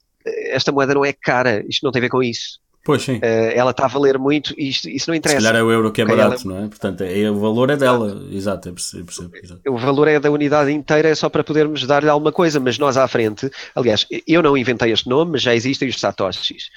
esta 0.50 0.70
moeda 0.70 0.94
não 0.94 1.04
é 1.04 1.12
cara, 1.12 1.64
isto 1.68 1.82
não 1.82 1.90
tem 1.90 1.98
a 1.98 2.02
ver 2.02 2.10
com 2.10 2.22
isso. 2.22 2.60
Pois 2.84 3.02
sim. 3.02 3.20
ela 3.22 3.72
está 3.72 3.84
a 3.84 3.88
valer 3.88 4.18
muito 4.18 4.54
e 4.56 4.70
isto, 4.70 4.88
isso 4.88 5.10
não 5.10 5.14
interessa. 5.14 5.40
Se 5.40 5.46
calhar 5.46 5.60
é 5.60 5.62
o 5.62 5.70
euro 5.70 5.92
que 5.92 6.00
é 6.00 6.06
barato, 6.06 6.48
ela... 6.48 6.54
não 6.54 6.64
é? 6.64 6.68
Portanto, 6.68 7.02
é, 7.02 7.30
o 7.30 7.38
valor 7.38 7.68
é 7.68 7.76
dela, 7.76 8.26
exato, 8.32 8.68
é 8.70 8.72
percebo, 8.72 9.04
percebo. 9.04 9.60
O 9.68 9.76
valor 9.76 10.08
é 10.08 10.18
da 10.18 10.30
unidade 10.30 10.70
inteira, 10.70 11.08
é 11.08 11.14
só 11.14 11.28
para 11.28 11.44
podermos 11.44 11.86
dar-lhe 11.86 12.08
alguma 12.08 12.32
coisa, 12.32 12.58
mas 12.58 12.78
nós 12.78 12.96
à 12.96 13.06
frente, 13.06 13.50
aliás, 13.74 14.06
eu 14.26 14.42
não 14.42 14.56
inventei 14.56 14.90
este 14.90 15.06
nome, 15.06 15.32
mas 15.32 15.42
já 15.42 15.54
existem 15.54 15.86
os 15.86 16.00
satoshis. 16.00 16.70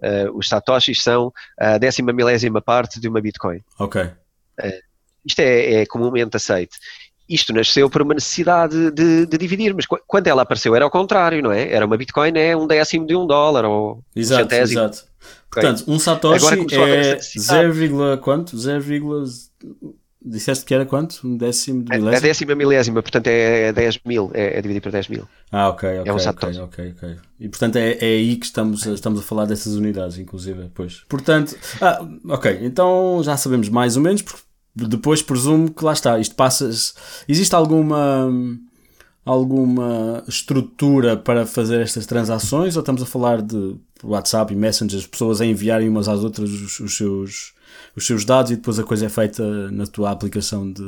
Uh, 0.00 0.36
os 0.36 0.48
satoshis 0.48 1.02
são 1.02 1.32
a 1.58 1.76
décima 1.76 2.12
milésima 2.12 2.60
parte 2.60 3.00
de 3.00 3.08
uma 3.08 3.20
Bitcoin. 3.20 3.60
Ok. 3.78 4.02
Uh, 4.02 4.88
isto 5.24 5.40
é, 5.40 5.82
é, 5.82 5.86
comumente 5.86 6.36
aceito. 6.36 6.76
Isto 7.28 7.52
nasceu 7.52 7.90
por 7.90 8.02
uma 8.02 8.14
necessidade 8.14 8.90
de, 8.90 9.26
de, 9.26 9.36
dividir, 9.36 9.74
mas 9.74 9.84
quando 9.86 10.26
ela 10.26 10.42
apareceu 10.42 10.74
era 10.74 10.84
ao 10.84 10.90
contrário, 10.90 11.42
não 11.42 11.52
é? 11.52 11.70
Era 11.70 11.84
uma 11.84 11.96
Bitcoin, 11.96 12.32
é 12.36 12.56
um 12.56 12.66
décimo 12.66 13.06
de 13.06 13.14
um 13.14 13.26
dólar 13.26 13.66
ou 13.66 14.02
exato, 14.16 14.40
um 14.40 14.48
centésimo. 14.48 14.80
Exato. 14.80 15.04
Portanto, 15.50 15.84
um 15.86 15.98
Satoshi 15.98 16.46
é 16.84 17.18
0, 17.20 18.18
quanto? 18.18 18.56
0, 18.56 18.82
Disseste 20.30 20.64
que 20.64 20.74
era 20.74 20.84
quanto? 20.84 21.26
Um 21.26 21.36
décimo 21.36 21.82
de 21.82 21.90
milésima? 21.90 22.14
É, 22.14 22.16
é 22.16 22.20
décima 22.20 22.54
milésima, 22.54 23.02
portanto 23.02 23.26
é 23.28 23.72
10 23.72 23.94
é 23.94 24.08
mil, 24.08 24.30
é, 24.34 24.58
é, 24.58 24.62
dividido 24.62 24.82
por 24.82 24.92
10 24.92 25.08
mil. 25.08 25.28
Ah, 25.50 25.68
ok, 25.68 26.00
ok. 26.00 26.10
É 26.10 26.12
um 26.12 26.16
ok, 26.16 26.60
ok, 26.60 26.94
ok. 26.96 27.16
E 27.40 27.48
portanto 27.48 27.76
é, 27.76 27.92
é 27.92 28.04
aí 28.04 28.36
que 28.36 28.46
estamos, 28.46 28.84
estamos 28.84 29.20
a 29.20 29.22
falar 29.22 29.46
dessas 29.46 29.74
unidades, 29.74 30.18
inclusive. 30.18 30.70
Pois. 30.74 31.04
Portanto, 31.08 31.56
ah, 31.80 32.06
ok, 32.28 32.58
então 32.62 33.22
já 33.24 33.36
sabemos 33.36 33.68
mais 33.68 33.96
ou 33.96 34.02
menos, 34.02 34.20
porque 34.20 34.42
depois 34.74 35.22
presumo 35.22 35.70
que 35.70 35.84
lá 35.84 35.92
está, 35.92 36.18
isto 36.18 36.34
passa. 36.34 36.68
Existe 37.26 37.54
alguma 37.54 38.30
alguma 39.28 40.24
estrutura 40.26 41.14
para 41.14 41.44
fazer 41.44 41.82
estas 41.82 42.06
transações 42.06 42.76
ou 42.76 42.80
estamos 42.80 43.02
a 43.02 43.06
falar 43.06 43.42
de 43.42 43.76
WhatsApp 44.02 44.52
e 44.52 44.56
Messenger, 44.56 44.98
as 44.98 45.06
pessoas 45.06 45.40
a 45.40 45.46
enviarem 45.46 45.88
umas 45.88 46.08
às 46.08 46.22
outras 46.22 46.50
os, 46.50 46.80
os, 46.80 46.96
seus, 46.96 47.54
os 47.96 48.06
seus 48.06 48.24
dados 48.24 48.50
e 48.50 48.56
depois 48.56 48.78
a 48.78 48.84
coisa 48.84 49.06
é 49.06 49.08
feita 49.08 49.70
na 49.70 49.86
tua 49.86 50.10
aplicação 50.10 50.70
de, 50.70 50.82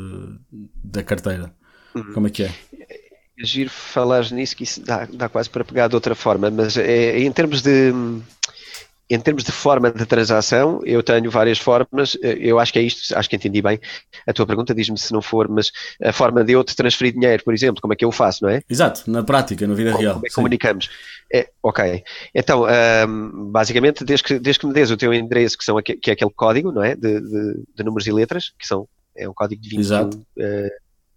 da 0.82 1.02
carteira. 1.02 1.52
Uhum. 1.94 2.12
Como 2.12 2.26
é 2.26 2.30
que 2.30 2.44
é? 2.44 2.54
É 2.78 3.44
giro 3.44 3.70
falares 3.70 4.30
nisso, 4.30 4.54
que 4.54 4.64
isso 4.64 4.82
dá, 4.82 5.06
dá 5.06 5.28
quase 5.28 5.48
para 5.48 5.64
pegar 5.64 5.88
de 5.88 5.94
outra 5.94 6.14
forma, 6.14 6.50
mas 6.50 6.76
é, 6.76 7.18
em 7.18 7.32
termos 7.32 7.62
de 7.62 7.92
em 9.10 9.18
termos 9.18 9.42
de 9.42 9.50
forma 9.50 9.90
de 9.90 10.06
transação, 10.06 10.80
eu 10.84 11.02
tenho 11.02 11.28
várias 11.30 11.58
formas, 11.58 12.16
eu 12.22 12.60
acho 12.60 12.72
que 12.72 12.78
é 12.78 12.82
isto, 12.82 13.16
acho 13.18 13.28
que 13.28 13.34
entendi 13.34 13.60
bem 13.60 13.80
a 14.24 14.32
tua 14.32 14.46
pergunta, 14.46 14.72
diz-me 14.72 14.96
se 14.96 15.12
não 15.12 15.20
for, 15.20 15.48
mas 15.48 15.72
a 16.00 16.12
forma 16.12 16.44
de 16.44 16.52
eu 16.52 16.62
te 16.62 16.76
transferir 16.76 17.12
dinheiro, 17.12 17.42
por 17.42 17.52
exemplo, 17.52 17.82
como 17.82 17.92
é 17.92 17.96
que 17.96 18.04
eu 18.04 18.12
faço, 18.12 18.44
não 18.44 18.50
é? 18.50 18.62
Exato, 18.70 19.10
na 19.10 19.24
prática, 19.24 19.66
na 19.66 19.74
vida 19.74 19.90
como, 19.90 20.02
real. 20.02 20.14
Como 20.14 20.26
é 20.26 20.28
que 20.28 20.34
comunicamos? 20.34 20.88
É, 21.32 21.48
ok, 21.60 22.04
então, 22.32 22.64
um, 23.08 23.50
basicamente, 23.50 24.04
desde 24.04 24.24
que, 24.24 24.38
desde 24.38 24.60
que 24.60 24.66
me 24.66 24.72
des 24.72 24.92
o 24.92 24.96
teu 24.96 25.12
endereço, 25.12 25.58
que, 25.58 25.64
são, 25.64 25.76
que 25.82 26.08
é 26.08 26.12
aquele 26.12 26.30
código, 26.30 26.70
não 26.70 26.84
é, 26.84 26.94
de, 26.94 27.20
de, 27.20 27.64
de 27.74 27.84
números 27.84 28.06
e 28.06 28.12
letras, 28.12 28.52
que 28.56 28.66
são, 28.66 28.88
é 29.16 29.28
um 29.28 29.34
código 29.34 29.60
de 29.60 29.70
21 29.70 30.08
uh, 30.08 30.20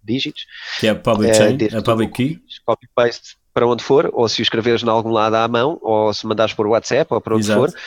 dígitos. 0.04 0.46
Que 0.80 0.88
é 0.88 0.94
public 0.96 1.32
eh, 1.32 1.34
chain, 1.34 1.58
é 1.72 1.82
public 1.82 2.14
key. 2.14 2.42
Copy-paste 2.66 3.36
para 3.54 3.68
onde 3.68 3.84
for, 3.84 4.10
ou 4.14 4.28
se 4.28 4.42
o 4.42 4.44
escreveres 4.44 4.84
em 4.84 4.90
algum 4.90 5.12
lado 5.12 5.36
à 5.36 5.48
mão, 5.48 5.78
ou 5.82 6.14
se 6.14 6.26
mandares 6.26 6.54
por 6.54 6.66
WhatsApp, 6.68 7.14
ou 7.14 7.22
para 7.22 7.36
onde 7.36 7.46
Exato. 7.46 7.72
for, 7.72 7.80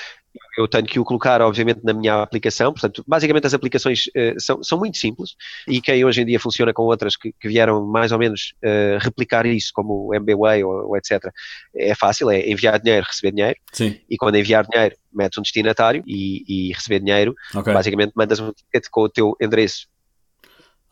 eu 0.57 0.69
tenho 0.69 0.87
que 0.87 0.99
o 0.99 1.05
colocar, 1.05 1.41
obviamente, 1.41 1.81
na 1.83 1.93
minha 1.93 2.23
aplicação. 2.23 2.73
Portanto, 2.73 3.05
basicamente 3.07 3.47
as 3.47 3.55
aplicações 3.55 4.07
uh, 4.09 4.39
são, 4.39 4.63
são 4.63 4.79
muito 4.79 4.97
simples 4.97 5.35
e 5.67 5.81
quem 5.81 6.05
hoje 6.05 6.23
em 6.23 6.27
dia 6.27 6.41
funciona 6.41 6.73
com 6.73 6.83
outras 6.83 7.17
que, 7.17 7.33
que 7.33 7.49
vieram 7.49 7.85
mais 7.87 8.13
ou 8.13 8.19
menos 8.19 8.55
uh, 8.65 8.99
replicar 9.01 9.47
isso, 9.47 9.71
como 9.75 10.09
o 10.09 10.15
MBWay 10.15 10.65
ou, 10.65 10.89
ou, 10.89 10.97
etc., 10.97 11.31
é 11.75 11.95
fácil, 11.95 12.31
é 12.31 12.49
enviar 12.49 12.79
dinheiro, 12.81 13.07
receber 13.07 13.33
dinheiro. 13.33 13.59
Sim. 13.73 13.99
E 14.09 14.17
quando 14.17 14.37
enviar 14.37 14.67
dinheiro, 14.67 14.97
metes 15.13 15.39
um 15.39 15.43
destinatário 15.43 16.03
e, 16.07 16.45
e 16.47 16.73
receber 16.73 17.01
dinheiro, 17.01 17.35
Ok. 17.55 17.73
basicamente 17.73 18.13
mandas 18.15 18.41
um 18.41 18.53
ticket 18.53 18.89
com 18.91 19.03
o 19.03 19.09
teu 19.09 19.37
endereço. 19.41 19.87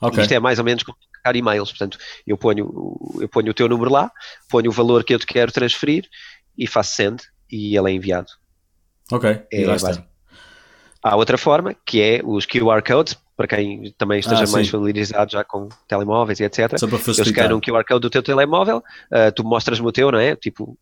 Ok. 0.01 0.23
Isto 0.23 0.35
é 0.35 0.41
mais 0.41 0.59
ou 0.59 0.65
menos 0.65 0.83
como 0.83 0.97
trocar 1.25 1.37
e-mails. 1.37 1.71
Portanto, 1.71 1.99
eu 2.27 2.37
ponho, 2.37 2.67
o- 2.67 3.19
eu 3.23 3.29
ponho 3.29 3.51
o 3.51 3.55
teu 3.55 3.69
número 3.69 3.91
lá, 3.91 4.11
ponho 4.51 4.69
o 4.71 4.73
valor 4.73 5.03
que 5.03 5.15
eu 5.15 5.19
te 5.19 5.27
quero 5.27 5.51
transferir 5.51 6.05
e 6.57 6.67
faço 6.67 6.95
send 6.95 7.23
e 7.51 7.77
ele 7.77 7.91
é 7.91 7.95
enviado. 7.95 8.29
Ok. 9.11 9.43
E 9.51 9.65
É. 9.65 10.05
Há 11.03 11.17
outra 11.17 11.37
forma, 11.37 11.75
que 11.85 12.01
é 12.01 12.21
os 12.25 12.47
QR 12.47 12.81
codes, 12.83 13.15
para 13.37 13.47
quem 13.47 13.93
também 13.99 14.21
esteja 14.21 14.45
Ah, 14.45 14.49
mais 14.51 14.69
familiarizado 14.71 15.31
já 15.33 15.45
com 15.45 15.69
telemóveis 15.87 16.41
e 16.41 16.45
etc. 16.45 16.79
Só 16.79 16.87
para 16.87 16.97
Eu 16.97 17.01
facilitar. 17.01 17.45
scanno 17.45 17.57
um 17.57 17.61
QR 17.61 17.85
Code 17.87 18.01
do 18.01 18.09
teu 18.09 18.23
telemóvel, 18.23 18.83
ah, 19.13 19.31
tu 19.31 19.45
mostras-me 19.45 19.87
o 19.87 19.93
teu, 19.93 20.11
não 20.11 20.19
é? 20.19 20.35
Tipo, 20.35 20.79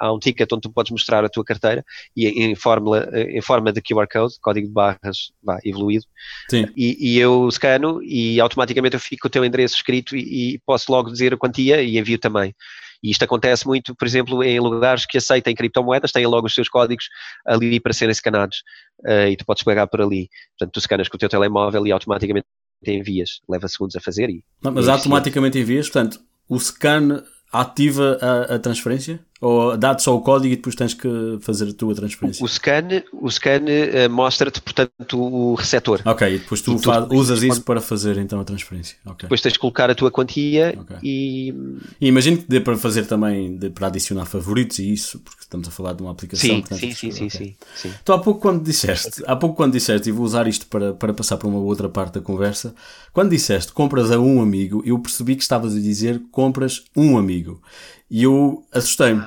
há 0.00 0.12
um 0.12 0.18
ticket 0.18 0.50
onde 0.52 0.62
tu 0.62 0.72
podes 0.72 0.90
mostrar 0.90 1.24
a 1.24 1.28
tua 1.28 1.44
carteira 1.44 1.84
e 2.16 2.26
em, 2.26 2.54
fórmula, 2.54 3.08
em 3.12 3.42
forma 3.42 3.72
de 3.72 3.82
QR 3.82 4.06
Code, 4.10 4.34
código 4.40 4.66
de 4.66 4.72
barras 4.72 5.30
vá, 5.42 5.58
evoluído, 5.64 6.06
Sim. 6.48 6.66
e, 6.76 6.96
e 6.98 7.18
eu 7.18 7.48
scanno 7.50 8.02
e 8.02 8.40
automaticamente 8.40 8.94
eu 8.94 9.00
fico 9.00 9.22
com 9.22 9.28
o 9.28 9.30
teu 9.30 9.44
endereço 9.44 9.76
escrito 9.76 10.16
e, 10.16 10.54
e 10.54 10.58
posso 10.64 10.90
logo 10.90 11.10
dizer 11.10 11.34
a 11.34 11.36
quantia 11.36 11.82
e 11.82 11.98
envio 11.98 12.18
também. 12.18 12.54
E 13.02 13.10
isto 13.10 13.22
acontece 13.22 13.66
muito, 13.66 13.94
por 13.94 14.06
exemplo, 14.06 14.42
em 14.42 14.60
lugares 14.60 15.06
que 15.06 15.18
aceitem 15.18 15.54
criptomoedas, 15.54 16.12
têm 16.12 16.26
logo 16.26 16.46
os 16.46 16.54
seus 16.54 16.68
códigos 16.68 17.08
ali 17.46 17.80
para 17.80 17.92
serem 17.92 18.12
escanados 18.12 18.62
eh, 19.06 19.30
e 19.30 19.36
tu 19.36 19.44
podes 19.44 19.62
pagar 19.62 19.86
por 19.86 20.02
ali. 20.02 20.28
Portanto, 20.58 20.74
tu 20.74 20.80
scanas 20.80 21.08
com 21.08 21.16
o 21.16 21.18
teu 21.18 21.28
telemóvel 21.28 21.86
e 21.86 21.92
automaticamente 21.92 22.46
envias. 22.86 23.40
Leva 23.48 23.68
segundos 23.68 23.96
a 23.96 24.00
fazer 24.00 24.28
e 24.28 24.44
Não, 24.62 24.72
mas 24.72 24.86
e 24.86 24.90
automaticamente 24.90 25.58
envias, 25.58 25.88
portanto, 25.88 26.20
o 26.48 26.58
scan 26.58 27.22
ativa 27.52 28.18
a, 28.20 28.54
a 28.56 28.58
transferência? 28.58 29.20
Ou 29.40 29.74
dá-te 29.76 30.02
só 30.02 30.14
o 30.14 30.20
código 30.20 30.52
e 30.52 30.56
depois 30.56 30.74
tens 30.74 30.92
que 30.92 31.38
fazer 31.40 31.70
a 31.70 31.72
tua 31.72 31.94
transferência? 31.94 32.44
O 32.44 32.48
scan, 32.48 33.02
o 33.12 33.30
scan 33.30 33.64
eh, 33.68 34.06
mostra-te, 34.06 34.60
portanto, 34.60 35.18
o 35.18 35.54
receptor. 35.54 36.02
Ok, 36.04 36.28
e 36.28 36.38
depois 36.38 36.60
tu 36.60 36.74
E 36.74 36.80
tu 36.80 37.14
usas 37.14 37.42
isso 37.42 37.62
para 37.62 37.80
fazer 37.80 38.18
então 38.18 38.38
a 38.38 38.44
transferência. 38.44 38.98
Ok. 39.06 39.22
Depois 39.22 39.40
tens 39.40 39.54
de 39.54 39.58
colocar 39.58 39.88
a 39.88 39.94
tua 39.94 40.10
quantia 40.10 40.74
Ok. 40.78 40.96
e. 41.02 41.54
E 41.98 42.06
imagino 42.06 42.36
que 42.36 42.44
dê 42.46 42.60
para 42.60 42.76
fazer 42.76 43.06
também, 43.06 43.56
dê 43.56 43.70
para 43.70 43.86
adicionar 43.86 44.26
favoritos 44.26 44.78
e 44.78 44.92
isso, 44.92 45.18
porque 45.20 45.40
estamos 45.40 45.66
a 45.66 45.70
falar 45.70 45.94
de 45.94 46.02
uma 46.02 46.10
aplicação. 46.10 46.48
Sim, 46.48 46.60
portanto, 46.60 46.80
sim, 46.80 46.92
sim, 46.92 47.10
sim, 47.10 47.26
ok. 47.26 47.30
sim, 47.30 47.56
sim. 47.74 47.94
Então, 48.02 48.14
há 48.14 48.18
pouco 48.18 48.40
quando 48.40 48.62
disseste, 48.62 49.22
há 49.26 49.36
pouco 49.36 49.56
quando 49.56 49.72
disseste, 49.72 50.10
e 50.10 50.12
vou 50.12 50.24
usar 50.26 50.46
isto 50.48 50.66
para, 50.66 50.92
para 50.92 51.14
passar 51.14 51.38
para 51.38 51.48
uma 51.48 51.58
outra 51.60 51.88
parte 51.88 52.14
da 52.14 52.20
conversa, 52.20 52.74
quando 53.12 53.30
disseste 53.30 53.72
compras 53.72 54.10
a 54.10 54.18
um 54.18 54.42
amigo, 54.42 54.82
eu 54.84 54.98
percebi 54.98 55.34
que 55.34 55.42
estavas 55.42 55.74
a 55.74 55.80
dizer 55.80 56.20
compras 56.30 56.84
um 56.94 57.16
amigo. 57.16 57.62
E 58.10 58.24
eu 58.24 58.64
assustei-me. 58.72 59.24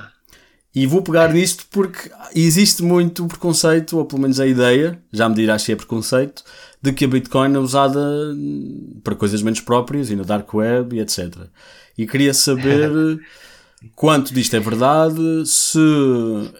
E 0.74 0.86
vou 0.86 1.02
pegar 1.02 1.32
nisto 1.32 1.66
porque 1.70 2.10
existe 2.34 2.82
muito 2.82 3.26
preconceito, 3.26 3.96
ou 3.96 4.04
pelo 4.04 4.22
menos 4.22 4.40
a 4.40 4.46
ideia, 4.46 5.00
já 5.12 5.28
me 5.28 5.34
dirás 5.36 5.62
se 5.62 5.72
é 5.72 5.76
preconceito, 5.76 6.42
de 6.82 6.92
que 6.92 7.04
a 7.04 7.08
Bitcoin 7.08 7.54
é 7.54 7.58
usada 7.58 8.00
para 9.04 9.14
coisas 9.14 9.40
menos 9.40 9.60
próprias 9.60 10.10
e 10.10 10.16
na 10.16 10.24
Dark 10.24 10.52
Web 10.52 10.96
e 10.96 11.00
etc. 11.00 11.32
E 11.96 12.06
queria 12.08 12.34
saber 12.34 12.90
quanto 13.94 14.34
disto 14.34 14.56
é 14.56 14.60
verdade, 14.60 15.46
se 15.46 15.78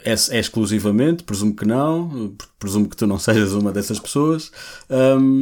é, 0.04 0.12
é 0.12 0.38
exclusivamente, 0.38 1.24
presumo 1.24 1.54
que 1.54 1.64
não, 1.64 2.36
presumo 2.56 2.88
que 2.88 2.96
tu 2.96 3.08
não 3.08 3.18
sejas 3.20 3.52
uma 3.52 3.72
dessas 3.72 3.98
pessoas, 3.98 4.52
hum, 4.88 5.40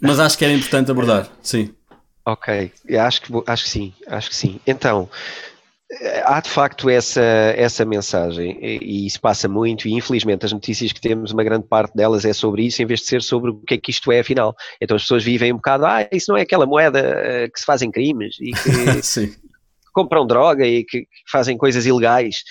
mas 0.00 0.18
acho 0.18 0.38
que 0.38 0.44
era 0.44 0.54
importante 0.54 0.90
abordar, 0.90 1.28
sim. 1.42 1.70
Ok, 2.26 2.72
acho 2.98 3.20
que, 3.20 3.32
acho 3.46 3.64
que 3.64 3.70
sim, 3.70 3.92
acho 4.08 4.30
que 4.30 4.36
sim. 4.36 4.58
Então, 4.66 5.10
há 6.24 6.40
de 6.40 6.50
facto 6.50 6.88
essa, 6.88 7.22
essa 7.22 7.84
mensagem 7.84 8.58
e, 8.60 9.06
isso 9.06 9.20
passa 9.20 9.48
muito 9.48 9.88
e 9.88 9.92
infelizmente 9.92 10.44
as 10.44 10.52
notícias 10.52 10.92
que 10.92 11.00
temos, 11.00 11.30
uma 11.32 11.44
grande 11.44 11.66
parte 11.66 11.94
delas 11.94 12.24
é 12.24 12.32
sobre 12.32 12.64
isso 12.66 12.82
em 12.82 12.86
vez 12.86 13.00
de 13.00 13.06
ser 13.06 13.22
sobre 13.22 13.50
o 13.50 13.60
que 13.60 13.74
é 13.74 13.78
que 13.78 13.90
isto 13.90 14.10
é 14.10 14.20
afinal. 14.20 14.54
Então 14.80 14.96
as 14.96 15.02
pessoas 15.02 15.24
vivem 15.24 15.52
um 15.52 15.56
bocado, 15.56 15.86
ah, 15.86 16.06
isso 16.10 16.30
não 16.30 16.38
é 16.38 16.42
aquela 16.42 16.66
moeda 16.66 16.98
eh, 16.98 17.48
que 17.48 17.60
se 17.60 17.66
fazem 17.66 17.90
crimes 17.90 18.36
e 18.40 18.52
que 18.52 19.32
compram 19.94 20.26
droga 20.26 20.66
e 20.66 20.84
que, 20.84 21.06
fazem 21.30 21.56
coisas 21.56 21.86
ilegais. 21.86 22.42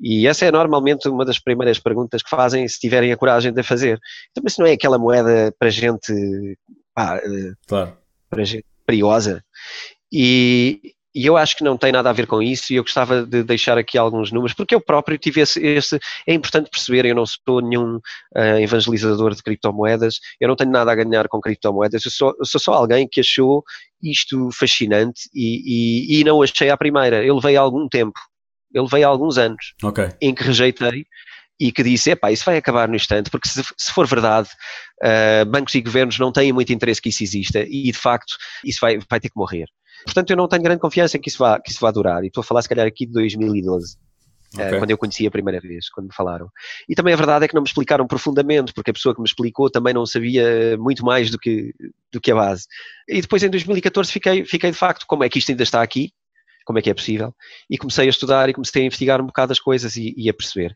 E 0.00 0.26
essa 0.26 0.46
é 0.46 0.52
normalmente 0.52 1.08
uma 1.08 1.24
das 1.24 1.38
primeiras 1.38 1.78
perguntas 1.78 2.22
que 2.22 2.30
fazem 2.30 2.66
se 2.68 2.78
tiverem 2.78 3.12
a 3.12 3.16
coragem 3.16 3.52
de 3.52 3.62
fazer. 3.62 3.98
Então, 4.30 4.42
mas 4.44 4.56
não 4.56 4.66
é 4.66 4.72
aquela 4.72 4.98
moeda 4.98 5.52
para 5.58 5.68
gente, 5.68 6.12
pá, 6.94 7.16
eh, 7.16 7.52
Claro. 7.66 7.96
para 8.30 8.44
gente 8.44 8.64
perigosa. 8.86 9.44
E, 10.12 10.94
e 11.14 11.26
eu 11.26 11.36
acho 11.36 11.56
que 11.56 11.64
não 11.64 11.76
tem 11.76 11.92
nada 11.92 12.08
a 12.08 12.12
ver 12.12 12.26
com 12.26 12.42
isso 12.42 12.72
e 12.72 12.76
eu 12.76 12.82
gostava 12.82 13.24
de 13.24 13.42
deixar 13.42 13.76
aqui 13.76 13.98
alguns 13.98 14.32
números, 14.32 14.54
porque 14.54 14.74
eu 14.74 14.80
próprio 14.80 15.18
tive 15.18 15.40
esse, 15.42 15.60
esse 15.64 15.98
é 16.26 16.32
importante 16.32 16.70
perceber, 16.70 17.04
eu 17.04 17.14
não 17.14 17.26
sou 17.26 17.60
nenhum 17.60 18.00
ah, 18.34 18.60
evangelizador 18.60 19.34
de 19.34 19.42
criptomoedas, 19.42 20.20
eu 20.40 20.48
não 20.48 20.56
tenho 20.56 20.70
nada 20.70 20.90
a 20.90 20.94
ganhar 20.94 21.28
com 21.28 21.40
criptomoedas, 21.40 22.04
eu 22.04 22.10
sou, 22.10 22.34
eu 22.38 22.46
sou 22.46 22.60
só 22.60 22.72
alguém 22.72 23.06
que 23.10 23.20
achou 23.20 23.62
isto 24.02 24.50
fascinante 24.52 25.28
e, 25.34 26.16
e, 26.16 26.20
e 26.20 26.24
não 26.24 26.42
achei 26.42 26.70
à 26.70 26.76
primeira, 26.76 27.24
eu 27.24 27.34
levei 27.34 27.56
algum 27.56 27.88
tempo, 27.88 28.18
eu 28.72 28.84
levei 28.84 29.04
alguns 29.04 29.36
anos 29.36 29.74
Ok. 29.82 30.08
em 30.20 30.34
que 30.34 30.44
rejeitei 30.44 31.04
e 31.60 31.70
que 31.70 31.82
disse, 31.82 32.10
epá, 32.10 32.32
isso 32.32 32.44
vai 32.44 32.56
acabar 32.56 32.88
no 32.88 32.96
instante, 32.96 33.30
porque 33.30 33.48
se, 33.48 33.62
se 33.76 33.92
for 33.92 34.06
verdade, 34.06 34.48
uh, 35.00 35.44
bancos 35.46 35.74
e 35.74 35.80
governos 35.80 36.18
não 36.18 36.32
têm 36.32 36.52
muito 36.52 36.72
interesse 36.72 37.00
que 37.00 37.10
isso 37.10 37.22
exista 37.22 37.60
e, 37.68 37.84
de 37.84 37.98
facto, 37.98 38.34
isso 38.64 38.80
vai, 38.80 38.98
vai 39.08 39.20
ter 39.20 39.28
que 39.28 39.36
morrer. 39.36 39.66
Portanto, 40.04 40.30
eu 40.30 40.36
não 40.36 40.48
tenho 40.48 40.62
grande 40.62 40.80
confiança 40.80 41.16
em 41.16 41.20
que 41.20 41.28
isso 41.28 41.38
vá, 41.38 41.60
que 41.60 41.70
isso 41.70 41.80
vá 41.80 41.90
durar. 41.90 42.22
E 42.24 42.28
estou 42.28 42.40
a 42.40 42.44
falar, 42.44 42.62
se 42.62 42.68
calhar, 42.68 42.86
aqui 42.86 43.06
de 43.06 43.12
2012. 43.12 43.96
Ok. 44.54 44.66
Uh, 44.66 44.78
quando 44.78 44.90
eu 44.90 44.98
conheci 44.98 45.26
a 45.26 45.30
primeira 45.30 45.60
vez, 45.60 45.88
quando 45.88 46.08
me 46.08 46.14
falaram. 46.14 46.48
E 46.88 46.94
também 46.94 47.14
a 47.14 47.16
verdade 47.16 47.44
é 47.44 47.48
que 47.48 47.54
não 47.54 47.62
me 47.62 47.68
explicaram 47.68 48.06
profundamente, 48.06 48.72
porque 48.72 48.90
a 48.90 48.94
pessoa 48.94 49.14
que 49.14 49.20
me 49.20 49.26
explicou 49.26 49.70
também 49.70 49.94
não 49.94 50.04
sabia 50.04 50.76
muito 50.78 51.04
mais 51.04 51.30
do 51.30 51.38
que, 51.38 51.72
do 52.12 52.20
que 52.20 52.30
a 52.30 52.34
base. 52.34 52.66
E 53.08 53.20
depois, 53.20 53.42
em 53.42 53.50
2014, 53.50 54.12
fiquei, 54.12 54.44
fiquei 54.44 54.70
de 54.70 54.76
facto, 54.76 55.06
como 55.06 55.24
é 55.24 55.28
que 55.28 55.38
isto 55.38 55.50
ainda 55.50 55.62
está 55.62 55.82
aqui? 55.82 56.12
Como 56.64 56.78
é 56.78 56.82
que 56.82 56.90
é 56.90 56.94
possível? 56.94 57.34
E 57.68 57.76
comecei 57.76 58.06
a 58.06 58.10
estudar 58.10 58.48
e 58.48 58.52
comecei 58.52 58.82
a 58.82 58.86
investigar 58.86 59.20
um 59.20 59.26
bocado 59.26 59.52
as 59.52 59.58
coisas 59.58 59.96
e, 59.96 60.14
e 60.16 60.28
a 60.28 60.34
perceber. 60.34 60.72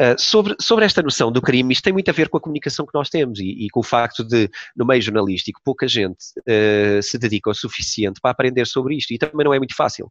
Uh, 0.00 0.18
sobre, 0.18 0.56
sobre 0.60 0.84
esta 0.84 1.02
noção 1.02 1.30
do 1.30 1.42
crime, 1.42 1.72
isto 1.72 1.84
tem 1.84 1.92
muito 1.92 2.08
a 2.08 2.14
ver 2.14 2.28
com 2.28 2.38
a 2.38 2.40
comunicação 2.40 2.86
que 2.86 2.94
nós 2.94 3.10
temos 3.10 3.38
e, 3.38 3.66
e 3.66 3.70
com 3.70 3.80
o 3.80 3.84
facto 3.84 4.24
de, 4.24 4.50
no 4.74 4.86
meio 4.86 5.02
jornalístico, 5.02 5.60
pouca 5.62 5.86
gente 5.86 6.24
uh, 6.40 7.02
se 7.02 7.18
dedica 7.18 7.50
o 7.50 7.54
suficiente 7.54 8.20
para 8.20 8.30
aprender 8.30 8.66
sobre 8.66 8.96
isto 8.96 9.12
e 9.12 9.18
também 9.18 9.44
não 9.44 9.52
é 9.52 9.58
muito 9.58 9.76
fácil. 9.76 10.10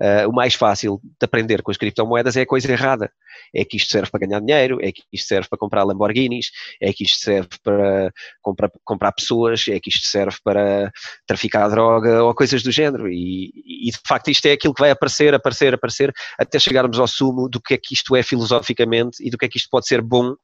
Uh, 0.00 0.28
o 0.28 0.32
mais 0.32 0.54
fácil 0.54 1.00
de 1.02 1.24
aprender 1.24 1.62
com 1.62 1.70
as 1.70 1.76
criptomoedas 1.76 2.36
é 2.36 2.42
a 2.42 2.46
coisa 2.46 2.70
errada. 2.70 3.12
É 3.54 3.64
que 3.64 3.76
isto 3.76 3.90
serve 3.92 4.10
para 4.10 4.26
ganhar 4.26 4.40
dinheiro, 4.40 4.78
é 4.82 4.90
que 4.90 5.02
isto 5.12 5.28
serve 5.28 5.48
para 5.48 5.58
comprar 5.58 5.84
Lamborghinis, 5.84 6.50
é 6.80 6.92
que 6.92 7.04
isto 7.04 7.18
serve 7.18 7.48
para 7.62 8.12
comprar, 8.42 8.70
comprar 8.84 9.12
pessoas, 9.12 9.66
é 9.68 9.78
que 9.78 9.90
isto 9.90 10.08
serve 10.08 10.36
para 10.42 10.90
traficar 11.26 11.68
droga 11.68 12.24
ou 12.24 12.34
coisas 12.34 12.62
do 12.62 12.72
género. 12.72 13.08
E, 13.08 13.52
e, 13.86 13.90
de 13.90 14.00
facto 14.06 14.30
isto 14.30 14.46
é 14.46 14.52
aquilo 14.52 14.74
que 14.74 14.82
vai 14.82 14.90
aparecer, 14.90 15.34
aparecer, 15.34 15.74
aparecer, 15.74 16.12
até 16.38 16.58
chegarmos 16.58 16.98
ao 16.98 17.06
sumo 17.06 17.48
do 17.48 17.60
que 17.60 17.74
é 17.74 17.78
que 17.78 17.94
isto 17.94 18.16
é 18.16 18.22
filosoficamente 18.22 19.16
e 19.20 19.30
do 19.30 19.38
que 19.38 19.46
é 19.46 19.48
que 19.48 19.58
isto 19.58 19.68
pode 19.70 19.86
ser 19.86 20.02
bom 20.02 20.34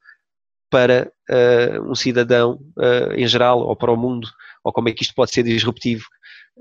para 0.69 1.11
uh, 1.29 1.91
um 1.91 1.93
cidadão 1.93 2.57
uh, 2.77 3.13
em 3.13 3.27
geral 3.27 3.59
ou 3.59 3.75
para 3.75 3.91
o 3.91 3.97
mundo, 3.97 4.29
ou 4.63 4.71
como 4.71 4.87
é 4.87 4.93
que 4.93 5.03
isto 5.03 5.13
pode 5.13 5.31
ser 5.31 5.43
disruptivo 5.43 6.05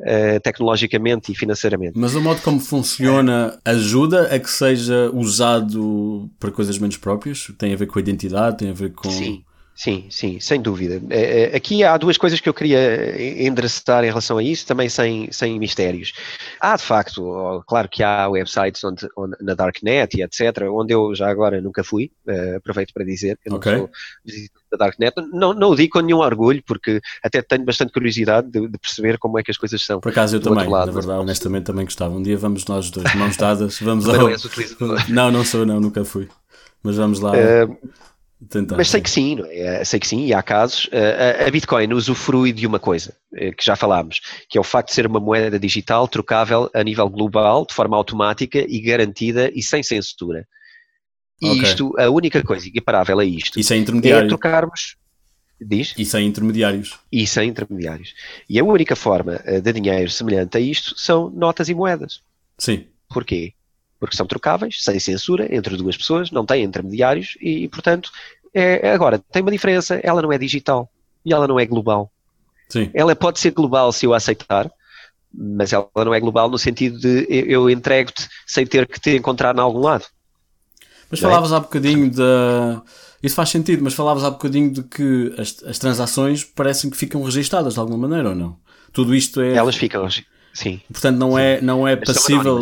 uh, 0.01 0.41
tecnologicamente 0.43 1.33
e 1.33 1.35
financeiramente. 1.35 1.99
Mas 1.99 2.15
o 2.15 2.21
modo 2.21 2.41
como 2.43 2.61
funciona 2.61 3.59
ajuda 3.65 4.35
a 4.35 4.39
que 4.39 4.51
seja 4.51 5.11
usado 5.13 6.31
para 6.39 6.51
coisas 6.51 6.79
menos 6.79 6.97
próprias? 6.97 7.51
Tem 7.59 7.73
a 7.73 7.77
ver 7.77 7.87
com 7.87 7.99
a 7.99 8.03
identidade, 8.03 8.59
tem 8.59 8.71
a 8.71 8.75
ver 8.75 8.93
com. 8.93 9.11
Sim. 9.11 9.45
Sim, 9.81 10.09
sim, 10.11 10.39
sem 10.41 10.61
dúvida. 10.61 11.01
Eh, 11.09 11.53
eh, 11.55 11.57
aqui 11.57 11.83
há 11.83 11.97
duas 11.97 12.19
coisas 12.19 12.39
que 12.39 12.47
eu 12.47 12.53
queria 12.53 13.43
endereçar 13.43 14.05
em 14.05 14.09
relação 14.09 14.37
a 14.37 14.43
isso, 14.43 14.67
também 14.67 14.91
sem, 14.91 15.33
sem 15.33 15.59
mistérios. 15.59 16.13
Há, 16.61 16.77
de 16.77 16.83
facto, 16.83 17.65
claro 17.67 17.89
que 17.89 18.03
há 18.03 18.29
websites 18.29 18.85
onde, 18.85 19.09
onde, 19.17 19.39
na 19.41 19.55
Darknet 19.55 20.19
e 20.19 20.23
etc., 20.23 20.69
onde 20.71 20.93
eu 20.93 21.15
já 21.15 21.31
agora 21.31 21.63
nunca 21.63 21.83
fui, 21.83 22.11
aproveito 22.55 22.93
para 22.93 23.07
dizer 23.07 23.39
que 23.43 23.49
eu 23.49 23.55
okay. 23.55 23.73
não 23.73 23.79
sou 23.79 23.91
visitante 24.23 24.65
da 24.71 24.77
Darknet. 24.77 25.15
Não, 25.33 25.55
não 25.55 25.71
o 25.71 25.75
digo 25.75 25.95
com 25.95 26.01
nenhum 26.01 26.19
orgulho, 26.19 26.63
porque 26.67 27.01
até 27.25 27.41
tenho 27.41 27.65
bastante 27.65 27.91
curiosidade 27.91 28.51
de, 28.51 28.69
de 28.69 28.79
perceber 28.79 29.17
como 29.17 29.39
é 29.39 29.43
que 29.43 29.51
as 29.51 29.57
coisas 29.57 29.81
são. 29.81 29.99
Por 29.99 30.11
acaso 30.13 30.37
eu 30.37 30.43
também, 30.43 30.69
lado, 30.69 30.89
na 30.89 30.93
verdade, 30.93 31.21
honestamente 31.21 31.65
também 31.65 31.87
gostava. 31.87 32.15
Um 32.15 32.23
dia 32.23 32.37
vamos 32.37 32.67
nós 32.67 32.91
dois, 32.91 33.15
mãos 33.15 33.35
dadas, 33.35 33.79
vamos 33.81 34.07
ao... 34.07 34.29
Não, 35.09 35.31
não 35.31 35.43
sou, 35.43 35.65
não, 35.65 35.81
nunca 35.81 36.05
fui. 36.05 36.29
Mas 36.83 36.97
vamos 36.97 37.21
lá. 37.21 37.33
Uh, 37.33 37.79
Tentar, 38.49 38.77
Mas 38.77 38.89
sei 38.89 39.03
que 39.03 39.11
sim, 39.11 39.39
é? 39.51 39.85
sei 39.85 40.01
que 40.01 40.07
sim, 40.07 40.25
e 40.25 40.33
há 40.33 40.43
casos. 40.43 40.89
Eh, 40.91 41.45
a 41.47 41.51
Bitcoin 41.51 41.93
usufrui 41.93 42.53
de 42.53 42.67
uma 42.67 42.79
coisa 42.79 43.15
eh, 43.35 43.53
que 43.53 43.63
já 43.63 43.77
falámos, 43.77 44.21
que 44.49 44.57
é 44.57 44.61
o 44.61 44.65
facto 44.65 44.89
de 44.89 44.95
ser 44.95 45.07
uma 45.07 45.21
moeda 45.21 45.59
digital 45.59 46.09
trocável 46.09 46.71
a 46.73 46.83
nível 46.83 47.07
global, 47.11 47.67
de 47.67 47.75
forma 47.75 47.97
automática 47.99 48.65
e 48.67 48.81
garantida 48.81 49.51
e 49.55 49.63
sem 49.63 49.83
censura. 49.83 50.49
E 51.43 51.51
okay. 51.51 51.63
isto, 51.63 51.93
a 51.99 52.09
única 52.09 52.43
coisa 52.43 52.67
equiparável 52.67 53.19
a 53.19 53.25
isto 53.25 53.61
e 53.61 53.65
sem 53.65 53.83
é 53.83 54.27
trocarmos. 54.27 54.97
Diz? 55.61 55.95
E 55.99 56.07
sem 56.07 56.27
intermediários. 56.27 56.99
E 57.13 57.27
sem 57.27 57.51
intermediários. 57.51 58.15
E 58.49 58.59
a 58.59 58.65
única 58.65 58.97
forma 58.97 59.39
eh, 59.45 59.61
de 59.61 59.73
dinheiro 59.75 60.11
semelhante 60.11 60.57
a 60.57 60.61
isto 60.61 60.99
são 60.99 61.29
notas 61.29 61.69
e 61.69 61.75
moedas. 61.75 62.23
Sim. 62.57 62.87
Porquê? 63.11 63.53
Porque 64.01 64.17
são 64.17 64.27
trocáveis, 64.27 64.83
sem 64.83 64.99
censura, 64.99 65.55
entre 65.55 65.77
duas 65.77 65.97
pessoas, 65.97 66.31
não 66.31 66.47
têm 66.47 66.65
intermediários 66.65 67.37
e, 67.41 67.69
portanto, 67.69 68.11
é, 68.55 68.89
é, 68.89 68.93
agora, 68.93 69.19
tem 69.19 69.43
uma 69.43 69.51
diferença, 69.51 70.01
ela 70.03 70.23
não 70.23 70.33
é 70.33 70.39
digital 70.39 70.91
e 71.25 71.33
ela 71.33 71.47
não 71.47 71.61
é 71.61 71.67
global. 71.67 72.11
Sim. 72.69 72.91
Ela 72.95 73.15
pode 73.15 73.39
ser 73.39 73.51
global 73.51 73.93
se 73.93 74.07
eu 74.07 74.15
aceitar, 74.15 74.71
mas 75.33 75.73
ela 75.73 75.89
não 75.97 76.15
é 76.15 76.19
global 76.19 76.49
no 76.49 76.59
sentido 76.59 76.99
de 76.99 77.27
eu 77.29 77.69
entrego-te 77.69 78.27
sem 78.47 78.67
ter 78.67 78.89
que 78.89 78.99
te 78.99 79.17
encontrar 79.17 79.55
em 79.55 79.61
algum 79.61 79.81
lado. 79.81 80.07
Mas 81.11 81.21
falavas 81.21 81.53
é? 81.53 81.57
há 81.57 81.61
bocadinho 81.61 82.11
da. 82.11 82.83
Isso 83.23 83.35
faz 83.35 83.51
sentido, 83.51 83.83
mas 83.83 83.93
falavas 83.93 84.25
há 84.25 84.31
bocadinho 84.31 84.73
de 84.73 84.83
que 84.85 85.35
as, 85.37 85.63
as 85.65 85.79
transações 85.79 86.45
parecem 86.45 86.89
que 86.89 86.97
ficam 86.97 87.23
registadas 87.23 87.75
de 87.75 87.81
alguma 87.81 88.09
maneira 88.09 88.31
ou 88.31 88.35
não? 88.35 88.57
Tudo 88.93 89.15
isto 89.15 89.41
é. 89.41 89.55
Elas 89.55 89.77
ficam, 89.77 90.09
sim. 90.55 90.81
Portanto, 90.91 91.19
não 91.19 91.33
sim. 91.33 91.41
é, 91.41 91.61
não 91.61 91.87
é 91.87 91.97
passível. 91.97 92.61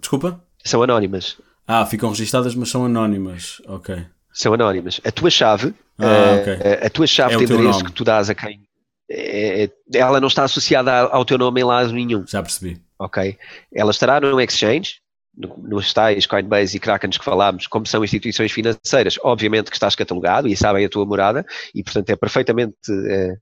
Desculpa? 0.00 0.42
São 0.64 0.82
anónimas. 0.82 1.36
Ah, 1.66 1.86
ficam 1.86 2.10
registadas, 2.10 2.54
mas 2.54 2.68
são 2.68 2.84
anónimas. 2.84 3.60
Ok. 3.66 4.04
São 4.32 4.54
anónimas. 4.54 5.00
A 5.04 5.12
tua 5.12 5.30
chave, 5.30 5.74
ah, 5.98 6.38
okay. 6.40 6.52
a, 6.54 6.68
eh, 6.68 6.86
a, 6.86 6.90
tua 6.90 7.06
chave 7.06 7.34
é 7.34 7.38
de 7.38 7.44
endereço 7.44 7.84
que 7.84 7.92
tu 7.92 8.04
dás 8.04 8.30
a 8.30 8.34
quem, 8.34 8.62
é, 9.10 9.70
ela 9.94 10.20
não 10.20 10.28
está 10.28 10.44
associada 10.44 10.92
ao 10.92 11.24
teu 11.24 11.36
nome 11.36 11.60
em 11.60 11.64
lado 11.64 11.92
nenhum. 11.92 12.24
Já 12.26 12.42
percebi. 12.42 12.80
Ok. 12.98 13.36
Ela 13.72 13.90
estará 13.90 14.20
no 14.20 14.40
exchange, 14.40 15.00
nos 15.36 15.92
tais 15.92 16.26
Coinbase 16.26 16.76
e 16.76 16.80
Krakens 16.80 17.18
que 17.18 17.24
falámos, 17.24 17.66
como 17.66 17.86
são 17.86 18.04
instituições 18.04 18.52
financeiras, 18.52 19.18
obviamente 19.22 19.70
que 19.70 19.76
estás 19.76 19.94
catalogado 19.94 20.48
e 20.48 20.56
sabem 20.56 20.84
a 20.84 20.88
tua 20.88 21.04
morada 21.04 21.44
e, 21.74 21.82
portanto, 21.82 22.10
é 22.10 22.16
perfeitamente 22.16 22.74
é, 23.08 23.34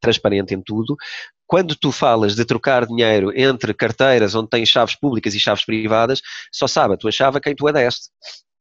transparente 0.00 0.54
em 0.54 0.60
tudo. 0.60 0.96
Quando 1.46 1.76
tu 1.76 1.92
falas 1.92 2.34
de 2.34 2.44
trocar 2.44 2.86
dinheiro 2.86 3.32
entre 3.34 3.74
carteiras 3.74 4.34
onde 4.34 4.48
tens 4.48 4.68
chaves 4.68 4.94
públicas 4.94 5.34
e 5.34 5.40
chaves 5.40 5.64
privadas, 5.64 6.20
só 6.50 6.66
sabe 6.66 6.94
a 6.94 6.96
tua 6.96 7.12
chave 7.12 7.38
a 7.38 7.40
quem 7.40 7.54
tu 7.54 7.66
a 7.68 7.72
deste. 7.72 8.08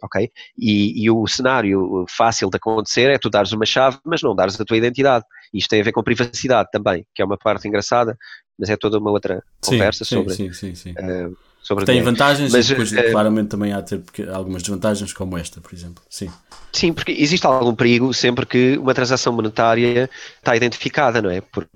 Ok? 0.01 0.29
E, 0.57 1.01
e, 1.01 1.09
o 1.09 1.25
cenário 1.27 2.05
fácil 2.09 2.49
de 2.49 2.57
acontecer 2.57 3.09
é 3.09 3.17
tu 3.17 3.29
dares 3.29 3.53
uma 3.53 3.65
chave, 3.65 3.97
mas 4.03 4.21
não 4.21 4.35
dares 4.35 4.59
a 4.59 4.65
tua 4.65 4.75
identidade. 4.75 5.23
Isto 5.53 5.69
tem 5.69 5.79
a 5.79 5.83
ver 5.83 5.93
com 5.93 6.03
privacidade 6.03 6.67
também, 6.73 7.07
que 7.15 7.21
é 7.21 7.25
uma 7.25 7.37
parte 7.37 7.69
engraçada, 7.69 8.17
mas 8.59 8.69
é 8.69 8.75
toda 8.75 8.99
uma 8.99 9.11
outra 9.11 9.41
conversa 9.63 10.03
sim, 10.03 10.15
sobre. 10.15 10.33
Sim, 10.33 10.51
sim, 10.51 10.75
sim. 10.75 10.91
Uh, 10.91 11.37
sobre 11.63 11.85
tem 11.85 12.01
vantagens 12.03 12.51
mas, 12.51 12.65
e 12.65 12.69
depois 12.69 12.91
uh, 12.91 13.11
claramente 13.11 13.47
também 13.47 13.73
há 13.73 13.81
ter 13.81 14.03
algumas 14.31 14.61
desvantagens, 14.61 15.13
como 15.13 15.37
esta, 15.37 15.61
por 15.61 15.73
exemplo. 15.73 16.03
Sim. 16.09 16.29
Sim, 16.71 16.91
porque 16.91 17.11
existe 17.11 17.45
algum 17.45 17.73
perigo 17.73 18.13
sempre 18.13 18.45
que 18.45 18.77
uma 18.77 18.93
transação 18.93 19.31
monetária 19.31 20.09
está 20.37 20.55
identificada, 20.55 21.21
não 21.21 21.29
é? 21.29 21.39
Porque, 21.39 21.69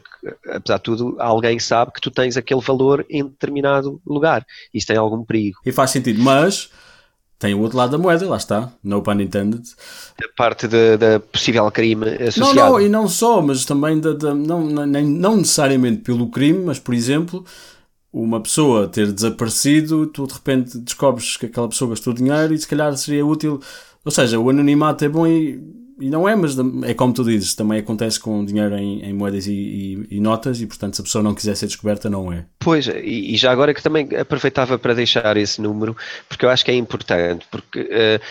apesar 0.49 0.77
de 0.77 0.84
tudo, 0.84 1.15
alguém 1.19 1.59
sabe 1.59 1.91
que 1.93 2.01
tu 2.01 2.11
tens 2.11 2.35
aquele 2.35 2.61
valor 2.61 3.05
em 3.09 3.23
determinado 3.23 4.01
lugar. 4.05 4.45
Isso 4.73 4.88
tem 4.88 4.97
algum 4.97 5.23
perigo. 5.23 5.59
E 5.65 5.72
faz 5.72 5.91
sentido, 5.91 6.22
mas 6.22 6.69
tem 7.39 7.53
o 7.53 7.61
outro 7.61 7.77
lado 7.77 7.91
da 7.91 7.97
moeda, 7.99 8.27
lá 8.27 8.38
está, 8.38 8.72
no 8.84 9.03
pun 9.03 9.22
intended. 9.22 9.61
A 10.19 10.35
parte 10.35 10.68
da 10.68 11.19
possível 11.31 11.69
crime 11.69 12.09
associado. 12.15 12.55
Não, 12.55 12.69
não, 12.72 12.81
e 12.81 12.89
não 12.89 13.07
só, 13.07 13.41
mas 13.41 13.64
também 13.64 13.99
da, 13.99 14.14
da 14.14 14.34
não, 14.34 14.65
não, 14.65 14.85
não 14.85 15.38
necessariamente 15.38 16.01
pelo 16.01 16.31
crime, 16.31 16.65
mas 16.65 16.80
por 16.80 16.95
exemplo, 16.95 17.45
uma 18.23 18.41
pessoa 18.41 18.88
ter 18.88 19.11
desaparecido, 19.11 20.07
tu 20.07 20.26
de 20.26 20.34
repente 20.34 20.77
descobres 20.80 21.38
que 21.38 21.45
aquela 21.45 21.69
pessoa 21.69 21.91
gastou 21.91 22.14
dinheiro 22.14 22.53
e 22.53 22.57
se 22.57 22.68
calhar 22.68 22.95
seria 22.98 23.26
útil. 23.26 23.61
Ou 24.03 24.11
seja, 24.11 24.39
o 24.39 24.49
anonimato 24.49 25.03
é 25.06 25.10
bom 25.10 25.27
e, 25.27 25.61
e 25.99 26.10
não 26.10 26.27
é, 26.27 26.35
mas 26.35 26.56
é 26.84 26.94
como 26.94 27.14
tu 27.14 27.23
dizes, 27.23 27.56
também 27.56 27.80
acontece 27.80 28.19
com 28.19 28.44
dinheiro 28.45 28.76
em, 28.76 29.03
em 29.03 29.14
moedas 29.14 29.48
e, 29.48 29.52
e, 29.52 30.18
e, 30.18 30.19
notas 30.19 30.61
e, 30.61 30.65
portanto, 30.65 30.95
se 30.95 31.02
a 31.02 31.03
pessoa 31.03 31.23
não 31.23 31.35
quiser 31.35 31.56
ser 31.56 31.68
descoberta, 31.68 32.10
não 32.10 32.31
é. 32.31 32.45
Pois, 32.60 32.88
e, 32.88 33.35
já 33.35 33.52
agora 33.52 33.73
que 33.73 33.84
também 33.84 34.07
aproveitava 34.15 34.80
para 34.80 34.94
deixar 34.94 35.35
esse 35.38 35.61
número, 35.61 35.95
porque 36.30 36.45
eu 36.45 36.49
acho 36.49 36.64
que 36.64 36.72
é 36.72 36.76
importante, 36.76 37.45
porque 37.52 37.81
uh, 37.81 38.22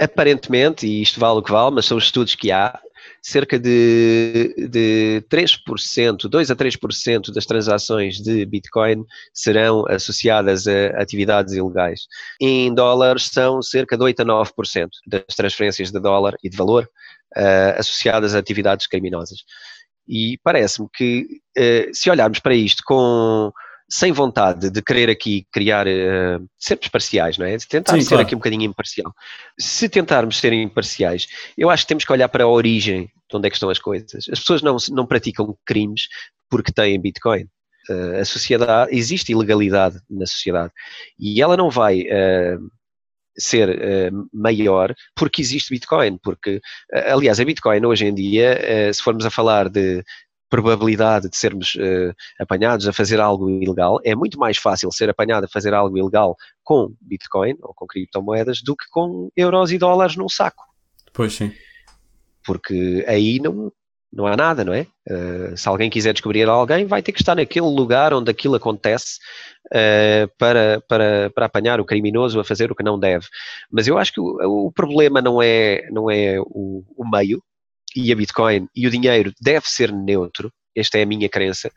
aparentemente, 0.00 0.86
e 0.86 1.02
isto 1.02 1.20
vale 1.20 1.38
o 1.38 1.42
que 1.42 1.52
vale, 1.52 1.74
mas 1.74 1.86
são 1.86 1.96
os 1.96 2.04
estudos 2.04 2.34
que 2.34 2.50
há, 2.50 2.78
cerca 3.24 3.58
de, 3.58 4.54
de 4.68 5.24
3%, 5.30 6.28
2 6.28 6.50
a 6.50 6.54
3% 6.54 7.32
das 7.32 7.46
transações 7.46 8.16
de 8.18 8.44
Bitcoin 8.44 9.02
serão 9.32 9.86
associadas 9.88 10.66
a 10.66 10.88
atividades 11.00 11.54
ilegais. 11.54 12.02
Em 12.38 12.72
dólares 12.74 13.30
são 13.32 13.62
cerca 13.62 13.96
de 13.96 14.04
8 14.04 14.20
a 14.20 14.24
9% 14.26 14.88
das 15.06 15.34
transferências 15.34 15.90
de 15.90 15.98
dólar 15.98 16.36
e 16.44 16.50
de 16.50 16.56
valor 16.56 16.84
uh, 17.34 17.80
associadas 17.80 18.34
a 18.34 18.38
atividades 18.38 18.86
criminosas. 18.86 19.38
E 20.06 20.38
parece-me 20.44 20.86
que, 20.92 21.26
uh, 21.56 21.94
se 21.94 22.10
olharmos 22.10 22.40
para 22.40 22.54
isto 22.54 22.82
com 22.84 23.50
sem 23.94 24.10
vontade 24.10 24.70
de 24.70 24.82
querer 24.82 25.08
aqui 25.08 25.46
criar 25.52 25.86
uh, 25.86 26.44
sermos 26.58 26.88
parciais, 26.88 27.38
não 27.38 27.46
é? 27.46 27.56
De 27.56 27.68
tentar 27.68 27.92
Sim, 27.92 28.00
ser 28.00 28.08
claro. 28.08 28.22
aqui 28.22 28.34
um 28.34 28.38
bocadinho 28.38 28.64
imparcial. 28.64 29.14
Se 29.56 29.88
tentarmos 29.88 30.38
ser 30.38 30.52
imparciais, 30.52 31.28
eu 31.56 31.70
acho 31.70 31.84
que 31.84 31.88
temos 31.88 32.04
que 32.04 32.10
olhar 32.10 32.28
para 32.28 32.42
a 32.42 32.48
origem 32.48 33.04
de 33.30 33.36
onde 33.36 33.46
é 33.46 33.50
que 33.50 33.54
estão 33.54 33.70
as 33.70 33.78
coisas. 33.78 34.28
As 34.28 34.40
pessoas 34.40 34.62
não, 34.62 34.76
não 34.90 35.06
praticam 35.06 35.56
crimes 35.64 36.08
porque 36.50 36.72
têm 36.72 37.00
Bitcoin. 37.00 37.44
Uh, 37.88 38.20
a 38.20 38.24
sociedade, 38.24 38.96
existe 38.96 39.30
ilegalidade 39.30 40.00
na 40.10 40.26
sociedade 40.26 40.72
e 41.16 41.40
ela 41.40 41.56
não 41.56 41.70
vai 41.70 42.00
uh, 42.00 42.58
ser 43.38 43.68
uh, 43.68 44.28
maior 44.32 44.92
porque 45.14 45.40
existe 45.40 45.70
Bitcoin, 45.70 46.18
porque, 46.20 46.60
aliás, 46.92 47.38
a 47.38 47.44
Bitcoin 47.44 47.86
hoje 47.86 48.06
em 48.06 48.14
dia, 48.14 48.92
se 48.92 49.00
formos 49.00 49.24
a 49.24 49.30
falar 49.30 49.68
de 49.68 50.02
probabilidade 50.54 51.28
de 51.28 51.36
sermos 51.36 51.74
uh, 51.74 52.14
apanhados 52.38 52.86
a 52.86 52.92
fazer 52.92 53.18
algo 53.18 53.50
ilegal, 53.50 53.98
é 54.04 54.14
muito 54.14 54.38
mais 54.38 54.56
fácil 54.56 54.92
ser 54.92 55.10
apanhado 55.10 55.44
a 55.46 55.48
fazer 55.48 55.74
algo 55.74 55.98
ilegal 55.98 56.36
com 56.62 56.94
Bitcoin 57.00 57.56
ou 57.60 57.74
com 57.74 57.88
criptomoedas 57.88 58.62
do 58.62 58.76
que 58.76 58.88
com 58.88 59.32
euros 59.36 59.72
e 59.72 59.78
dólares 59.78 60.14
num 60.14 60.28
saco. 60.28 60.62
Pois 61.12 61.32
sim. 61.32 61.50
Porque 62.46 63.04
aí 63.08 63.40
não, 63.40 63.72
não 64.12 64.28
há 64.28 64.36
nada, 64.36 64.64
não 64.64 64.72
é? 64.72 64.86
Uh, 65.10 65.56
se 65.56 65.68
alguém 65.68 65.90
quiser 65.90 66.12
descobrir 66.12 66.48
alguém, 66.48 66.86
vai 66.86 67.02
ter 67.02 67.10
que 67.10 67.20
estar 67.20 67.34
naquele 67.34 67.66
lugar 67.66 68.14
onde 68.14 68.30
aquilo 68.30 68.54
acontece 68.54 69.18
uh, 69.72 70.30
para, 70.38 70.80
para, 70.88 71.30
para 71.30 71.46
apanhar 71.46 71.80
o 71.80 71.84
criminoso 71.84 72.38
a 72.38 72.44
fazer 72.44 72.70
o 72.70 72.76
que 72.76 72.84
não 72.84 72.96
deve. 72.96 73.26
Mas 73.68 73.88
eu 73.88 73.98
acho 73.98 74.12
que 74.12 74.20
o, 74.20 74.66
o 74.66 74.70
problema 74.70 75.20
não 75.20 75.42
é, 75.42 75.82
não 75.90 76.08
é 76.08 76.38
o, 76.38 76.84
o 76.96 77.10
meio, 77.10 77.42
e 77.94 78.12
a 78.12 78.16
Bitcoin 78.16 78.68
e 78.74 78.86
o 78.86 78.90
dinheiro 78.90 79.32
deve 79.40 79.68
ser 79.68 79.92
neutro, 79.92 80.52
esta 80.76 80.98
é 80.98 81.02
a 81.02 81.06
minha 81.06 81.28
crença. 81.28 81.70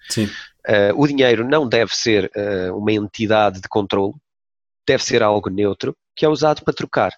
Uh, 0.68 0.94
o 0.96 1.08
dinheiro 1.08 1.48
não 1.48 1.68
deve 1.68 1.96
ser 1.96 2.32
uh, 2.36 2.76
uma 2.76 2.92
entidade 2.92 3.62
de 3.62 3.70
controle, 3.70 4.14
deve 4.88 5.04
ser 5.04 5.22
algo 5.22 5.50
neutro 5.50 5.96
que 6.16 6.26
é 6.26 6.30
usado 6.30 6.64
para 6.64 6.74
trocar. 6.74 7.12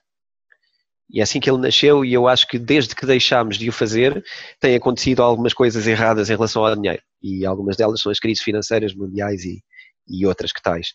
E 1.10 1.20
é 1.20 1.24
assim 1.24 1.40
que 1.40 1.50
ele 1.50 1.58
nasceu, 1.58 2.06
e 2.06 2.14
eu 2.14 2.28
acho 2.28 2.48
que 2.48 2.60
desde 2.60 2.94
que 2.94 3.06
deixámos 3.06 3.58
de 3.58 3.68
o 3.68 3.72
fazer, 3.72 4.24
tem 4.60 4.76
acontecido 4.76 5.24
algumas 5.24 5.54
coisas 5.54 5.88
erradas 5.88 6.30
em 6.30 6.34
relação 6.34 6.64
ao 6.64 6.76
dinheiro. 6.76 7.02
E 7.22 7.46
algumas 7.46 7.76
delas 7.76 8.00
são 8.00 8.12
as 8.12 8.20
crises 8.20 8.44
financeiras 8.44 8.94
mundiais 8.94 9.44
e, 9.44 9.64
e 10.10 10.26
outras 10.26 10.52
que 10.52 10.62
tais. 10.62 10.94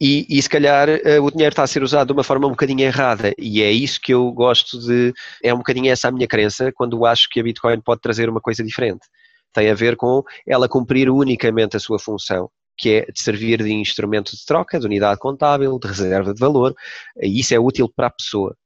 E, 0.00 0.26
e 0.30 0.40
se 0.40 0.48
calhar 0.48 0.88
uh, 0.88 1.22
o 1.22 1.30
dinheiro 1.30 1.52
está 1.52 1.62
a 1.62 1.66
ser 1.66 1.82
usado 1.82 2.08
de 2.08 2.12
uma 2.12 2.24
forma 2.24 2.46
um 2.46 2.50
bocadinho 2.50 2.80
errada, 2.80 3.34
e 3.38 3.62
é 3.62 3.70
isso 3.70 4.00
que 4.00 4.14
eu 4.14 4.30
gosto 4.32 4.78
de. 4.78 5.12
É 5.42 5.52
um 5.52 5.58
bocadinho 5.58 5.90
essa 5.90 6.08
a 6.08 6.12
minha 6.12 6.26
crença 6.26 6.72
quando 6.72 7.04
acho 7.04 7.28
que 7.30 7.38
a 7.38 7.42
Bitcoin 7.42 7.80
pode 7.80 8.00
trazer 8.00 8.28
uma 8.28 8.40
coisa 8.40 8.64
diferente. 8.64 9.06
Tem 9.52 9.68
a 9.68 9.74
ver 9.74 9.96
com 9.96 10.22
ela 10.46 10.68
cumprir 10.68 11.10
unicamente 11.10 11.76
a 11.76 11.80
sua 11.80 11.98
função, 11.98 12.48
que 12.78 12.90
é 12.90 13.12
de 13.12 13.20
servir 13.20 13.62
de 13.62 13.72
instrumento 13.72 14.34
de 14.34 14.44
troca, 14.46 14.78
de 14.80 14.86
unidade 14.86 15.20
contábil, 15.20 15.78
de 15.78 15.88
reserva 15.88 16.32
de 16.32 16.40
valor, 16.40 16.74
e 17.20 17.40
isso 17.40 17.54
é 17.54 17.58
útil 17.58 17.88
para 17.94 18.06
a 18.06 18.10
pessoa. 18.10 18.56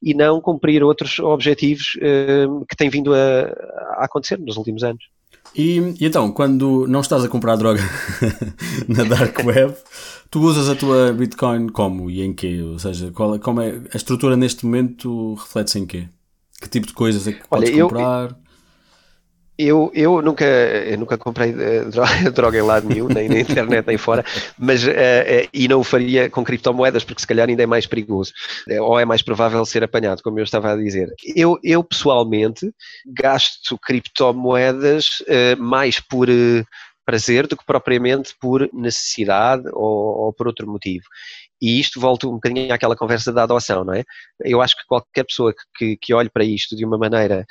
E 0.00 0.14
não 0.14 0.40
cumprir 0.40 0.84
outros 0.84 1.18
objetivos 1.18 1.96
uh, 1.96 2.64
que 2.66 2.76
têm 2.76 2.88
vindo 2.88 3.12
a, 3.12 3.18
a 3.98 4.04
acontecer 4.04 4.38
nos 4.38 4.56
últimos 4.56 4.84
anos. 4.84 5.04
E, 5.54 5.78
e, 6.00 6.06
então, 6.06 6.32
quando 6.32 6.86
não 6.88 7.00
estás 7.00 7.24
a 7.24 7.28
comprar 7.28 7.56
droga 7.56 7.80
na 8.88 9.04
Dark 9.04 9.38
Web, 9.44 9.74
tu 10.30 10.40
usas 10.40 10.68
a 10.68 10.74
tua 10.74 11.12
Bitcoin 11.12 11.68
como 11.68 12.10
e 12.10 12.22
em 12.22 12.32
quê? 12.32 12.60
Ou 12.62 12.78
seja, 12.78 13.10
qual, 13.12 13.38
como 13.38 13.60
é, 13.60 13.80
a 13.92 13.96
estrutura 13.96 14.36
neste 14.36 14.66
momento 14.66 15.34
reflete-se 15.34 15.78
em 15.78 15.86
quê? 15.86 16.08
Que 16.60 16.68
tipo 16.68 16.86
de 16.86 16.92
coisas 16.92 17.26
é 17.26 17.32
que 17.32 17.42
Olha, 17.50 17.62
podes 17.62 17.82
comprar? 17.82 18.30
Eu, 18.30 18.36
eu, 19.58 19.90
eu 19.94 20.20
nunca, 20.20 20.44
eu 20.44 20.98
nunca 20.98 21.16
comprei 21.16 21.52
uh, 21.54 22.30
droga, 22.32 22.58
em 22.58 22.62
lado 22.62 22.88
nenhum, 22.88 23.08
nem 23.08 23.28
na 23.28 23.40
internet, 23.40 23.86
nem 23.86 23.96
fora, 23.96 24.24
mas, 24.58 24.84
uh, 24.84 24.90
uh, 24.90 25.48
e 25.52 25.68
não 25.68 25.80
o 25.80 25.84
faria 25.84 26.28
com 26.28 26.44
criptomoedas, 26.44 27.04
porque 27.04 27.20
se 27.20 27.26
calhar 27.26 27.48
ainda 27.48 27.62
é 27.62 27.66
mais 27.66 27.86
perigoso, 27.86 28.32
ou 28.80 28.98
é 28.98 29.04
mais 29.04 29.22
provável 29.22 29.64
ser 29.64 29.84
apanhado, 29.84 30.22
como 30.22 30.38
eu 30.38 30.44
estava 30.44 30.72
a 30.72 30.76
dizer. 30.76 31.12
Eu, 31.36 31.58
eu 31.62 31.82
pessoalmente, 31.84 32.70
gasto 33.06 33.78
criptomoedas 33.78 35.22
mais 35.58 36.00
por 36.00 36.28
prazer 37.04 37.46
do 37.46 37.56
que 37.56 37.64
propriamente 37.64 38.34
por 38.40 38.68
necessidade 38.72 39.64
ou, 39.72 40.24
ou 40.24 40.32
por 40.32 40.46
outro 40.46 40.66
motivo. 40.66 41.04
E 41.60 41.80
isto 41.80 42.00
volta 42.00 42.26
um 42.26 42.32
bocadinho 42.32 42.72
àquela 42.72 42.96
conversa 42.96 43.32
da 43.32 43.44
adoção, 43.44 43.84
não 43.84 43.94
é? 43.94 44.04
Eu 44.40 44.60
acho 44.60 44.76
que 44.76 44.86
qualquer 44.86 45.24
pessoa 45.24 45.54
que, 45.76 45.96
que 45.96 46.12
olhe 46.12 46.28
para 46.28 46.44
isto 46.44 46.76
de 46.76 46.84
uma 46.84 46.98
maneira 46.98 47.46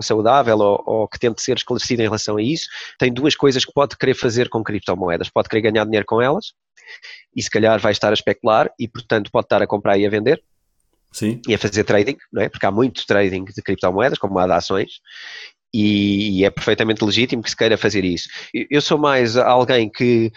saudável 0.00 0.58
ou, 0.58 0.82
ou, 0.86 1.08
que 1.08 1.18
tente 1.18 1.42
ser 1.42 1.56
esclarecida 1.56 2.02
em 2.02 2.06
relação 2.06 2.36
a 2.36 2.42
isso, 2.42 2.66
tem 2.98 3.12
duas 3.12 3.36
coisas 3.36 3.64
que 3.64 3.72
pode 3.72 3.96
querer 3.96 4.14
fazer 4.14 4.48
com 4.48 4.64
criptomoedas. 4.64 5.30
Pode 5.30 5.48
querer 5.48 5.70
ganhar 5.70 5.84
dinheiro 5.84 6.06
com 6.06 6.20
elas 6.20 6.52
e 7.34 7.42
se 7.42 7.50
calhar 7.50 7.78
vai 7.78 7.92
estar 7.92 8.10
a 8.10 8.14
especular 8.14 8.70
e, 8.78 8.88
portanto, 8.88 9.30
pode 9.30 9.46
estar 9.46 9.62
a 9.62 9.66
comprar 9.66 9.98
e 9.98 10.06
a 10.06 10.10
vender. 10.10 10.42
Sim. 11.12 11.40
E 11.46 11.54
a 11.54 11.58
fazer 11.58 11.84
trading, 11.84 12.16
não 12.32 12.42
é? 12.42 12.48
Porque 12.48 12.66
há 12.66 12.72
muito 12.72 13.06
trading 13.06 13.44
de 13.44 13.62
criptomoedas, 13.62 14.18
como 14.18 14.36
há 14.38 14.46
de 14.46 14.52
ações, 14.52 15.00
e, 15.72 16.44
é 16.44 16.50
perfeitamente 16.50 17.04
legítimo 17.04 17.42
que 17.42 17.50
se 17.50 17.56
queira 17.56 17.76
fazer 17.76 18.04
isso. 18.04 18.28
Eu 18.70 18.80
sou 18.80 18.96
mais 18.96 19.36
alguém 19.36 19.90
que 19.90 20.30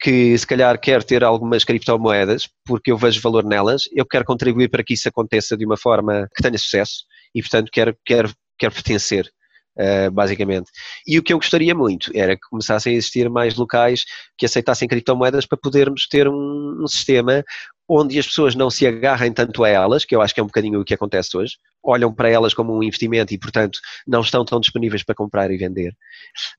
que 0.00 0.36
se 0.36 0.46
calhar 0.46 0.80
quer 0.80 1.04
ter 1.04 1.22
algumas 1.22 1.62
criptomoedas 1.62 2.48
porque 2.64 2.90
eu 2.90 2.96
vejo 2.96 3.20
valor 3.20 3.44
nelas, 3.44 3.82
eu 3.92 4.06
quero 4.06 4.24
contribuir 4.24 4.68
para 4.70 4.82
que 4.82 4.94
isso 4.94 5.08
aconteça 5.08 5.56
de 5.56 5.66
uma 5.66 5.76
forma 5.76 6.28
que 6.34 6.42
tenha 6.42 6.56
sucesso 6.56 7.04
e, 7.34 7.42
portanto, 7.42 7.70
quero, 7.72 7.96
quero, 8.04 8.32
quero 8.58 8.74
pertencer. 8.74 9.30
Uh, 9.78 10.10
basicamente. 10.10 10.68
E 11.06 11.16
o 11.16 11.22
que 11.22 11.32
eu 11.32 11.38
gostaria 11.38 11.74
muito 11.74 12.10
era 12.14 12.34
que 12.34 12.42
começassem 12.50 12.92
a 12.92 12.96
existir 12.96 13.30
mais 13.30 13.54
locais 13.54 14.04
que 14.36 14.44
aceitassem 14.44 14.88
criptomoedas 14.88 15.46
para 15.46 15.56
podermos 15.56 16.06
ter 16.08 16.28
um, 16.28 16.82
um 16.82 16.86
sistema 16.88 17.42
onde 17.88 18.18
as 18.18 18.26
pessoas 18.26 18.54
não 18.54 18.68
se 18.68 18.86
agarrem 18.86 19.32
tanto 19.32 19.64
a 19.64 19.68
elas, 19.68 20.04
que 20.04 20.14
eu 20.14 20.20
acho 20.20 20.34
que 20.34 20.40
é 20.40 20.42
um 20.42 20.46
bocadinho 20.46 20.80
o 20.80 20.84
que 20.84 20.92
acontece 20.92 21.36
hoje, 21.36 21.54
olham 21.82 22.12
para 22.12 22.28
elas 22.28 22.54
como 22.54 22.76
um 22.76 22.82
investimento 22.82 23.32
e, 23.32 23.38
portanto, 23.38 23.78
não 24.06 24.20
estão 24.20 24.44
tão 24.44 24.60
disponíveis 24.60 25.02
para 25.02 25.14
comprar 25.14 25.50
e 25.50 25.56
vender. 25.56 25.96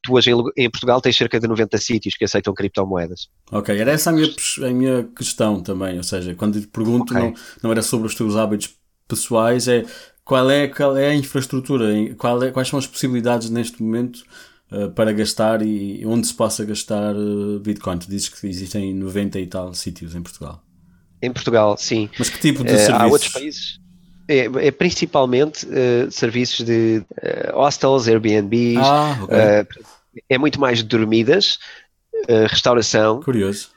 Tu 0.03 0.14
hoje 0.14 0.31
em, 0.57 0.69
Portugal 0.69 1.02
tens 1.02 1.15
cerca 1.15 1.39
de 1.39 1.48
90 1.48 1.77
sítios 1.77 2.15
que 2.15 2.26
aceitam 2.26 2.53
criptomoedas. 2.53 3.30
Ok, 3.52 3.77
era 3.77 3.91
essa 3.91 4.10
a 4.10 4.14
minha, 4.14 4.27
a 4.64 4.69
minha 4.69 5.03
questão 5.15 5.61
também, 5.61 5.98
ou 5.98 6.03
seja, 6.03 6.34
quando 6.35 6.60
te 6.60 6.68
pergunto 6.68 7.14
okay. 7.14 7.30
não, 7.30 7.34
não 7.64 7.72
era 7.72 7.81
sobre 7.81 8.07
os 8.07 8.15
teus 8.15 8.35
hábitos 8.35 8.76
pessoais, 9.07 9.68
é 9.68 9.85
qual 10.23 10.49
é, 10.49 10.68
qual 10.68 10.98
é 10.98 11.10
a 11.10 11.15
infraestrutura, 11.15 11.88
qual 12.15 12.41
é, 12.43 12.52
quais 12.52 12.68
são 12.68 12.80
as 12.80 12.88
possibilidades 12.88 13.49
neste 13.49 13.84
momento 13.84 14.23
uh, 14.72 14.89
para 14.91 15.11
gastar 15.11 15.61
e 15.61 16.06
onde 16.06 16.27
se 16.27 16.34
possa 16.34 16.64
gastar 16.65 17.15
uh, 17.15 17.60
Bitcoin. 17.60 17.98
Tu 17.98 18.10
dizes 18.10 18.30
que 18.30 18.48
existem 18.48 18.93
90 18.93 19.39
e 19.39 19.48
tal 19.48 19.73
sítios 19.73 20.15
em 20.15 20.22
Portugal. 20.22 20.64
Em 21.22 21.31
Portugal, 21.31 21.76
sim. 21.77 22.10
Mas 22.18 22.30
que 22.30 22.39
tipo 22.39 22.64
de 22.64 22.73
uh, 22.73 22.77
serviços? 22.77 23.02
Há 23.02 23.07
outros 23.07 23.34
países. 23.34 23.80
É, 24.31 24.67
é 24.67 24.71
principalmente 24.71 25.65
uh, 25.65 26.11
serviços 26.11 26.65
de 26.65 27.03
uh, 27.11 27.55
hostels, 27.55 28.07
Airbnb. 28.07 28.75
Ah, 28.77 29.19
okay. 29.23 29.83
é 30.29 30.37
muito 30.37 30.59
mais 30.59 30.79
de 30.79 30.85
dormidas, 30.85 31.59
restauração. 32.49 33.21
Curioso. 33.21 33.69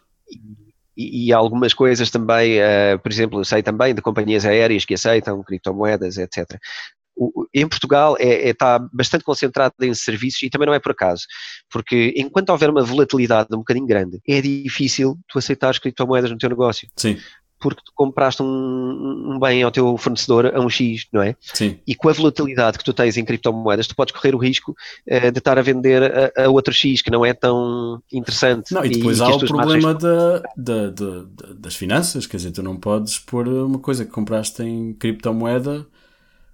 E, 0.97 1.28
e, 1.28 1.32
algumas 1.32 1.74
coisas 1.74 2.09
também, 2.09 2.59
por 3.02 3.10
exemplo, 3.10 3.40
eu 3.40 3.44
sei 3.44 3.62
também 3.62 3.94
de 3.94 4.01
companhias 4.01 4.44
aéreas 4.47 4.85
que 4.85 4.94
aceitam 4.94 5.43
criptomoedas, 5.43 6.18
etc 6.18 6.59
em 7.52 7.68
Portugal 7.68 8.16
é, 8.18 8.26
é, 8.26 8.51
está 8.51 8.78
bastante 8.93 9.24
concentrado 9.24 9.74
em 9.81 9.94
serviços 9.94 10.43
e 10.43 10.51
também 10.51 10.66
não 10.66 10.74
é 10.74 10.81
por 10.81 10.93
acaso, 10.93 11.24
porque 11.70 12.12
enquanto 12.16 12.51
houver 12.51 12.70
uma 12.70 12.82
volatilidade 12.82 13.48
um 13.52 13.59
bocadinho 13.59 13.86
grande, 13.86 14.20
é 14.28 14.40
difícil 14.40 15.16
tu 15.28 15.39
aceitar 15.39 15.70
as 15.70 15.78
criptomoedas 15.78 16.31
no 16.31 16.39
teu 16.39 16.48
negócio. 16.48 16.89
Sim. 16.97 17.18
Porque 17.65 17.81
tu 17.82 17.93
compraste 17.95 18.43
um, 18.43 19.32
um, 19.32 19.39
bem 19.41 19.62
ao 19.62 19.70
teu 19.70 19.97
fornecedor 19.97 20.53
a 20.55 20.61
um 20.61 20.69
X, 20.69 21.07
não 21.11 21.23
é? 21.23 21.35
Sim. 21.41 21.78
E 21.86 21.95
com 21.95 22.11
a 22.11 22.12
volatilidade 22.12 22.77
que 22.77 22.85
tu 22.85 22.93
tens 22.93 23.16
em 23.16 23.24
criptomoedas, 23.24 23.86
tu 23.86 23.97
podes 23.97 24.15
correr 24.15 24.35
o 24.35 24.39
risco 24.39 24.73
uh, 25.09 25.32
de 25.32 25.39
estar 25.39 25.59
a 25.59 25.62
vender 25.62 26.03
a, 26.36 26.45
a, 26.45 26.51
outro 26.51 26.74
X 26.74 27.01
que 27.01 27.11
não 27.11 27.24
é 27.24 27.32
tão 27.32 28.03
interessante. 28.12 28.74
Não, 28.74 28.85
e 28.85 28.91
depois 28.91 29.19
e 29.19 29.23
há 29.23 29.28
o 29.28 29.39
problema 29.39 29.95
da, 29.95 30.43
da, 30.55 30.91
da, 30.91 31.24
das 31.57 31.74
finanças, 31.74 32.27
quer 32.27 32.36
dizer, 32.36 32.53
tu 32.53 32.62
não 32.62 32.77
podes 32.77 33.19
pôr 33.19 33.49
uma 33.49 33.78
coisa 33.78 34.05
que 34.05 34.11
compraste 34.11 34.62
em 34.62 34.93
criptomoeda 34.93 35.86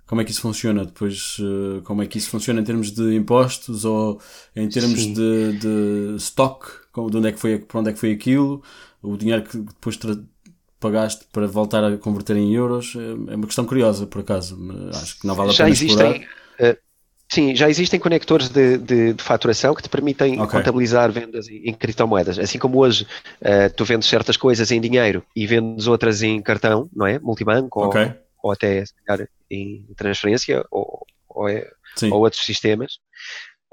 como 0.06 0.20
é 0.20 0.24
que 0.24 0.32
isso 0.32 0.40
funciona 0.40 0.84
depois 0.84 1.36
eh, 1.38 1.82
como 1.84 2.02
é 2.02 2.06
que 2.06 2.18
isso 2.18 2.30
funciona 2.30 2.60
em 2.60 2.64
termos 2.64 2.90
de 2.90 3.14
impostos 3.14 3.84
ou 3.84 4.20
em 4.56 4.68
termos 4.68 5.06
de, 5.06 5.52
de 5.52 6.16
stock 6.16 6.66
de 6.92 7.16
onde 7.16 7.28
é 7.28 7.32
que 7.32 7.38
foi 7.38 7.60
para 7.60 7.78
onde 7.78 7.90
é 7.90 7.92
que 7.92 7.98
foi 8.00 8.10
aquilo 8.10 8.60
o 9.02 9.16
dinheiro 9.16 9.42
que 9.44 9.56
depois 9.56 9.96
pagaste 10.80 11.26
para 11.32 11.46
voltar 11.46 11.84
a 11.84 11.96
converter 11.96 12.36
em 12.36 12.54
euros 12.54 12.94
é, 12.96 13.32
é 13.32 13.36
uma 13.36 13.46
questão 13.46 13.64
curiosa 13.64 14.06
por 14.06 14.22
acaso 14.22 14.58
acho 14.90 15.20
que 15.20 15.26
não 15.26 15.34
vale 15.34 15.50
a 15.50 15.52
já 15.52 15.64
pena 15.64 15.70
existem 15.70 16.22
uh, 16.22 16.76
sim 17.30 17.54
já 17.54 17.68
existem 17.68 18.00
conectores 18.00 18.48
de, 18.48 18.78
de, 18.78 19.12
de, 19.12 19.22
faturação 19.22 19.74
que 19.74 19.82
te 19.82 19.88
permitem 19.88 20.40
okay. 20.40 20.58
contabilizar 20.58 21.12
vendas 21.12 21.48
em, 21.48 21.72
criptomoedas 21.74 22.38
assim 22.38 22.58
como 22.58 22.78
hoje 22.78 23.06
uh, 23.42 23.72
tu 23.76 23.84
vendes 23.84 24.08
certas 24.08 24.36
coisas 24.36 24.70
em 24.72 24.80
dinheiro 24.80 25.22
e 25.36 25.46
vendes 25.46 25.86
outras 25.86 26.22
em 26.22 26.40
cartão 26.40 26.88
não 26.94 27.06
é 27.06 27.18
multibanco 27.18 27.84
okay. 27.84 28.04
ou, 28.04 28.14
ou 28.44 28.52
até 28.52 28.82
calhar 29.06 29.28
em 29.50 29.84
transferência 29.96 30.64
ou, 30.70 31.06
ou, 31.30 31.48
é, 31.48 31.66
ou 32.10 32.20
outros 32.20 32.44
sistemas, 32.44 32.98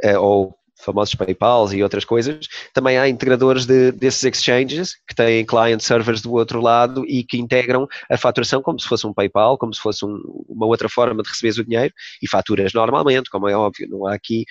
uh, 0.04 0.20
ou 0.20 0.58
famosos 0.88 1.14
PayPal 1.14 1.72
e 1.74 1.84
outras 1.84 2.06
coisas, 2.06 2.48
também 2.74 2.98
há 2.98 3.10
integradores 3.10 3.66
de, 3.66 3.92
desses 3.92 4.24
exchanges 4.24 4.96
que 5.08 5.14
têm 5.14 5.46
client 5.46 5.82
servers 5.82 6.22
do 6.22 6.32
outro 6.32 6.62
lado 6.62 7.04
e 7.06 7.24
que 7.24 7.38
integram 7.38 7.88
a 8.10 8.18
faturação 8.18 8.62
como 8.62 8.80
se 8.80 8.88
fosse 8.88 9.06
um 9.06 9.14
PayPal, 9.14 9.58
como 9.58 9.74
se 9.74 9.82
fosse 9.82 10.06
um, 10.06 10.18
uma 10.48 10.66
outra 10.66 10.88
forma 10.88 11.22
de 11.22 11.30
receber 11.30 11.62
o 11.62 11.66
dinheiro 11.66 11.94
e 12.22 12.30
faturas 12.30 12.72
normalmente, 12.74 13.30
como 13.30 13.50
é 13.50 13.56
óbvio, 13.56 13.88
não 13.90 14.08
há 14.08 14.14
aqui, 14.14 14.46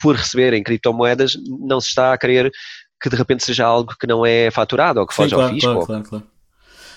por 0.00 0.16
receber 0.16 0.52
em 0.52 0.62
criptomoedas, 0.62 1.36
não 1.46 1.80
se 1.80 1.88
está 1.88 2.12
a 2.12 2.18
querer 2.18 2.50
que 3.00 3.08
de 3.08 3.16
repente 3.16 3.44
seja 3.44 3.64
algo 3.64 3.94
que 3.98 4.06
não 4.06 4.24
é 4.26 4.50
faturado 4.50 4.98
ou 4.98 5.06
que 5.06 5.14
foge 5.14 5.34
claro, 5.34 5.48
ao 5.48 5.54
fisco. 5.54 5.70
Claro, 5.70 5.86
claro, 5.86 6.04
claro. 6.04 6.24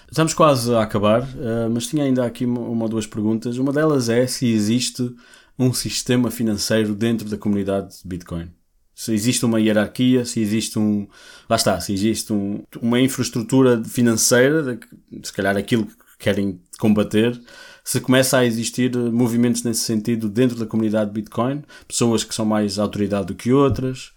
Estamos 0.10 0.34
quase 0.34 0.74
a 0.74 0.82
acabar, 0.82 1.22
uh, 1.22 1.70
mas 1.70 1.86
tinha 1.86 2.06
ainda 2.06 2.26
aqui 2.26 2.46
uma, 2.46 2.84
ou 2.84 2.90
duas 2.90 3.06
perguntas. 3.06 3.58
Uma 3.58 3.74
delas 3.74 4.08
é 4.08 4.26
se 4.26 4.50
existe 4.50 5.14
um 5.58 5.74
sistema 5.74 6.30
financeiro 6.30 6.94
dentro 6.94 7.28
da 7.30 7.38
comunidade 7.38 8.02
de 8.02 8.08
Bitcoin. 8.08 8.52
Se 8.94 9.14
existe 9.14 9.46
uma 9.46 9.60
hierarquia, 9.60 10.26
se 10.26 10.40
existe 10.40 10.80
um. 10.80 11.08
Lá 11.50 11.56
está, 11.56 11.80
se 11.80 11.94
existe 11.94 12.34
um, 12.34 12.64
uma 12.82 13.00
infraestrutura 13.00 13.84
financeira, 13.84 14.80
se 15.24 15.34
calhar 15.34 15.56
aquilo 15.56 15.86
que 15.86 15.96
querem 16.20 16.60
combater, 16.80 17.40
se 17.84 18.02
começa 18.02 18.40
a 18.40 18.46
existir 18.46 18.96
movimentos 18.96 19.64
nesse 19.64 19.82
sentido 19.82 20.28
dentro 20.28 20.58
da 20.58 20.66
comunidade 20.66 21.12
de 21.12 21.14
Bitcoin, 21.14 21.64
pessoas 21.88 22.24
que 22.24 22.34
são 22.34 22.46
mais 22.46 22.80
autoridade 22.80 23.28
do 23.28 23.36
que 23.36 23.54
outras. 23.54 24.12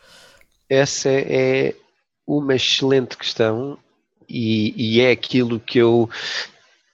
Essa 0.68 1.10
é 1.10 1.74
uma 2.26 2.54
excelente 2.54 3.16
questão 3.16 3.78
e, 4.28 4.72
e 4.76 5.00
é 5.00 5.10
aquilo 5.10 5.60
que 5.60 5.78
eu 5.78 6.08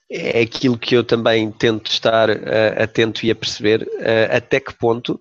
é 0.09 0.41
aquilo 0.41 0.77
que 0.77 0.95
eu 0.95 1.03
também 1.03 1.51
tento 1.51 1.91
estar 1.91 2.29
uh, 2.29 2.81
atento 2.81 3.25
e 3.25 3.31
a 3.31 3.35
perceber 3.35 3.83
uh, 3.83 4.35
até 4.35 4.59
que 4.59 4.73
ponto 4.73 5.19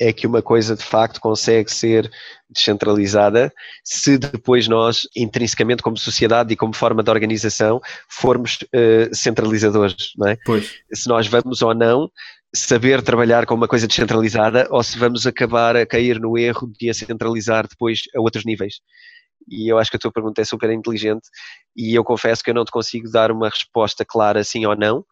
é 0.00 0.12
que 0.12 0.26
uma 0.26 0.42
coisa 0.42 0.74
de 0.74 0.82
facto 0.82 1.20
consegue 1.20 1.70
ser 1.70 2.10
descentralizada 2.50 3.52
se 3.84 4.18
depois 4.18 4.66
nós, 4.66 5.08
intrinsecamente 5.14 5.82
como 5.82 5.96
sociedade 5.96 6.52
e 6.52 6.56
como 6.56 6.74
forma 6.74 7.02
de 7.02 7.10
organização, 7.10 7.80
formos 8.08 8.58
uh, 8.62 9.14
centralizadores, 9.14 10.12
não 10.16 10.28
é? 10.28 10.36
Pois. 10.44 10.72
Se 10.92 11.08
nós 11.08 11.28
vamos 11.28 11.62
ou 11.62 11.72
não 11.72 12.10
saber 12.54 13.02
trabalhar 13.02 13.46
com 13.46 13.54
uma 13.54 13.68
coisa 13.68 13.86
descentralizada 13.86 14.66
ou 14.70 14.82
se 14.82 14.98
vamos 14.98 15.26
acabar 15.26 15.76
a 15.76 15.86
cair 15.86 16.20
no 16.20 16.38
erro 16.38 16.70
de 16.78 16.88
a 16.88 16.94
centralizar 16.94 17.66
depois 17.68 18.02
a 18.14 18.20
outros 18.20 18.44
níveis 18.44 18.74
e 19.48 19.70
eu 19.70 19.78
acho 19.78 19.90
que 19.90 19.96
a 19.96 20.00
tua 20.00 20.12
pergunta 20.12 20.40
é 20.40 20.44
super 20.44 20.70
inteligente 20.70 21.28
e 21.76 21.94
eu 21.94 22.04
confesso 22.04 22.42
que 22.42 22.50
eu 22.50 22.54
não 22.54 22.64
te 22.64 22.72
consigo 22.72 23.10
dar 23.10 23.30
uma 23.30 23.48
resposta 23.48 24.04
clara 24.04 24.42
sim 24.44 24.66
ou 24.66 24.76
não. 24.76 25.04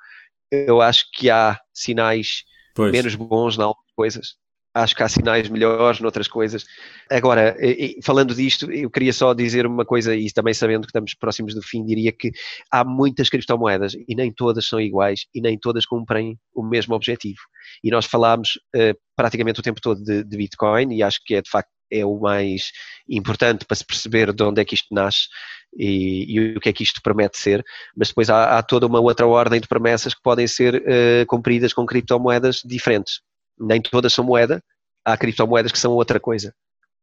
Eu 0.50 0.80
acho 0.80 1.06
que 1.12 1.30
há 1.30 1.59
sinais 1.72 2.44
pois. 2.74 2.92
menos 2.92 3.14
bons 3.14 3.56
em 3.56 3.62
algumas 3.62 3.92
coisas 3.96 4.36
acho 4.74 4.96
que 4.96 5.02
há 5.02 5.09
sinais 5.09 5.48
melhores 5.48 6.00
noutras 6.00 6.28
coisas. 6.28 6.64
Agora, 7.10 7.56
falando 8.02 8.34
disto, 8.34 8.70
eu 8.70 8.90
queria 8.90 9.12
só 9.12 9.34
dizer 9.34 9.66
uma 9.66 9.84
coisa, 9.84 10.14
e 10.14 10.30
também 10.32 10.54
sabendo 10.54 10.82
que 10.82 10.88
estamos 10.88 11.14
próximos 11.14 11.54
do 11.54 11.62
fim, 11.62 11.84
diria 11.84 12.12
que 12.12 12.32
há 12.70 12.84
muitas 12.84 13.28
criptomoedas 13.28 13.94
e 14.09 14.14
nem 14.14 14.32
todas 14.32 14.66
são 14.66 14.80
iguais 14.80 15.26
e 15.34 15.40
nem 15.40 15.59
todas 15.59 15.84
cumprem 15.84 16.38
o 16.54 16.62
mesmo 16.62 16.94
objetivo. 16.94 17.40
E 17.84 17.90
nós 17.90 18.06
falámos 18.06 18.59
uh, 18.74 18.98
praticamente 19.14 19.60
o 19.60 19.62
tempo 19.62 19.80
todo 19.80 20.02
de, 20.02 20.24
de, 20.24 20.36
Bitcoin 20.36 20.94
e 20.94 21.02
acho 21.02 21.20
que 21.24 21.34
é 21.34 21.42
de 21.42 21.50
facto 21.50 21.70
é 21.93 22.05
o 22.05 22.19
mais 22.19 22.73
importante 23.09 23.64
para 23.64 23.77
se 23.77 23.85
perceber 23.85 24.32
de 24.32 24.43
onde 24.43 24.60
é 24.60 24.64
que 24.64 24.74
isto 24.74 24.93
nasce 24.93 25.28
e, 25.77 26.24
e 26.28 26.56
o 26.56 26.60
que 26.60 26.69
é 26.69 26.73
que 26.73 26.82
isto 26.82 27.01
promete 27.02 27.39
ser, 27.39 27.64
mas 27.97 28.09
depois 28.09 28.31
há, 28.31 28.59
há, 28.59 28.62
toda 28.62 28.86
uma 28.86 29.01
outra 29.01 29.27
ordem 29.27 29.60
de 29.60 29.69
promessas 29.69 30.14
que 30.14 30.23
podem 30.23 30.47
ser 30.47 30.77
uh, 30.77 31.27
cumpridas 31.27 31.73
com 31.73 31.86
criptomoedas 31.86 32.60
diferentes 32.64 33.20
nem 33.59 33.81
todas 33.81 34.12
são 34.12 34.24
moeda, 34.24 34.62
há 35.05 35.16
criptomoedas 35.16 35.73
que 35.73 35.78
são 35.78 35.93
outra 35.93 36.19
coisa. 36.19 36.55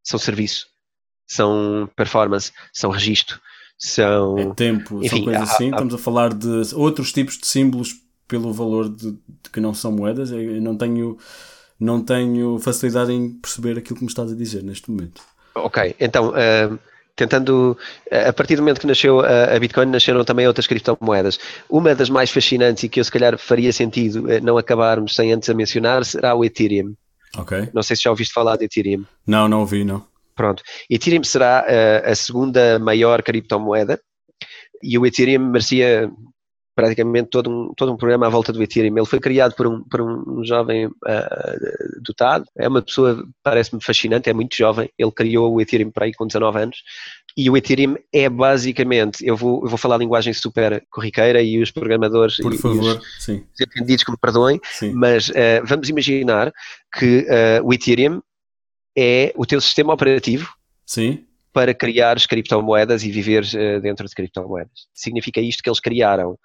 São 0.03 0.19
serviço, 0.19 0.67
são 1.27 1.89
performance, 1.95 2.51
são 2.73 2.89
registro, 2.89 3.39
são. 3.77 4.37
É 4.37 4.53
tempo, 4.53 5.03
enfim, 5.03 5.17
são 5.17 5.23
coisas 5.25 5.49
há, 5.49 5.53
assim. 5.53 5.65
Há, 5.65 5.71
Estamos 5.71 5.93
a 5.93 5.97
falar 5.97 6.33
de 6.33 6.75
outros 6.75 7.11
tipos 7.11 7.37
de 7.37 7.47
símbolos 7.47 7.95
pelo 8.27 8.53
valor 8.53 8.89
de, 8.89 9.11
de 9.11 9.49
que 9.51 9.59
não 9.59 9.73
são 9.73 9.91
moedas. 9.91 10.31
Eu 10.31 10.61
não 10.61 10.75
tenho, 10.75 11.17
não 11.79 12.01
tenho 12.01 12.59
facilidade 12.59 13.11
em 13.11 13.29
perceber 13.29 13.77
aquilo 13.77 13.95
que 13.95 14.03
me 14.03 14.09
estás 14.09 14.31
a 14.31 14.35
dizer 14.35 14.63
neste 14.63 14.91
momento. 14.91 15.21
Ok, 15.55 15.95
então. 15.99 16.29
Uh, 16.29 16.79
tentando, 17.19 17.77
a 18.09 18.31
partir 18.31 18.55
do 18.55 18.61
momento 18.61 18.79
que 18.79 18.87
nasceu 18.87 19.19
a 19.19 19.59
Bitcoin, 19.59 19.87
nasceram 19.87 20.23
também 20.23 20.47
outras 20.47 20.65
criptomoedas. 20.67 21.37
Uma 21.69 21.93
das 21.93 22.09
mais 22.09 22.31
fascinantes 22.31 22.83
e 22.83 22.89
que 22.89 22.97
eu 22.97 23.03
se 23.03 23.11
calhar 23.11 23.37
faria 23.37 23.73
sentido 23.73 24.31
eh, 24.31 24.39
não 24.39 24.57
acabarmos 24.57 25.15
sem 25.15 25.33
antes 25.33 25.49
a 25.49 25.53
mencionar 25.53 26.05
será 26.05 26.33
o 26.33 26.45
Ethereum. 26.45 26.93
Ok. 27.37 27.69
Não 27.73 27.83
sei 27.83 27.97
se 27.97 28.03
já 28.03 28.09
ouviste 28.09 28.33
falar 28.33 28.55
de 28.55 28.65
Ethereum. 28.65 29.03
Não, 29.27 29.49
não 29.49 29.59
ouvi, 29.59 29.83
não. 29.83 30.05
Pronto. 30.33 30.63
Ethereum 30.89 31.23
será 31.25 31.65
eh, 31.67 32.03
a 32.05 32.15
segunda 32.15 32.79
maior 32.79 33.21
criptomoeda 33.21 33.99
e 34.81 34.97
o 34.97 35.05
Ethereum 35.05 35.49
merecia 35.49 36.09
praticamente 36.79 37.29
todo 37.29 37.49
um, 37.49 37.73
todo 37.73 37.91
um 37.91 37.97
programa 37.97 38.25
à 38.27 38.29
volta 38.29 38.53
do 38.53 38.63
Ethereum. 38.63 38.97
Ele 38.97 39.05
foi 39.05 39.19
criado 39.19 39.53
por 39.53 39.67
um, 39.67 39.83
por 39.83 39.99
um 39.99 40.41
jovem 40.45 40.87
uh, 40.87 42.01
dotado, 42.01 42.45
é 42.57 42.69
uma 42.69 42.81
pessoa, 42.81 43.27
parece-me 43.43 43.83
fascinante, 43.83 44.29
é 44.29 44.33
muito 44.33 44.55
jovem. 44.55 44.89
Ele 44.97 45.11
criou 45.11 45.53
o 45.53 45.59
Ethereum 45.59 45.91
para 45.91 46.05
aí 46.05 46.13
com 46.13 46.25
19 46.25 46.57
anos. 46.57 46.77
E 47.35 47.49
o 47.49 47.57
Ethereum 47.57 47.95
é 48.13 48.29
basicamente, 48.29 49.25
eu 49.27 49.35
vou, 49.35 49.61
eu 49.61 49.67
vou 49.67 49.77
falar 49.77 49.95
a 49.95 49.97
linguagem 49.97 50.31
super 50.31 50.81
corriqueira 50.89 51.41
e 51.41 51.61
os 51.61 51.69
programadores 51.69 52.37
por 52.37 52.53
e, 52.53 52.57
favor, 52.57 52.95
os, 52.95 53.25
sim. 53.25 53.43
os 53.53 53.59
entendidos 53.59 54.05
que 54.05 54.11
me 54.11 54.17
perdoem, 54.17 54.57
sim. 54.63 54.93
mas 54.93 55.27
uh, 55.29 55.65
vamos 55.65 55.89
imaginar 55.89 56.53
que 56.97 57.27
uh, 57.27 57.67
o 57.67 57.73
Ethereum 57.73 58.21
é 58.97 59.33
o 59.35 59.45
teu 59.45 59.59
sistema 59.59 59.93
operativo 59.93 60.49
Sim 60.85 61.28
para 61.51 61.73
criar 61.73 62.15
criptomoedas 62.27 63.03
e 63.03 63.11
viver 63.11 63.43
uh, 63.43 63.81
dentro 63.81 64.07
de 64.07 64.13
criptomoedas. 64.13 64.87
Significa 64.93 65.41
isto 65.41 65.63
que 65.63 65.69
eles 65.69 65.79
criaram 65.79 66.37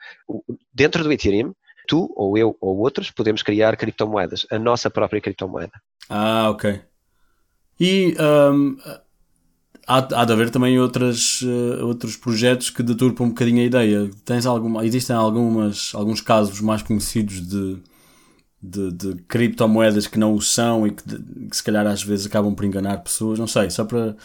dentro 0.72 1.02
do 1.05 1.12
Ethereum, 1.12 1.52
tu 1.86 2.12
ou 2.16 2.36
eu 2.39 2.56
ou 2.60 2.78
outros 2.78 3.10
podemos 3.10 3.43
criar 3.43 3.76
criptomoedas, 3.76 4.47
a 4.51 4.59
nossa 4.59 4.90
própria 4.90 5.20
criptomoeda. 5.20 5.72
Ah, 6.09 6.51
ok. 6.51 6.81
E 7.78 8.14
um, 8.20 8.76
há, 9.86 9.98
há 10.20 10.24
de 10.24 10.32
haver 10.32 10.51
também 10.51 10.78
outras, 10.78 11.43
uh, 11.43 11.85
outros 11.86 12.16
projetos 12.16 12.70
que 12.70 12.82
deturpam 12.82 13.26
um 13.26 13.31
bocadinho 13.31 13.60
a 13.60 13.64
ideia. 13.64 14.10
Tens 14.24 14.47
alguma, 14.47 14.85
existem 14.85 15.14
algumas, 15.14 15.93
alguns 15.94 16.20
casos 16.20 16.60
mais 16.60 16.82
conhecidos 16.82 17.47
de, 17.47 17.78
de, 18.62 18.93
de 18.93 19.14
criptomoedas 19.24 20.06
que 20.06 20.18
não 20.18 20.35
o 20.35 20.40
são 20.40 20.86
e 20.86 20.93
que, 20.93 21.06
de, 21.06 21.48
que 21.48 21.56
se 21.56 21.62
calhar 21.62 21.86
às 21.86 22.02
vezes 22.02 22.26
acabam 22.26 22.55
por 22.55 22.64
enganar 22.64 22.98
pessoas, 22.98 23.39
não 23.39 23.47
sei, 23.47 23.70
só 23.70 23.85
para 23.85 24.16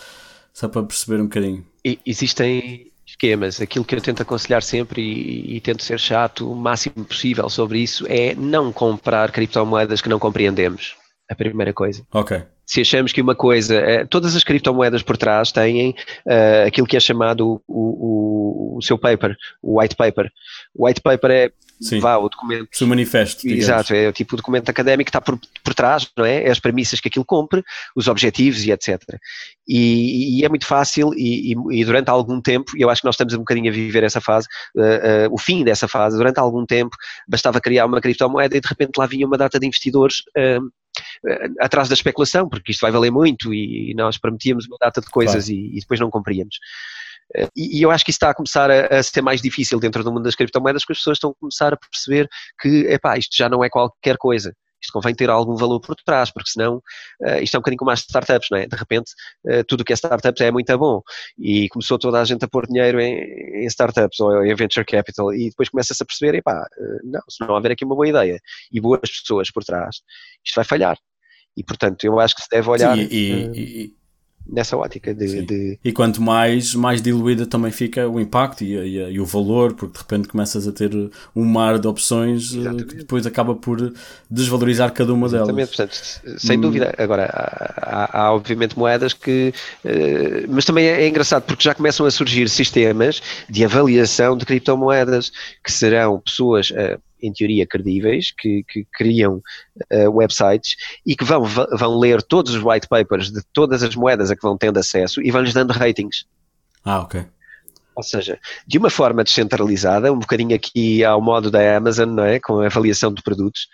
só 0.54 0.68
para 0.68 0.84
perceber 0.84 1.22
um 1.22 1.26
bocadinho. 1.26 1.66
E, 1.86 2.00
existem 2.06 2.90
esquemas. 3.06 3.60
Aquilo 3.60 3.84
que 3.84 3.96
eu 3.96 4.02
tento 4.02 4.22
aconselhar 4.22 4.62
sempre 4.62 5.02
e, 5.02 5.58
e, 5.58 5.62
tento 5.62 5.84
ser 5.84 6.00
chato 6.00 6.52
o 6.52 6.56
máximo 6.56 7.06
possível 7.06 7.50
sobre 7.50 7.80
isso 7.80 8.06
é 8.08 8.36
não 8.36 8.72
comprar 8.72 9.32
criptomoedas 9.32 10.02
que 10.02 10.10
não 10.10 10.20
compreendemos. 10.20 10.96
A 11.30 11.36
primeira 11.36 11.74
coisa. 11.74 12.04
Ok. 12.12 12.42
Se 12.66 12.82
achamos 12.82 13.12
que 13.12 13.22
uma 13.22 13.36
coisa, 13.36 13.76
é, 13.76 14.06
todas 14.06 14.36
as 14.36 14.44
criptomoedas 14.44 15.02
por 15.02 15.18
trás 15.18 15.52
têm 15.52 15.92
uh, 16.26 16.68
aquilo 16.68 16.88
que 16.88 16.98
é 16.98 17.00
chamado 17.00 17.62
o, 17.68 18.74
o, 18.76 18.78
o 18.78 18.82
seu 18.82 18.98
paper, 18.98 19.36
o 19.62 19.80
white 19.80 19.96
paper. 19.96 20.32
O 20.76 20.86
white 20.86 21.02
paper 21.02 21.32
é 21.32 21.52
Sim. 21.82 22.00
vá, 22.00 22.18
o 22.18 22.28
documento. 22.28 22.68
Seu 22.74 22.88
manifesto. 22.88 23.42
Digamos. 23.42 23.64
Exato, 23.64 23.94
é 23.94 24.08
o 24.08 24.14
tipo 24.14 24.36
de 24.36 24.38
documento 24.38 24.70
académico 24.70 25.06
que 25.06 25.10
está 25.10 25.22
por, 25.22 25.40
por 25.64 25.74
trás, 25.74 26.10
não 26.18 26.26
é? 26.26 26.44
é? 26.44 26.52
As 26.52 26.60
premissas 26.60 27.00
que 27.00 27.08
aquilo 27.08 27.26
cumpre, 27.26 27.64
os 27.96 28.08
objetivos 28.08 28.64
e 28.64 28.72
etc. 28.72 29.02
E, 29.68 30.40
e 30.40 30.46
é 30.46 30.50
muito 30.50 30.66
fácil 30.66 31.14
e, 31.16 31.54
e, 31.54 31.80
e, 31.80 31.86
durante 31.86 32.10
algum 32.10 32.42
tempo, 32.42 32.76
e 32.76 32.82
eu 32.82 32.90
acho 32.90 33.02
que 33.02 33.06
nós 33.06 33.16
estamos 33.16 33.34
um 33.34 33.40
bocadinho 33.40 33.72
a 33.72 33.74
viver 33.74 34.04
essa 34.04 34.20
fase, 34.20 34.48
uh, 34.76 35.30
uh, 35.30 35.34
o 35.34 35.38
fim 35.38 35.64
dessa 35.64 35.88
fase, 35.88 36.18
durante 36.18 36.40
algum 36.40 36.66
tempo 36.66 36.96
bastava 37.28 37.62
criar 37.62 37.86
uma 37.86 38.02
criptomoeda 38.02 38.58
e 38.58 38.62
de 38.62 38.68
repente 38.68 38.98
lá 38.98 39.06
vinha 39.06 39.26
uma 39.26 39.38
data 39.38 39.60
de 39.60 39.68
investidores 39.68 40.22
uh, 40.38 40.72
atrás 41.60 41.88
da 41.88 41.94
especulação, 41.94 42.48
porque 42.50 42.72
isto 42.72 42.82
vai 42.82 42.92
valer 42.92 43.12
muito 43.12 43.54
e, 43.54 43.94
nós 43.96 44.18
prometíamos 44.18 44.66
uma 44.68 44.78
data 44.80 45.02
de 45.02 45.08
coisas 45.08 45.46
claro. 45.46 45.62
e, 45.62 45.80
depois 45.80 46.00
não 46.00 46.10
cumpríamos. 46.10 46.58
E, 47.56 47.82
eu 47.82 47.92
acho 47.92 48.04
que 48.04 48.12
isso 48.12 48.18
está 48.18 48.30
a 48.32 48.34
começar 48.34 48.70
a, 48.72 49.04
ser 49.04 49.22
mais 49.22 49.42
difícil 49.42 49.80
dentro 49.80 50.04
do 50.04 50.12
mundo 50.12 50.24
das 50.24 50.36
criptomoedas, 50.36 50.84
porque 50.84 50.94
as 50.94 51.00
pessoas 51.00 51.18
estão 51.18 51.32
a 51.32 51.36
começar 51.40 51.74
a 51.74 51.78
perceber 51.78 52.28
que, 52.60 52.88
epá, 52.88 53.18
isto 53.18 53.36
já 53.36 53.48
não 53.48 53.64
é 53.64 53.70
qualquer 53.70 54.18
coisa. 54.18 54.54
Isto 54.82 54.94
convém 54.94 55.14
ter 55.14 55.30
algum 55.30 55.56
valor 55.56 55.80
por 55.82 55.96
trás, 55.96 56.32
porque 56.32 56.50
senão 56.50 56.78
uh, 57.22 57.42
isto 57.42 57.56
é 57.56 57.58
um 57.58 57.62
bocadinho 57.62 57.80
como 57.80 57.92
as 57.92 58.00
startups, 58.00 58.48
não 58.50 58.58
é? 58.58 58.66
De 58.66 58.76
repente, 58.76 59.12
uh, 59.46 59.64
tudo 59.68 59.82
o 59.82 59.84
que 59.84 59.92
é 59.92 59.96
startups 59.96 60.42
é 60.42 60.52
muito 60.52 60.78
bom. 60.78 61.02
E 61.38 61.68
começou 61.70 62.00
toda 62.00 62.22
a 62.22 62.24
gente 62.24 62.46
a 62.46 62.48
pôr 62.48 62.66
dinheiro 62.66 63.00
em, 63.00 63.64
em 63.64 63.66
startups 63.66 64.20
ou 64.22 64.46
em 64.46 64.56
venture 64.56 64.86
capital, 64.86 65.34
e 65.34 65.50
depois 65.50 65.70
começa-se 65.70 66.02
a 66.02 66.06
perceber, 66.06 66.38
epá, 66.38 66.66
uh, 66.78 67.00
não, 67.04 67.22
se 67.30 67.42
não 67.42 67.54
houver 67.54 67.74
aqui 67.74 67.84
uma 67.84 67.96
boa 67.96 68.08
ideia 68.08 68.40
e 68.72 68.80
boas 68.80 69.02
pessoas 69.02 69.52
por 69.52 69.64
trás, 69.64 69.98
isto 70.46 70.56
vai 70.56 70.64
falhar. 70.64 70.98
E 71.58 71.64
portanto, 71.64 72.04
eu 72.06 72.18
acho 72.20 72.36
que 72.36 72.42
se 72.42 72.48
deve 72.50 72.70
olhar. 72.70 72.96
Sim, 72.96 73.08
e, 73.12 73.52
e, 73.54 73.99
nessa 74.52 74.76
ótica 74.78 75.14
de, 75.14 75.44
de, 75.44 75.80
E 75.84 75.92
quanto 75.92 76.22
mais, 76.22 76.74
mais 76.74 77.02
diluída 77.02 77.46
também 77.46 77.72
fica 77.72 78.08
o 78.08 78.20
impacto 78.20 78.64
e, 78.64 78.76
e, 78.76 78.98
e, 79.12 79.20
o 79.20 79.26
valor, 79.26 79.74
porque 79.74 79.94
de 79.94 80.00
repente 80.00 80.28
começas 80.28 80.68
a 80.68 80.72
ter 80.72 80.92
um 81.36 81.46
mar 81.46 81.80
de 81.80 81.88
opções 81.88 82.54
eh, 82.54 82.58
Exatamente. 82.58 82.86
que 82.86 82.96
depois 82.96 83.26
acaba 83.26 83.56
por 83.56 83.94
desvalorizar 84.30 84.92
cada 84.92 85.14
uma 85.14 85.28
Exatamente, 85.28 85.78
delas. 85.78 86.22
portanto, 86.22 86.40
sem 86.40 86.58
hum. 86.58 86.62
dúvida. 86.62 86.94
Agora, 86.98 87.26
há, 87.26 87.74
há, 87.78 88.22
há, 88.22 88.34
obviamente 88.34 88.78
moedas 88.78 89.14
que. 89.14 89.54
Uh, 89.84 90.48
mas 90.50 90.66
também 90.66 90.86
é, 90.86 91.04
é 91.04 91.08
engraçado 91.08 91.44
porque 91.44 91.64
já 91.64 91.74
começam 91.74 92.06
a 92.06 92.12
surgir 92.12 92.50
sistemas 92.50 93.22
de 93.50 93.64
avaliação 93.64 94.38
de 94.38 94.46
criptomoedas 94.46 95.32
que 95.64 95.72
serão 95.72 96.20
pessoas. 96.20 96.72
Em 97.22 97.32
teoria, 97.34 97.66
credíveis, 97.66 98.32
que, 98.32 98.64
que 98.68 98.86
criam 98.94 99.42
uh, 99.92 100.10
websites 100.12 100.76
e 101.06 101.16
que 101.16 101.24
vão, 101.24 101.44
vão 101.44 101.98
ler 101.98 102.22
todos 102.22 102.54
os 102.54 102.64
white 102.64 102.88
papers 102.88 103.32
de 103.32 103.42
todas 103.54 103.84
as 103.84 103.96
moedas 103.96 104.32
a 104.32 104.36
que 104.36 104.42
vão 104.42 104.58
tendo 104.58 104.78
acesso 104.78 105.22
e 105.22 105.32
vão-lhes 105.32 105.54
dando 105.54 105.72
ratings. 105.72 106.26
Ah, 106.84 107.02
ok. 107.02 107.26
Ou 107.96 108.04
seja, 108.04 108.40
de 108.66 108.78
uma 108.78 108.90
forma 108.90 109.24
descentralizada, 109.24 110.12
um 110.14 110.20
bocadinho 110.20 110.56
aqui 110.56 111.04
ao 111.04 111.22
modo 111.22 111.52
da 111.52 111.76
Amazon, 111.76 112.10
não 112.10 112.24
é? 112.24 112.40
Com 112.40 112.60
a 112.60 112.68
avaliação 112.68 113.14
de 113.14 113.22
produtos, 113.22 113.68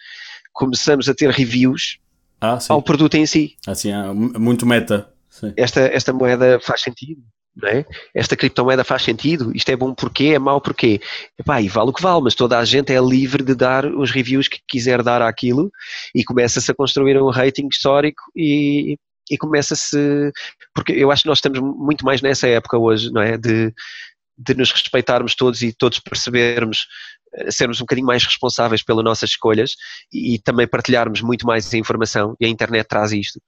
começamos 0.51 1.07
a 1.07 1.13
ter 1.13 1.29
reviews 1.29 1.99
ah, 2.41 2.57
ao 2.69 2.81
produto 2.81 3.15
em 3.15 3.25
si. 3.25 3.55
Assim, 3.67 3.91
muito 4.13 4.65
meta. 4.65 5.09
Sim. 5.29 5.53
Esta, 5.55 5.81
esta 5.81 6.11
moeda 6.11 6.59
faz 6.59 6.81
sentido 6.81 7.21
é? 7.63 7.85
Esta 8.13 8.35
criptomoeda 8.35 8.83
faz 8.83 9.03
sentido? 9.03 9.51
Isto 9.55 9.69
é 9.69 9.75
bom 9.75 9.93
porquê? 9.93 10.33
É 10.35 10.39
mau 10.39 10.59
porquê? 10.59 10.99
Epá, 11.39 11.61
e 11.61 11.69
vale 11.69 11.89
o 11.89 11.93
que 11.93 12.01
vale, 12.01 12.21
mas 12.23 12.35
toda 12.35 12.59
a 12.59 12.65
gente 12.65 12.91
é 12.91 12.99
livre 12.99 13.43
de 13.43 13.55
dar 13.55 13.85
os 13.85 14.11
reviews 14.11 14.47
que 14.47 14.59
quiser 14.67 15.01
dar 15.01 15.21
àquilo 15.21 15.71
e 16.13 16.23
começa-se 16.23 16.69
a 16.69 16.75
construir 16.75 17.21
um 17.21 17.29
rating 17.29 17.67
histórico 17.67 18.21
e, 18.35 18.97
e 19.31 19.37
começa-se. 19.37 20.31
Porque 20.73 20.91
eu 20.91 21.11
acho 21.11 21.23
que 21.23 21.29
nós 21.29 21.37
estamos 21.37 21.59
muito 21.59 22.05
mais 22.05 22.21
nessa 22.21 22.47
época 22.47 22.77
hoje, 22.77 23.11
não 23.11 23.21
é? 23.21 23.37
De, 23.37 23.73
de 24.37 24.53
nos 24.53 24.71
respeitarmos 24.71 25.35
todos 25.35 25.61
e 25.61 25.71
todos 25.71 25.99
percebermos 25.99 26.87
sermos 27.49 27.79
um 27.79 27.83
bocadinho 27.83 28.07
mais 28.07 28.23
responsáveis 28.23 28.83
pelas 28.83 29.03
nossas 29.03 29.31
escolhas 29.31 29.71
e, 30.11 30.35
e, 30.35 30.39
também 30.39 30.67
partilharmos 30.67 31.21
muito 31.21 31.45
mais 31.45 31.73
informação, 31.73 32.35
e 32.39 32.45
a 32.45 32.49
internet 32.49 32.87
traz 32.87 33.11
isto, 33.11 33.39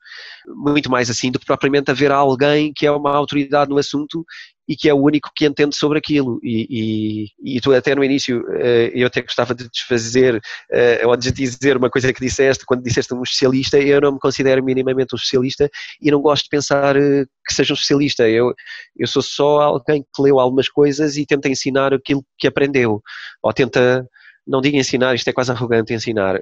muito 0.47 0.89
mais 0.89 1.09
assim 1.09 1.31
do 1.31 1.39
que 1.39 1.45
propriamente 1.45 1.91
haver 1.91 2.11
alguém 2.11 2.71
que 2.73 2.85
é 2.85 2.91
uma 2.91 3.15
autoridade 3.15 3.69
no 3.69 3.77
assunto 3.77 4.25
e 4.67 4.75
que 4.75 4.89
é 4.89 4.93
o 4.93 5.01
único 5.01 5.31
que 5.33 5.45
entende 5.45 5.75
sobre 5.75 5.97
aquilo. 5.97 6.39
E, 6.43 7.29
e, 7.41 7.57
e 7.57 7.61
tu 7.61 7.73
até 7.73 7.95
no 7.95 8.03
início, 8.03 8.43
eh, 8.55 8.91
eu 8.93 9.07
até 9.07 9.21
gostava 9.21 9.55
de 9.55 9.69
desfazer, 9.69 10.41
eh, 10.71 11.01
ou 11.05 11.15
de 11.15 11.31
dizer 11.31 11.77
uma 11.77 11.89
coisa 11.89 12.11
que 12.11 12.19
disseste, 12.19 12.65
quando 12.65 12.83
disseste 12.83 13.13
um 13.13 13.23
especialista, 13.23 13.79
eu 13.79 14.01
não 14.01 14.13
me 14.13 14.19
considero 14.19 14.63
minimamente 14.63 15.13
um 15.13 15.17
especialista 15.17 15.69
e 16.01 16.11
não 16.11 16.21
gosto 16.21 16.43
de 16.43 16.49
pensar 16.49 16.97
eh, 16.97 17.25
que 17.47 17.53
seja 17.53 17.73
um 17.73 17.75
especialista. 17.75 18.27
Eu, 18.27 18.53
eu 18.97 19.07
sou 19.07 19.21
só 19.21 19.61
alguém 19.61 20.03
que 20.13 20.21
leu 20.21 20.39
algumas 20.39 20.67
coisas 20.67 21.15
e 21.15 21.25
tenta 21.25 21.47
ensinar 21.47 21.93
aquilo 21.93 22.23
que 22.37 22.47
aprendeu, 22.47 23.01
ou 23.41 23.53
tenta, 23.53 24.05
não 24.45 24.61
digo 24.61 24.77
ensinar, 24.77 25.15
isto 25.15 25.29
é 25.29 25.33
quase 25.33 25.51
arrogante 25.51 25.93
ensinar, 25.93 26.39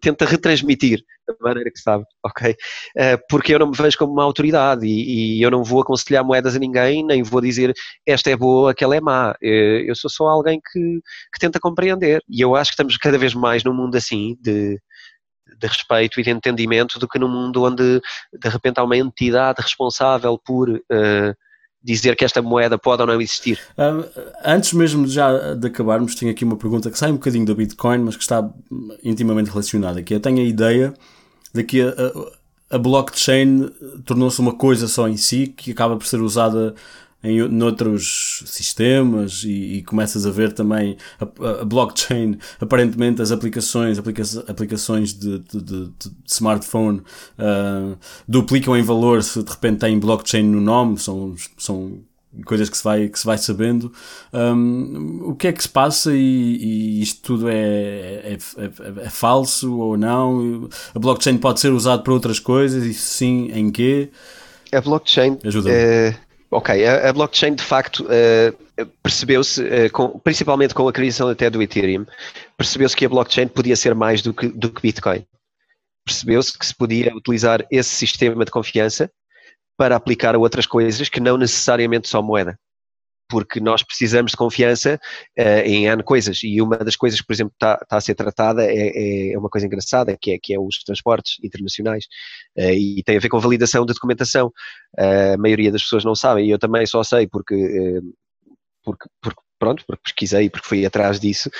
tenta 0.00 0.24
retransmitir 0.24 1.02
da 1.26 1.34
maneira 1.40 1.70
que 1.70 1.78
sabe, 1.78 2.04
ok? 2.24 2.52
Uh, 2.52 3.18
porque 3.28 3.54
eu 3.54 3.58
não 3.58 3.70
me 3.70 3.76
vejo 3.76 3.98
como 3.98 4.12
uma 4.12 4.22
autoridade 4.22 4.86
e, 4.86 5.38
e, 5.38 5.42
eu 5.42 5.50
não 5.50 5.64
vou 5.64 5.80
aconselhar 5.80 6.24
moedas 6.24 6.56
a 6.56 6.58
ninguém, 6.58 7.04
nem 7.04 7.22
vou 7.22 7.40
dizer 7.40 7.72
esta 8.06 8.30
é 8.30 8.36
boa, 8.36 8.70
aquela 8.70 8.96
é 8.96 9.00
má. 9.00 9.32
Uh, 9.42 9.84
eu 9.86 9.94
sou 9.94 10.10
só 10.10 10.26
alguém 10.26 10.60
que, 10.60 11.00
que 11.32 11.38
tenta 11.40 11.60
compreender. 11.60 12.22
E 12.28 12.40
eu 12.40 12.54
acho 12.54 12.70
que 12.70 12.74
estamos 12.74 12.96
cada 12.96 13.18
vez 13.18 13.34
mais 13.34 13.64
num 13.64 13.74
mundo 13.74 13.96
assim, 13.96 14.36
de, 14.40 14.80
de 15.58 15.66
respeito 15.66 16.20
e 16.20 16.22
de 16.22 16.30
entendimento, 16.30 16.98
do 16.98 17.08
que 17.08 17.18
num 17.18 17.28
mundo 17.28 17.64
onde 17.64 18.00
de 18.32 18.48
repente 18.48 18.78
há 18.78 18.84
uma 18.84 18.96
entidade 18.96 19.62
responsável 19.62 20.38
por. 20.44 20.68
Uh, 20.70 21.34
dizer 21.86 22.16
que 22.16 22.24
esta 22.24 22.42
moeda 22.42 22.76
pode 22.76 23.02
ou 23.02 23.06
não 23.06 23.20
existir. 23.20 23.60
Antes 24.44 24.72
mesmo 24.72 25.06
já 25.06 25.54
de 25.54 25.68
acabarmos, 25.68 26.16
tenho 26.16 26.32
aqui 26.32 26.44
uma 26.44 26.56
pergunta 26.56 26.90
que 26.90 26.98
sai 26.98 27.10
um 27.10 27.14
bocadinho 27.14 27.46
da 27.46 27.54
Bitcoin, 27.54 27.98
mas 27.98 28.16
que 28.16 28.22
está 28.22 28.48
intimamente 29.04 29.50
relacionada, 29.50 30.02
que 30.02 30.12
eu 30.12 30.20
tenho 30.20 30.38
a 30.38 30.42
ideia 30.42 30.92
de 31.54 31.62
que 31.62 31.80
a, 31.80 31.94
a 32.70 32.78
blockchain 32.78 33.70
tornou-se 34.04 34.40
uma 34.40 34.54
coisa 34.54 34.88
só 34.88 35.08
em 35.08 35.16
si, 35.16 35.46
que 35.46 35.70
acaba 35.70 35.96
por 35.96 36.06
ser 36.06 36.20
usada 36.20 36.74
em 37.26 37.48
noutros 37.48 38.42
sistemas 38.46 39.42
e, 39.44 39.78
e, 39.78 39.82
começas 39.82 40.24
a 40.24 40.30
ver 40.30 40.52
também 40.52 40.96
a, 41.20 41.60
a, 41.60 41.64
blockchain, 41.64 42.38
aparentemente 42.60 43.20
as 43.20 43.32
aplicações, 43.32 43.98
aplica 43.98 44.22
aplicações 44.46 45.12
de, 45.12 45.40
de, 45.40 45.60
de, 45.60 45.86
de 45.88 46.12
smartphone 46.26 46.98
uh, 47.38 47.98
duplicam 48.28 48.76
em 48.76 48.82
valor 48.82 49.22
se 49.22 49.42
de 49.42 49.50
repente 49.50 49.80
tem 49.80 49.98
blockchain 49.98 50.44
no 50.44 50.60
nome, 50.60 50.98
são, 50.98 51.34
são 51.58 52.00
coisas 52.44 52.68
que 52.68 52.76
se 52.76 52.84
vai, 52.84 53.08
que 53.08 53.18
se 53.18 53.26
vai 53.26 53.38
sabendo. 53.38 53.92
Um, 54.32 55.30
o 55.30 55.34
que 55.34 55.48
é 55.48 55.52
que 55.52 55.62
se 55.62 55.68
passa 55.68 56.14
e, 56.14 56.18
e 56.18 57.02
isto 57.02 57.22
tudo 57.22 57.48
é, 57.48 57.54
é, 57.54 58.38
é, 58.58 59.04
é, 59.04 59.10
falso 59.10 59.78
ou 59.78 59.96
não? 59.96 60.68
A 60.94 60.98
blockchain 60.98 61.38
pode 61.38 61.60
ser 61.60 61.72
usada 61.72 62.02
para 62.02 62.12
outras 62.12 62.38
coisas 62.38 62.84
e 62.84 62.94
sim, 62.94 63.50
em 63.52 63.70
quê? 63.70 64.10
A 64.72 64.80
blockchain 64.80 65.38
Ajuda 65.44 65.70
Ok, 66.50 66.86
a, 66.86 67.08
a 67.08 67.12
blockchain 67.12 67.54
de 67.54 67.62
facto 67.62 68.04
uh, 68.04 68.86
percebeu-se, 69.02 69.62
uh, 69.62 69.90
com, 69.92 70.18
principalmente 70.20 70.74
com 70.74 70.86
a 70.88 70.92
criação 70.92 71.28
até 71.28 71.50
do 71.50 71.60
Ethereum, 71.60 72.06
percebeu-se 72.56 72.96
que 72.96 73.04
a 73.04 73.08
blockchain 73.08 73.48
podia 73.48 73.74
ser 73.74 73.94
mais 73.94 74.22
do 74.22 74.32
que, 74.32 74.48
do 74.48 74.70
que 74.70 74.82
Bitcoin. 74.82 75.26
Percebeu-se 76.04 76.56
que 76.56 76.64
se 76.64 76.74
podia 76.74 77.14
utilizar 77.14 77.66
esse 77.70 77.90
sistema 77.90 78.44
de 78.44 78.50
confiança 78.50 79.10
para 79.76 79.96
aplicar 79.96 80.34
a 80.34 80.38
outras 80.38 80.66
coisas 80.66 81.08
que 81.08 81.20
não 81.20 81.36
necessariamente 81.36 82.08
só 82.08 82.22
moeda 82.22 82.58
porque 83.28 83.60
nós 83.60 83.82
precisamos 83.82 84.32
de 84.32 84.36
confiança 84.36 85.00
uh, 85.38 85.62
em 85.64 85.86
N 85.86 86.02
coisas 86.02 86.40
e 86.42 86.60
uma 86.60 86.76
das 86.78 86.96
coisas 86.96 87.20
que, 87.20 87.26
por 87.26 87.32
exemplo, 87.32 87.52
está 87.54 87.76
tá 87.78 87.96
a 87.96 88.00
ser 88.00 88.14
tratada 88.14 88.64
é, 88.64 89.32
é, 89.32 89.38
uma 89.38 89.48
coisa 89.48 89.66
engraçada, 89.66 90.16
que 90.20 90.32
é, 90.32 90.38
que 90.38 90.54
é 90.54 90.60
os 90.60 90.82
transportes 90.84 91.36
internacionais 91.42 92.04
uh, 92.58 92.72
e 92.72 93.02
tem 93.04 93.16
a 93.16 93.20
ver 93.20 93.28
com 93.28 93.40
validação 93.40 93.84
de 93.84 93.92
documentação. 93.92 94.52
Uh, 94.98 95.34
a 95.34 95.38
maioria 95.38 95.72
das 95.72 95.82
pessoas 95.82 96.04
não 96.04 96.14
sabem 96.14 96.46
e 96.46 96.50
eu 96.50 96.58
também 96.58 96.86
só 96.86 97.02
sei 97.02 97.26
porque, 97.26 98.00
porque, 98.84 99.08
porque 99.20 99.40
pronto, 99.58 99.84
porque 99.86 100.02
pesquisei, 100.04 100.50
porque 100.50 100.68
fui 100.68 100.86
atrás 100.86 101.18
disso, 101.18 101.50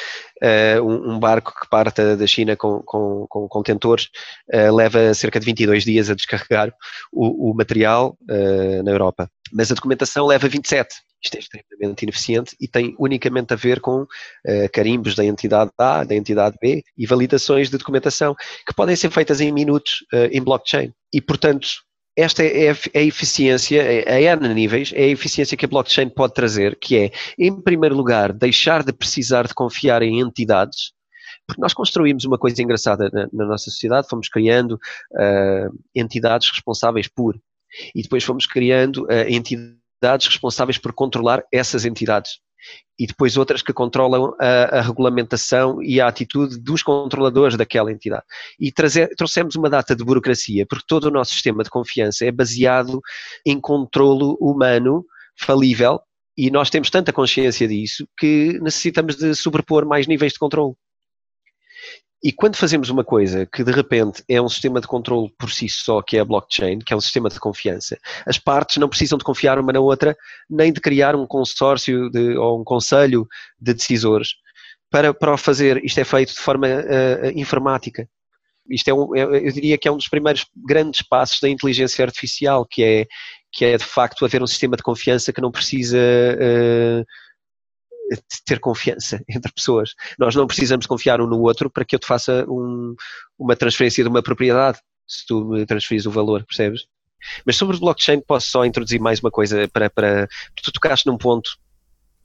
uh, 0.43 0.83
um, 0.83 1.15
um, 1.15 1.19
barco 1.19 1.53
que 1.61 1.69
parta 1.69 2.17
da 2.17 2.27
China 2.27 2.57
com, 2.57 2.83
com, 2.83 3.27
com 3.29 3.49
contentores 3.49 4.09
uh, 4.53 4.75
leva 4.75 5.15
cerca 5.15 5.41
de 5.41 5.47
22 5.47 5.85
dias 5.85 6.11
a 6.11 6.15
descarregar 6.15 6.73
o, 7.13 7.51
o 7.51 7.55
material 7.55 8.17
uh, 8.31 8.83
na 8.83 8.91
Europa. 8.91 9.31
Mas 9.53 9.71
a 9.71 9.75
documentação 9.75 10.27
leva 10.27 10.49
27. 10.49 10.95
Isto 11.27 11.37
é 11.37 11.41
extremamente 11.41 12.03
ineficiente 12.03 12.57
e 12.61 12.69
tem 12.69 12.95
unicamente 12.99 13.53
a 13.53 13.57
ver 13.57 13.81
com 13.81 14.03
uh, 14.03 14.07
carimbos 14.73 15.15
da 15.15 15.25
entidade 15.25 15.71
A, 15.77 16.05
da 16.05 16.15
entidade 16.15 16.57
B 16.61 16.83
e 16.97 17.07
validações 17.07 17.69
de 17.69 17.77
documentação 17.77 18.35
que 18.67 18.75
podem 18.75 18.95
ser 18.95 19.11
feitas 19.11 19.41
em 19.41 19.51
minutos 19.51 20.05
uh, 20.13 20.29
em 20.31 20.43
blockchain. 20.43 20.93
E, 21.13 21.21
portanto, 21.21 21.69
esta 22.17 22.43
é 22.43 22.71
a 22.71 23.03
eficiência, 23.03 23.83
a 24.09 24.21
N 24.21 24.55
níveis, 24.55 24.91
é 24.95 25.05
a 25.05 25.09
eficiência 25.09 25.57
que 25.57 25.67
a 25.67 25.69
blockchain 25.69 26.09
pode 26.09 26.33
trazer, 26.33 26.79
que 26.81 26.97
é, 26.97 27.11
em 27.39 27.61
primeiro 27.61 27.95
lugar, 27.95 28.33
deixar 28.33 28.83
de 28.83 28.93
precisar 28.93 29.47
de 29.47 29.53
confiar 29.53 30.03
em 30.03 30.21
entidades, 30.21 30.93
porque 31.47 31.61
nós 31.61 31.75
construímos 31.75 32.25
uma 32.25 32.39
coisa 32.39 32.63
engraçada 32.63 33.11
na, 33.13 33.29
na 33.33 33.45
nossa 33.45 33.71
sociedade, 33.71 34.09
fomos 34.09 34.31
criando 34.31 34.73
uh, 34.73 35.79
entidades 35.95 36.51
responsáveis 36.51 37.07
por, 37.07 37.39
e 37.95 38.03
depois 38.03 38.25
fomos 38.25 38.47
criando 38.47 39.05
uh, 39.05 39.29
entidades 39.29 39.86
entidades 40.07 40.29
responsáveis 40.29 40.79
por 40.79 40.93
controlar 40.93 41.43
essas 41.53 41.85
entidades 41.85 42.39
e 42.99 43.07
depois 43.07 43.37
outras 43.37 43.63
que 43.63 43.73
controlam 43.73 44.35
a, 44.41 44.79
a, 44.79 44.81
regulamentação 44.81 45.83
e 45.83 46.01
a 46.01 46.09
atitude 46.09 46.59
dos 46.59 46.83
controladores 46.83 47.57
daquela 47.57 47.93
entidade. 47.93 48.25
E 48.59 48.73
trazer, 48.73 49.15
trouxemos 49.17 49.55
uma 49.55 49.71
data 49.71 49.95
de 49.95 50.03
burocracia, 50.03 50.67
porque 50.67 50.85
todo 50.89 51.05
o 51.05 51.11
nosso 51.11 51.33
sistema 51.33 51.63
de 51.63 51.71
confiança 51.71 52.25
é 52.25 52.33
baseado 52.33 53.01
em 53.45 53.61
controlo 53.61 54.37
humano 54.41 55.05
falível 55.39 56.01
e 56.37 56.51
nós 56.51 56.71
temos 56.71 56.91
tanta 56.91 57.13
consciência 57.13 57.69
disso 57.69 58.07
que 58.19 58.59
necessitamos 58.61 59.17
de 59.17 59.35
sobrepor 59.35 59.87
mais 59.87 60.07
níveis 60.07 60.33
de 60.33 60.39
controle. 60.39 60.75
E 62.27 62.33
quando 62.33 62.57
fazemos 62.57 62.91
uma 62.91 63.05
coisa 63.05 63.47
que 63.47 63.63
de 63.63 63.71
repente 63.71 64.21
é 64.29 64.43
um 64.43 64.49
sistema 64.49 64.81
de 64.81 64.89
controle 64.89 65.33
por 65.39 65.49
si 65.49 65.69
só, 65.69 66.03
que 66.03 66.17
é 66.17 66.21
a 66.21 66.25
blockchain, 66.25 66.81
que 66.81 66.93
é 66.93 66.97
um 66.97 67.01
sistema 67.01 67.29
de 67.29 67.39
confiança, 67.39 67.97
as 68.27 68.37
partes 68.37 68.79
não 68.79 68.89
precisam 68.89 69.17
de 69.17 69.23
confiar 69.23 69.61
uma 69.61 69.73
na 69.73 69.79
outra, 69.79 70.17
nem 70.51 70.73
de 70.73 70.81
criar 70.81 71.15
um 71.15 71.25
consórcio 71.25 72.11
de, 72.11 72.37
ou 72.37 72.61
um 72.61 72.65
conselho 72.65 73.29
de 73.61 73.73
decisores 73.73 74.31
para, 74.91 75.15
para 75.15 75.35
o 75.35 75.39
fazer. 75.39 75.85
Isto 75.85 76.01
é 76.01 76.05
feito 76.05 76.33
de 76.33 76.41
forma 76.41 76.67
uh, 76.67 77.31
informática. 77.39 78.09
Isto 78.69 78.89
é 78.89 78.95
um, 78.95 79.15
é, 79.15 79.23
eu 79.23 79.53
diria 79.53 79.79
que 79.79 79.87
é 79.87 79.93
um 79.93 79.97
dos 79.97 80.09
primeiros 80.09 80.47
grandes 80.67 81.03
passos 81.03 81.39
da 81.39 81.49
inteligência 81.49 82.05
artificial, 82.05 82.67
que 82.67 82.83
é, 82.83 83.07
que 83.53 83.65
é 83.65 83.77
de 83.77 83.85
facto 83.85 84.25
haver 84.25 84.43
um 84.43 84.49
sistema 84.49 84.77
de 84.77 84.83
confiança 84.83 85.33
que 85.33 85.41
não 85.41 85.53
precisa. 85.53 85.97
Uh, 85.97 87.07
ter 88.45 88.61
confiança 88.61 89.23
entre 89.29 89.53
pessoas. 89.53 89.95
Nós 90.19 90.35
não 90.35 90.47
precisamos 90.47 90.87
confiar 90.87 91.21
um 91.21 91.27
no 91.27 91.41
outro 91.41 91.71
para 91.71 91.85
que 91.85 91.95
eu 91.95 91.99
te 91.99 92.07
faça 92.07 92.45
um, 92.49 92.95
uma 93.39 93.57
transferência 93.57 94.03
de 94.03 94.09
uma 94.09 94.23
propriedade, 94.23 94.79
se 95.07 95.25
tu 95.27 95.45
me 95.45 95.67
transferires 95.67 96.07
o 96.07 96.11
valor, 96.11 96.45
percebes? 96.45 96.87
Mas 97.45 97.57
sobre 97.57 97.77
o 97.77 97.81
blockchain 97.81 98.21
posso 98.21 98.51
só 98.51 98.65
introduzir 98.65 99.01
mais 99.01 99.21
uma 99.21 99.31
coisa 99.31 99.69
para, 99.69 99.91
para 99.91 100.29
tu 100.63 100.73
tocaste 100.73 101.07
num 101.07 101.17
ponto 101.17 101.51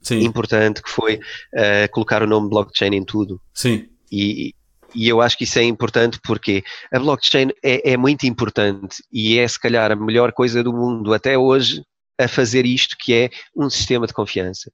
Sim. 0.00 0.20
importante 0.20 0.82
que 0.82 0.90
foi 0.90 1.16
uh, 1.16 1.90
colocar 1.90 2.22
o 2.22 2.26
nome 2.26 2.48
blockchain 2.48 2.94
em 2.94 3.04
tudo. 3.04 3.40
Sim. 3.54 3.88
E, 4.10 4.54
e 4.94 5.08
eu 5.08 5.20
acho 5.20 5.38
que 5.38 5.44
isso 5.44 5.58
é 5.58 5.62
importante 5.62 6.20
porque 6.22 6.62
a 6.92 6.98
blockchain 6.98 7.48
é, 7.64 7.92
é 7.92 7.96
muito 7.96 8.26
importante 8.26 9.02
e 9.10 9.38
é 9.38 9.48
se 9.48 9.58
calhar 9.58 9.90
a 9.90 9.96
melhor 9.96 10.32
coisa 10.32 10.62
do 10.62 10.72
mundo 10.72 11.14
até 11.14 11.36
hoje 11.38 11.82
a 12.18 12.28
fazer 12.28 12.66
isto 12.66 12.96
que 12.98 13.14
é 13.14 13.30
um 13.56 13.70
sistema 13.70 14.06
de 14.06 14.12
confiança 14.12 14.70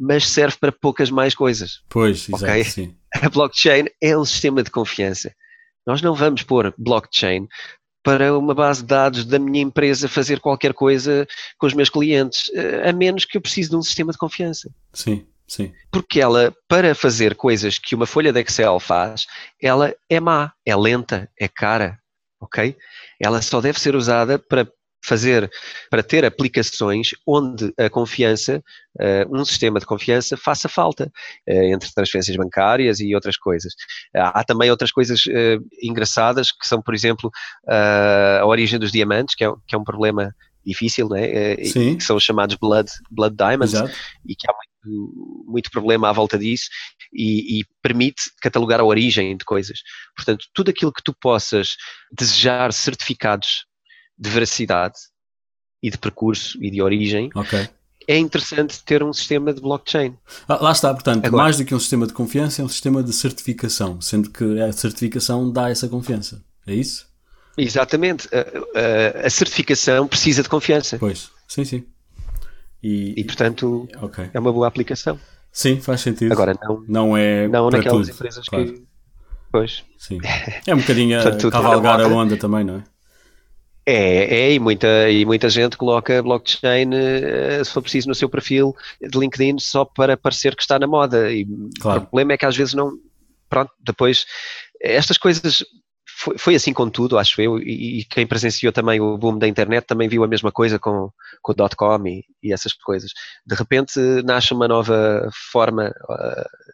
mas 0.00 0.26
serve 0.26 0.56
para 0.58 0.72
poucas 0.72 1.10
mais 1.10 1.34
coisas. 1.34 1.82
Pois, 1.88 2.28
exato, 2.28 2.44
okay? 2.44 2.64
sim. 2.64 2.96
A 3.14 3.28
blockchain 3.28 3.86
é 4.00 4.16
um 4.16 4.24
sistema 4.24 4.62
de 4.62 4.70
confiança. 4.70 5.32
Nós 5.86 6.00
não 6.00 6.14
vamos 6.14 6.42
pôr 6.42 6.72
blockchain 6.78 7.46
para 8.02 8.36
uma 8.36 8.54
base 8.54 8.80
de 8.80 8.88
dados 8.88 9.24
da 9.26 9.38
minha 9.38 9.62
empresa 9.62 10.08
fazer 10.08 10.40
qualquer 10.40 10.72
coisa 10.72 11.26
com 11.58 11.66
os 11.66 11.74
meus 11.74 11.90
clientes, 11.90 12.50
eh, 12.54 12.88
a 12.88 12.92
menos 12.92 13.26
que 13.26 13.36
eu 13.36 13.42
precise 13.42 13.68
de 13.68 13.76
um 13.76 13.82
sistema 13.82 14.10
de 14.10 14.16
confiança. 14.18 14.70
Sim, 14.94 15.26
sim. 15.46 15.72
Porque 15.90 16.18
ela, 16.18 16.54
para 16.66 16.94
fazer 16.94 17.34
coisas 17.34 17.78
que 17.78 17.94
uma 17.94 18.06
folha 18.06 18.32
de 18.32 18.40
Excel 18.40 18.80
faz, 18.80 19.26
ela 19.60 19.94
é 20.08 20.18
má, 20.18 20.52
é 20.64 20.74
lenta, 20.74 21.28
é 21.38 21.46
cara, 21.46 21.98
ok? 22.40 22.74
Ela 23.20 23.42
só 23.42 23.60
deve 23.60 23.78
ser 23.78 23.94
usada 23.94 24.38
para 24.38 24.66
fazer, 25.02 25.50
para 25.90 26.02
ter 26.02 26.24
aplicações 26.24 27.10
onde 27.26 27.72
a 27.78 27.88
confiança, 27.88 28.62
uh, 28.98 29.36
um 29.36 29.44
sistema 29.44 29.80
de 29.80 29.86
confiança 29.86 30.36
faça 30.36 30.68
falta, 30.68 31.10
uh, 31.48 31.52
entre 31.52 31.92
transferências 31.92 32.36
bancárias 32.36 33.00
e 33.00 33.14
outras 33.14 33.36
coisas. 33.36 33.72
há 34.14 34.44
também 34.44 34.70
outras 34.70 34.92
coisas 34.92 35.22
engraçadas 35.82 36.52
que 36.52 36.66
são, 36.66 36.82
por 36.82 36.94
exemplo, 36.94 37.30
a 37.66 38.44
origem 38.44 38.78
dos 38.78 38.92
diamantes, 38.92 39.34
que 39.34 39.44
é, 39.44 39.52
que 39.66 39.74
é 39.74 39.78
um 39.78 39.84
problema 39.84 40.34
difícil, 40.64 41.08
né? 41.08 41.54
E, 41.54 41.96
que 41.96 42.04
são 42.04 42.16
os 42.16 42.22
chamados 42.22 42.56
blood, 42.56 42.90
blood 43.10 43.36
diamonds, 43.36 43.74
Exato. 43.74 43.92
e 44.26 44.34
que 44.34 44.46
há 44.48 44.52
muito, 44.84 45.44
muito 45.46 45.70
problema 45.70 46.08
à 46.08 46.12
volta 46.12 46.38
disso, 46.38 46.68
e, 47.12 47.60
e, 47.60 47.64
permite 47.82 48.30
catalogar 48.40 48.80
a 48.80 48.84
origem 48.84 49.36
de 49.36 49.44
coisas. 49.44 49.80
Portanto, 50.14 50.46
tudo 50.54 50.70
aquilo 50.70 50.92
que 50.92 51.02
tu 51.02 51.14
possas 51.14 51.76
desejar 52.12 52.72
certificados 52.72 53.64
de 54.20 54.28
veracidade 54.28 54.98
e 55.82 55.90
de 55.90 55.96
percurso 55.96 56.62
e 56.62 56.70
de 56.70 56.82
origem, 56.82 57.30
okay. 57.34 57.68
é 58.06 58.18
interessante 58.18 58.82
ter 58.84 59.02
um 59.02 59.12
sistema 59.12 59.52
de 59.54 59.62
blockchain. 59.62 60.14
Ah, 60.46 60.56
lá 60.56 60.72
está, 60.72 60.92
portanto, 60.92 61.24
Agora, 61.24 61.44
mais 61.44 61.56
do 61.56 61.64
que 61.64 61.74
um 61.74 61.80
sistema 61.80 62.06
de 62.06 62.12
confiança, 62.12 62.60
é 62.60 62.64
um 62.64 62.68
sistema 62.68 63.02
de 63.02 63.12
certificação, 63.14 64.00
sendo 64.00 64.28
que 64.30 64.60
a 64.60 64.70
certificação 64.72 65.50
dá 65.50 65.70
essa 65.70 65.88
confiança. 65.88 66.44
É 66.66 66.74
isso? 66.74 67.08
Exatamente. 67.56 68.28
A, 68.34 69.22
a, 69.22 69.26
a 69.26 69.30
certificação 69.30 70.06
precisa 70.06 70.42
de 70.42 70.48
confiança. 70.48 70.98
Pois, 70.98 71.30
sim, 71.48 71.64
sim. 71.64 71.84
E, 72.82 73.14
e 73.16 73.24
portanto, 73.24 73.88
okay. 74.02 74.30
é 74.32 74.38
uma 74.38 74.52
boa 74.52 74.68
aplicação. 74.68 75.18
Sim, 75.50 75.80
faz 75.80 76.02
sentido. 76.02 76.32
Agora, 76.32 76.56
não, 76.62 76.84
não 76.86 77.16
é 77.16 77.48
não 77.48 77.70
naquelas 77.70 78.06
tudo, 78.06 78.14
empresas 78.14 78.46
claro. 78.46 78.72
que 78.72 78.90
Pois. 79.52 79.84
Sim. 79.98 80.18
É 80.66 80.74
um 80.74 80.78
bocadinho 80.78 81.18
a 81.20 81.50
cavalgar 81.50 82.00
a 82.00 82.06
onda 82.06 82.36
também, 82.36 82.64
não 82.64 82.76
é? 82.76 82.84
É, 83.90 84.34
é, 84.42 84.52
e 84.54 84.58
muita, 84.60 85.10
e 85.10 85.24
muita 85.24 85.48
gente 85.48 85.76
coloca 85.76 86.22
blockchain, 86.22 86.90
eh, 86.94 87.64
se 87.64 87.72
for 87.72 87.82
preciso, 87.82 88.08
no 88.08 88.14
seu 88.14 88.28
perfil 88.28 88.72
de 89.00 89.18
LinkedIn 89.18 89.58
só 89.58 89.84
para 89.84 90.16
parecer 90.16 90.54
que 90.54 90.62
está 90.62 90.78
na 90.78 90.86
moda. 90.86 91.30
E 91.32 91.44
Claro. 91.80 92.02
o 92.02 92.06
problema 92.06 92.32
é 92.34 92.36
que 92.38 92.46
às 92.46 92.56
vezes 92.56 92.74
não. 92.74 92.92
Pronto, 93.48 93.72
depois. 93.80 94.24
Estas 94.80 95.18
coisas. 95.18 95.64
Foi, 96.22 96.36
foi 96.36 96.54
assim 96.54 96.72
com 96.74 96.90
tudo, 96.90 97.16
acho 97.18 97.40
eu, 97.40 97.58
e, 97.58 98.00
e 98.00 98.04
quem 98.04 98.26
presenciou 98.26 98.70
também 98.72 99.00
o 99.00 99.16
boom 99.16 99.38
da 99.38 99.48
internet 99.48 99.86
também 99.86 100.06
viu 100.06 100.22
a 100.22 100.28
mesma 100.28 100.52
coisa 100.52 100.78
com, 100.78 101.08
com 101.40 101.52
o 101.52 101.54
dot-com 101.54 102.06
e, 102.06 102.22
e 102.42 102.52
essas 102.52 102.74
coisas. 102.74 103.10
De 103.46 103.54
repente 103.54 103.98
nasce 104.22 104.52
uma 104.52 104.68
nova 104.68 105.30
forma 105.50 105.90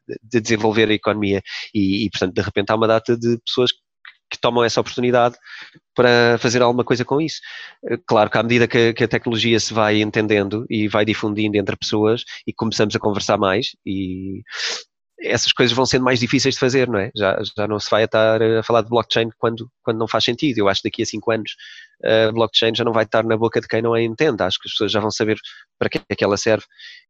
de- 0.09 0.19
de 0.21 0.41
desenvolver 0.41 0.89
a 0.91 0.95
economia 0.95 1.41
e, 1.73 2.05
e, 2.07 2.11
portanto, 2.11 2.35
de 2.35 2.43
repente 2.43 2.71
há 2.71 2.75
uma 2.75 2.89
data 2.89 3.17
de 3.17 3.39
pessoas 3.47 3.71
que 3.71 3.79
tomam 4.41 4.65
essa 4.65 4.81
oportunidade 4.81 5.37
para 5.95 6.39
fazer 6.39 6.63
alguma 6.63 6.85
coisa 6.85 7.05
com 7.05 7.21
isso. 7.21 7.41
Eh, 7.91 7.99
Claro 8.07 8.31
que 8.31 8.39
à 8.39 8.43
medida 8.43 8.69
que, 8.69 8.93
que 8.93 9.05
a 9.05 9.09
tecnologia 9.09 9.59
se 9.61 9.73
vai 9.75 10.01
entendendo 10.03 10.67
e 10.71 10.89
vai 10.89 11.05
difundindo 11.05 11.57
entre 11.57 11.77
pessoas 11.77 12.25
e 12.47 12.53
começamos 12.53 12.95
a 12.97 12.99
conversar 12.99 13.39
mais 13.39 13.77
e 13.85 14.43
essas 15.21 15.53
coisas 15.53 15.75
vão 15.75 15.87
sendo 15.87 16.05
mais 16.05 16.21
difíceis 16.21 16.55
de 16.55 16.61
fazer, 16.61 16.89
não 16.89 16.99
é? 16.99 17.11
Já, 17.17 17.39
já 17.57 17.67
não 17.67 17.79
se 17.81 17.91
vai 17.91 18.05
estar 18.05 18.43
a 18.43 18.63
falar 18.63 18.83
de 18.83 18.91
blockchain 18.91 19.31
quando, 19.39 19.71
quando 19.83 19.99
não 19.99 20.07
faz 20.07 20.25
sentido. 20.25 20.59
Eu 20.59 20.69
acho 20.69 20.83
que 20.83 20.89
daqui 20.91 21.03
a 21.03 21.07
cinco 21.07 21.31
anos 21.31 21.53
a 22.05 22.33
blockchain 22.33 22.75
já 22.75 22.85
não 22.85 22.93
vai 22.93 23.05
estar 23.05 23.25
na 23.25 23.37
boca 23.37 23.61
de 23.61 23.67
quem 23.67 23.81
não 23.81 23.95
a 23.95 24.03
entende. 24.03 24.43
Acho 24.43 24.59
que 24.61 24.69
as 24.69 24.73
pessoas 24.73 24.93
já 24.93 25.01
vão 25.01 25.11
saber 25.11 25.39
para 25.79 25.89
que 25.89 26.01
é 26.09 26.15
que 26.15 26.23
ela 26.25 26.37
serve 26.37 26.65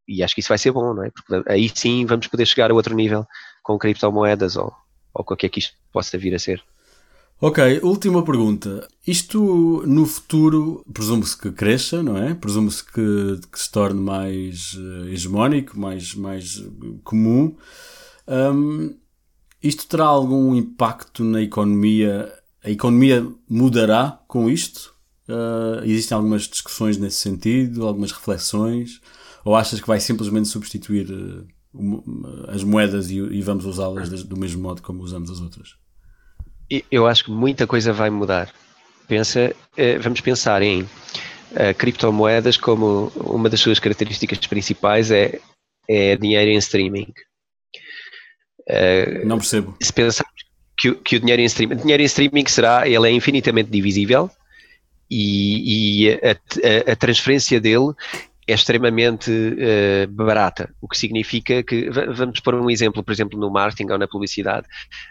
e 0.06 0.22
acho 0.22 0.34
que 0.34 0.40
isso 0.40 0.48
vai 0.48 0.58
ser 0.58 0.70
bom, 0.70 0.94
não 0.94 1.04
é? 1.04 1.10
Porque 1.10 1.50
aí 1.50 1.68
sim 1.74 2.06
vamos 2.06 2.28
poder 2.28 2.46
chegar 2.46 2.70
a 2.70 2.74
outro 2.74 2.94
nível 2.94 3.26
com 3.62 3.78
criptomoedas 3.78 4.56
ou, 4.56 4.72
ou 5.12 5.24
com 5.24 5.34
o 5.34 5.36
que 5.36 5.46
é 5.46 5.48
que 5.48 5.58
isto 5.58 5.74
possa 5.92 6.16
vir 6.16 6.34
a 6.34 6.38
ser. 6.38 6.62
Ok, 7.38 7.80
última 7.82 8.24
pergunta. 8.24 8.88
Isto 9.06 9.82
no 9.86 10.06
futuro 10.06 10.82
presume-se 10.92 11.36
que 11.36 11.50
cresça, 11.52 12.02
não 12.02 12.16
é? 12.16 12.34
Presume-se 12.34 12.82
que, 12.84 13.38
que 13.52 13.60
se 13.60 13.70
torne 13.70 14.00
mais 14.00 14.74
eh, 14.78 15.12
hegemónico, 15.12 15.78
mais, 15.78 16.14
mais 16.14 16.58
eh, 16.64 16.94
comum. 17.04 17.54
Hum, 18.26 18.96
isto 19.62 19.86
terá 19.86 20.04
algum 20.06 20.54
impacto 20.54 21.22
na 21.24 21.42
economia? 21.42 22.32
A 22.64 22.70
economia 22.70 23.26
mudará 23.48 24.18
com 24.26 24.48
isto? 24.48 24.94
Uh, 25.28 25.84
existem 25.84 26.14
algumas 26.16 26.42
discussões 26.42 26.96
nesse 26.96 27.16
sentido, 27.18 27.86
algumas 27.86 28.12
reflexões? 28.12 29.00
Ou 29.44 29.54
achas 29.56 29.80
que 29.80 29.86
vai 29.86 30.00
simplesmente 30.00 30.48
substituir 30.48 31.10
o- 31.74 32.02
as 32.48 32.62
moedas 32.64 33.10
e, 33.10 33.16
e 33.18 33.42
vamos 33.42 33.66
usá-las 33.66 34.22
do 34.22 34.36
mesmo 34.38 34.62
modo 34.62 34.80
como 34.82 35.02
usamos 35.02 35.30
as 35.30 35.40
outras? 35.40 35.74
Eu 36.90 37.06
acho 37.06 37.24
que 37.24 37.30
muita 37.30 37.66
coisa 37.66 37.92
vai 37.92 38.10
mudar. 38.10 38.52
Pensa, 39.06 39.54
eh, 39.76 39.98
vamos 39.98 40.20
pensar 40.20 40.62
em 40.62 40.88
eh, 41.54 41.72
criptomoedas 41.74 42.56
como 42.56 43.12
uma 43.16 43.48
das 43.48 43.60
suas 43.60 43.78
características 43.78 44.38
principais 44.46 45.10
é, 45.10 45.38
é 45.88 46.16
dinheiro 46.16 46.50
em 46.50 46.56
streaming. 46.56 47.12
Eh, 48.68 49.22
Não 49.24 49.38
percebo. 49.38 49.76
se 49.80 49.92
pensarmos 49.92 50.34
que, 50.78 50.90
o- 50.90 50.96
que 50.96 51.16
o 51.16 51.20
dinheiro 51.20 51.40
em 51.42 51.44
streaming, 51.44 51.76
dinheiro 51.76 52.02
em 52.02 52.06
streaming 52.06 52.46
será, 52.48 52.88
ele 52.88 53.08
é 53.08 53.12
infinitamente 53.12 53.70
divisível 53.70 54.28
e, 55.08 56.06
e 56.06 56.10
a, 56.10 56.32
a- 56.32 56.92
a 56.92 56.96
transferência 56.96 57.60
dele 57.60 57.92
é 58.48 58.52
extremamente 58.54 59.30
eh, 59.58 60.06
barata, 60.06 60.72
o 60.80 60.86
que 60.86 60.96
significa 60.96 61.62
que, 61.64 61.90
va- 61.90 62.06
vamos 62.12 62.38
pôr 62.40 62.54
um 62.54 62.70
exemplo, 62.70 63.02
por 63.02 63.12
exemplo, 63.12 63.38
no 63.38 63.50
marketing 63.50 63.90
ou 63.90 63.98
na 63.98 64.06
publicidade. 64.06 64.66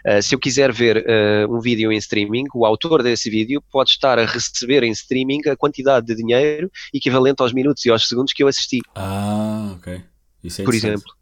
Uh, 0.06 0.22
se 0.22 0.34
eu 0.34 0.38
quiser 0.38 0.72
ver 0.72 0.98
uh, 1.06 1.54
um 1.54 1.60
vídeo 1.60 1.92
em 1.92 1.98
streaming, 1.98 2.44
o 2.54 2.64
autor 2.64 3.02
desse 3.02 3.28
vídeo 3.28 3.62
pode 3.70 3.90
estar 3.90 4.18
a 4.18 4.24
receber 4.24 4.82
em 4.82 4.90
streaming 4.90 5.40
a 5.50 5.56
quantidade 5.56 6.06
de 6.06 6.14
dinheiro 6.16 6.70
equivalente 6.94 7.42
aos 7.42 7.52
minutos 7.52 7.84
e 7.84 7.90
aos 7.90 8.08
segundos 8.08 8.32
que 8.32 8.42
eu 8.42 8.48
assisti, 8.48 8.80
Ah, 8.94 9.74
ok. 9.76 10.00
Isso 10.42 10.62
é 10.62 10.64
por 10.64 10.74
exemplo. 10.74 11.12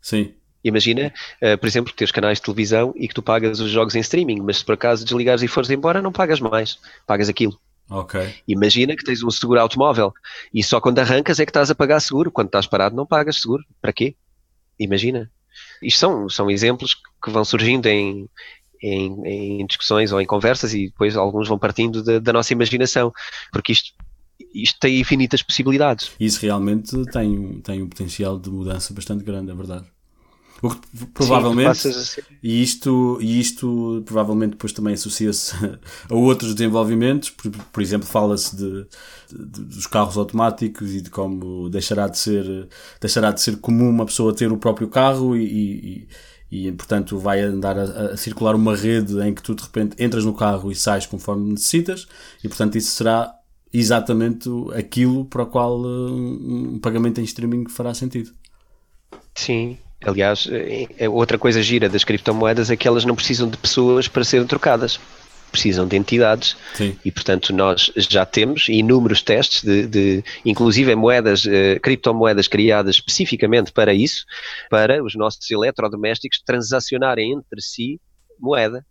Sim. 0.00 0.34
Imagina, 0.62 1.12
uh, 1.42 1.58
por 1.58 1.66
exemplo, 1.66 1.92
que 1.92 1.96
tens 1.98 2.10
canais 2.12 2.38
de 2.38 2.42
televisão 2.44 2.92
e 2.96 3.06
que 3.08 3.14
tu 3.14 3.22
pagas 3.22 3.60
os 3.60 3.70
jogos 3.70 3.94
em 3.94 4.00
streaming, 4.00 4.40
mas 4.40 4.58
se 4.58 4.64
por 4.64 4.74
acaso 4.74 5.04
desligares 5.04 5.42
e 5.42 5.48
fores 5.48 5.70
embora, 5.70 6.02
não 6.02 6.12
pagas 6.12 6.40
mais, 6.40 6.78
pagas 7.06 7.28
aquilo. 7.28 7.58
Ok. 7.88 8.34
Imagina 8.48 8.96
que 8.96 9.04
tens 9.04 9.22
um 9.22 9.30
seguro 9.30 9.60
automóvel 9.60 10.12
e 10.52 10.62
só 10.62 10.80
quando 10.80 10.98
arrancas 10.98 11.38
é 11.38 11.44
que 11.44 11.50
estás 11.50 11.70
a 11.70 11.74
pagar 11.74 12.00
seguro, 12.00 12.32
quando 12.32 12.48
estás 12.48 12.66
parado 12.66 12.96
não 12.96 13.06
pagas 13.06 13.40
seguro. 13.40 13.64
Para 13.80 13.92
quê? 13.92 14.16
Imagina. 14.78 15.30
Isto 15.82 16.00
são, 16.00 16.28
são 16.28 16.50
exemplos 16.50 16.94
que 17.22 17.30
vão 17.30 17.44
surgindo 17.44 17.86
em, 17.86 18.28
em, 18.82 19.60
em 19.60 19.66
discussões 19.66 20.12
ou 20.12 20.20
em 20.20 20.26
conversas 20.26 20.74
e 20.74 20.88
depois 20.88 21.16
alguns 21.16 21.48
vão 21.48 21.58
partindo 21.58 22.02
da, 22.02 22.18
da 22.18 22.32
nossa 22.32 22.52
imaginação, 22.52 23.12
porque 23.52 23.72
isto, 23.72 23.92
isto 24.54 24.78
tem 24.78 25.00
infinitas 25.00 25.42
possibilidades. 25.42 26.12
Isso 26.20 26.40
realmente 26.42 27.04
tem, 27.06 27.60
tem 27.60 27.82
um 27.82 27.88
potencial 27.88 28.38
de 28.38 28.50
mudança 28.50 28.92
bastante 28.92 29.24
grande, 29.24 29.50
é 29.50 29.54
verdade. 29.54 29.86
O 30.62 30.70
que 30.70 31.06
provavelmente, 31.12 31.76
Sim, 31.78 31.90
tu 31.90 31.94
passas 31.94 31.96
a 31.96 32.04
ser- 32.04 32.24
e, 32.42 32.62
isto, 32.62 33.18
e 33.20 33.38
isto 33.40 34.02
provavelmente 34.06 34.52
depois 34.52 34.72
também 34.72 34.94
associa-se 34.94 35.54
a 36.08 36.14
outros 36.14 36.54
desenvolvimentos, 36.54 37.28
por, 37.30 37.50
por 37.50 37.82
exemplo, 37.82 38.06
fala-se 38.08 38.56
de, 38.56 38.86
de- 39.30 39.64
dos 39.64 39.86
carros 39.86 40.16
automáticos 40.16 40.94
e 40.94 41.00
de 41.02 41.10
como 41.10 41.68
deixará 41.68 42.08
de 42.08 42.18
ser, 42.18 42.68
deixará 43.00 43.32
de 43.32 43.40
ser 43.42 43.58
comum 43.58 43.90
uma 43.90 44.06
pessoa 44.06 44.34
ter 44.34 44.50
o 44.50 44.56
próprio 44.56 44.88
carro 44.88 45.36
e, 45.36 46.08
e, 46.50 46.66
e, 46.68 46.72
portanto 46.72 47.18
vai 47.18 47.40
andar 47.42 47.78
a, 47.78 47.82
a 48.12 48.16
circular 48.16 48.54
uma 48.54 48.74
rede 48.74 49.20
em 49.20 49.34
que 49.34 49.42
tu 49.42 49.54
de 49.54 49.62
repente 49.62 50.02
entras 50.02 50.24
no 50.24 50.32
carro 50.34 50.70
e 50.70 50.74
sais 50.74 51.04
conforme 51.06 51.50
necessitas 51.50 52.06
e 52.42 52.48
portanto 52.48 52.76
isso 52.76 52.92
será 52.92 53.30
exatamente 53.72 54.48
aquilo 54.74 55.24
para 55.26 55.42
o 55.42 55.46
qual 55.46 55.80
uh, 55.80 56.10
um 56.12 56.74
um 56.76 56.78
pagamento 56.78 57.20
em 57.20 57.24
streaming 57.24 57.68
fará 57.68 57.92
sentido. 57.92 58.32
Sim. 59.34 59.78
Aliás, 60.04 60.48
eh, 60.50 60.86
eh, 60.98 61.08
outra 61.08 61.38
coisa 61.38 61.62
gira 61.62 61.88
das 61.88 62.04
criptomoedas 62.04 62.70
é 62.70 62.76
que 62.76 62.86
elas 62.86 63.04
não 63.04 63.16
precisam 63.16 63.48
de 63.48 63.56
pessoas 63.56 64.08
para 64.08 64.24
serem 64.24 64.46
trocadas. 64.46 65.00
Precisam 65.50 65.86
de 65.86 65.96
entidades 65.96 66.56
Sim. 66.74 66.98
e 67.04 67.10
portanto 67.10 67.52
nós 67.52 67.90
já 67.96 68.26
temos 68.26 68.68
inúmeros 68.68 69.22
testes 69.22 69.62
de, 69.62 69.86
de 69.86 70.24
inclusive 70.44 70.94
moedas, 70.94 71.46
eh, 71.46 71.78
criptomoedas 71.78 72.48
criadas 72.48 72.96
especificamente 72.96 73.72
para 73.72 73.94
isso, 73.94 74.26
para 74.68 75.02
os 75.02 75.14
nossos 75.14 75.50
eletrodomésticos 75.50 76.42
transacionarem 76.44 77.32
entre 77.32 77.62
si 77.62 78.00
moeda 78.40 78.84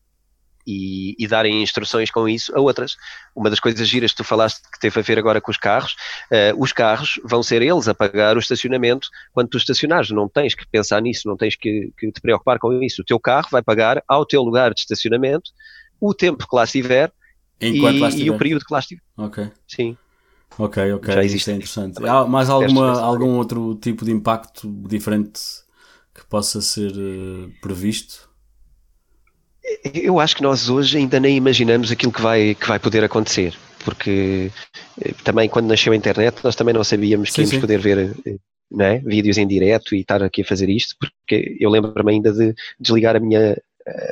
e, 0.65 1.15
e 1.17 1.27
darem 1.27 1.61
instruções 1.61 2.09
com 2.09 2.27
isso 2.27 2.55
a 2.55 2.59
outras. 2.59 2.95
Uma 3.35 3.49
das 3.49 3.59
coisas 3.59 3.87
giras 3.87 4.11
que 4.11 4.17
tu 4.17 4.23
falaste 4.23 4.61
que 4.71 4.79
teve 4.79 4.99
a 4.99 5.03
ver 5.03 5.19
agora 5.19 5.41
com 5.41 5.51
os 5.51 5.57
carros, 5.57 5.95
eh, 6.31 6.53
os 6.57 6.71
carros 6.71 7.19
vão 7.23 7.43
ser 7.43 7.61
eles 7.61 7.87
a 7.87 7.93
pagar 7.93 8.35
o 8.35 8.39
estacionamento 8.39 9.09
quando 9.33 9.49
tu 9.49 9.57
estacionares, 9.57 10.09
não 10.09 10.27
tens 10.27 10.55
que 10.55 10.65
pensar 10.67 11.01
nisso, 11.01 11.27
não 11.27 11.37
tens 11.37 11.55
que, 11.55 11.91
que 11.97 12.11
te 12.11 12.21
preocupar 12.21 12.59
com 12.59 12.81
isso. 12.81 13.01
O 13.01 13.05
teu 13.05 13.19
carro 13.19 13.47
vai 13.51 13.61
pagar 13.61 14.03
ao 14.07 14.25
teu 14.25 14.41
lugar 14.41 14.73
de 14.73 14.81
estacionamento 14.81 15.51
o 15.99 16.13
tempo 16.13 16.47
que 16.47 16.55
lá 16.55 16.63
estiver 16.63 17.11
Enquanto 17.61 17.97
e, 17.97 17.99
lá 17.99 18.09
e 18.09 18.29
o 18.29 18.37
período 18.37 18.65
que 18.65 18.73
lá 18.73 18.79
estiver. 18.79 19.01
Ok. 19.17 19.49
Sim. 19.67 19.97
Ok, 20.57 20.93
ok, 20.93 21.13
Já 21.13 21.23
isso 21.23 21.25
existe 21.25 21.51
é 21.51 21.53
interessante. 21.55 21.95
também. 21.95 22.11
Há 22.11 22.25
mais 22.25 22.49
alguma, 22.49 22.99
algum 23.01 23.37
outro 23.37 23.75
tipo 23.75 24.05
de 24.05 24.11
impacto 24.11 24.71
diferente 24.87 25.41
que 26.13 26.25
possa 26.27 26.61
ser 26.61 26.91
eh, 26.91 27.49
previsto? 27.61 28.24
Eu 29.93 30.19
acho 30.19 30.35
que 30.35 30.43
nós 30.43 30.69
hoje 30.69 30.97
ainda 30.97 31.19
nem 31.19 31.35
imaginamos 31.37 31.91
aquilo 31.91 32.11
que 32.11 32.21
vai, 32.21 32.55
que 32.55 32.67
vai 32.67 32.79
poder 32.79 33.03
acontecer, 33.03 33.53
porque 33.83 34.51
eh, 35.01 35.13
também 35.23 35.49
quando 35.49 35.67
nasceu 35.67 35.93
a 35.93 35.95
internet 35.95 36.37
nós 36.43 36.55
também 36.55 36.73
não 36.73 36.83
sabíamos 36.83 37.29
que 37.29 37.35
Sim, 37.35 37.41
íamos 37.41 37.55
sim. 37.55 37.61
poder 37.61 37.79
ver 37.79 38.15
eh, 38.25 38.35
não 38.69 38.85
é, 38.85 38.99
vídeos 38.99 39.37
em 39.37 39.47
direto 39.47 39.95
e 39.95 40.01
estar 40.01 40.21
aqui 40.23 40.41
a 40.41 40.45
fazer 40.45 40.69
isto, 40.69 40.95
porque 40.99 41.57
eu 41.59 41.69
lembro-me 41.69 42.11
ainda 42.11 42.31
de 42.31 42.53
desligar 42.79 43.15
a 43.15 43.19
minha, 43.19 43.57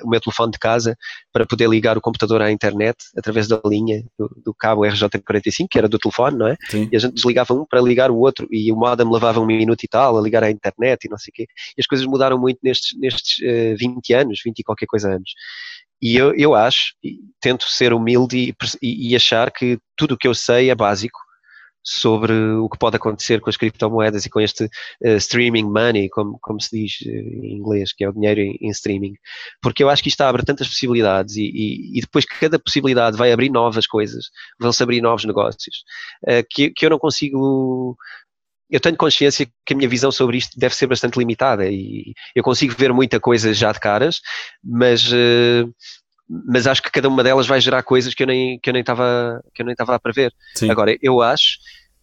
o 0.03 0.09
meu 0.09 0.19
telefone 0.21 0.51
de 0.51 0.59
casa 0.59 0.95
para 1.31 1.45
poder 1.45 1.67
ligar 1.69 1.97
o 1.97 2.01
computador 2.01 2.41
à 2.41 2.51
internet 2.51 2.97
através 3.17 3.47
da 3.47 3.59
linha 3.65 4.03
do, 4.17 4.29
do 4.45 4.53
cabo 4.53 4.81
RJ45, 4.81 5.67
que 5.69 5.77
era 5.77 5.87
do 5.89 5.97
telefone, 5.97 6.37
não 6.37 6.47
é? 6.47 6.55
Sim. 6.69 6.89
e 6.91 6.95
a 6.95 6.99
gente 6.99 7.13
desligava 7.13 7.53
um 7.53 7.65
para 7.65 7.81
ligar 7.81 8.11
o 8.11 8.17
outro 8.17 8.47
e 8.51 8.71
o 8.71 8.75
modem 8.75 9.09
levava 9.11 9.39
um 9.39 9.45
minuto 9.45 9.83
e 9.83 9.87
tal 9.87 10.17
a 10.17 10.21
ligar 10.21 10.43
à 10.43 10.51
internet 10.51 11.05
e 11.05 11.09
não 11.09 11.17
sei 11.17 11.31
o 11.31 11.33
quê. 11.33 11.47
E 11.77 11.81
as 11.81 11.87
coisas 11.87 12.05
mudaram 12.05 12.37
muito 12.37 12.59
nestes, 12.63 12.97
nestes 12.99 13.41
eh, 13.43 13.75
20 13.75 14.13
anos, 14.13 14.39
20 14.43 14.59
e 14.59 14.63
qualquer 14.63 14.85
coisa 14.85 15.09
anos. 15.09 15.31
E 16.01 16.17
eu, 16.17 16.33
eu 16.35 16.53
acho, 16.53 16.93
tento 17.39 17.63
ser 17.69 17.93
humilde 17.93 18.37
e, 18.37 18.55
e- 18.81 19.11
e 19.11 19.15
achar 19.15 19.49
que 19.51 19.79
tudo 19.95 20.15
o 20.15 20.17
que 20.17 20.27
eu 20.27 20.35
sei 20.35 20.69
é 20.69 20.75
básico 20.75 21.17
sobre 21.83 22.33
o 22.33 22.69
que 22.69 22.77
pode 22.77 22.95
acontecer 22.95 23.41
com 23.41 23.49
as 23.49 23.57
criptomoedas 23.57 24.25
e 24.25 24.29
com 24.29 24.39
este 24.39 24.69
eh, 25.03 25.17
streaming 25.17 25.65
money, 25.65 26.09
como, 26.09 26.39
como 26.41 26.61
se 26.61 26.79
diz 26.79 26.99
eh, 27.05 27.09
em 27.09 27.57
inglês, 27.57 27.91
que 27.91 28.05
é 28.05 28.09
o 28.09 28.13
dinheiro 28.13 28.39
em, 28.39 28.57
em 28.61 28.69
streaming. 28.69 29.15
Porque 29.61 29.83
eu 29.83 29.89
acho 29.89 30.01
que 30.01 30.09
isto 30.09 30.21
abre 30.21 30.45
tantas 30.45 30.67
possibilidades 30.67 31.35
e, 31.35 31.43
e, 31.43 31.97
e 31.97 32.01
depois 32.01 32.25
cada 32.25 32.57
possibilidade 32.57 33.17
vai 33.17 33.31
abrir 33.31 33.49
novas 33.49 33.85
coisas, 33.85 34.25
vão-se 34.59 34.81
abrir 34.81 35.01
novos 35.01 35.25
negócios, 35.25 35.83
eh, 36.25 36.43
que, 36.49 36.69
que 36.71 36.85
eu 36.85 36.89
não 36.89 36.99
consigo 36.99 37.97
eu 38.69 38.79
tenho 38.79 38.97
consciência 38.97 39.45
que 39.63 39.73
a 39.73 39.77
minha 39.77 39.87
visão 39.87 40.11
sobre 40.11 40.37
isto 40.37 40.59
deve 40.59 40.75
ser 40.75 40.87
bastante 40.87 41.19
limitada 41.19 41.69
e 41.69 42.13
eu 42.35 42.43
consigo 42.43 42.73
ver 42.75 42.91
muita 42.91 43.19
coisa 43.19 43.53
já 43.53 43.71
de 43.71 43.79
caras, 43.79 44.19
mas, 44.63 45.11
uh, 45.11 45.71
mas 46.29 46.67
acho 46.67 46.81
que 46.81 46.91
cada 46.91 47.07
uma 47.07 47.23
delas 47.23 47.47
vai 47.47 47.59
gerar 47.59 47.83
coisas 47.83 48.13
que 48.13 48.23
eu 48.23 48.27
nem 48.27 48.59
que 48.59 48.69
eu 48.69 48.73
nem 48.73 48.81
estava 48.81 49.41
que 49.53 49.61
eu 49.61 49.65
nem 49.65 49.73
estava 49.73 49.95
a 49.95 49.99
prever. 49.99 50.33
Sim. 50.55 50.69
Agora 50.69 50.95
eu 51.01 51.21
acho 51.21 51.57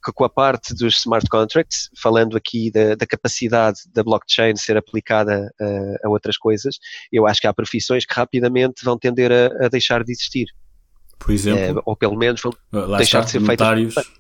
que 0.05 0.13
com 0.13 0.25
a 0.25 0.31
parte 0.31 0.75
dos 0.75 0.99
smart 0.99 1.27
contracts, 1.29 1.91
falando 2.01 2.37
aqui 2.37 2.71
da, 2.71 2.95
da 2.95 3.07
capacidade 3.07 3.81
da 3.93 4.03
blockchain 4.03 4.57
ser 4.57 4.77
aplicada 4.77 5.53
a, 5.61 6.07
a, 6.07 6.11
outras 6.11 6.39
coisas, 6.39 6.77
eu 7.13 7.27
acho 7.27 7.41
que 7.41 7.47
há 7.47 7.53
profissões 7.53 8.07
que 8.07 8.15
rapidamente 8.15 8.83
vão 8.83 8.99
tender 8.99 9.31
a, 9.31 9.67
a 9.67 9.69
deixar 9.69 10.03
de 10.03 10.13
existir. 10.13 10.47
Por 11.19 11.33
exemplo? 11.33 11.79
É, 11.79 11.83
ou 11.85 11.95
pelo 11.95 12.17
menos 12.17 12.41
vão 12.41 12.53
deixar 12.97 13.21
está, 13.21 13.21
de 13.21 13.31
ser 13.31 13.41
notários. 13.41 13.95
feitas. 13.95 14.13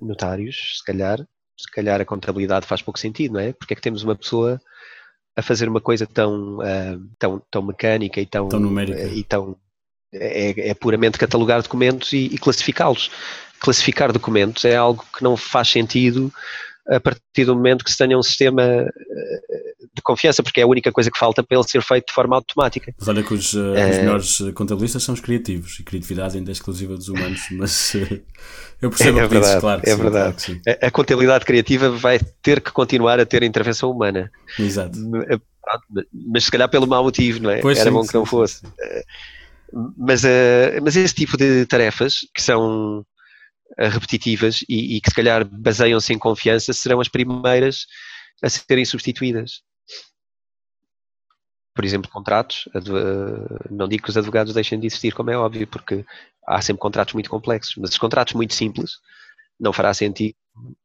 Notários, 0.00 0.78
se 0.78 0.84
calhar. 0.84 1.26
Se 1.58 1.68
calhar 1.72 2.00
a 2.00 2.04
contabilidade 2.04 2.66
faz 2.66 2.82
pouco 2.82 3.00
sentido, 3.00 3.32
não 3.32 3.40
é? 3.40 3.52
Porque 3.52 3.72
é 3.72 3.76
que 3.76 3.82
temos 3.82 4.04
uma 4.04 4.14
pessoa 4.14 4.60
a 5.38 5.42
fazer 5.42 5.68
uma 5.68 5.80
coisa 5.80 6.04
tão, 6.04 6.58
uh, 6.58 7.00
tão, 7.16 7.40
tão 7.48 7.62
mecânica 7.62 8.20
e 8.20 8.26
tão, 8.26 8.48
tão 8.48 8.58
numérica. 8.58 9.04
e 9.04 9.22
tão 9.22 9.56
é, 10.12 10.70
é, 10.70 10.74
puramente 10.74 11.16
catalogar 11.16 11.62
documentos 11.62 12.12
e, 12.12 12.26
e 12.26 12.38
classificá-los 12.38 13.08
classificar 13.60 14.12
documentos 14.12 14.64
é 14.64 14.74
algo 14.74 15.04
que 15.16 15.22
não 15.22 15.36
faz 15.36 15.68
sentido 15.68 16.32
a 16.88 16.98
partir 16.98 17.44
do 17.44 17.54
momento 17.54 17.84
que 17.84 17.90
se 17.90 17.98
tenha 17.98 18.16
um 18.16 18.22
sistema 18.22 18.62
eh, 18.62 18.88
de 19.94 20.02
confiança, 20.02 20.42
porque 20.42 20.60
é 20.60 20.64
a 20.64 20.66
única 20.66 20.90
coisa 20.90 21.10
que 21.10 21.18
falta 21.18 21.42
para 21.42 21.58
ele 21.58 21.68
ser 21.68 21.82
feito 21.82 22.06
de 22.06 22.12
forma 22.14 22.36
automática. 22.36 22.94
Mas 22.98 23.08
olha 23.08 23.22
que 23.22 23.34
os, 23.34 23.52
uh, 23.52 23.74
é... 23.74 23.90
os 23.90 23.96
melhores 23.98 24.38
contabilistas 24.54 25.02
são 25.02 25.14
os 25.14 25.20
criativos, 25.20 25.78
e 25.78 25.82
criatividade 25.82 26.38
ainda 26.38 26.50
é 26.50 26.52
exclusiva 26.52 26.94
dos 26.94 27.08
humanos, 27.08 27.42
mas 27.52 27.94
uh, 27.94 28.20
eu 28.80 28.90
percebo 28.90 29.18
é, 29.18 29.24
o 29.24 29.28
que 29.28 29.34
verdade, 29.34 29.46
dizes, 29.46 29.60
claro. 29.60 29.82
É 29.84 29.90
sim, 29.90 30.02
verdade. 30.02 30.44
Claro 30.44 30.78
a, 30.82 30.86
a, 30.86 30.90
contabilidade 30.90 31.44
criativa 31.44 31.90
vai 31.90 32.18
ter 32.42 32.60
que 32.60 32.72
continuar 32.72 33.20
a 33.20 33.26
ter 33.26 33.42
intervenção 33.42 33.90
humana. 33.90 34.30
Exato. 34.58 34.98
Mas 36.12 36.44
se 36.44 36.50
calhar 36.50 36.68
pelo 36.70 36.86
mau 36.86 37.04
motivo, 37.04 37.42
não 37.42 37.50
é? 37.50 37.60
Pois 37.60 37.78
Era 37.78 37.90
sim, 37.90 37.94
bom 37.94 38.02
que 38.02 38.12
sim, 38.12 38.16
não 38.16 38.24
fosse. 38.24 38.62
Mas, 39.98 40.24
uh, 40.24 40.80
mas 40.82 40.96
esse 40.96 41.14
tipo 41.14 41.36
de 41.36 41.66
tarefas 41.66 42.20
que 42.34 42.40
são 42.40 43.04
repetitivas 43.76 44.64
e, 44.68 44.96
e 44.96 45.00
que 45.00 45.10
se 45.10 45.16
calhar 45.16 45.44
baseiam-se 45.44 46.12
em 46.12 46.18
confiança 46.18 46.72
serão 46.72 47.00
as 47.00 47.08
primeiras 47.08 47.86
a 48.42 48.48
serem 48.48 48.84
substituídas. 48.84 49.62
Por 51.74 51.84
exemplo, 51.84 52.10
contratos, 52.10 52.68
não 53.70 53.86
digo 53.86 54.02
que 54.02 54.10
os 54.10 54.16
advogados 54.16 54.52
deixem 54.52 54.80
de 54.80 54.86
existir, 54.86 55.14
como 55.14 55.30
é 55.30 55.38
óbvio, 55.38 55.66
porque 55.66 56.04
há 56.46 56.60
sempre 56.60 56.80
contratos 56.80 57.14
muito 57.14 57.30
complexos, 57.30 57.76
mas 57.76 57.90
os 57.90 57.98
contratos 57.98 58.34
muito 58.34 58.52
simples 58.52 58.92
não 59.60 59.72
fará 59.72 59.92
sentido 59.94 60.34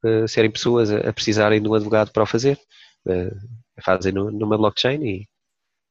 uh, 0.03 0.27
serem 0.27 0.51
pessoas 0.51 0.91
a, 0.91 1.09
a, 1.09 1.13
precisarem 1.13 1.61
de 1.61 1.67
um 1.67 1.73
advogado 1.73 2.11
para 2.11 2.23
o 2.23 2.27
fazer. 2.27 2.59
Uh, 3.07 3.35
fazem 3.81 4.11
no, 4.11 4.31
numa 4.31 4.57
blockchain 4.57 5.03
e, 5.03 5.27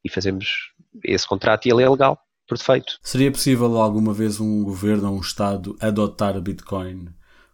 e 0.04 0.08
fazemos 0.08 0.72
esse 1.04 1.26
contrato 1.26 1.66
e 1.66 1.70
ele 1.70 1.82
é 1.82 1.88
legal 1.88 2.18
por 2.52 2.58
defeito. 2.58 2.98
Seria 3.02 3.30
possível 3.30 3.76
alguma 3.80 4.12
vez 4.12 4.38
um 4.40 4.62
governo 4.62 5.08
ou 5.08 5.16
um 5.16 5.20
Estado 5.20 5.76
adotar 5.80 6.38
Bitcoin 6.40 7.08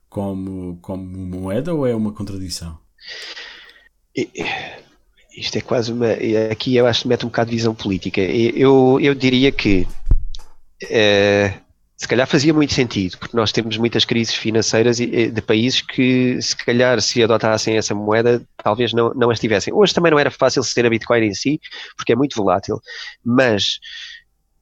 como, 0.08 0.78
como 0.82 1.04
moeda 1.04 1.72
ou 1.72 1.86
é 1.86 1.94
uma 1.94 2.12
contradição? 2.12 2.78
Isto 5.36 5.58
é 5.58 5.60
quase 5.60 5.92
uma. 5.92 6.08
Aqui 6.50 6.76
eu 6.76 6.86
acho 6.86 7.02
que 7.02 7.08
mete 7.08 7.24
um 7.24 7.28
bocado 7.28 7.50
de 7.50 7.56
visão 7.56 7.74
política. 7.74 8.20
Eu, 8.20 8.98
eu 9.00 9.14
diria 9.14 9.52
que 9.52 9.86
é, 10.90 11.54
se 11.96 12.08
calhar 12.08 12.26
fazia 12.26 12.52
muito 12.52 12.72
sentido, 12.72 13.16
porque 13.18 13.36
nós 13.36 13.52
temos 13.52 13.76
muitas 13.76 14.04
crises 14.04 14.34
financeiras 14.34 14.96
de 14.96 15.42
países 15.42 15.80
que, 15.80 16.40
se 16.42 16.56
calhar, 16.56 17.00
se 17.00 17.22
adotassem 17.22 17.76
essa 17.76 17.94
moeda, 17.94 18.42
talvez 18.56 18.92
não, 18.92 19.12
não 19.14 19.30
as 19.30 19.38
tivessem. 19.38 19.72
Hoje 19.72 19.94
também 19.94 20.10
não 20.10 20.18
era 20.18 20.30
fácil 20.30 20.64
ser 20.64 20.86
a 20.86 20.90
Bitcoin 20.90 21.26
em 21.26 21.34
si, 21.34 21.60
porque 21.96 22.12
é 22.12 22.16
muito 22.16 22.36
volátil, 22.36 22.80
mas 23.24 23.78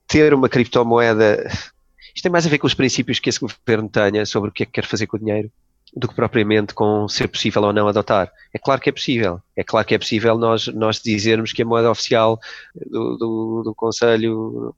ter 0.06 0.34
uma 0.34 0.48
criptomoeda. 0.48 1.46
Isto 2.14 2.22
tem 2.22 2.32
mais 2.32 2.46
a 2.46 2.50
ver 2.50 2.58
com 2.58 2.66
os 2.66 2.74
princípios 2.74 3.18
que 3.18 3.28
esse 3.28 3.40
governo 3.40 3.88
tenha 3.88 4.24
sobre 4.24 4.50
o 4.50 4.52
que 4.52 4.62
é 4.62 4.66
que 4.66 4.72
quer 4.72 4.86
fazer 4.86 5.06
com 5.06 5.16
o 5.16 5.20
dinheiro 5.20 5.50
do 5.94 6.08
que 6.08 6.14
propriamente 6.14 6.74
com 6.74 7.08
ser 7.08 7.28
possível 7.28 7.62
ou 7.62 7.72
não 7.72 7.88
adotar. 7.88 8.30
É 8.52 8.58
claro 8.58 8.80
que 8.80 8.90
é 8.90 8.92
possível. 8.92 9.40
É 9.56 9.64
claro 9.64 9.86
que 9.86 9.94
é 9.94 9.98
possível 9.98 10.36
nós, 10.36 10.66
nós 10.68 11.00
dizermos 11.00 11.52
que 11.52 11.62
a 11.62 11.64
moeda 11.64 11.90
oficial 11.90 12.38
do, 12.74 13.16
do, 13.16 13.62
do 13.64 13.74
Conselho 13.74 14.74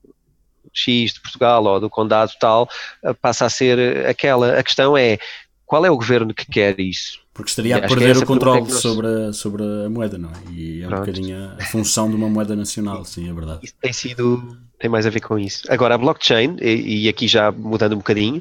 X 0.73 1.15
de 1.15 1.21
Portugal 1.21 1.65
ou 1.65 1.81
do 1.81 1.91
Condado 1.91 2.33
tal 2.39 2.69
eh, 3.03 3.13
passa 3.15 3.47
a 3.47 3.51
ser 3.51 4.07
aquela. 4.07 4.59
A 4.59 4.63
questão 4.63 4.97
é 4.97 5.19
qual 5.67 5.85
é 5.85 5.91
o 5.91 5.97
governo 5.97 6.33
que 6.33 6.47
quer 6.47 6.79
isso? 6.79 7.21
Porque 7.35 7.51
estaria 7.51 7.77
a 7.77 7.81
perder 7.81 8.17
o 8.17 8.27
controle 8.27 8.59
é 8.59 8.63
nós... 8.63 8.81
sobre, 8.81 9.07
a, 9.07 9.33
sobre 9.33 9.63
a 9.63 9.91
moeda, 9.91 10.19
não 10.19 10.31
é? 10.31 10.53
E 10.53 10.83
é 10.83 10.87
um 10.87 10.89
Pronto. 10.89 11.01
bocadinho 11.01 11.53
a 11.59 11.65
função 11.65 12.09
de 12.09 12.17
uma 12.17 12.29
moeda 12.29 12.55
nacional, 12.57 13.05
sim, 13.05 13.29
é 13.29 13.33
verdade. 13.33 13.61
Isso 13.63 13.75
tem 13.81 13.93
sido 13.93 14.57
tem 14.79 14.89
mais 14.89 15.07
a 15.07 15.11
ver 15.11 15.21
com 15.21 15.39
isso. 15.39 15.65
Agora, 15.69 15.95
a 15.95 15.99
blockchain, 15.99 16.57
e, 16.61 17.05
e, 17.05 17.09
aqui 17.09 17.27
já 17.27 17.51
mudando 17.51 17.95
um 17.95 17.99
bocadinho, 17.99 18.41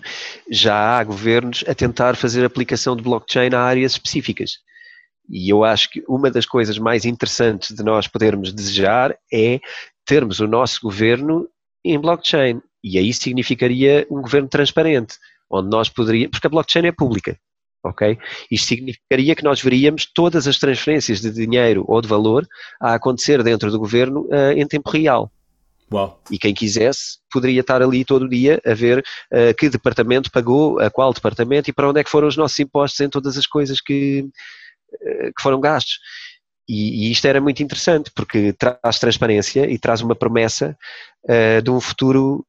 já 0.49 0.97
há 0.97 1.03
governos 1.03 1.63
a 1.67 1.73
tentar 1.73 2.15
fazer 2.15 2.45
aplicação 2.45 2.95
de 2.95 3.01
blockchain 3.01 3.53
a 3.53 3.61
áreas 3.61 3.93
específicas. 3.93 4.59
E 5.29 5.51
eu 5.51 5.63
acho 5.63 5.89
que 5.89 6.03
uma 6.07 6.31
das 6.31 6.45
coisas 6.45 6.77
mais 6.77 7.05
interessantes 7.05 7.75
de 7.75 7.83
nós 7.83 8.07
podermos 8.07 8.53
desejar 8.53 9.15
é 9.33 9.59
termos 10.05 10.39
o 10.39 10.47
nosso 10.47 10.79
governo 10.81 11.47
em 11.83 11.99
blockchain. 11.99 12.61
E 12.83 12.97
aí 12.97 13.11
significaria 13.13 14.07
um 14.09 14.21
governo 14.21 14.47
transparente, 14.47 15.15
onde 15.49 15.69
nós 15.69 15.89
poderíamos, 15.89 16.31
porque 16.31 16.47
a 16.47 16.49
blockchain 16.49 16.85
é 16.85 16.91
pública, 16.91 17.37
ok? 17.83 18.17
Isto 18.49 18.67
significaria 18.67 19.35
que 19.35 19.43
nós 19.43 19.61
veríamos 19.61 20.05
todas 20.05 20.47
as 20.47 20.57
transferências 20.57 21.19
de 21.19 21.31
dinheiro 21.31 21.83
ou 21.87 21.99
de 21.99 22.07
valor 22.07 22.47
a 22.79 22.93
acontecer 22.93 23.43
dentro 23.43 23.71
do 23.71 23.79
governo 23.79 24.21
uh, 24.27 24.51
em 24.55 24.65
tempo 24.65 24.89
real. 24.89 25.31
Uau. 25.91 26.21
E 26.29 26.37
quem 26.37 26.53
quisesse 26.53 27.17
poderia 27.31 27.61
estar 27.61 27.81
ali 27.81 28.03
todo 28.03 28.23
o 28.23 28.29
dia 28.29 28.61
a 28.65 28.73
ver 28.73 28.99
uh, 28.99 29.55
que 29.57 29.69
departamento 29.69 30.29
pagou, 30.31 30.79
a 30.79 30.89
qual 30.89 31.13
departamento 31.13 31.69
e 31.69 31.73
para 31.73 31.89
onde 31.89 31.99
é 31.99 32.03
que 32.03 32.09
foram 32.09 32.27
os 32.27 32.35
nossos 32.35 32.59
impostos 32.59 32.99
em 32.99 33.09
todas 33.09 33.37
as 33.37 33.47
coisas 33.47 33.79
que, 33.79 34.27
uh, 34.93 35.33
que 35.35 35.41
foram 35.41 35.61
gastos. 35.61 35.99
E, 36.67 37.07
e, 37.07 37.11
isto 37.11 37.25
era 37.25 37.39
muito 37.39 37.63
interessante 37.63 38.11
porque 38.13 38.51
traz 38.51 38.99
transparência 38.99 39.71
e 39.71 39.79
traz 39.79 40.01
uma 40.01 40.13
promessa 40.13 40.77
uh, 41.23 41.61
de 41.61 41.71
um 41.71 41.79
futuro 41.79 42.45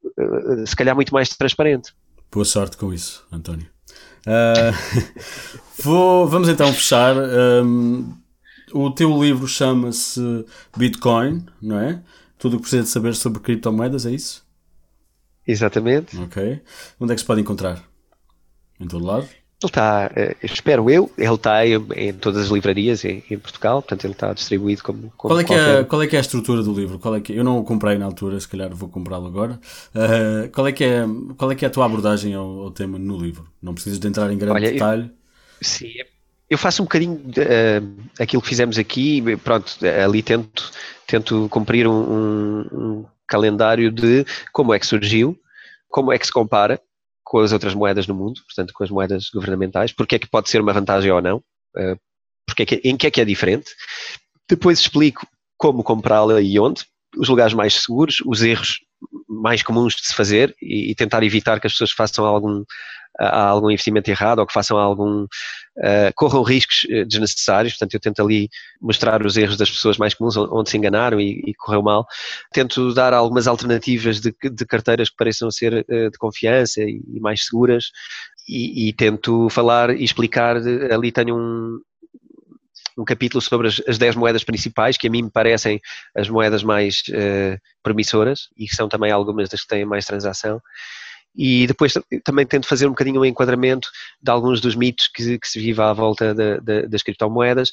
se 0.66 0.74
calhar 0.74 0.96
muito 0.96 1.14
mais 1.14 1.28
transparente. 1.28 1.92
Boa 2.32 2.44
sorte 2.44 2.76
com 2.76 2.92
isso, 2.92 3.24
António. 3.30 3.68
vou, 5.78 6.26
vamos 6.26 6.48
então 6.48 6.72
fechar. 6.72 7.14
Um, 7.16 8.12
o 8.72 8.90
teu 8.90 9.22
livro 9.22 9.46
chama-se 9.46 10.44
Bitcoin, 10.76 11.46
não 11.62 11.78
é? 11.78 12.02
Tudo 12.38 12.54
o 12.54 12.56
que 12.56 12.62
precisa 12.62 12.82
de 12.82 12.88
saber 12.88 13.14
sobre 13.14 13.40
criptomoedas, 13.40 14.06
é 14.06 14.10
isso? 14.10 14.46
Exatamente. 15.46 16.16
Ok. 16.18 16.60
Onde 17.00 17.12
é 17.12 17.14
que 17.14 17.20
se 17.20 17.26
pode 17.26 17.40
encontrar? 17.40 17.82
Em 18.78 18.86
todo 18.86 19.04
lado? 19.04 19.28
Ele 19.60 19.70
está, 19.70 20.12
eh, 20.14 20.36
espero 20.40 20.88
eu, 20.88 21.10
ele 21.18 21.34
está 21.34 21.66
em, 21.66 21.84
em 21.96 22.12
todas 22.12 22.44
as 22.44 22.48
livrarias 22.48 23.04
em, 23.04 23.24
em, 23.28 23.36
Portugal, 23.36 23.82
portanto 23.82 24.04
ele 24.04 24.12
está 24.12 24.32
distribuído 24.32 24.84
como, 24.84 25.12
como 25.16 25.34
qual, 25.34 25.40
é 25.40 25.42
que 25.42 25.52
é, 25.52 25.82
qual 25.82 26.00
é 26.00 26.06
que 26.06 26.14
é 26.14 26.18
a 26.20 26.22
estrutura 26.22 26.62
do 26.62 26.72
livro? 26.72 27.00
Qual 27.00 27.16
é 27.16 27.20
que, 27.20 27.32
eu 27.32 27.42
não 27.42 27.58
o 27.58 27.64
comprei 27.64 27.98
na 27.98 28.04
altura, 28.04 28.38
se 28.38 28.46
calhar 28.46 28.72
vou 28.72 28.88
comprá-lo 28.88 29.26
agora. 29.26 29.58
Uh, 29.92 30.48
qual, 30.52 30.68
é 30.68 30.70
que 30.70 30.84
é, 30.84 31.04
qual 31.36 31.50
é 31.50 31.56
que 31.56 31.64
é 31.64 31.68
a 31.68 31.70
tua 31.72 31.86
abordagem 31.86 32.34
ao, 32.34 32.46
ao 32.60 32.70
tema 32.70 33.00
no 33.00 33.18
livro? 33.18 33.48
Não 33.60 33.74
precisas 33.74 33.98
de 33.98 34.06
entrar 34.06 34.30
em 34.30 34.38
grande 34.38 34.58
Olha, 34.58 34.72
detalhe. 34.72 35.02
Eu, 35.02 35.10
sim, 35.60 35.92
eu 36.48 36.56
faço 36.56 36.82
um 36.82 36.86
bocadinho 36.86 37.14
uh, 37.14 38.06
aquilo 38.18 38.42
que 38.42 38.48
fizemos 38.48 38.78
aqui, 38.78 39.22
pronto, 39.38 39.74
ali 40.02 40.22
tento, 40.22 40.70
tento 41.06 41.48
cumprir 41.50 41.86
um, 41.86 41.92
um, 41.92 42.60
um, 42.72 43.06
calendário 43.26 43.92
de 43.92 44.24
como 44.52 44.72
é 44.72 44.78
que 44.78 44.86
surgiu, 44.86 45.38
como 45.88 46.12
é 46.12 46.18
que 46.18 46.26
se 46.26 46.32
compara 46.32 46.80
com 47.22 47.40
as 47.40 47.52
outras 47.52 47.74
moedas 47.74 48.06
no 48.06 48.14
mundo, 48.14 48.40
portanto 48.46 48.72
com 48.72 48.82
as 48.82 48.90
moedas 48.90 49.28
governamentais, 49.28 49.92
porque 49.92 50.14
é 50.14 50.18
que 50.18 50.28
pode 50.28 50.48
ser 50.48 50.62
uma 50.62 50.72
vantagem 50.72 51.10
ou 51.10 51.20
não, 51.20 51.36
uh, 51.76 51.98
porque 52.46 52.62
é 52.62 52.66
que, 52.66 52.80
em 52.82 52.96
que 52.96 53.06
é 53.06 53.10
que 53.10 53.20
é 53.20 53.24
diferente. 53.24 53.70
Depois 54.48 54.80
explico 54.80 55.26
como 55.58 55.84
comprá-la 55.84 56.40
e 56.40 56.58
onde, 56.58 56.84
os 57.16 57.28
lugares 57.28 57.52
mais 57.52 57.74
seguros, 57.74 58.22
os 58.24 58.42
erros 58.42 58.78
mais 59.28 59.62
comuns 59.62 59.94
de 59.94 60.06
se 60.06 60.14
fazer 60.14 60.54
e, 60.62 60.90
e 60.90 60.94
tentar 60.94 61.22
evitar 61.22 61.60
que 61.60 61.66
as 61.66 61.72
pessoas 61.72 61.90
façam 61.92 62.24
algum, 62.24 62.64
algum 63.18 63.70
investimento 63.70 64.10
errado 64.10 64.38
ou 64.38 64.46
que 64.46 64.52
façam 64.52 64.78
algum 64.78 65.26
uh, 65.78 66.12
corram 66.14 66.42
riscos 66.42 66.86
eh, 66.90 67.04
desnecessários, 67.04 67.74
portanto 67.74 67.94
eu 67.94 68.00
tento 68.00 68.22
ali 68.22 68.48
mostrar 68.80 69.24
os 69.24 69.36
erros 69.36 69.56
das 69.56 69.70
pessoas 69.70 69.96
mais 69.96 70.14
comuns 70.14 70.36
onde 70.36 70.70
se 70.70 70.76
enganaram 70.76 71.20
e, 71.20 71.42
e 71.46 71.54
correu 71.54 71.82
mal, 71.82 72.06
tento 72.52 72.92
dar 72.92 73.12
algumas 73.12 73.46
alternativas 73.46 74.20
de, 74.20 74.34
de 74.42 74.66
carteiras 74.66 75.10
que 75.10 75.16
pareçam 75.16 75.50
ser 75.50 75.84
uh, 75.88 76.10
de 76.10 76.18
confiança 76.18 76.82
e, 76.82 77.00
e 77.06 77.20
mais 77.20 77.44
seguras 77.44 77.90
e, 78.48 78.88
e, 78.88 78.92
tento 78.92 79.48
falar 79.50 79.90
e 79.90 80.02
explicar, 80.02 80.56
ali 80.90 81.12
tenho 81.12 81.36
um, 81.36 81.78
um 82.98 83.04
capítulo 83.04 83.40
sobre 83.42 83.68
as, 83.68 83.80
as 83.86 83.98
10 83.98 84.16
moedas 84.16 84.42
principais, 84.42 84.96
que 84.96 85.06
a 85.06 85.10
mim 85.10 85.22
me 85.22 85.30
parecem 85.30 85.80
as 86.16 86.28
moedas 86.28 86.62
mais 86.62 87.02
uh, 87.10 87.58
promissoras 87.82 88.48
e 88.56 88.66
que 88.66 88.74
são 88.74 88.88
também 88.88 89.12
algumas 89.12 89.48
das 89.48 89.60
que 89.60 89.68
têm 89.68 89.84
mais 89.84 90.06
transação 90.06 90.60
e 91.38 91.68
depois 91.68 91.94
também 92.24 92.44
tento 92.44 92.66
fazer 92.66 92.86
um 92.86 92.90
bocadinho 92.90 93.20
um 93.20 93.24
enquadramento 93.24 93.88
de 94.20 94.28
alguns 94.28 94.60
dos 94.60 94.74
mitos 94.74 95.06
que, 95.06 95.38
que 95.38 95.48
se 95.48 95.60
vive 95.60 95.80
à 95.80 95.92
volta 95.92 96.34
de, 96.34 96.60
de, 96.60 96.88
das 96.88 97.00
criptomoedas 97.00 97.70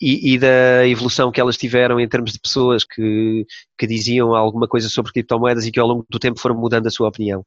e, 0.00 0.34
e, 0.34 0.38
da 0.38 0.86
evolução 0.86 1.32
que 1.32 1.40
elas 1.40 1.56
tiveram 1.56 1.98
em 1.98 2.08
termos 2.08 2.32
de 2.32 2.38
pessoas 2.38 2.84
que, 2.84 3.44
que 3.76 3.88
diziam 3.88 4.36
alguma 4.36 4.68
coisa 4.68 4.88
sobre 4.88 5.10
criptomoedas 5.10 5.66
e 5.66 5.72
que 5.72 5.80
ao 5.80 5.88
longo 5.88 6.06
do 6.08 6.20
tempo 6.20 6.38
foram 6.38 6.54
mudando 6.54 6.86
a 6.86 6.90
sua 6.90 7.08
opinião. 7.08 7.44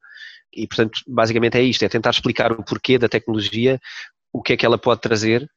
E, 0.53 0.67
portanto, 0.67 0.99
basicamente 1.07 1.57
é 1.57 1.63
isto, 1.63 1.85
é 1.85 1.87
tentar 1.87 2.09
explicar 2.09 2.51
o 2.51 2.61
porquê 2.61 2.97
da 2.97 3.07
tecnologia, 3.07 3.79
o 4.33 4.41
que 4.41 4.51
é 4.51 4.57
que 4.57 4.65
ela 4.65 4.77
pode 4.77 4.99
trazer, 4.99 5.49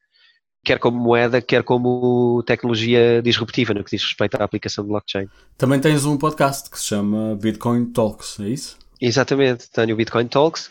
quer 0.64 0.78
como 0.78 0.96
moeda, 0.96 1.42
quer 1.42 1.64
como 1.64 2.40
tecnologia 2.46 3.20
disruptiva 3.20 3.74
no 3.74 3.82
que 3.82 3.90
diz 3.90 4.04
respeito 4.04 4.36
à 4.36 4.44
aplicação 4.44 4.84
de 4.84 4.90
blockchain. 4.90 5.26
Também 5.58 5.80
tens 5.80 6.04
um 6.04 6.16
podcast 6.16 6.70
que 6.70 6.78
se 6.78 6.84
chama 6.84 7.34
Bitcoin 7.34 7.86
Talks, 7.86 8.38
é 8.38 8.50
isso? 8.50 8.83
Exatamente, 9.06 9.70
tenho 9.70 9.92
o 9.92 9.96
Bitcoin 9.96 10.26
Talks, 10.26 10.70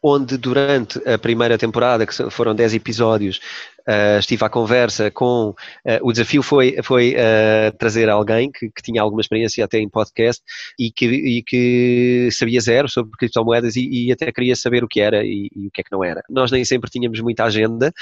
onde 0.00 0.36
durante 0.36 0.96
a 1.08 1.18
primeira 1.18 1.58
temporada, 1.58 2.06
que 2.06 2.14
foram 2.30 2.54
10 2.54 2.74
episódios, 2.74 3.40
uh, 3.88 4.18
estive 4.20 4.44
à 4.44 4.48
conversa 4.48 5.10
com. 5.10 5.48
Uh, 5.84 5.98
o 6.02 6.12
desafio 6.12 6.40
foi, 6.40 6.76
foi 6.84 7.16
uh, 7.16 7.76
trazer 7.76 8.08
alguém 8.08 8.52
que, 8.52 8.70
que, 8.70 8.80
tinha 8.80 9.02
alguma 9.02 9.20
experiência 9.20 9.64
até 9.64 9.78
em 9.78 9.88
podcast 9.88 10.40
e 10.78 10.92
que, 10.92 11.06
e 11.06 11.42
que 11.42 12.28
sabia 12.30 12.60
zero 12.60 12.88
sobre 12.88 13.10
criptomoedas 13.18 13.74
e, 13.74 13.88
e, 13.88 14.12
até 14.12 14.30
queria 14.30 14.54
saber 14.54 14.84
o 14.84 14.88
que 14.88 15.00
era 15.00 15.24
e, 15.24 15.50
e, 15.52 15.66
o 15.66 15.70
que 15.72 15.80
é 15.80 15.84
que 15.84 15.90
não 15.90 16.04
era. 16.04 16.22
Nós 16.30 16.52
nem 16.52 16.64
sempre 16.64 16.88
tínhamos 16.88 17.18
muita 17.20 17.42
agenda, 17.42 17.92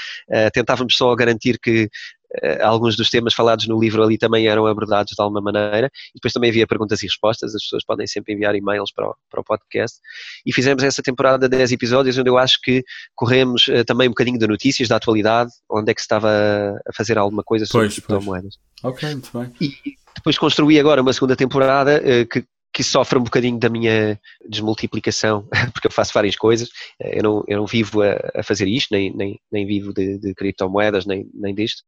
tentávamos 0.53 0.95
só 0.95 1.15
garantir 1.15 1.57
que 1.57 1.89
alguns 2.61 2.95
dos 2.95 3.09
temas 3.09 3.33
falados 3.33 3.67
no 3.67 3.79
livro 3.79 4.03
ali 4.03 4.17
também 4.17 4.47
eram 4.47 4.65
abordados 4.65 5.13
de 5.15 5.21
alguma 5.21 5.41
maneira, 5.41 5.91
e 6.09 6.15
depois 6.15 6.33
também 6.33 6.49
havia 6.49 6.67
perguntas 6.67 7.01
e 7.01 7.05
respostas, 7.05 7.55
as 7.55 7.61
pessoas 7.63 7.85
podem 7.85 8.07
sempre 8.07 8.33
enviar 8.33 8.55
e-mails 8.55 8.91
para 8.91 9.09
o, 9.09 9.15
para 9.29 9.41
o 9.41 9.43
podcast, 9.43 9.99
e 10.45 10.53
fizemos 10.53 10.83
essa 10.83 11.01
temporada 11.01 11.47
de 11.47 11.55
10 11.55 11.73
episódios, 11.73 12.17
onde 12.17 12.29
eu 12.29 12.37
acho 12.37 12.59
que 12.61 12.83
corremos 13.15 13.67
uh, 13.67 13.83
também 13.85 14.07
um 14.07 14.11
bocadinho 14.11 14.39
de 14.39 14.47
notícias, 14.47 14.87
da 14.87 14.95
atualidade, 14.95 15.51
onde 15.69 15.91
é 15.91 15.93
que 15.93 16.01
se 16.01 16.05
estava 16.05 16.29
a 16.87 16.93
fazer 16.93 17.17
alguma 17.17 17.43
coisa 17.43 17.65
sobre 17.65 17.87
pois, 17.87 17.93
criptomoedas. 17.95 18.57
Ok, 18.83 19.09
muito 19.11 19.37
bem. 19.37 19.53
E 19.61 19.73
depois 20.15 20.37
construí 20.37 20.79
agora 20.79 21.01
uma 21.01 21.13
segunda 21.13 21.35
temporada 21.35 22.01
uh, 22.01 22.27
que 22.27 22.43
que 22.73 22.83
sofre 22.83 23.19
um 23.19 23.23
bocadinho 23.23 23.59
da 23.59 23.69
minha 23.69 24.19
desmultiplicação, 24.49 25.47
porque 25.71 25.87
eu 25.87 25.91
faço 25.91 26.11
várias 26.13 26.35
coisas, 26.35 26.69
eu 26.99 27.21
não, 27.21 27.43
eu 27.47 27.57
não 27.57 27.67
vivo 27.67 28.01
a, 28.01 28.17
a 28.35 28.43
fazer 28.43 28.67
isto, 28.67 28.89
nem, 28.91 29.15
nem, 29.15 29.39
nem 29.51 29.65
vivo 29.65 29.93
de, 29.93 30.17
de 30.17 30.33
criptomoedas, 30.33 31.05
nem, 31.05 31.29
nem 31.33 31.53
disto, 31.53 31.83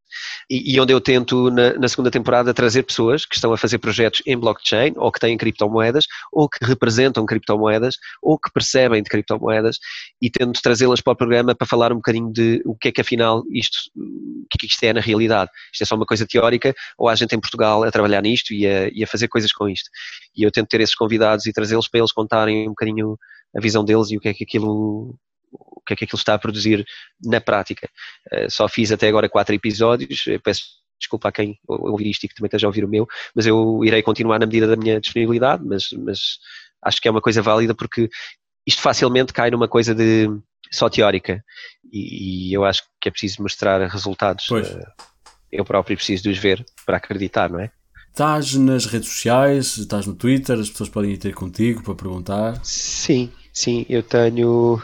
e, 0.50 0.76
e 0.76 0.80
onde 0.80 0.94
eu 0.94 1.02
tento 1.02 1.50
na, 1.50 1.74
na, 1.74 1.88
segunda 1.88 2.12
temporada 2.12 2.54
trazer 2.54 2.84
pessoas 2.84 3.26
que 3.26 3.36
estão 3.36 3.52
a 3.52 3.58
fazer 3.58 3.80
projetos 3.80 4.22
em 4.28 4.38
blockchain, 4.38 4.94
ou 4.98 5.12
que 5.12 5.20
têm 5.20 5.36
criptomoedas, 5.38 6.06
ou 6.32 6.48
que 6.48 6.64
representam 6.64 7.26
criptomoedas, 7.26 7.96
ou 8.22 8.38
que 8.38 8.52
percebem 8.52 9.02
de 9.02 9.10
criptomoedas, 9.10 9.78
e 10.22 10.30
tento 10.30 10.62
trazê-las 10.62 11.02
para 11.02 11.14
o 11.14 11.16
programa 11.16 11.56
para 11.56 11.68
falar 11.68 11.92
um 11.92 11.98
bocadinho 11.98 12.32
de 12.32 12.62
o 12.66 12.76
que 12.76 12.90
é 12.90 12.92
que 12.92 13.02
afinal 13.02 13.44
isto, 13.52 13.78
o 13.96 14.48
que 14.50 14.58
é 14.58 14.60
que 14.60 14.66
isto 14.68 14.84
é 14.84 14.94
na 14.94 15.02
realidade. 15.02 15.50
Isto 15.74 15.82
é 15.82 15.86
só 15.86 15.96
uma 15.96 16.06
coisa 16.06 16.28
teórica, 16.28 16.76
ou 16.98 17.10
há 17.10 17.16
gente 17.16 17.36
em 17.36 17.40
Portugal 17.40 17.84
a 17.84 17.92
trabalhar 17.92 18.22
nisto 18.22 18.54
e 18.54 18.68
a, 18.68 18.90
e 18.90 19.04
a 19.04 19.08
fazer 19.08 19.28
coisas 19.28 19.52
com 19.52 19.68
isto. 19.68 19.90
E 20.36 20.44
eu 20.44 20.52
tento 20.52 20.68
ter 20.68 20.82
esses 20.82 20.96
convidados 20.96 21.46
e 21.46 21.54
trazê-los 21.54 21.88
para 21.88 22.00
eles 22.00 22.12
contarem 22.12 22.68
um 22.68 22.72
bocadinho 22.72 23.18
a 23.56 23.62
visão 23.62 23.84
deles 23.84 24.12
e 24.12 24.18
o 24.18 24.20
que 24.20 24.30
é 24.30 24.34
que 24.34 24.44
aquilo 24.44 25.18
o 25.52 25.82
que 25.86 25.94
é 25.94 25.96
que 25.96 26.04
aquilo 26.04 26.18
está 26.18 26.34
a 26.34 26.40
produzir 26.40 26.86
na 27.24 27.40
prática. 27.40 27.88
Uh, 28.34 28.50
só 28.50 28.68
fiz 28.68 28.92
até 28.92 29.08
agora 29.08 29.30
quatro 29.30 29.54
episódios, 29.54 30.26
peço 30.44 30.64
desculpa 31.00 31.30
a 31.30 31.32
quem 31.32 31.60
ouvir 31.68 32.10
isto 32.10 32.24
e 32.24 32.28
que 32.28 32.36
também 32.36 32.48
esteja 32.48 32.68
a 32.68 32.70
ouvir 32.70 32.84
o 32.84 32.88
meu, 32.88 33.06
mas 33.36 33.46
eu 33.46 33.82
irei 33.84 34.02
continuar 34.02 34.40
na 34.40 34.46
medida 34.46 34.68
da 34.68 34.76
minha 34.76 35.00
disponibilidade, 35.00 35.64
mas, 35.64 35.90
mas 35.92 36.40
acho 36.82 37.02
que 37.02 37.08
é 37.08 37.12
uma 37.12 37.22
coisa 37.22 37.42
válida 37.42 37.76
porque 37.76 38.10
isto 38.66 38.82
facilmente 38.82 39.34
cai 39.34 39.52
numa 39.52 39.68
coisa 39.68 39.94
de 39.94 40.28
só 40.72 40.90
teórica 40.90 41.44
e, 41.92 42.50
e 42.50 42.54
eu 42.54 42.66
acho 42.66 42.84
que 43.00 43.10
é 43.10 43.12
preciso 43.12 43.42
mostrar 43.42 43.86
resultados. 43.88 44.46
Pois. 44.48 44.70
Uh, 44.70 44.84
eu 45.52 45.64
próprio 45.64 45.96
preciso 45.96 46.24
de 46.24 46.30
os 46.30 46.38
ver 46.38 46.66
para 46.86 46.98
acreditar, 46.98 47.50
não 47.50 47.60
é? 47.60 47.72
Estás 48.16 48.54
nas 48.56 48.86
redes 48.86 49.10
sociais, 49.10 49.76
estás 49.76 50.08
no 50.08 50.16
Twitter, 50.16 50.58
as 50.58 50.70
pessoas 50.70 50.88
podem 50.88 51.12
ir 51.12 51.18
ter 51.18 51.34
contigo 51.34 51.84
para 51.84 51.96
perguntar. 51.96 52.58
Sim, 52.64 53.30
sim, 53.52 53.86
eu 53.90 54.02
tenho, 54.02 54.82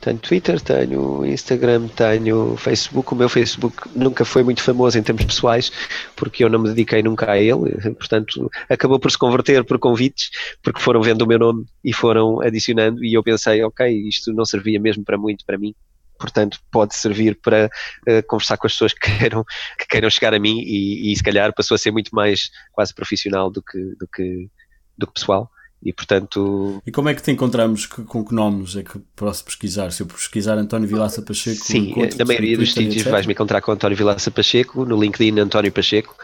tenho 0.00 0.18
Twitter, 0.18 0.58
tenho 0.62 1.26
Instagram, 1.26 1.88
tenho 1.88 2.56
Facebook. 2.56 3.12
O 3.12 3.16
meu 3.16 3.28
Facebook 3.28 3.76
nunca 3.94 4.24
foi 4.24 4.42
muito 4.42 4.62
famoso 4.62 4.98
em 4.98 5.02
termos 5.02 5.26
pessoais, 5.26 5.70
porque 6.16 6.42
eu 6.42 6.48
não 6.48 6.58
me 6.58 6.70
dediquei 6.70 7.02
nunca 7.02 7.30
a 7.30 7.38
ele, 7.38 7.70
portanto, 7.98 8.50
acabou 8.66 8.98
por 8.98 9.10
se 9.10 9.18
converter 9.18 9.62
por 9.62 9.78
convites, 9.78 10.30
porque 10.62 10.80
foram 10.80 11.02
vendo 11.02 11.20
o 11.20 11.26
meu 11.26 11.38
nome 11.38 11.66
e 11.84 11.92
foram 11.92 12.40
adicionando, 12.40 13.04
e 13.04 13.12
eu 13.12 13.22
pensei, 13.22 13.62
ok, 13.62 14.08
isto 14.08 14.32
não 14.32 14.46
servia 14.46 14.80
mesmo 14.80 15.04
para 15.04 15.18
muito 15.18 15.44
para 15.44 15.58
mim, 15.58 15.74
portanto 16.20 16.58
pode 16.70 16.94
servir 16.94 17.40
para 17.40 17.70
uh, 18.08 18.22
conversar 18.28 18.58
com 18.58 18.66
as 18.66 18.74
pessoas 18.74 18.92
que 18.92 19.00
queiram, 19.00 19.44
que 19.78 19.86
queiram 19.88 20.10
chegar 20.10 20.34
a 20.34 20.38
mim 20.38 20.60
e, 20.60 21.10
e, 21.10 21.16
se 21.16 21.22
calhar 21.22 21.52
passou 21.54 21.74
a 21.74 21.78
ser 21.78 21.90
muito 21.90 22.14
mais 22.14 22.50
quase 22.72 22.94
profissional 22.94 23.50
do 23.50 23.62
que, 23.62 23.78
do 23.98 24.06
que, 24.06 24.48
do 24.96 25.06
que 25.06 25.14
pessoal. 25.14 25.50
E 25.82 25.94
portanto. 25.94 26.82
E 26.86 26.92
como 26.92 27.08
é 27.08 27.14
que 27.14 27.22
te 27.22 27.30
encontramos? 27.30 27.86
Com 27.86 28.22
que 28.22 28.34
nomes 28.34 28.76
é 28.76 28.82
que 28.82 28.98
posso 29.16 29.42
pesquisar? 29.42 29.90
Se 29.92 30.02
eu 30.02 30.06
pesquisar 30.06 30.58
António 30.58 30.86
Vilaça 30.86 31.22
Pacheco. 31.22 31.56
Sim, 31.56 31.94
na 32.18 32.24
maioria 32.26 32.58
dos 32.58 32.74
sítios 32.74 33.02
vais-me 33.04 33.32
encontrar 33.32 33.62
com 33.62 33.72
António 33.72 33.96
Vilaça 33.96 34.30
Pacheco, 34.30 34.84
no 34.84 35.00
LinkedIn 35.00 35.40
António 35.40 35.72
Pacheco. 35.72 36.14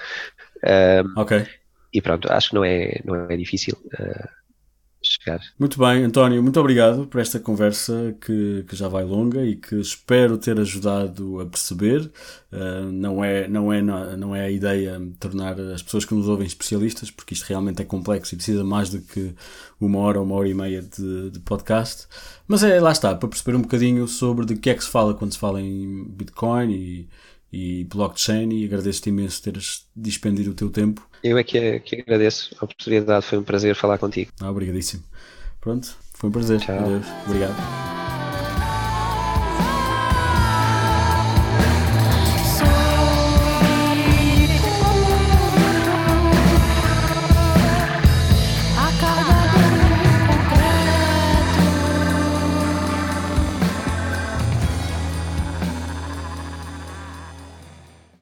Um, 0.63 1.21
ok. 1.21 1.47
E 1.91 2.03
pronto, 2.03 2.31
acho 2.31 2.51
que 2.51 2.55
não 2.55 2.65
é, 2.65 3.01
não 3.03 3.31
é 3.31 3.37
difícil. 3.39 3.79
Uh, 3.99 4.29
chegar. 5.07 5.41
Muito 5.59 5.79
bem, 5.79 6.05
António, 6.05 6.43
muito 6.43 6.59
obrigado 6.59 7.07
por 7.07 7.21
esta 7.21 7.39
conversa 7.39 8.17
que, 8.21 8.65
que 8.69 8.77
já 8.77 8.89
vai 8.89 9.05
longa 9.05 9.45
e 9.45 9.57
que 9.57 9.77
espero 9.77 10.39
ter 10.39 10.59
ajudado 10.59 11.41
a 11.41 11.47
perceber. 11.47 12.11
Uh, 12.53 12.91
não, 12.93 13.23
é, 13.25 13.49
não, 13.49 13.73
é, 13.73 13.83
não 13.83 14.35
é 14.35 14.45
a 14.45 14.51
ideia 14.51 15.01
tornar 15.19 15.59
as 15.61 15.83
pessoas 15.83 16.05
que 16.05 16.15
nos 16.15 16.29
ouvem 16.29 16.47
especialistas, 16.47 17.11
porque 17.11 17.35
isto 17.35 17.45
realmente 17.45 17.83
é 17.83 17.85
complexo 17.85 18.35
e 18.35 18.37
precisa 18.37 18.65
mais 18.65 18.91
do 18.91 19.01
que 19.01 19.35
uma 19.81 19.99
hora, 19.99 20.21
uma 20.21 20.35
hora 20.35 20.49
e 20.49 20.55
meia 20.55 20.83
de, 20.83 21.31
de 21.31 21.41
podcast. 21.41 22.07
Mas 22.47 22.63
é, 22.63 22.81
lá 22.81 22.93
está, 22.93 23.15
para 23.15 23.29
perceber 23.29 23.57
um 23.57 23.63
bocadinho 23.63 24.07
sobre 24.09 24.47
de 24.47 24.57
que 24.57 24.71
é 24.71 24.75
que 24.75 24.85
se 24.85 24.91
fala 24.91 25.15
quando 25.15 25.33
se 25.33 25.39
fala 25.39 25.61
em 25.61 26.05
Bitcoin 26.05 26.73
e 26.73 27.09
e 27.53 27.85
blockchain 27.85 28.51
e 28.53 28.65
agradeço-te 28.65 29.09
imenso 29.09 29.43
teres 29.43 29.87
dispendido 29.95 30.51
o 30.51 30.55
teu 30.55 30.69
tempo. 30.69 31.09
Eu 31.27 31.39
é 31.39 31.43
que, 31.43 31.81
que 31.81 31.97
agradeço 32.03 32.55
a 32.61 32.65
oportunidade, 32.65 33.27
foi 33.27 33.39
um 33.39 33.43
prazer 33.43 33.75
falar 33.75 33.99
contigo. 33.99 34.31
Ah, 34.41 34.51
obrigadíssimo. 34.51 35.03
Pronto, 35.61 35.97
foi 36.15 36.29
um 36.29 36.33
prazer. 36.33 36.61
Tchau. 36.61 36.79
Adeus. 36.79 37.07
Obrigado. 37.27 37.96